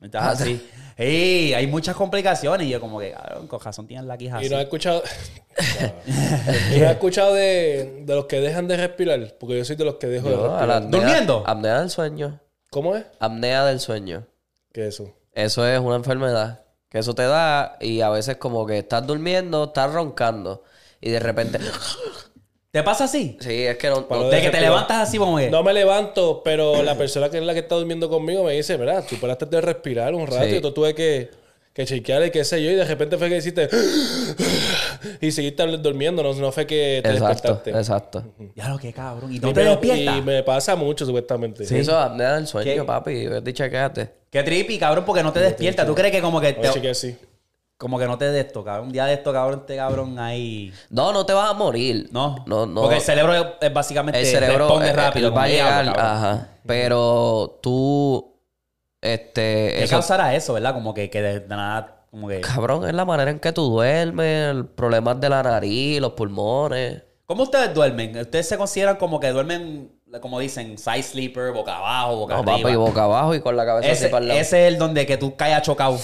Estás 0.02 0.40
así. 0.40 0.60
Sí, 0.98 1.54
hay 1.54 1.66
muchas 1.68 1.96
complicaciones 1.96 2.66
y 2.66 2.70
yo 2.70 2.80
como 2.80 2.98
que, 3.00 3.12
cabrón, 3.12 3.46
con 3.46 3.60
razón 3.60 3.86
tienes 3.86 4.04
la 4.06 4.18
quija 4.18 4.36
Y 4.42 4.46
así. 4.46 4.50
no 4.50 4.56
has 4.58 4.64
escuchado. 4.64 5.02
y 6.06 6.78
no 6.80 6.86
has 6.86 6.92
escuchado 6.92 7.34
de, 7.34 8.02
de 8.04 8.14
los 8.14 8.26
que 8.26 8.40
dejan 8.40 8.68
de 8.68 8.76
respirar. 8.76 9.34
Porque 9.38 9.58
yo 9.58 9.64
soy 9.64 9.76
de 9.76 9.84
los 9.84 9.94
que 9.96 10.06
dejo 10.08 10.28
de 10.28 10.34
Yo, 10.34 10.42
respirar. 10.48 10.82
apnea- 10.82 10.90
¿Durmiendo? 10.90 11.44
Apnea 11.46 11.80
del 11.80 11.90
sueño. 11.90 12.40
¿Cómo 12.70 12.96
es? 12.96 13.04
Apnea 13.20 13.64
del 13.64 13.80
sueño. 13.80 14.26
¿Qué 14.72 14.88
es 14.88 14.94
eso? 14.94 15.12
Eso 15.32 15.66
es 15.66 15.78
una 15.80 15.96
enfermedad 15.96 16.64
que 16.88 16.98
eso 16.98 17.14
te 17.14 17.22
da 17.22 17.76
y 17.80 18.00
a 18.02 18.10
veces 18.10 18.36
como 18.36 18.66
que 18.66 18.78
estás 18.78 19.06
durmiendo, 19.06 19.64
estás 19.64 19.92
roncando 19.92 20.62
y 21.00 21.10
de 21.10 21.20
repente... 21.20 21.58
¿Te 22.70 22.82
pasa 22.82 23.04
así? 23.04 23.36
Sí, 23.40 23.64
es 23.66 23.76
que 23.76 23.88
no... 23.90 24.06
No- 24.08 24.24
De 24.24 24.30
que 24.30 24.36
te 24.36 24.42
respirar. 24.52 24.62
levantas 24.62 25.08
así 25.08 25.18
como. 25.18 25.38
No 25.38 25.62
me 25.62 25.74
levanto, 25.74 26.40
pero 26.42 26.82
la 26.82 26.96
persona 26.96 27.28
que 27.28 27.36
es 27.38 27.44
la 27.44 27.52
que 27.52 27.60
está 27.60 27.74
durmiendo 27.74 28.08
conmigo 28.08 28.44
me 28.44 28.52
dice, 28.54 28.78
¿verdad? 28.78 29.04
Tú 29.08 29.16
paraste 29.16 29.44
de 29.46 29.60
respirar 29.60 30.14
un 30.14 30.26
rato 30.26 30.44
Sí. 30.44 30.56
y 30.56 30.60
yo 30.62 30.72
tuve 30.72 30.94
que, 30.94 31.30
que 31.72 31.86
chequear 31.86 32.24
y 32.26 32.30
qué 32.30 32.44
sé 32.44 32.62
yo. 32.62 32.70
Y 32.70 32.74
de 32.74 32.84
repente 32.84 33.16
fue 33.16 33.28
que 33.28 33.38
hiciste... 33.38 33.68
y 35.20 35.30
seguiste 35.32 35.66
durmiendo. 35.78 36.22
No, 36.22 36.32
no 36.34 36.52
fue 36.52 36.66
que 36.66 37.00
te 37.02 37.10
Exacto, 37.10 37.28
despertaste. 37.54 37.70
exacto. 37.70 38.24
Ya 38.54 38.68
lo 38.68 38.78
que 38.78 38.92
cabrón. 38.92 39.32
¿Y 39.32 39.36
Y 39.36 39.38
no 39.40 39.52
te 39.52 39.62
me- 39.64 39.70
despiertas? 39.70 40.18
Y 40.18 40.22
me 40.22 40.42
pasa 40.42 40.76
mucho, 40.76 41.06
supuestamente. 41.06 41.64
Sí, 41.64 41.78
eso 41.78 41.92
es 41.92 41.96
apnea 41.96 42.34
del 42.34 42.46
sueño, 42.46 42.72
¿Qué? 42.72 42.82
papi. 42.84 43.26
Vete 43.26 43.50
y 43.50 43.52
chequeate. 43.52 44.14
Qué 44.30 44.42
trippy, 44.42 44.78
cabrón, 44.78 45.04
porque 45.04 45.22
no 45.22 45.32
te 45.32 45.40
despiertas. 45.40 45.86
¿Tú 45.86 45.94
crees 45.94 46.12
que 46.12 46.20
como 46.22 46.40
que 46.40 46.52
te, 46.54 46.70
chequear, 46.70 46.94
sí. 46.94 47.16
como 47.76 47.98
que 47.98 48.06
no 48.06 48.16
te 48.16 48.26
de 48.30 48.40
esto, 48.40 48.64
cabrón? 48.64 48.86
Un 48.86 48.92
día 48.92 49.04
de 49.06 49.14
esto, 49.14 49.32
cabrón, 49.32 49.60
este 49.60 49.76
cabrón 49.76 50.18
ahí... 50.18 50.72
No, 50.90 51.12
no 51.12 51.26
te 51.26 51.32
vas 51.34 51.50
a 51.50 51.54
morir. 51.54 52.08
No, 52.12 52.42
No, 52.46 52.64
no. 52.66 52.80
Porque 52.82 52.96
el 52.96 53.02
cerebro 53.02 53.34
es, 53.34 53.44
es 53.60 53.72
básicamente 53.72 54.20
el 54.20 54.26
cerebro 54.26 54.66
responde 54.68 54.88
eh, 54.88 54.92
rápido. 54.92 55.32
va 55.32 55.42
a 55.44 55.48
llegar, 55.48 55.84
cabrón. 55.86 56.04
ajá. 56.06 56.48
Pero 56.66 57.58
tú, 57.62 58.31
este, 59.02 59.74
¿Qué 59.76 59.82
eso, 59.84 59.90
causará 59.96 60.34
eso, 60.34 60.54
verdad? 60.54 60.72
Como 60.74 60.94
que, 60.94 61.10
que 61.10 61.20
de, 61.20 61.40
de 61.40 61.48
nada, 61.48 62.04
como 62.10 62.28
que... 62.28 62.40
cabrón, 62.40 62.88
es 62.88 62.94
la 62.94 63.04
manera 63.04 63.30
en 63.30 63.40
que 63.40 63.52
tú 63.52 63.68
duermes, 63.68 64.50
el 64.52 64.66
problemas 64.66 65.20
de 65.20 65.28
la 65.28 65.42
nariz, 65.42 66.00
los 66.00 66.12
pulmones. 66.12 67.02
¿Cómo 67.26 67.42
ustedes 67.44 67.74
duermen? 67.74 68.16
¿Ustedes 68.18 68.48
se 68.48 68.56
consideran 68.58 68.96
como 68.96 69.18
que 69.20 69.28
duermen, 69.30 69.90
como 70.20 70.38
dicen, 70.38 70.76
side 70.78 71.02
sleeper, 71.02 71.52
boca 71.52 71.76
abajo, 71.76 72.16
boca 72.16 72.34
No, 72.34 72.40
arriba? 72.52 72.68
papi, 72.68 72.76
boca 72.76 73.04
abajo 73.04 73.34
y 73.34 73.40
con 73.40 73.56
la 73.56 73.64
cabeza 73.64 73.88
ese, 73.90 74.04
así 74.04 74.10
para 74.12 74.22
el 74.22 74.28
lado. 74.28 74.40
ese 74.40 74.66
es 74.66 74.72
el 74.72 74.78
donde 74.78 75.06
que 75.06 75.16
tú 75.16 75.34
caes 75.36 75.62
chocado. 75.62 75.98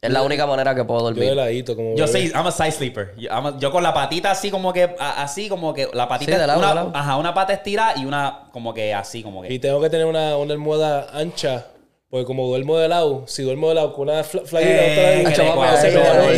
Es 0.00 0.12
la 0.12 0.20
única 0.22 0.46
manera 0.46 0.74
que 0.74 0.84
puedo 0.84 1.00
Yo 1.00 1.14
de 1.14 1.20
dormir. 1.20 1.34
ladito, 1.36 1.74
como 1.74 1.96
Yo 1.96 2.06
soy, 2.06 2.26
I'm 2.34 2.46
a 2.46 2.50
side 2.52 2.72
sleeper. 2.72 3.14
Yo, 3.16 3.30
I'm 3.30 3.46
a- 3.46 3.58
yo 3.58 3.72
con 3.72 3.82
la 3.82 3.94
patita 3.94 4.30
así 4.30 4.50
como 4.50 4.70
que, 4.72 4.94
a- 4.98 5.22
así 5.22 5.48
como 5.48 5.72
que 5.72 5.88
la 5.94 6.06
patita, 6.06 6.32
Sí, 6.34 6.38
de 6.38 6.46
lado, 6.46 6.58
una, 6.58 6.68
de 6.68 6.74
lado. 6.74 6.90
ajá, 6.94 7.16
una 7.16 7.32
pata 7.32 7.54
estirada 7.54 7.94
y 7.96 8.04
una 8.04 8.42
como 8.52 8.74
que 8.74 8.92
así, 8.92 9.22
como 9.22 9.40
que. 9.42 9.52
Y 9.52 9.58
tengo 9.58 9.80
que 9.80 9.88
tener 9.88 10.04
una, 10.06 10.36
una 10.36 10.52
almohada 10.52 11.06
ancha. 11.14 11.68
Porque 12.14 12.26
como 12.26 12.46
duermo 12.46 12.78
de 12.78 12.86
lado, 12.86 13.24
si 13.26 13.42
duermo 13.42 13.70
de 13.70 13.74
lado 13.74 13.92
con 13.92 14.08
una 14.08 14.22
fla- 14.22 14.44
flaquita 14.46 14.62
Eh, 14.62 15.24
se, 15.34 15.90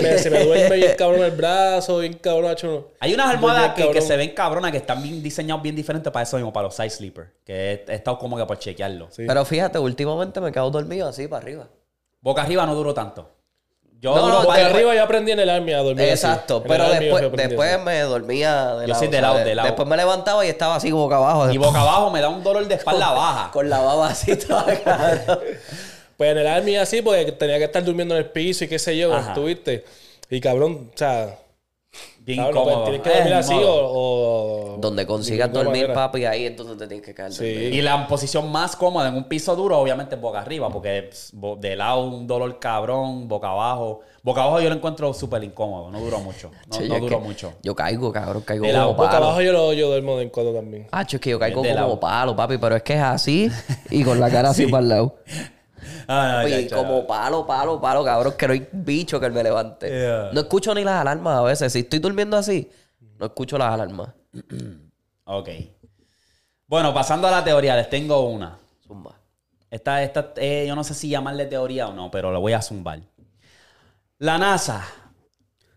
me 0.03 0.19
se 0.19 0.31
me 0.31 0.45
duerme 0.47 0.77
bien 0.77 0.93
cabrón 0.97 1.23
el 1.23 1.33
brazo, 1.33 1.99
bien 1.99 2.15
cabrón. 2.15 2.51
hacho. 2.51 2.93
Hay 2.99 3.13
unas 3.13 3.35
almohadas 3.35 3.75
que, 3.75 4.01
se 4.01 4.17
ven 4.17 4.31
cabronas 4.31 4.71
que 4.71 4.79
están 4.79 5.03
bien 5.03 5.23
diseñadas 5.23 5.63
bien 5.63 5.77
diferentes 5.77 6.11
para 6.11 6.23
eso 6.23 6.39
mismo, 6.39 6.51
para 6.51 6.69
los 6.69 6.75
side 6.75 6.89
sleeper. 6.89 7.31
Que 7.45 7.73
he, 7.73 7.93
he 7.93 7.95
estado 7.95 8.17
como 8.19 8.39
que 8.39 8.47
por 8.47 8.59
chequearlo. 8.59 9.09
Sí. 9.11 9.25
Pero 9.27 9.45
fíjate, 9.45 9.79
últimamente 9.79 10.41
me 10.41 10.51
quedo 10.51 10.71
dormido 10.71 11.09
así 11.09 11.29
para 11.29 11.43
arriba. 11.43 11.69
Boca 12.23 12.41
arriba 12.41 12.65
no 12.65 12.75
duró 12.75 12.95
tanto. 12.95 13.36
Yo 14.01 14.15
No, 14.15 14.51
arriba 14.51 14.95
yo 14.95 15.03
aprendí 15.03 15.33
en 15.33 15.41
el 15.41 15.49
army 15.51 15.73
a 15.73 15.79
dormir. 15.79 16.09
Exacto, 16.09 16.63
pero 16.63 16.85
yo 16.87 17.01
después, 17.01 17.33
después 17.33 17.75
así. 17.75 17.83
me 17.85 18.01
dormía 18.01 18.75
de 18.77 18.83
Yo 18.83 18.89
lado. 18.89 18.99
soy 19.01 19.09
de 19.09 19.17
o 19.17 19.21
sea, 19.21 19.29
lado, 19.33 19.45
de 19.45 19.55
lado. 19.55 19.67
Después 19.69 19.89
me 19.89 19.97
levantaba 19.97 20.45
y 20.45 20.49
estaba 20.49 20.77
así 20.77 20.91
boca 20.93 21.17
abajo. 21.17 21.51
Y 21.51 21.57
boca 21.59 21.81
abajo 21.81 22.11
me 22.11 22.21
da 22.21 22.29
un 22.29 22.43
dolor 22.43 22.67
de 22.69 22.75
espalda 22.77 23.11
baja. 23.13 23.51
Con 23.53 23.69
la 23.71 23.81
baba 23.81 24.09
así 24.09 24.37
toda 24.37 24.65
cara. 24.81 25.39
Pues 26.17 26.31
en 26.31 26.39
el 26.39 26.47
army 26.47 26.77
así, 26.77 27.03
porque 27.03 27.31
tenía 27.33 27.59
que 27.59 27.65
estar 27.65 27.85
durmiendo 27.85 28.15
en 28.15 28.23
el 28.23 28.31
piso 28.31 28.65
y 28.65 28.69
qué 28.69 28.79
sé 28.79 28.97
yo, 28.97 29.13
Ajá. 29.15 29.29
estuviste. 29.29 29.85
Y 30.31 30.41
cabrón, 30.41 30.91
o 30.95 30.97
sea, 30.97 31.37
Bien 32.21 32.39
cabrón, 32.43 32.65
pues, 32.65 32.75
incómodo. 32.75 32.85
tienes 32.91 33.03
que 33.03 33.11
dormir 33.19 33.35
así 33.35 33.55
o, 33.55 34.75
o- 34.75 34.77
Donde 34.79 35.07
consigas 35.07 35.53
dormir, 35.53 35.83
manera. 35.89 35.95
papi, 35.95 36.25
ahí 36.25 36.45
entonces 36.47 36.77
te 36.77 36.87
tienes 36.89 37.07
que 37.07 37.15
caer. 37.15 37.33
Sí. 37.33 37.45
Y 37.45 37.81
la 37.83 38.07
posición 38.09 38.51
más 38.51 38.75
cómoda 38.75 39.09
en 39.09 39.15
un 39.15 39.25
piso 39.25 39.55
duro, 39.55 39.79
obviamente, 39.79 40.17
es 40.17 40.21
boca 40.21 40.41
arriba, 40.41 40.69
porque 40.69 41.09
de 41.33 41.77
lado 41.77 42.05
un 42.05 42.27
dolor 42.27 42.59
cabrón, 42.59 43.29
boca 43.29 43.49
abajo. 43.51 44.01
Boca 44.23 44.43
abajo 44.43 44.61
yo 44.61 44.69
lo 44.69 44.75
encuentro 44.75 45.15
súper 45.15 45.45
incómodo, 45.45 45.89
no 45.91 46.01
duró 46.01 46.19
mucho. 46.19 46.51
No, 46.69 46.77
es 46.95 47.01
duró 47.01 47.21
mucho. 47.21 47.53
Yo 47.63 47.77
caigo, 47.77 48.13
cabrón, 48.13 48.43
caigo 48.45 48.65
De 48.67 48.73
como 48.73 48.83
lado, 48.83 48.95
Boca 48.95 49.11
palo. 49.11 49.25
abajo 49.27 49.41
yo, 49.43 49.53
lo, 49.53 49.73
yo 49.73 49.87
duermo 49.87 50.17
de 50.17 50.25
en 50.25 50.31
cuando 50.31 50.53
también. 50.53 50.89
Ah, 50.91 51.03
es 51.09 51.21
que 51.21 51.31
yo 51.31 51.39
caigo 51.39 51.63
como 51.63 51.73
lado. 51.73 52.01
palo, 52.01 52.35
papi, 52.35 52.59
pero 52.59 52.75
es 52.75 52.83
que 52.83 52.95
es 52.95 53.01
así 53.03 53.49
y 53.89 54.03
con 54.03 54.19
la 54.19 54.29
cara 54.29 54.51
así 54.51 54.67
para 54.71 54.83
el 54.83 54.89
lado. 54.89 55.15
Ah, 56.09 56.39
no, 56.41 56.45
Oye, 56.47 56.69
chacho. 56.69 56.77
como 56.83 57.07
palo, 57.07 57.47
palo, 57.47 57.81
palo, 57.81 58.05
cabrón, 58.05 58.35
que 58.39 58.47
no 58.47 58.53
hay 58.53 58.69
bicho 58.73 59.19
que 59.19 59.29
me 59.31 59.43
levante. 59.43 59.89
Yeah. 59.89 60.31
No 60.33 60.41
escucho 60.41 60.75
ni 60.75 60.85
las 60.85 61.01
alarmas 61.01 61.39
a 61.39 61.43
veces. 61.43 61.73
Si 61.73 61.81
estoy 61.81 61.99
durmiendo 61.99 62.37
así, 62.37 62.71
no 63.19 63.27
escucho 63.27 63.59
las 63.59 63.73
alarmas. 63.73 64.11
Ok. 65.29 65.49
Bueno, 66.69 66.95
pasando 66.95 67.27
a 67.27 67.33
la 67.33 67.43
teoría, 67.43 67.75
les 67.75 67.91
tengo 67.91 68.29
una. 68.29 68.57
Zumba. 68.87 69.19
Esta, 69.69 70.01
esta, 70.05 70.33
eh, 70.37 70.65
yo 70.69 70.77
no 70.77 70.85
sé 70.85 70.95
si 70.95 71.09
llamarle 71.09 71.47
teoría 71.47 71.89
o 71.89 71.93
no, 71.93 72.13
pero 72.13 72.31
lo 72.31 72.41
voy 72.41 72.53
a 72.53 72.63
zumbar. 72.63 73.01
La 74.19 74.39
NASA 74.39 74.85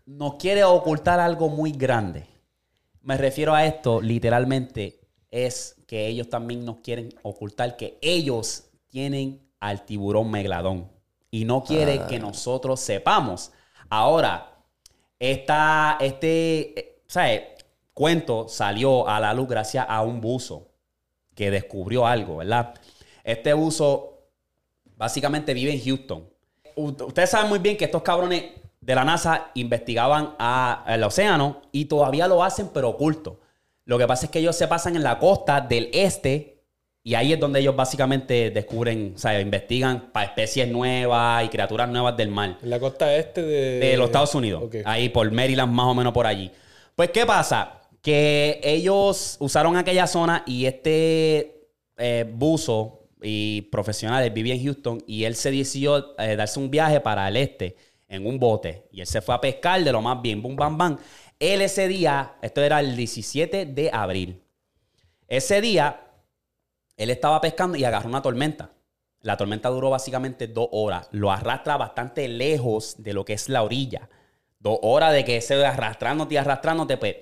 nos 0.06 0.36
quiere 0.36 0.62
ocultar 0.62 1.18
algo 1.18 1.48
muy 1.48 1.72
grande. 1.72 2.26
Me 3.02 3.16
refiero 3.16 3.54
a 3.54 3.66
esto, 3.66 4.00
literalmente, 4.00 5.00
es 5.30 5.76
que 5.86 6.06
ellos 6.06 6.28
también 6.28 6.64
nos 6.64 6.76
quieren 6.78 7.12
ocultar 7.22 7.76
que 7.76 7.98
ellos 8.00 8.64
tienen 8.88 9.40
al 9.60 9.84
tiburón 9.84 10.30
megladón. 10.30 10.90
Y 11.30 11.44
no 11.44 11.62
quiere 11.62 12.06
que 12.08 12.18
nosotros 12.18 12.80
sepamos. 12.80 13.52
Ahora, 13.88 14.58
esta, 15.18 15.96
este, 16.00 16.78
eh, 16.78 17.02
¿sabes? 17.06 17.42
Cuento 17.94 18.48
salió 18.48 19.06
a 19.06 19.20
la 19.20 19.34
luz 19.34 19.48
gracias 19.48 19.86
a 19.88 20.02
un 20.02 20.20
buzo 20.20 20.68
que 21.34 21.50
descubrió 21.50 22.06
algo, 22.06 22.38
¿verdad? 22.38 22.74
Este 23.22 23.52
buzo 23.52 24.18
básicamente 24.96 25.54
vive 25.54 25.72
en 25.72 25.84
Houston. 25.84 26.28
Ustedes 26.76 27.30
saben 27.30 27.48
muy 27.48 27.58
bien 27.58 27.76
que 27.76 27.84
estos 27.84 28.02
cabrones 28.02 28.44
de 28.80 28.94
la 28.94 29.04
NASA 29.04 29.50
investigaban 29.54 30.34
al 30.38 31.02
océano 31.04 31.60
y 31.72 31.84
todavía 31.84 32.26
lo 32.26 32.42
hacen, 32.42 32.70
pero 32.72 32.90
oculto. 32.90 33.40
Lo 33.84 33.98
que 33.98 34.06
pasa 34.06 34.26
es 34.26 34.30
que 34.30 34.38
ellos 34.38 34.56
se 34.56 34.68
pasan 34.68 34.96
en 34.96 35.02
la 35.02 35.18
costa 35.18 35.60
del 35.60 35.90
este 35.92 36.59
y 37.02 37.14
ahí 37.14 37.32
es 37.32 37.40
donde 37.40 37.60
ellos 37.60 37.74
básicamente 37.74 38.50
descubren, 38.50 39.14
o 39.16 39.18
sea, 39.18 39.40
investigan 39.40 40.10
para 40.12 40.26
especies 40.26 40.68
nuevas 40.68 41.44
y 41.44 41.48
criaturas 41.48 41.88
nuevas 41.88 42.14
del 42.16 42.28
mar 42.28 42.58
En 42.62 42.68
la 42.68 42.78
costa 42.78 43.16
este 43.16 43.42
de... 43.42 43.78
de 43.78 43.96
los 43.96 44.06
Estados 44.06 44.34
Unidos. 44.34 44.64
Ahí 44.84 45.08
por 45.08 45.30
Maryland, 45.32 45.72
más 45.72 45.86
o 45.86 45.94
menos 45.94 46.12
por 46.12 46.26
allí. 46.26 46.50
Pues, 46.94 47.10
¿qué 47.10 47.24
pasa? 47.24 47.80
Que 48.02 48.60
ellos 48.62 49.36
usaron 49.40 49.76
aquella 49.76 50.06
zona 50.06 50.42
y 50.46 50.66
este 50.66 51.68
eh, 51.96 52.26
buzo 52.30 53.00
y 53.22 53.62
profesionales 53.72 54.32
vivía 54.32 54.54
en 54.54 54.64
Houston 54.64 55.02
y 55.06 55.24
él 55.24 55.34
se 55.34 55.50
decidió 55.50 56.18
eh, 56.18 56.36
darse 56.36 56.58
un 56.58 56.70
viaje 56.70 57.00
para 57.00 57.26
el 57.28 57.36
este 57.38 57.76
en 58.08 58.26
un 58.26 58.38
bote. 58.38 58.88
Y 58.92 59.00
él 59.00 59.06
se 59.06 59.22
fue 59.22 59.34
a 59.34 59.40
pescar 59.40 59.82
de 59.82 59.92
lo 59.92 60.02
más 60.02 60.20
bien, 60.20 60.42
bum, 60.42 60.54
bam, 60.54 60.76
bam. 60.76 60.98
Él 61.38 61.62
ese 61.62 61.88
día, 61.88 62.34
esto 62.42 62.60
era 62.60 62.80
el 62.80 62.94
17 62.94 63.64
de 63.64 63.90
abril. 63.90 64.42
Ese 65.26 65.62
día, 65.62 66.09
él 67.00 67.08
estaba 67.08 67.40
pescando 67.40 67.78
y 67.78 67.84
agarró 67.84 68.10
una 68.10 68.20
tormenta. 68.20 68.72
La 69.22 69.38
tormenta 69.38 69.70
duró 69.70 69.88
básicamente 69.88 70.48
dos 70.48 70.68
horas. 70.70 71.08
Lo 71.12 71.32
arrastra 71.32 71.78
bastante 71.78 72.28
lejos 72.28 72.96
de 72.98 73.14
lo 73.14 73.24
que 73.24 73.32
es 73.32 73.48
la 73.48 73.62
orilla. 73.62 74.10
Dos 74.58 74.78
horas 74.82 75.14
de 75.14 75.24
que 75.24 75.40
se 75.40 75.64
arrastrándote 75.64 76.34
y 76.34 76.36
arrastrándote, 76.36 76.98
pues 76.98 77.16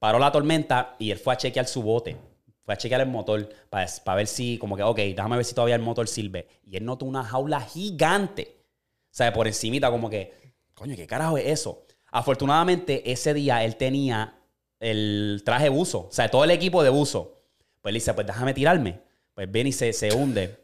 paró 0.00 0.18
la 0.18 0.32
tormenta 0.32 0.96
y 0.98 1.12
él 1.12 1.18
fue 1.18 1.32
a 1.32 1.36
chequear 1.36 1.66
su 1.66 1.80
bote. 1.80 2.16
Fue 2.64 2.74
a 2.74 2.76
chequear 2.76 3.02
el 3.02 3.06
motor 3.06 3.48
para, 3.68 3.86
ver 4.16 4.26
si, 4.26 4.58
como 4.58 4.76
que, 4.76 4.82
ok, 4.82 4.96
déjame 4.98 5.36
ver 5.36 5.44
si 5.44 5.54
todavía 5.54 5.76
el 5.76 5.82
motor 5.82 6.08
sirve. 6.08 6.48
Y 6.64 6.76
él 6.76 6.84
notó 6.84 7.04
una 7.04 7.22
jaula 7.22 7.60
gigante. 7.60 8.56
O 9.04 9.14
sea, 9.14 9.32
por 9.32 9.46
encimita, 9.46 9.92
como 9.92 10.10
que, 10.10 10.34
coño, 10.74 10.96
¿qué 10.96 11.06
carajo 11.06 11.38
es 11.38 11.46
eso? 11.46 11.84
Afortunadamente, 12.10 13.12
ese 13.12 13.32
día 13.32 13.62
él 13.62 13.76
tenía 13.76 14.40
el 14.80 15.42
traje 15.44 15.68
buzo, 15.68 16.08
o 16.08 16.12
sea, 16.12 16.28
todo 16.28 16.42
el 16.42 16.50
equipo 16.50 16.82
de 16.82 16.90
buzo. 16.90 17.36
Pues 17.80 17.92
él 17.92 17.94
dice, 17.94 18.12
pues 18.12 18.26
déjame 18.26 18.54
tirarme. 18.54 19.09
Pues 19.40 19.50
viene 19.50 19.70
y 19.70 19.72
se, 19.72 19.90
se 19.94 20.12
hunde. 20.12 20.54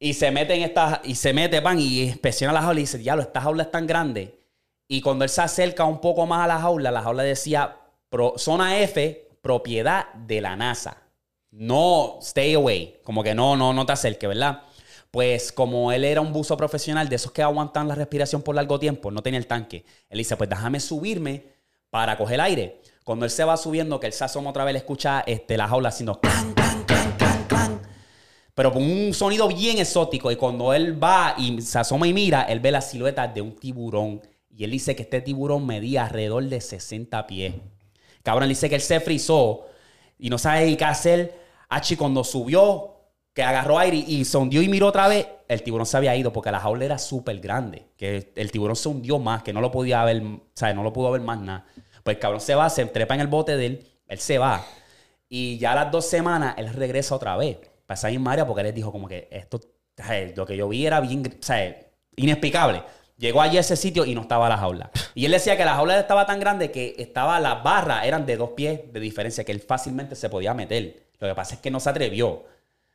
Y 0.00 0.14
se 0.14 0.32
mete 0.32 0.52
en 0.52 0.62
esta, 0.62 1.00
y 1.04 1.14
se 1.14 1.32
mete, 1.32 1.62
pan, 1.62 1.78
y 1.78 2.02
inspecciona 2.02 2.52
la 2.52 2.60
jaula 2.60 2.80
y 2.80 2.82
dice, 2.82 2.98
diablo, 2.98 3.22
esta 3.22 3.40
jaula 3.40 3.62
es 3.62 3.70
tan 3.70 3.86
grande. 3.86 4.36
Y 4.88 5.00
cuando 5.00 5.24
él 5.24 5.30
se 5.30 5.42
acerca 5.42 5.84
un 5.84 6.00
poco 6.00 6.26
más 6.26 6.44
a 6.44 6.48
la 6.48 6.58
jaula, 6.58 6.90
la 6.90 7.02
jaula 7.02 7.22
decía, 7.22 7.76
zona 8.34 8.80
F, 8.80 9.28
propiedad 9.40 10.12
de 10.12 10.40
la 10.40 10.56
NASA. 10.56 11.04
No, 11.52 12.18
stay 12.20 12.54
away. 12.54 12.98
Como 13.04 13.22
que 13.22 13.32
no, 13.32 13.56
no, 13.56 13.72
no 13.72 13.86
te 13.86 13.92
acerques, 13.92 14.28
¿verdad? 14.28 14.62
Pues 15.12 15.52
como 15.52 15.92
él 15.92 16.04
era 16.04 16.20
un 16.20 16.32
buzo 16.32 16.56
profesional 16.56 17.08
de 17.08 17.14
esos 17.14 17.30
que 17.30 17.44
aguantan 17.44 17.86
la 17.86 17.94
respiración 17.94 18.42
por 18.42 18.56
largo 18.56 18.80
tiempo, 18.80 19.12
no 19.12 19.22
tenía 19.22 19.38
el 19.38 19.46
tanque. 19.46 19.84
Él 20.10 20.18
dice, 20.18 20.36
pues 20.36 20.50
déjame 20.50 20.80
subirme 20.80 21.44
para 21.90 22.18
coger 22.18 22.40
aire. 22.40 22.82
Cuando 23.04 23.24
él 23.24 23.30
se 23.30 23.44
va 23.44 23.56
subiendo, 23.56 24.00
que 24.00 24.08
él 24.08 24.12
se 24.12 24.24
asoma 24.24 24.50
otra 24.50 24.64
vez, 24.64 24.72
le 24.72 24.80
escucha 24.80 25.22
este, 25.28 25.56
la 25.56 25.68
jaula 25.68 25.90
haciendo. 25.90 26.20
Pero 28.58 28.72
con 28.72 28.82
un 28.82 29.14
sonido 29.14 29.46
bien 29.46 29.78
exótico. 29.78 30.32
Y 30.32 30.36
cuando 30.36 30.74
él 30.74 31.00
va 31.00 31.36
y 31.38 31.62
se 31.62 31.78
asoma 31.78 32.08
y 32.08 32.12
mira, 32.12 32.42
él 32.42 32.58
ve 32.58 32.72
la 32.72 32.80
silueta 32.80 33.28
de 33.28 33.40
un 33.40 33.54
tiburón. 33.54 34.20
Y 34.50 34.64
él 34.64 34.72
dice 34.72 34.96
que 34.96 35.02
este 35.04 35.20
tiburón 35.20 35.64
medía 35.64 36.06
alrededor 36.06 36.42
de 36.42 36.60
60 36.60 37.24
pies. 37.28 37.54
Cabrón, 38.24 38.42
él 38.42 38.48
dice 38.48 38.68
que 38.68 38.74
él 38.74 38.80
se 38.80 38.98
frizó 38.98 39.66
y 40.18 40.28
no 40.28 40.38
sabe 40.38 40.76
qué 40.76 40.84
hacer. 40.84 41.38
Achi, 41.68 41.94
cuando 41.94 42.24
subió, 42.24 42.96
que 43.32 43.44
agarró 43.44 43.78
aire 43.78 43.98
y 43.98 44.24
se 44.24 44.36
hundió 44.36 44.60
y 44.60 44.68
miró 44.68 44.88
otra 44.88 45.06
vez, 45.06 45.28
el 45.46 45.62
tiburón 45.62 45.86
se 45.86 45.96
había 45.96 46.16
ido 46.16 46.32
porque 46.32 46.50
la 46.50 46.58
jaula 46.58 46.84
era 46.84 46.98
súper 46.98 47.38
grande. 47.38 47.86
Que 47.96 48.32
el 48.34 48.50
tiburón 48.50 48.74
se 48.74 48.88
hundió 48.88 49.20
más, 49.20 49.44
que 49.44 49.52
no 49.52 49.60
lo 49.60 49.70
podía 49.70 50.02
ver, 50.02 50.20
o 50.20 50.40
sea, 50.52 50.74
no 50.74 50.82
lo 50.82 50.92
pudo 50.92 51.12
ver 51.12 51.20
más 51.20 51.38
nada. 51.38 51.64
Pues 52.02 52.16
el 52.16 52.20
cabrón 52.20 52.40
se 52.40 52.56
va, 52.56 52.68
se 52.70 52.84
trepa 52.86 53.14
en 53.14 53.20
el 53.20 53.28
bote 53.28 53.56
de 53.56 53.66
él, 53.66 53.86
él 54.08 54.18
se 54.18 54.36
va. 54.38 54.66
Y 55.28 55.58
ya 55.58 55.70
a 55.70 55.74
las 55.76 55.92
dos 55.92 56.06
semanas, 56.06 56.56
él 56.58 56.74
regresa 56.74 57.14
otra 57.14 57.36
vez 57.36 57.58
para 57.88 57.96
esa 57.96 58.08
área 58.30 58.46
porque 58.46 58.60
él 58.60 58.66
les 58.66 58.74
dijo 58.74 58.92
como 58.92 59.08
que 59.08 59.28
esto, 59.30 59.58
lo 60.36 60.44
que 60.44 60.58
yo 60.58 60.68
vi 60.68 60.84
era 60.84 61.00
bien, 61.00 61.22
o 61.26 61.42
sea, 61.42 61.74
inexplicable. 62.16 62.82
Llegó 63.16 63.40
allí 63.40 63.56
a 63.56 63.60
ese 63.60 63.76
sitio 63.76 64.04
y 64.04 64.14
no 64.14 64.20
estaba 64.20 64.46
la 64.46 64.58
jaula. 64.58 64.90
Y 65.14 65.24
él 65.24 65.32
decía 65.32 65.56
que 65.56 65.64
la 65.64 65.74
jaula 65.74 65.98
estaba 65.98 66.26
tan 66.26 66.38
grande 66.38 66.70
que 66.70 66.94
estaba 66.98 67.40
las 67.40 67.62
barras 67.62 68.04
eran 68.04 68.26
de 68.26 68.36
dos 68.36 68.50
pies 68.50 68.92
de 68.92 69.00
diferencia, 69.00 69.42
que 69.42 69.52
él 69.52 69.60
fácilmente 69.60 70.16
se 70.16 70.28
podía 70.28 70.52
meter. 70.52 71.08
Lo 71.18 71.28
que 71.28 71.34
pasa 71.34 71.54
es 71.54 71.60
que 71.62 71.70
no 71.70 71.80
se 71.80 71.88
atrevió, 71.88 72.44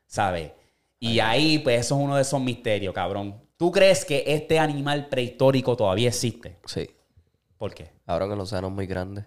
¿sabes? 0.05 0.51
Y 0.99 1.19
ahí, 1.19 1.57
pues, 1.57 1.79
eso 1.79 1.95
es 1.95 2.01
uno 2.01 2.15
de 2.15 2.21
esos 2.21 2.39
misterios, 2.39 2.93
cabrón. 2.93 3.41
¿Tú 3.57 3.71
crees 3.71 4.05
que 4.05 4.23
este 4.27 4.59
animal 4.59 5.09
prehistórico 5.09 5.75
todavía 5.75 6.09
existe? 6.09 6.59
Sí. 6.65 6.87
¿Por 7.57 7.73
qué? 7.73 7.89
Ahora 8.05 8.27
que 8.27 8.33
el 8.33 8.39
océano 8.39 8.67
es 8.67 8.73
muy 8.73 8.85
grande. 8.85 9.25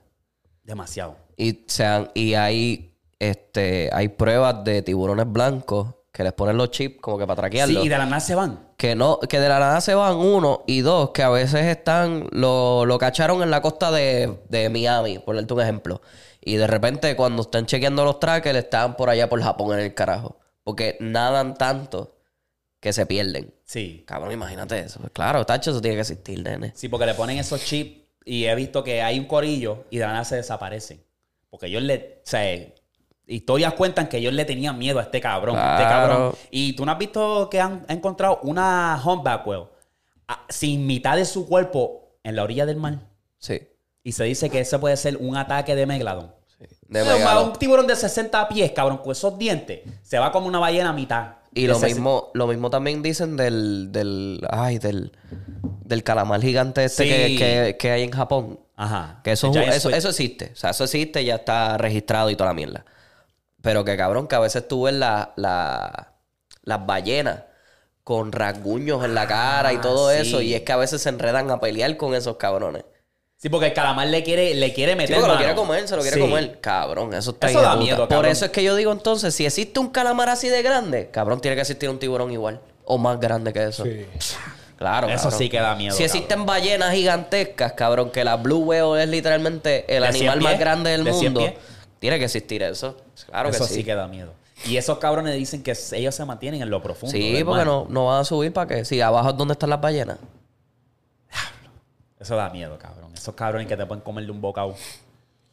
Demasiado. 0.63 1.17
Y, 1.37 1.65
sean, 1.67 2.09
y 2.15 2.35
hay, 2.35 2.96
este, 3.19 3.91
hay 3.93 4.09
pruebas 4.09 4.65
de 4.65 4.83
tiburones 4.83 5.31
blancos 5.31 5.95
que 6.13 6.25
les 6.25 6.33
ponen 6.33 6.57
los 6.57 6.71
chips 6.71 7.01
como 7.01 7.19
que 7.19 7.27
para 7.27 7.43
traquearlos. 7.43 7.83
Sí, 7.83 7.87
y 7.87 7.91
de 7.91 7.99
la 7.99 8.07
nada 8.07 8.21
se 8.21 8.35
van. 8.35 8.71
Que 8.79 8.95
no, 8.95 9.21
que 9.21 9.39
de 9.39 9.49
la 9.49 9.59
nada 9.59 9.81
se 9.81 9.95
van 9.95 10.17
uno 10.17 10.65
y 10.67 10.81
dos, 10.81 11.11
que 11.11 11.23
a 11.23 11.29
veces 11.29 11.67
están, 11.67 12.29
lo, 12.33 12.87
lo 12.87 12.99
cacharon 12.99 13.43
en 13.43 13.51
la 13.51 13.61
costa 13.61 13.91
de, 13.91 14.39
de 14.49 14.71
Miami, 14.71 15.19
por 15.19 15.37
darte 15.37 15.53
un 15.53 15.61
ejemplo. 15.61 16.01
Y 16.41 16.57
de 16.57 16.67
repente 16.67 17.17
cuando 17.17 17.43
están 17.43 17.67
chequeando 17.67 18.05
los 18.05 18.19
trackers, 18.21 18.59
están 18.59 18.97
por 18.97 19.11
allá 19.11 19.29
por 19.29 19.43
Japón 19.43 19.75
en 19.75 19.85
el 19.85 19.95
carajo. 19.95 20.39
Porque 20.65 20.97
nadan 21.01 21.55
tanto 21.55 22.17
que 22.81 22.93
se 22.93 23.05
pierden. 23.05 23.53
Sí. 23.65 24.05
Cabrón, 24.07 24.33
imagínate 24.33 24.79
eso. 24.79 25.01
Pues 25.01 25.13
claro, 25.13 25.45
tacho, 25.45 25.71
eso 25.71 25.81
tiene 25.81 25.97
que 25.97 26.03
existir, 26.03 26.43
nene. 26.43 26.73
Sí, 26.75 26.89
porque 26.89 27.07
le 27.07 27.15
ponen 27.15 27.39
esos 27.39 27.65
chips 27.65 28.07
y 28.25 28.45
he 28.47 28.55
visto 28.55 28.83
que 28.83 29.03
hay 29.03 29.19
un 29.19 29.27
corillo 29.27 29.85
y 29.91 29.99
de 29.99 30.07
la 30.07 30.13
nada 30.13 30.25
se 30.25 30.37
desaparecen. 30.37 31.05
Porque 31.51 31.67
ellos 31.67 31.83
le. 31.83 32.23
O 32.25 32.29
sea, 32.29 32.43
historias 33.27 33.75
cuentan 33.75 34.09
que 34.09 34.19
ellos 34.19 34.33
le 34.33 34.45
tenían 34.45 34.79
miedo 34.79 34.99
a 34.99 35.03
este 35.03 35.21
cabrón. 35.21 35.57
Este 35.57 35.83
cabrón. 35.83 36.33
Y 36.51 36.75
tú 36.75 36.85
no 36.87 36.93
has 36.93 36.99
visto 36.99 37.49
que 37.51 37.61
han, 37.61 37.85
han 37.89 37.97
encontrado 37.99 38.41
una 38.43 39.01
humpback 39.05 39.47
whale 39.47 39.65
ah, 40.29 40.45
sin 40.49 40.87
mitad 40.87 41.17
de 41.17 41.25
su 41.25 41.47
cuerpo 41.49 42.19
en 42.23 42.37
la 42.37 42.43
orilla 42.45 42.67
del 42.67 42.77
mar. 42.77 42.99
Sí. 43.39 43.61
Y 44.03 44.13
se 44.13 44.25
dice 44.25 44.49
que 44.51 44.61
ese 44.61 44.79
puede 44.79 44.97
ser 44.97 45.17
un 45.17 45.37
ataque 45.37 45.75
de 45.75 45.87
megalodon. 45.87 46.33
De 46.89 47.03
O 47.03 47.05
sea, 47.05 47.15
megalo. 47.17 47.45
un 47.47 47.53
tiburón 47.55 47.87
de 47.89 47.97
60 47.97 48.49
pies, 48.49 48.71
cabrón, 48.73 48.99
con 48.99 49.11
esos 49.11 49.37
dientes, 49.37 49.81
se 50.03 50.19
va 50.21 50.31
como 50.31 50.47
una 50.47 50.61
ballena 50.61 50.91
a 50.91 50.93
mitad. 50.93 51.33
Y 51.53 51.67
lo 51.67 51.79
mismo, 51.81 52.31
lo 52.35 52.47
mismo 52.47 52.71
también 52.71 53.03
dicen 53.03 53.37
del, 53.37 53.91
del, 53.91 54.47
ay, 54.51 54.79
del, 54.79 55.11
del 55.83 56.03
calamar 56.05 56.41
gigante 56.43 56.85
este 56.85 57.03
Sí. 57.05 57.09
que, 57.09 57.37
que- 57.39 57.77
que 57.79 57.91
hay 57.91 58.03
en 58.03 58.11
Japón. 58.13 58.61
Ajá. 58.77 59.21
Que 59.25 59.33
eso, 59.33 59.51
eso, 59.53 59.91
eso 59.91 60.09
existe. 60.11 60.51
O 60.53 60.57
sea, 60.57 60.71
eso 60.71 60.85
existe, 60.85 61.25
ya 61.25 61.37
está 61.37 61.77
registrado 61.79 62.31
y 62.31 62.37
toda 62.37 62.51
la 62.51 62.55
mierda. 62.55 62.85
Pero 63.67 63.85
que 63.85 63.97
cabrón, 63.97 64.29
que 64.29 64.37
a 64.37 64.39
veces 64.39 64.67
tú 64.69 64.85
ves 64.85 64.95
la, 64.95 65.33
la- 65.35 66.13
las 66.63 66.87
ballenas 66.87 67.41
con 68.05 68.31
rasguños 68.31 69.05
en 69.05 69.15
la 69.17 69.27
cara 69.27 69.73
y 69.73 69.77
Ah, 69.77 69.81
todo 69.81 70.11
sí. 70.13 70.19
eso. 70.21 70.41
Y 70.41 70.55
es 70.55 70.63
que 70.63 70.73
a 70.73 70.77
veces 70.77 71.03
se 71.03 71.09
enredan 71.09 71.51
a 71.51 71.59
pelear 71.59 71.97
con 71.97 72.15
esos 72.15 72.37
cabrones. 72.37 72.85
Sí, 73.37 73.49
porque 73.49 73.67
el 73.67 73.73
calamar 73.75 74.07
le 74.07 74.23
quiere, 74.23 74.55
le 74.55 74.73
quiere 74.73 74.93
Sí, 74.93 74.99
meter 74.99 75.17
porque 75.17 75.33
lo 75.33 75.37
quiere 75.39 75.55
comer, 75.57 75.89
se 75.89 75.97
lo 75.97 76.03
quiere 76.03 76.17
Sí. 76.17 76.23
comer. 76.23 76.61
Cabrón, 76.61 77.13
eso 77.13 77.33
está 77.33 77.49
Eso 77.51 77.61
da 77.61 77.75
miedo, 77.75 77.97
Por 77.99 78.09
cabrón. 78.09 78.31
eso 78.31 78.45
es 78.45 78.51
que 78.53 78.63
yo 78.63 78.77
digo 78.77 78.93
entonces, 78.93 79.35
si 79.35 79.45
existe 79.45 79.81
un 79.81 79.89
calamar 79.91 80.29
así 80.29 80.49
de 80.49 80.63
grande, 80.63 81.11
cabrón, 81.11 81.41
tiene 81.41 81.57
que 81.57 81.63
existir 81.63 81.91
un 81.91 81.99
tiburón 81.99 82.31
igual. 82.31 82.61
O 82.85 82.99
más 82.99 83.19
grande 83.19 83.53
que 83.53 83.65
eso. 83.65 83.83
Sí. 83.85 84.07
Claro, 84.79 85.09
Eso 85.09 85.25
cabrón. 85.25 85.39
sí 85.39 85.49
que 85.49 85.59
da 85.61 85.75
miedo, 85.75 85.97
Si 85.97 86.05
cabrón. 86.05 86.17
existen 86.17 86.47
ballenas 86.47 86.93
gigantescas, 86.95 87.73
cabrón, 87.73 88.11
que 88.11 88.23
la 88.25 88.37
Blue 88.37 88.59
Whale 88.65 89.03
es 89.03 89.09
literalmente 89.09 89.85
el 89.89 90.03
¿De 90.03 90.09
animal 90.09 90.39
100 90.39 90.43
más 90.45 90.59
grande 90.61 90.91
del 90.91 91.03
¿De 91.05 91.13
100 91.13 91.33
mundo, 91.33 91.41
pies? 91.41 91.55
Tiene 91.99 92.19
que 92.19 92.25
existir 92.27 92.63
eso. 92.63 92.97
Claro 93.27 93.49
Eso 93.49 93.65
que 93.65 93.69
sí. 93.69 93.75
sí. 93.77 93.85
que 93.85 93.95
da 93.95 94.07
miedo. 94.09 94.33
Y 94.65 94.77
esos 94.79 94.99
cabrones 94.99 95.35
dicen 95.35 95.63
que 95.63 95.77
ellos 95.93 96.15
se 96.15 96.25
mantienen 96.25 96.63
en 96.63 96.71
lo 96.71 96.83
profundo. 96.83 97.13
Sí, 97.13 97.43
porque 97.45 97.65
no, 97.65 97.87
no 97.91 98.07
van 98.07 98.21
a 98.21 98.25
subir 98.25 98.53
para 98.53 98.67
que. 98.69 98.85
Si 98.85 99.01
abajo 99.01 99.31
es 99.31 99.37
donde 99.37 99.53
están 99.53 99.71
las 99.71 99.81
ballenas. 99.81 100.19
Eso 102.19 102.35
da 102.37 102.49
miedo, 102.51 102.79
cabrón. 102.79 103.13
Esos 103.15 103.35
cabrones 103.35 103.67
que 103.69 103.77
te 103.77 103.85
pueden 103.87 104.03
comer 104.03 104.25
de 104.25 104.31
un 104.31 104.41
bocado. 104.41 104.75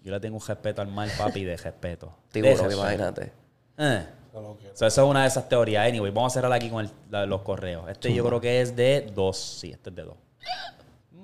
Yo 0.04 0.12
le 0.12 0.20
tengo 0.20 0.38
un 0.38 0.46
respeto 0.46 0.82
al 0.82 0.88
mar, 0.88 1.10
papi, 1.18 1.44
de 1.44 1.58
respeto. 1.58 2.14
Tiburón, 2.32 2.72
imagínate. 2.72 3.32
Eh. 3.78 4.06
No. 4.34 4.58
So, 4.74 4.88
eso 4.88 5.04
es 5.04 5.08
una 5.10 5.22
de 5.22 5.28
esas 5.28 5.48
teorías. 5.48 5.88
Anyway, 5.88 6.12
vamos 6.12 6.32
a 6.32 6.34
cerrar 6.34 6.52
aquí 6.54 6.70
con 6.70 6.84
el- 6.86 6.92
la- 7.12 7.26
los 7.28 7.42
correos. 7.42 7.88
Este 7.90 8.12
yo 8.14 8.26
creo 8.26 8.42
que 8.42 8.62
es 8.62 8.76
de 8.76 9.12
dos. 9.14 9.38
Sí, 9.38 9.72
este 9.72 9.92
es 9.92 9.96
de 9.96 10.04
dos. 10.04 10.16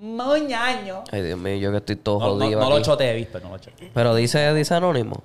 Moñaño. 0.01 1.03
Ay, 1.11 1.21
Dios 1.23 1.37
mío, 1.39 1.55
yo 1.57 1.71
que 1.71 1.77
estoy 1.77 1.95
todo 1.97 2.19
No, 2.19 2.25
jodido. 2.39 2.59
no 2.59 2.69
lo 2.69 2.75
aquí. 2.77 2.85
choteé, 2.85 3.15
¿viste? 3.15 3.39
No 3.41 3.49
lo 3.49 3.57
choteé. 3.57 3.91
Pero 3.93 4.15
dice, 4.15 4.53
dice 4.53 4.73
Anónimo. 4.73 5.23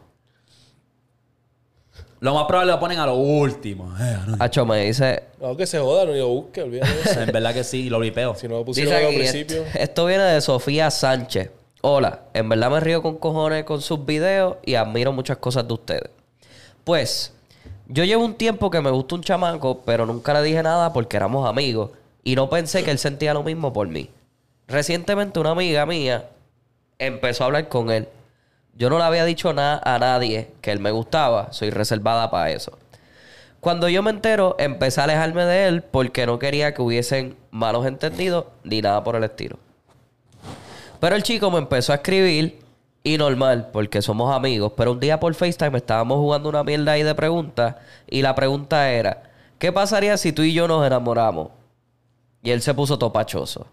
Lo 2.21 2.33
más 2.35 2.45
probable 2.47 2.73
lo 2.73 2.81
ponen 2.81 2.99
a 2.99 3.07
lo 3.07 3.15
último. 3.17 3.95
Eh. 4.01 4.17
Hacho 4.39 4.65
me 4.65 4.87
dice. 4.87 5.25
No, 5.41 5.57
que 5.57 5.67
se 5.67 5.79
joda, 5.79 6.07
no 6.07 6.13
lo 6.13 6.29
busque, 6.29 6.63
olvídate. 6.63 6.91
En 7.23 7.33
verdad 7.33 7.53
que 7.53 7.65
sí, 7.65 7.91
lo 7.91 7.99
blipeo. 7.99 8.35
Si 8.35 8.49
no 8.49 8.57
lo 8.59 8.65
pusieron 8.65 8.93
Dice 8.95 9.07
al 9.07 9.15
principio. 9.15 9.63
est- 9.65 9.77
esto 9.77 10.07
viene 10.07 10.25
de 10.25 10.41
Sofía 10.41 10.91
Sánchez. 10.91 11.51
Hola, 11.83 12.21
en 12.33 12.49
verdad 12.49 12.71
me 12.71 12.81
río 12.81 13.03
con 13.03 13.19
cojones 13.19 13.65
con 13.65 13.83
sus 13.83 14.07
videos 14.07 14.57
y 14.65 14.75
admiro 14.75 15.13
muchas 15.13 15.37
cosas 15.37 15.69
de 15.69 15.75
ustedes. 15.75 16.11
Pues, 16.83 17.35
yo 17.89 18.05
llevo 18.05 18.25
un 18.25 18.35
tiempo 18.35 18.71
que 18.71 18.81
me 18.81 18.91
gusta 18.91 19.17
un 19.17 19.21
chamaco, 19.23 19.83
pero 19.85 20.07
nunca 20.07 20.33
le 20.33 20.43
dije 20.43 20.63
nada 20.63 20.95
porque 20.95 21.19
éramos 21.19 21.47
amigos 21.47 21.91
y 22.23 22.37
no 22.37 22.49
pensé 22.49 22.83
que 22.85 22.91
él 22.91 22.99
sentía 22.99 23.35
lo 23.35 23.43
mismo 23.43 23.71
por 23.75 23.87
mí. 23.87 24.09
Recientemente 24.67 25.41
una 25.41 25.51
amiga 25.51 25.85
mía 25.87 26.29
empezó 26.99 27.45
a 27.45 27.47
hablar 27.47 27.69
con 27.69 27.91
él. 27.91 28.09
Yo 28.77 28.91
no 28.91 28.99
le 28.99 29.05
había 29.05 29.25
dicho 29.25 29.53
nada 29.53 29.81
a 29.85 29.99
nadie 29.99 30.51
que 30.61 30.73
él 30.73 30.81
me 30.81 30.91
gustaba, 30.91 31.53
soy 31.53 31.71
reservada 31.71 32.31
para 32.31 32.51
eso. 32.51 32.77
Cuando 33.61 33.89
yo 33.89 34.03
me 34.03 34.11
entero, 34.11 34.57
empecé 34.59 35.01
a 35.01 35.05
alejarme 35.05 35.45
de 35.45 35.69
él 35.69 35.83
porque 35.83 36.27
no 36.27 36.39
quería 36.39 36.75
que 36.75 36.83
hubiesen 36.83 37.37
malos 37.51 37.87
entendidos 37.87 38.47
ni 38.63 38.83
nada 38.83 39.03
por 39.05 39.17
el 39.17 39.25
estilo. 39.25 39.59
Pero 41.01 41.17
el 41.17 41.23
chico 41.23 41.51
me 41.51 41.59
empezó 41.59 41.93
a 41.93 41.97
escribir 41.97 42.59
y 43.03 43.19
normal, 43.19 43.69
porque 43.73 44.03
somos 44.03 44.35
amigos. 44.35 44.73
Pero 44.77 44.93
un 44.93 45.01
día 45.01 45.21
por 45.21 45.35
FaceTime 45.35 45.77
estábamos 45.77 46.19
jugando 46.19 46.49
una 46.49 46.65
mierda 46.65 46.93
ahí 46.93 47.03
de 47.03 47.15
preguntas 47.15 47.77
y 48.09 48.23
la 48.23 48.35
pregunta 48.35 48.91
era, 48.91 49.23
¿qué 49.59 49.73
pasaría 49.73 50.17
si 50.17 50.33
tú 50.33 50.43
y 50.43 50.53
yo 50.53 50.67
nos 50.67 50.87
enamoramos? 50.87 51.49
Y 52.43 52.51
él 52.51 52.61
se 52.61 52.75
puso 52.75 52.99
topachoso. 52.99 53.67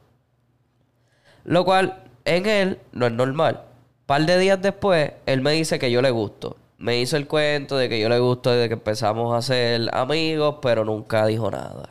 Lo 1.44 1.66
cual 1.66 2.04
en 2.26 2.46
él 2.46 2.80
no 2.92 3.08
es 3.08 3.12
normal. 3.12 3.62
par 4.06 4.26
de 4.26 4.38
días 4.38 4.62
después, 4.62 5.14
él 5.26 5.42
me 5.42 5.52
dice 5.52 5.80
que 5.80 5.92
yo 5.92 6.02
le 6.02 6.12
gusto. 6.12 6.58
Me 6.78 7.00
hizo 7.00 7.16
el 7.16 7.28
cuento 7.28 7.78
de 7.78 7.90
que 7.90 8.00
yo 8.00 8.10
le 8.10 8.20
gusto 8.20 8.52
desde 8.52 8.68
que 8.68 8.74
empezamos 8.74 9.36
a 9.36 9.42
ser 9.42 9.90
amigos, 9.94 10.58
pero 10.62 10.84
nunca 10.84 11.26
dijo 11.26 11.50
nada. 11.52 11.90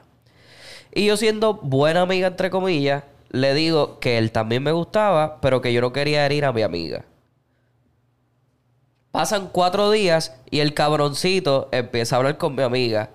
Y 0.93 1.07
yo 1.07 1.17
siendo 1.17 1.55
buena 1.55 2.03
amiga, 2.03 2.27
entre 2.27 2.51
comillas, 2.51 3.05
le 3.31 3.55
digo 3.55 4.01
que 4.01 4.19
él 4.19 4.33
también 4.33 4.63
me 4.63 4.73
gustaba, 4.73 5.41
pero 5.41 5.61
que 5.61 5.73
yo 5.73 5.81
no 5.81 5.93
quería 5.93 6.27
herir 6.27 6.45
a 6.45 6.53
mi 6.53 6.63
amiga. 6.63 7.05
Pasan 9.13 9.49
cuatro 9.53 9.91
días 9.91 10.37
y 10.51 10.61
el 10.61 10.75
cabroncito 10.75 11.69
empieza 11.73 12.17
a 12.17 12.19
hablar 12.19 12.39
con 12.39 12.55
mi 12.55 12.63
amiga. 12.63 13.11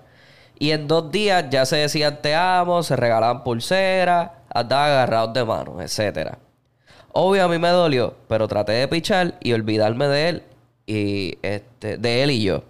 Y 0.58 0.70
en 0.70 0.88
dos 0.88 1.10
días 1.10 1.46
ya 1.50 1.66
se 1.66 1.76
decían 1.76 2.20
te 2.22 2.34
amo, 2.34 2.82
se 2.82 2.96
regalaban 2.96 3.44
pulseras, 3.44 4.30
andaban 4.52 4.90
agarrados 4.90 5.34
de 5.34 5.44
manos, 5.44 5.80
etcétera. 5.80 6.38
Obvio 7.12 7.44
a 7.44 7.48
mí 7.48 7.58
me 7.58 7.68
dolió, 7.68 8.14
pero 8.28 8.46
traté 8.46 8.72
de 8.72 8.88
pichar 8.88 9.38
y 9.40 9.52
olvidarme 9.52 10.06
de 10.06 10.28
él 10.28 10.42
y 10.86 11.38
este, 11.42 11.96
de 11.96 12.22
él 12.22 12.30
y 12.30 12.42
yo. 12.42 12.62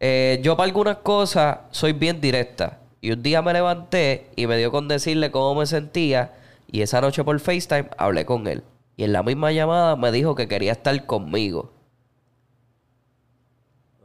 Eh, 0.00 0.40
yo 0.42 0.56
para 0.56 0.66
algunas 0.66 0.98
cosas 0.98 1.58
soy 1.70 1.92
bien 1.92 2.20
directa. 2.20 2.78
Y 3.00 3.12
un 3.12 3.22
día 3.22 3.40
me 3.42 3.52
levanté 3.52 4.30
y 4.36 4.46
me 4.46 4.56
dio 4.56 4.70
con 4.70 4.86
decirle 4.86 5.30
cómo 5.30 5.54
me 5.58 5.66
sentía. 5.66 6.32
Y 6.70 6.82
esa 6.82 7.00
noche 7.00 7.24
por 7.24 7.38
FaceTime 7.40 7.88
hablé 7.96 8.24
con 8.24 8.46
él. 8.46 8.62
Y 8.96 9.04
en 9.04 9.12
la 9.12 9.22
misma 9.22 9.52
llamada 9.52 9.96
me 9.96 10.12
dijo 10.12 10.34
que 10.34 10.48
quería 10.48 10.72
estar 10.72 11.06
conmigo. 11.06 11.72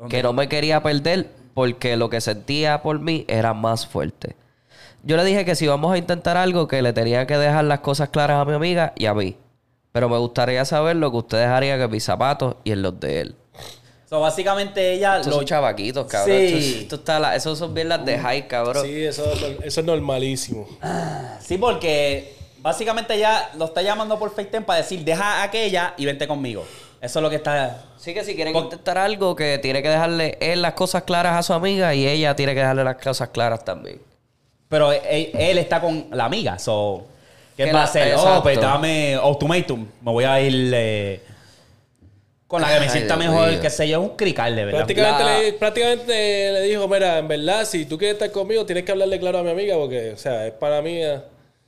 Que 0.09 0.23
no 0.23 0.33
me 0.33 0.47
quería 0.47 0.81
perder 0.81 1.31
porque 1.53 1.97
lo 1.97 2.09
que 2.09 2.21
sentía 2.21 2.81
por 2.81 2.99
mí 2.99 3.25
era 3.27 3.53
más 3.53 3.87
fuerte. 3.87 4.35
Yo 5.07 5.15
le 5.15 5.23
dije 5.23 5.45
que 5.45 5.55
si 5.55 5.65
vamos 5.65 5.93
a 5.93 5.97
intentar 5.97 6.35
algo, 6.35 6.67
que 6.67 6.81
le 6.81 6.91
tenía 6.91 7.25
que 7.25 7.37
dejar 7.37 7.63
las 7.63 7.79
cosas 7.79 8.09
claras 8.09 8.41
a 8.41 8.43
mi 8.45 8.53
amiga 8.53 8.91
y 8.97 9.05
a 9.05 9.13
mí. 9.13 9.37
Pero 9.93 10.09
me 10.09 10.17
gustaría 10.17 10.65
saber 10.65 10.97
lo 10.97 11.09
que 11.11 11.17
ustedes 11.17 11.47
harían 11.47 11.79
en 11.79 11.89
mis 11.89 12.03
zapatos 12.03 12.57
y 12.65 12.73
en 12.73 12.81
los 12.81 12.99
de 12.99 13.21
él. 13.21 13.35
So, 14.09 14.19
básicamente 14.19 14.91
ella 14.91 15.15
Estos 15.15 15.27
lo 15.31 15.37
son 15.37 15.45
chavaquitos, 15.45 16.07
cabrón. 16.07 16.37
Sí. 16.37 16.43
Esto, 16.45 16.79
esto 16.81 16.95
está 16.97 17.19
la- 17.21 17.37
esos 17.37 17.57
son 17.57 17.73
bien 17.73 17.87
las 17.87 18.03
de 18.05 18.19
high, 18.19 18.49
cabrón. 18.49 18.85
Sí, 18.85 19.05
eso, 19.05 19.23
eso 19.63 19.79
es 19.79 19.85
normalísimo. 19.85 20.67
Sí, 21.39 21.57
porque 21.57 22.35
básicamente 22.59 23.13
ella 23.15 23.49
lo 23.57 23.63
está 23.63 23.81
llamando 23.81 24.19
por 24.19 24.31
FaceTime 24.35 24.63
para 24.65 24.79
decir, 24.79 25.05
deja 25.05 25.39
a 25.39 25.43
aquella 25.43 25.93
y 25.95 26.05
vente 26.05 26.27
conmigo. 26.27 26.65
Eso 26.99 27.19
es 27.19 27.23
lo 27.23 27.29
que 27.29 27.37
está... 27.37 27.85
Sí 27.95 28.13
que 28.13 28.25
si 28.25 28.35
quieren 28.35 28.51
Por- 28.51 28.63
intentar 28.65 28.97
algo, 28.97 29.37
que 29.37 29.57
tiene 29.57 29.81
que 29.81 29.87
dejarle 29.89 30.37
él 30.41 30.61
las 30.61 30.73
cosas 30.73 31.03
claras 31.03 31.37
a 31.37 31.43
su 31.43 31.53
amiga 31.53 31.95
y 31.95 32.05
ella 32.05 32.35
tiene 32.35 32.53
que 32.53 32.59
dejarle 32.59 32.83
las 32.83 32.97
cosas 32.97 33.29
claras 33.29 33.63
también. 33.63 34.01
Pero 34.69 34.91
él, 34.91 35.31
él 35.33 35.57
está 35.57 35.79
con 35.81 36.07
la 36.11 36.25
amiga, 36.25 36.59
so... 36.59 37.05
¿Qué 37.55 37.65
Que 37.65 37.73
va 37.73 37.81
a 37.81 37.83
hacer? 37.85 38.09
exacto. 38.09 38.35
Oh, 38.37 38.43
pues 38.43 38.59
dame 38.61 39.17
ultimatum. 39.17 39.87
Me 40.03 40.11
voy 40.11 40.25
a 40.25 40.39
ir 40.39 40.71
eh, 40.75 41.21
con 42.47 42.61
la 42.61 42.67
que 42.67 42.79
me 42.81 42.85
Ay, 42.85 42.89
sienta 42.91 43.17
Dios 43.17 43.31
mejor, 43.31 43.49
mío. 43.49 43.61
que 43.61 43.69
sé 43.71 43.87
yo, 43.89 43.99
un 43.99 44.09
crical, 44.15 44.55
de 44.55 44.65
verdad. 44.65 44.79
Prácticamente, 44.79 45.23
La- 45.23 45.39
le, 45.39 45.53
prácticamente 45.53 46.51
le 46.51 46.61
dijo, 46.61 46.87
mira, 46.87 47.17
en 47.17 47.27
verdad, 47.27 47.65
si 47.65 47.85
tú 47.85 47.97
quieres 47.97 48.13
estar 48.15 48.31
conmigo, 48.31 48.63
tienes 48.65 48.83
que 48.85 48.91
hablarle 48.91 49.19
claro 49.19 49.39
a 49.39 49.43
mi 49.43 49.49
amiga 49.49 49.75
porque, 49.75 50.11
o 50.11 50.17
sea, 50.17 50.45
es 50.45 50.53
para 50.53 50.81
mí. 50.83 50.97
eh. 51.03 51.19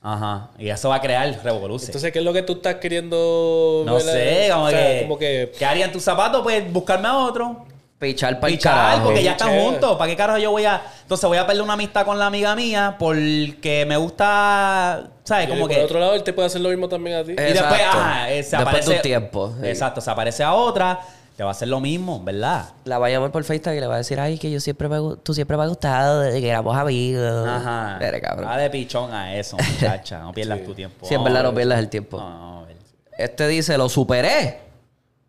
Ajá. 0.02 0.50
Y 0.58 0.70
eso 0.70 0.88
va 0.88 0.94
a 0.96 1.00
crear 1.00 1.28
revolución. 1.42 1.88
Entonces, 1.88 2.12
¿qué 2.12 2.20
es 2.20 2.24
lo 2.24 2.32
que 2.32 2.42
tú 2.42 2.52
estás 2.54 2.76
queriendo? 2.76 3.82
No 3.84 3.94
¿verdad? 3.96 4.12
sé, 4.12 4.48
como, 4.52 4.64
O 4.64 4.70
sea, 4.70 4.86
que, 4.94 5.02
como 5.02 5.18
que... 5.18 5.52
¿Qué 5.58 5.66
harían 5.66 5.90
tus 5.92 6.02
zapatos? 6.04 6.40
Pues 6.42 6.72
buscarme 6.72 7.08
a 7.08 7.18
otro. 7.18 7.66
Pichar 8.00 8.40
para 8.40 8.50
el 8.50 8.56
Pichar, 8.58 8.72
carajo. 8.74 9.04
porque 9.04 9.22
ya 9.22 9.32
están 9.32 9.60
juntos. 9.60 9.96
¿Para 9.98 10.10
qué 10.10 10.16
carajo 10.16 10.38
yo 10.38 10.50
voy 10.50 10.64
a...? 10.64 10.82
Entonces 11.02 11.28
voy 11.28 11.36
a 11.36 11.46
perder 11.46 11.62
una 11.62 11.74
amistad 11.74 12.06
con 12.06 12.18
la 12.18 12.26
amiga 12.26 12.56
mía 12.56 12.96
porque 12.98 13.84
me 13.86 13.96
gusta... 13.98 15.10
¿Sabes? 15.22 15.46
y 15.46 15.48
Como 15.50 15.60
por 15.62 15.70
que... 15.70 15.82
otro 15.82 16.00
lado, 16.00 16.14
él 16.14 16.22
te 16.22 16.32
puede 16.32 16.46
hacer 16.46 16.62
lo 16.62 16.70
mismo 16.70 16.88
también 16.88 17.16
a 17.18 17.24
ti. 17.24 17.32
Y 17.32 17.34
después, 17.34 17.80
ajá, 17.80 18.30
eh, 18.30 18.42
se 18.42 18.56
Después 18.56 18.62
aparece... 18.62 18.90
de 18.90 18.96
un 18.96 19.02
tiempo, 19.02 19.54
sí. 19.60 19.68
Exacto, 19.68 20.00
se 20.00 20.10
aparece 20.10 20.42
a 20.42 20.54
otra, 20.54 20.98
te 21.36 21.42
va 21.42 21.50
a 21.50 21.52
hacer 21.52 21.68
lo 21.68 21.78
mismo, 21.78 22.24
¿verdad? 22.24 22.70
La 22.84 22.98
va 22.98 23.08
a 23.08 23.10
llamar 23.10 23.30
por 23.32 23.44
FaceTime 23.44 23.76
y 23.76 23.80
le 23.80 23.86
va 23.86 23.96
a 23.96 23.98
decir, 23.98 24.18
ay, 24.18 24.38
que 24.38 24.50
yo 24.50 24.60
siempre 24.60 24.88
me, 24.88 24.96
tú 25.22 25.34
siempre 25.34 25.58
me 25.58 25.62
has 25.64 25.68
gustado 25.68 26.20
desde 26.20 26.40
que 26.40 26.48
éramos 26.48 26.74
amigos. 26.76 27.46
Ajá. 27.46 27.98
Eres 28.00 28.22
cabrón. 28.22 28.48
Va 28.48 28.56
de 28.56 28.70
pichón 28.70 29.12
a 29.12 29.36
eso, 29.36 29.56
muchacha. 29.58 30.20
No 30.20 30.32
pierdas 30.32 30.64
tu 30.64 30.74
tiempo. 30.74 31.06
Si 31.06 31.14
en 31.14 31.22
verdad 31.22 31.42
no 31.42 31.54
pierdas 31.54 31.78
el 31.78 31.90
tiempo. 31.90 32.18
No, 32.18 32.30
no, 32.30 32.60
a 32.60 32.66
ver. 32.66 32.76
Este 33.18 33.46
dice, 33.46 33.76
lo 33.76 33.90
superé. 33.90 34.70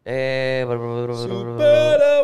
Eh, 0.03 0.65
Supérame. 0.67 2.20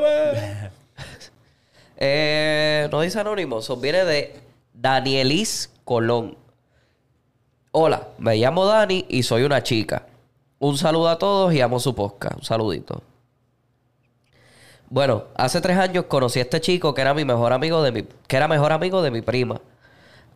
Eh, 1.97 2.87
no 2.91 3.01
dice 3.01 3.19
anónimo, 3.19 3.59
eso 3.59 3.75
viene 3.75 4.05
de 4.05 4.39
Danielis 4.73 5.71
Colón. 5.83 6.37
Hola, 7.71 8.09
me 8.19 8.35
llamo 8.37 8.65
Dani 8.65 9.05
y 9.09 9.23
soy 9.23 9.43
una 9.43 9.63
chica. 9.63 10.05
Un 10.59 10.77
saludo 10.77 11.09
a 11.09 11.17
todos 11.17 11.53
y 11.53 11.61
amo 11.61 11.79
su 11.79 11.95
podcast. 11.95 12.37
Un 12.37 12.43
saludito. 12.43 13.01
Bueno, 14.89 15.25
hace 15.35 15.59
tres 15.59 15.77
años 15.77 16.05
conocí 16.05 16.39
a 16.39 16.43
este 16.43 16.61
chico 16.61 16.93
que 16.93 17.01
era 17.01 17.13
mi 17.13 17.25
mejor 17.25 17.51
amigo 17.51 17.81
de 17.81 17.91
mi, 17.91 18.03
que 18.03 18.37
era 18.37 18.47
mejor 18.47 18.71
amigo 18.71 19.01
de 19.01 19.11
mi 19.11 19.21
prima. 19.21 19.59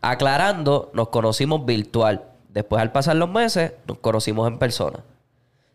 Aclarando, 0.02 0.90
nos 0.94 1.10
conocimos 1.10 1.66
virtual. 1.66 2.26
Después, 2.50 2.82
al 2.82 2.92
pasar 2.92 3.16
los 3.16 3.30
meses, 3.30 3.74
nos 3.88 4.00
conocimos 4.00 4.48
en 4.48 4.58
persona. 4.58 5.00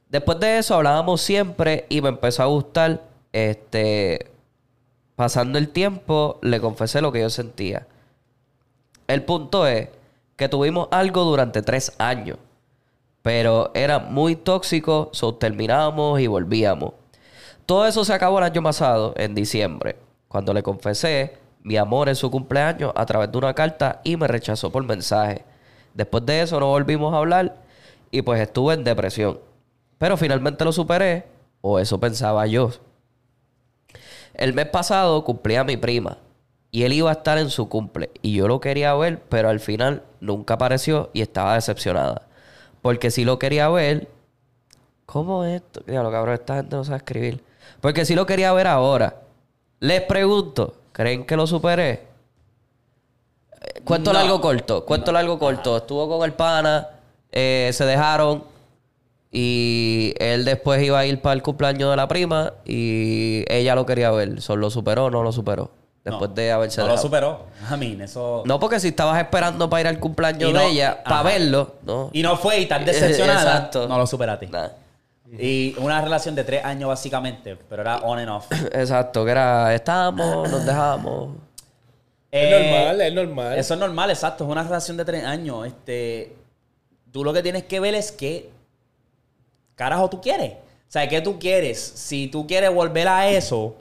Después 0.08 0.38
de 0.40 0.58
eso 0.58 0.74
hablábamos 0.74 1.20
siempre 1.20 1.86
y 1.88 2.02
me 2.02 2.10
empezó 2.10 2.42
a 2.42 2.46
gustar 2.46 3.02
este 3.32 4.30
pasando 5.16 5.58
el 5.58 5.70
tiempo, 5.70 6.38
le 6.42 6.60
confesé 6.60 7.00
lo 7.00 7.10
que 7.10 7.20
yo 7.20 7.30
sentía. 7.30 7.86
El 9.08 9.24
punto 9.24 9.66
es 9.66 9.88
que 10.36 10.48
tuvimos 10.48 10.88
algo 10.90 11.24
durante 11.24 11.62
tres 11.62 11.94
años, 11.98 12.38
pero 13.22 13.70
era 13.74 13.98
muy 13.98 14.36
tóxico, 14.36 15.08
so 15.12 15.34
terminábamos 15.34 16.20
y 16.20 16.26
volvíamos. 16.26 16.92
Todo 17.64 17.86
eso 17.86 18.04
se 18.04 18.12
acabó 18.12 18.38
el 18.38 18.44
año 18.44 18.62
pasado, 18.62 19.14
en 19.16 19.34
diciembre, 19.34 19.96
cuando 20.28 20.54
le 20.54 20.62
confesé 20.62 21.38
mi 21.62 21.76
amor 21.76 22.08
en 22.08 22.14
su 22.14 22.30
cumpleaños 22.30 22.92
a 22.94 23.06
través 23.06 23.32
de 23.32 23.38
una 23.38 23.54
carta 23.54 24.00
y 24.04 24.16
me 24.16 24.28
rechazó 24.28 24.70
por 24.70 24.84
mensaje. 24.84 25.44
Después 25.94 26.24
de 26.24 26.42
eso 26.42 26.60
no 26.60 26.66
volvimos 26.66 27.12
a 27.12 27.18
hablar 27.18 27.56
y 28.12 28.22
pues 28.22 28.40
estuve 28.40 28.74
en 28.74 28.84
depresión. 28.84 29.40
Pero 29.98 30.16
finalmente 30.16 30.64
lo 30.64 30.72
superé, 30.72 31.24
o 31.62 31.78
eso 31.80 31.98
pensaba 31.98 32.46
yo. 32.46 32.70
El 34.36 34.52
mes 34.52 34.66
pasado 34.66 35.24
cumplía 35.24 35.64
mi 35.64 35.76
prima 35.76 36.18
y 36.70 36.82
él 36.84 36.92
iba 36.92 37.08
a 37.10 37.14
estar 37.14 37.38
en 37.38 37.48
su 37.50 37.68
cumple 37.70 38.10
y 38.20 38.34
yo 38.34 38.46
lo 38.48 38.60
quería 38.60 38.94
ver, 38.94 39.20
pero 39.30 39.48
al 39.48 39.60
final 39.60 40.02
nunca 40.20 40.54
apareció 40.54 41.08
y 41.14 41.22
estaba 41.22 41.54
decepcionada. 41.54 42.22
Porque 42.82 43.10
si 43.10 43.24
lo 43.24 43.38
quería 43.38 43.68
ver, 43.70 44.08
¿cómo 45.06 45.44
es 45.44 45.62
esto? 45.62 45.80
Diablo, 45.86 46.10
cabrón, 46.12 46.34
esta 46.34 46.56
gente 46.56 46.76
no 46.76 46.84
sabe 46.84 46.98
escribir. 46.98 47.42
Porque 47.80 48.04
si 48.04 48.14
lo 48.14 48.26
quería 48.26 48.52
ver 48.52 48.66
ahora, 48.66 49.22
les 49.80 50.02
pregunto, 50.02 50.74
¿creen 50.92 51.24
que 51.24 51.34
lo 51.36 51.46
superé? 51.46 52.06
Cuento 53.84 54.12
No. 54.12 54.18
largo 54.18 54.40
corto, 54.40 54.84
cuento 54.84 55.12
largo 55.12 55.38
corto. 55.38 55.78
Estuvo 55.78 56.08
con 56.08 56.24
el 56.24 56.34
pana, 56.34 56.88
eh, 57.32 57.70
se 57.72 57.84
dejaron 57.86 58.44
y 59.38 60.14
él 60.18 60.46
después 60.46 60.82
iba 60.82 60.98
a 60.98 61.04
ir 61.04 61.20
para 61.20 61.34
el 61.34 61.42
cumpleaños 61.42 61.90
de 61.90 61.96
la 61.96 62.08
prima 62.08 62.54
y 62.64 63.44
ella 63.48 63.74
lo 63.74 63.84
quería 63.84 64.10
ver. 64.10 64.40
¿Solo 64.40 64.62
lo 64.62 64.70
superó 64.70 65.04
o 65.04 65.10
no 65.10 65.22
lo 65.22 65.30
superó? 65.30 65.70
Después 66.02 66.30
No, 66.30 66.36
de 66.36 66.52
haberse 66.52 66.80
No 66.80 66.86
lo 66.86 66.96
superó. 66.96 67.42
A 67.68 67.76
mí, 67.76 67.98
eso. 68.00 68.44
No, 68.46 68.58
porque 68.58 68.80
si 68.80 68.88
estabas 68.88 69.20
esperando 69.20 69.68
para 69.68 69.82
ir 69.82 69.86
al 69.88 69.98
cumpleaños 70.00 70.54
no- 70.54 70.58
de 70.60 70.68
ella, 70.68 71.02
para 71.04 71.22
verlo, 71.22 71.74
no. 71.84 72.08
Y 72.14 72.22
no 72.22 72.34
fue 72.38 72.60
y 72.60 72.66
tan 72.66 72.84
decepcionada. 72.86 73.42
Exacto. 73.42 73.86
No 73.86 73.98
lo 73.98 74.06
superaste. 74.06 74.46
Nah. 74.46 74.68
Y 75.38 75.74
una 75.80 76.00
relación 76.00 76.34
de 76.34 76.42
tres 76.44 76.64
años 76.64 76.88
básicamente, 76.88 77.58
pero 77.68 77.82
era 77.82 77.98
on 77.98 78.18
and 78.18 78.30
off. 78.30 78.46
Exacto, 78.72 79.22
que 79.26 79.32
era, 79.32 79.74
estábamos, 79.74 80.50
nos 80.50 80.64
dejamos. 80.64 81.36
Es 82.30 82.42
Eh, 82.42 82.50
normal, 82.70 83.00
es 83.02 83.12
normal. 83.12 83.58
Eso 83.58 83.74
es 83.74 83.80
normal, 83.80 84.08
exacto. 84.10 84.44
Es 84.44 84.50
una 84.50 84.62
relación 84.62 84.96
de 84.96 85.04
tres 85.04 85.24
años. 85.24 85.66
Este, 85.66 86.34
tú 87.12 87.22
lo 87.22 87.34
que 87.34 87.42
tienes 87.42 87.64
que 87.64 87.80
ver 87.80 87.94
es 87.94 88.12
qué 88.12 88.48
carajo 89.76 90.10
tú 90.10 90.20
quieres. 90.20 90.54
O 90.54 90.88
sea, 90.88 91.08
¿qué 91.08 91.20
tú 91.20 91.38
quieres? 91.38 91.78
Si 91.80 92.26
tú 92.26 92.46
quieres 92.46 92.74
volver 92.74 93.06
a 93.06 93.28
eso, 93.28 93.76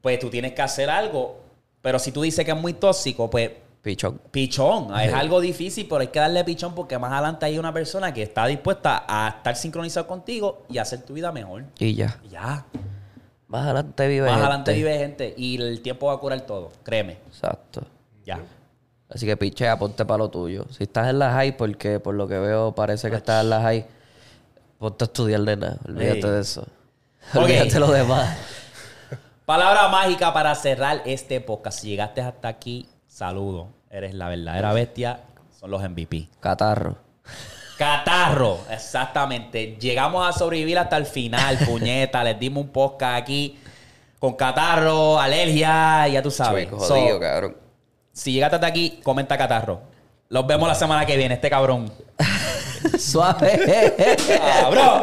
pues 0.00 0.18
tú 0.20 0.30
tienes 0.30 0.52
que 0.52 0.62
hacer 0.62 0.88
algo. 0.88 1.40
Pero 1.82 1.98
si 1.98 2.12
tú 2.12 2.22
dices 2.22 2.44
que 2.44 2.52
es 2.52 2.56
muy 2.56 2.72
tóxico, 2.74 3.28
pues 3.28 3.50
Pichón. 3.82 4.18
pichón. 4.30 4.98
Es 4.98 5.12
algo 5.12 5.40
difícil, 5.42 5.86
pero 5.86 6.00
hay 6.00 6.06
que 6.08 6.18
darle 6.18 6.42
pichón 6.44 6.74
porque 6.74 6.98
más 6.98 7.12
adelante 7.12 7.44
hay 7.44 7.58
una 7.58 7.72
persona 7.72 8.14
que 8.14 8.22
está 8.22 8.46
dispuesta 8.46 9.04
a 9.06 9.28
estar 9.28 9.54
sincronizado 9.56 10.06
contigo 10.06 10.62
y 10.70 10.78
hacer 10.78 11.02
tu 11.02 11.12
vida 11.14 11.30
mejor. 11.32 11.64
Y 11.78 11.94
ya. 11.94 12.18
Y 12.24 12.28
Ya. 12.30 12.64
Más 13.46 13.64
adelante 13.66 14.08
vive 14.08 14.22
Más 14.22 14.30
gente. 14.32 14.46
adelante 14.46 14.72
vive 14.72 14.98
gente 14.98 15.34
y 15.36 15.60
el 15.60 15.80
tiempo 15.82 16.06
va 16.06 16.14
a 16.14 16.16
curar 16.16 16.40
todo. 16.40 16.72
Créeme. 16.82 17.18
Exacto. 17.28 17.82
Ya. 18.24 18.40
Así 19.08 19.26
que 19.26 19.36
pichea, 19.36 19.78
ponte 19.78 20.04
para 20.04 20.18
lo 20.18 20.30
tuyo. 20.30 20.64
Si 20.70 20.84
estás 20.84 21.08
en 21.08 21.18
la 21.20 21.30
high, 21.32 21.56
porque 21.56 22.00
por 22.00 22.14
lo 22.14 22.26
que 22.26 22.38
veo 22.38 22.74
parece 22.74 23.10
que 23.10 23.16
estás 23.16 23.44
en 23.44 23.50
la 23.50 23.60
high, 23.60 23.86
ponte 24.84 25.04
a 25.04 25.06
estudiar, 25.06 25.40
nena. 25.40 25.78
Olvídate 25.88 26.18
Ey. 26.26 26.30
de 26.32 26.40
eso. 26.40 26.66
Olvídate 27.34 27.78
lo 27.80 27.90
demás. 27.90 28.36
Palabra 29.46 29.88
mágica 29.88 30.32
para 30.34 30.54
cerrar 30.54 31.00
este 31.06 31.40
podcast. 31.40 31.80
Si 31.80 31.88
llegaste 31.88 32.20
hasta 32.20 32.48
aquí, 32.48 32.86
saludo. 33.06 33.68
Eres 33.90 34.12
la 34.12 34.28
verdadera 34.28 34.74
bestia. 34.74 35.20
Son 35.58 35.70
los 35.70 35.82
MVP. 35.82 36.28
Catarro. 36.38 36.98
Catarro, 37.78 38.58
exactamente. 38.70 39.78
Llegamos 39.80 40.28
a 40.28 40.32
sobrevivir 40.38 40.78
hasta 40.78 40.98
el 40.98 41.06
final, 41.06 41.56
puñeta. 41.66 42.22
Les 42.22 42.38
dimos 42.38 42.64
un 42.64 42.70
podcast 42.70 43.22
aquí 43.22 43.58
con 44.18 44.34
catarro, 44.34 45.18
alergia, 45.18 46.06
ya 46.08 46.20
tú 46.22 46.30
sabes. 46.30 46.64
Chico, 46.66 46.78
So, 46.80 46.94
jodido, 46.94 47.20
cabrón. 47.20 47.56
si 48.12 48.32
llegaste 48.32 48.56
hasta 48.56 48.66
aquí, 48.66 49.00
comenta 49.02 49.38
catarro. 49.38 49.80
Los 50.28 50.46
vemos 50.46 50.68
la 50.68 50.74
semana 50.74 51.06
que 51.06 51.16
viene, 51.16 51.34
este 51.36 51.48
cabrón. 51.48 51.90
Suave. 52.98 53.96
¡Cabrón! 54.62 55.02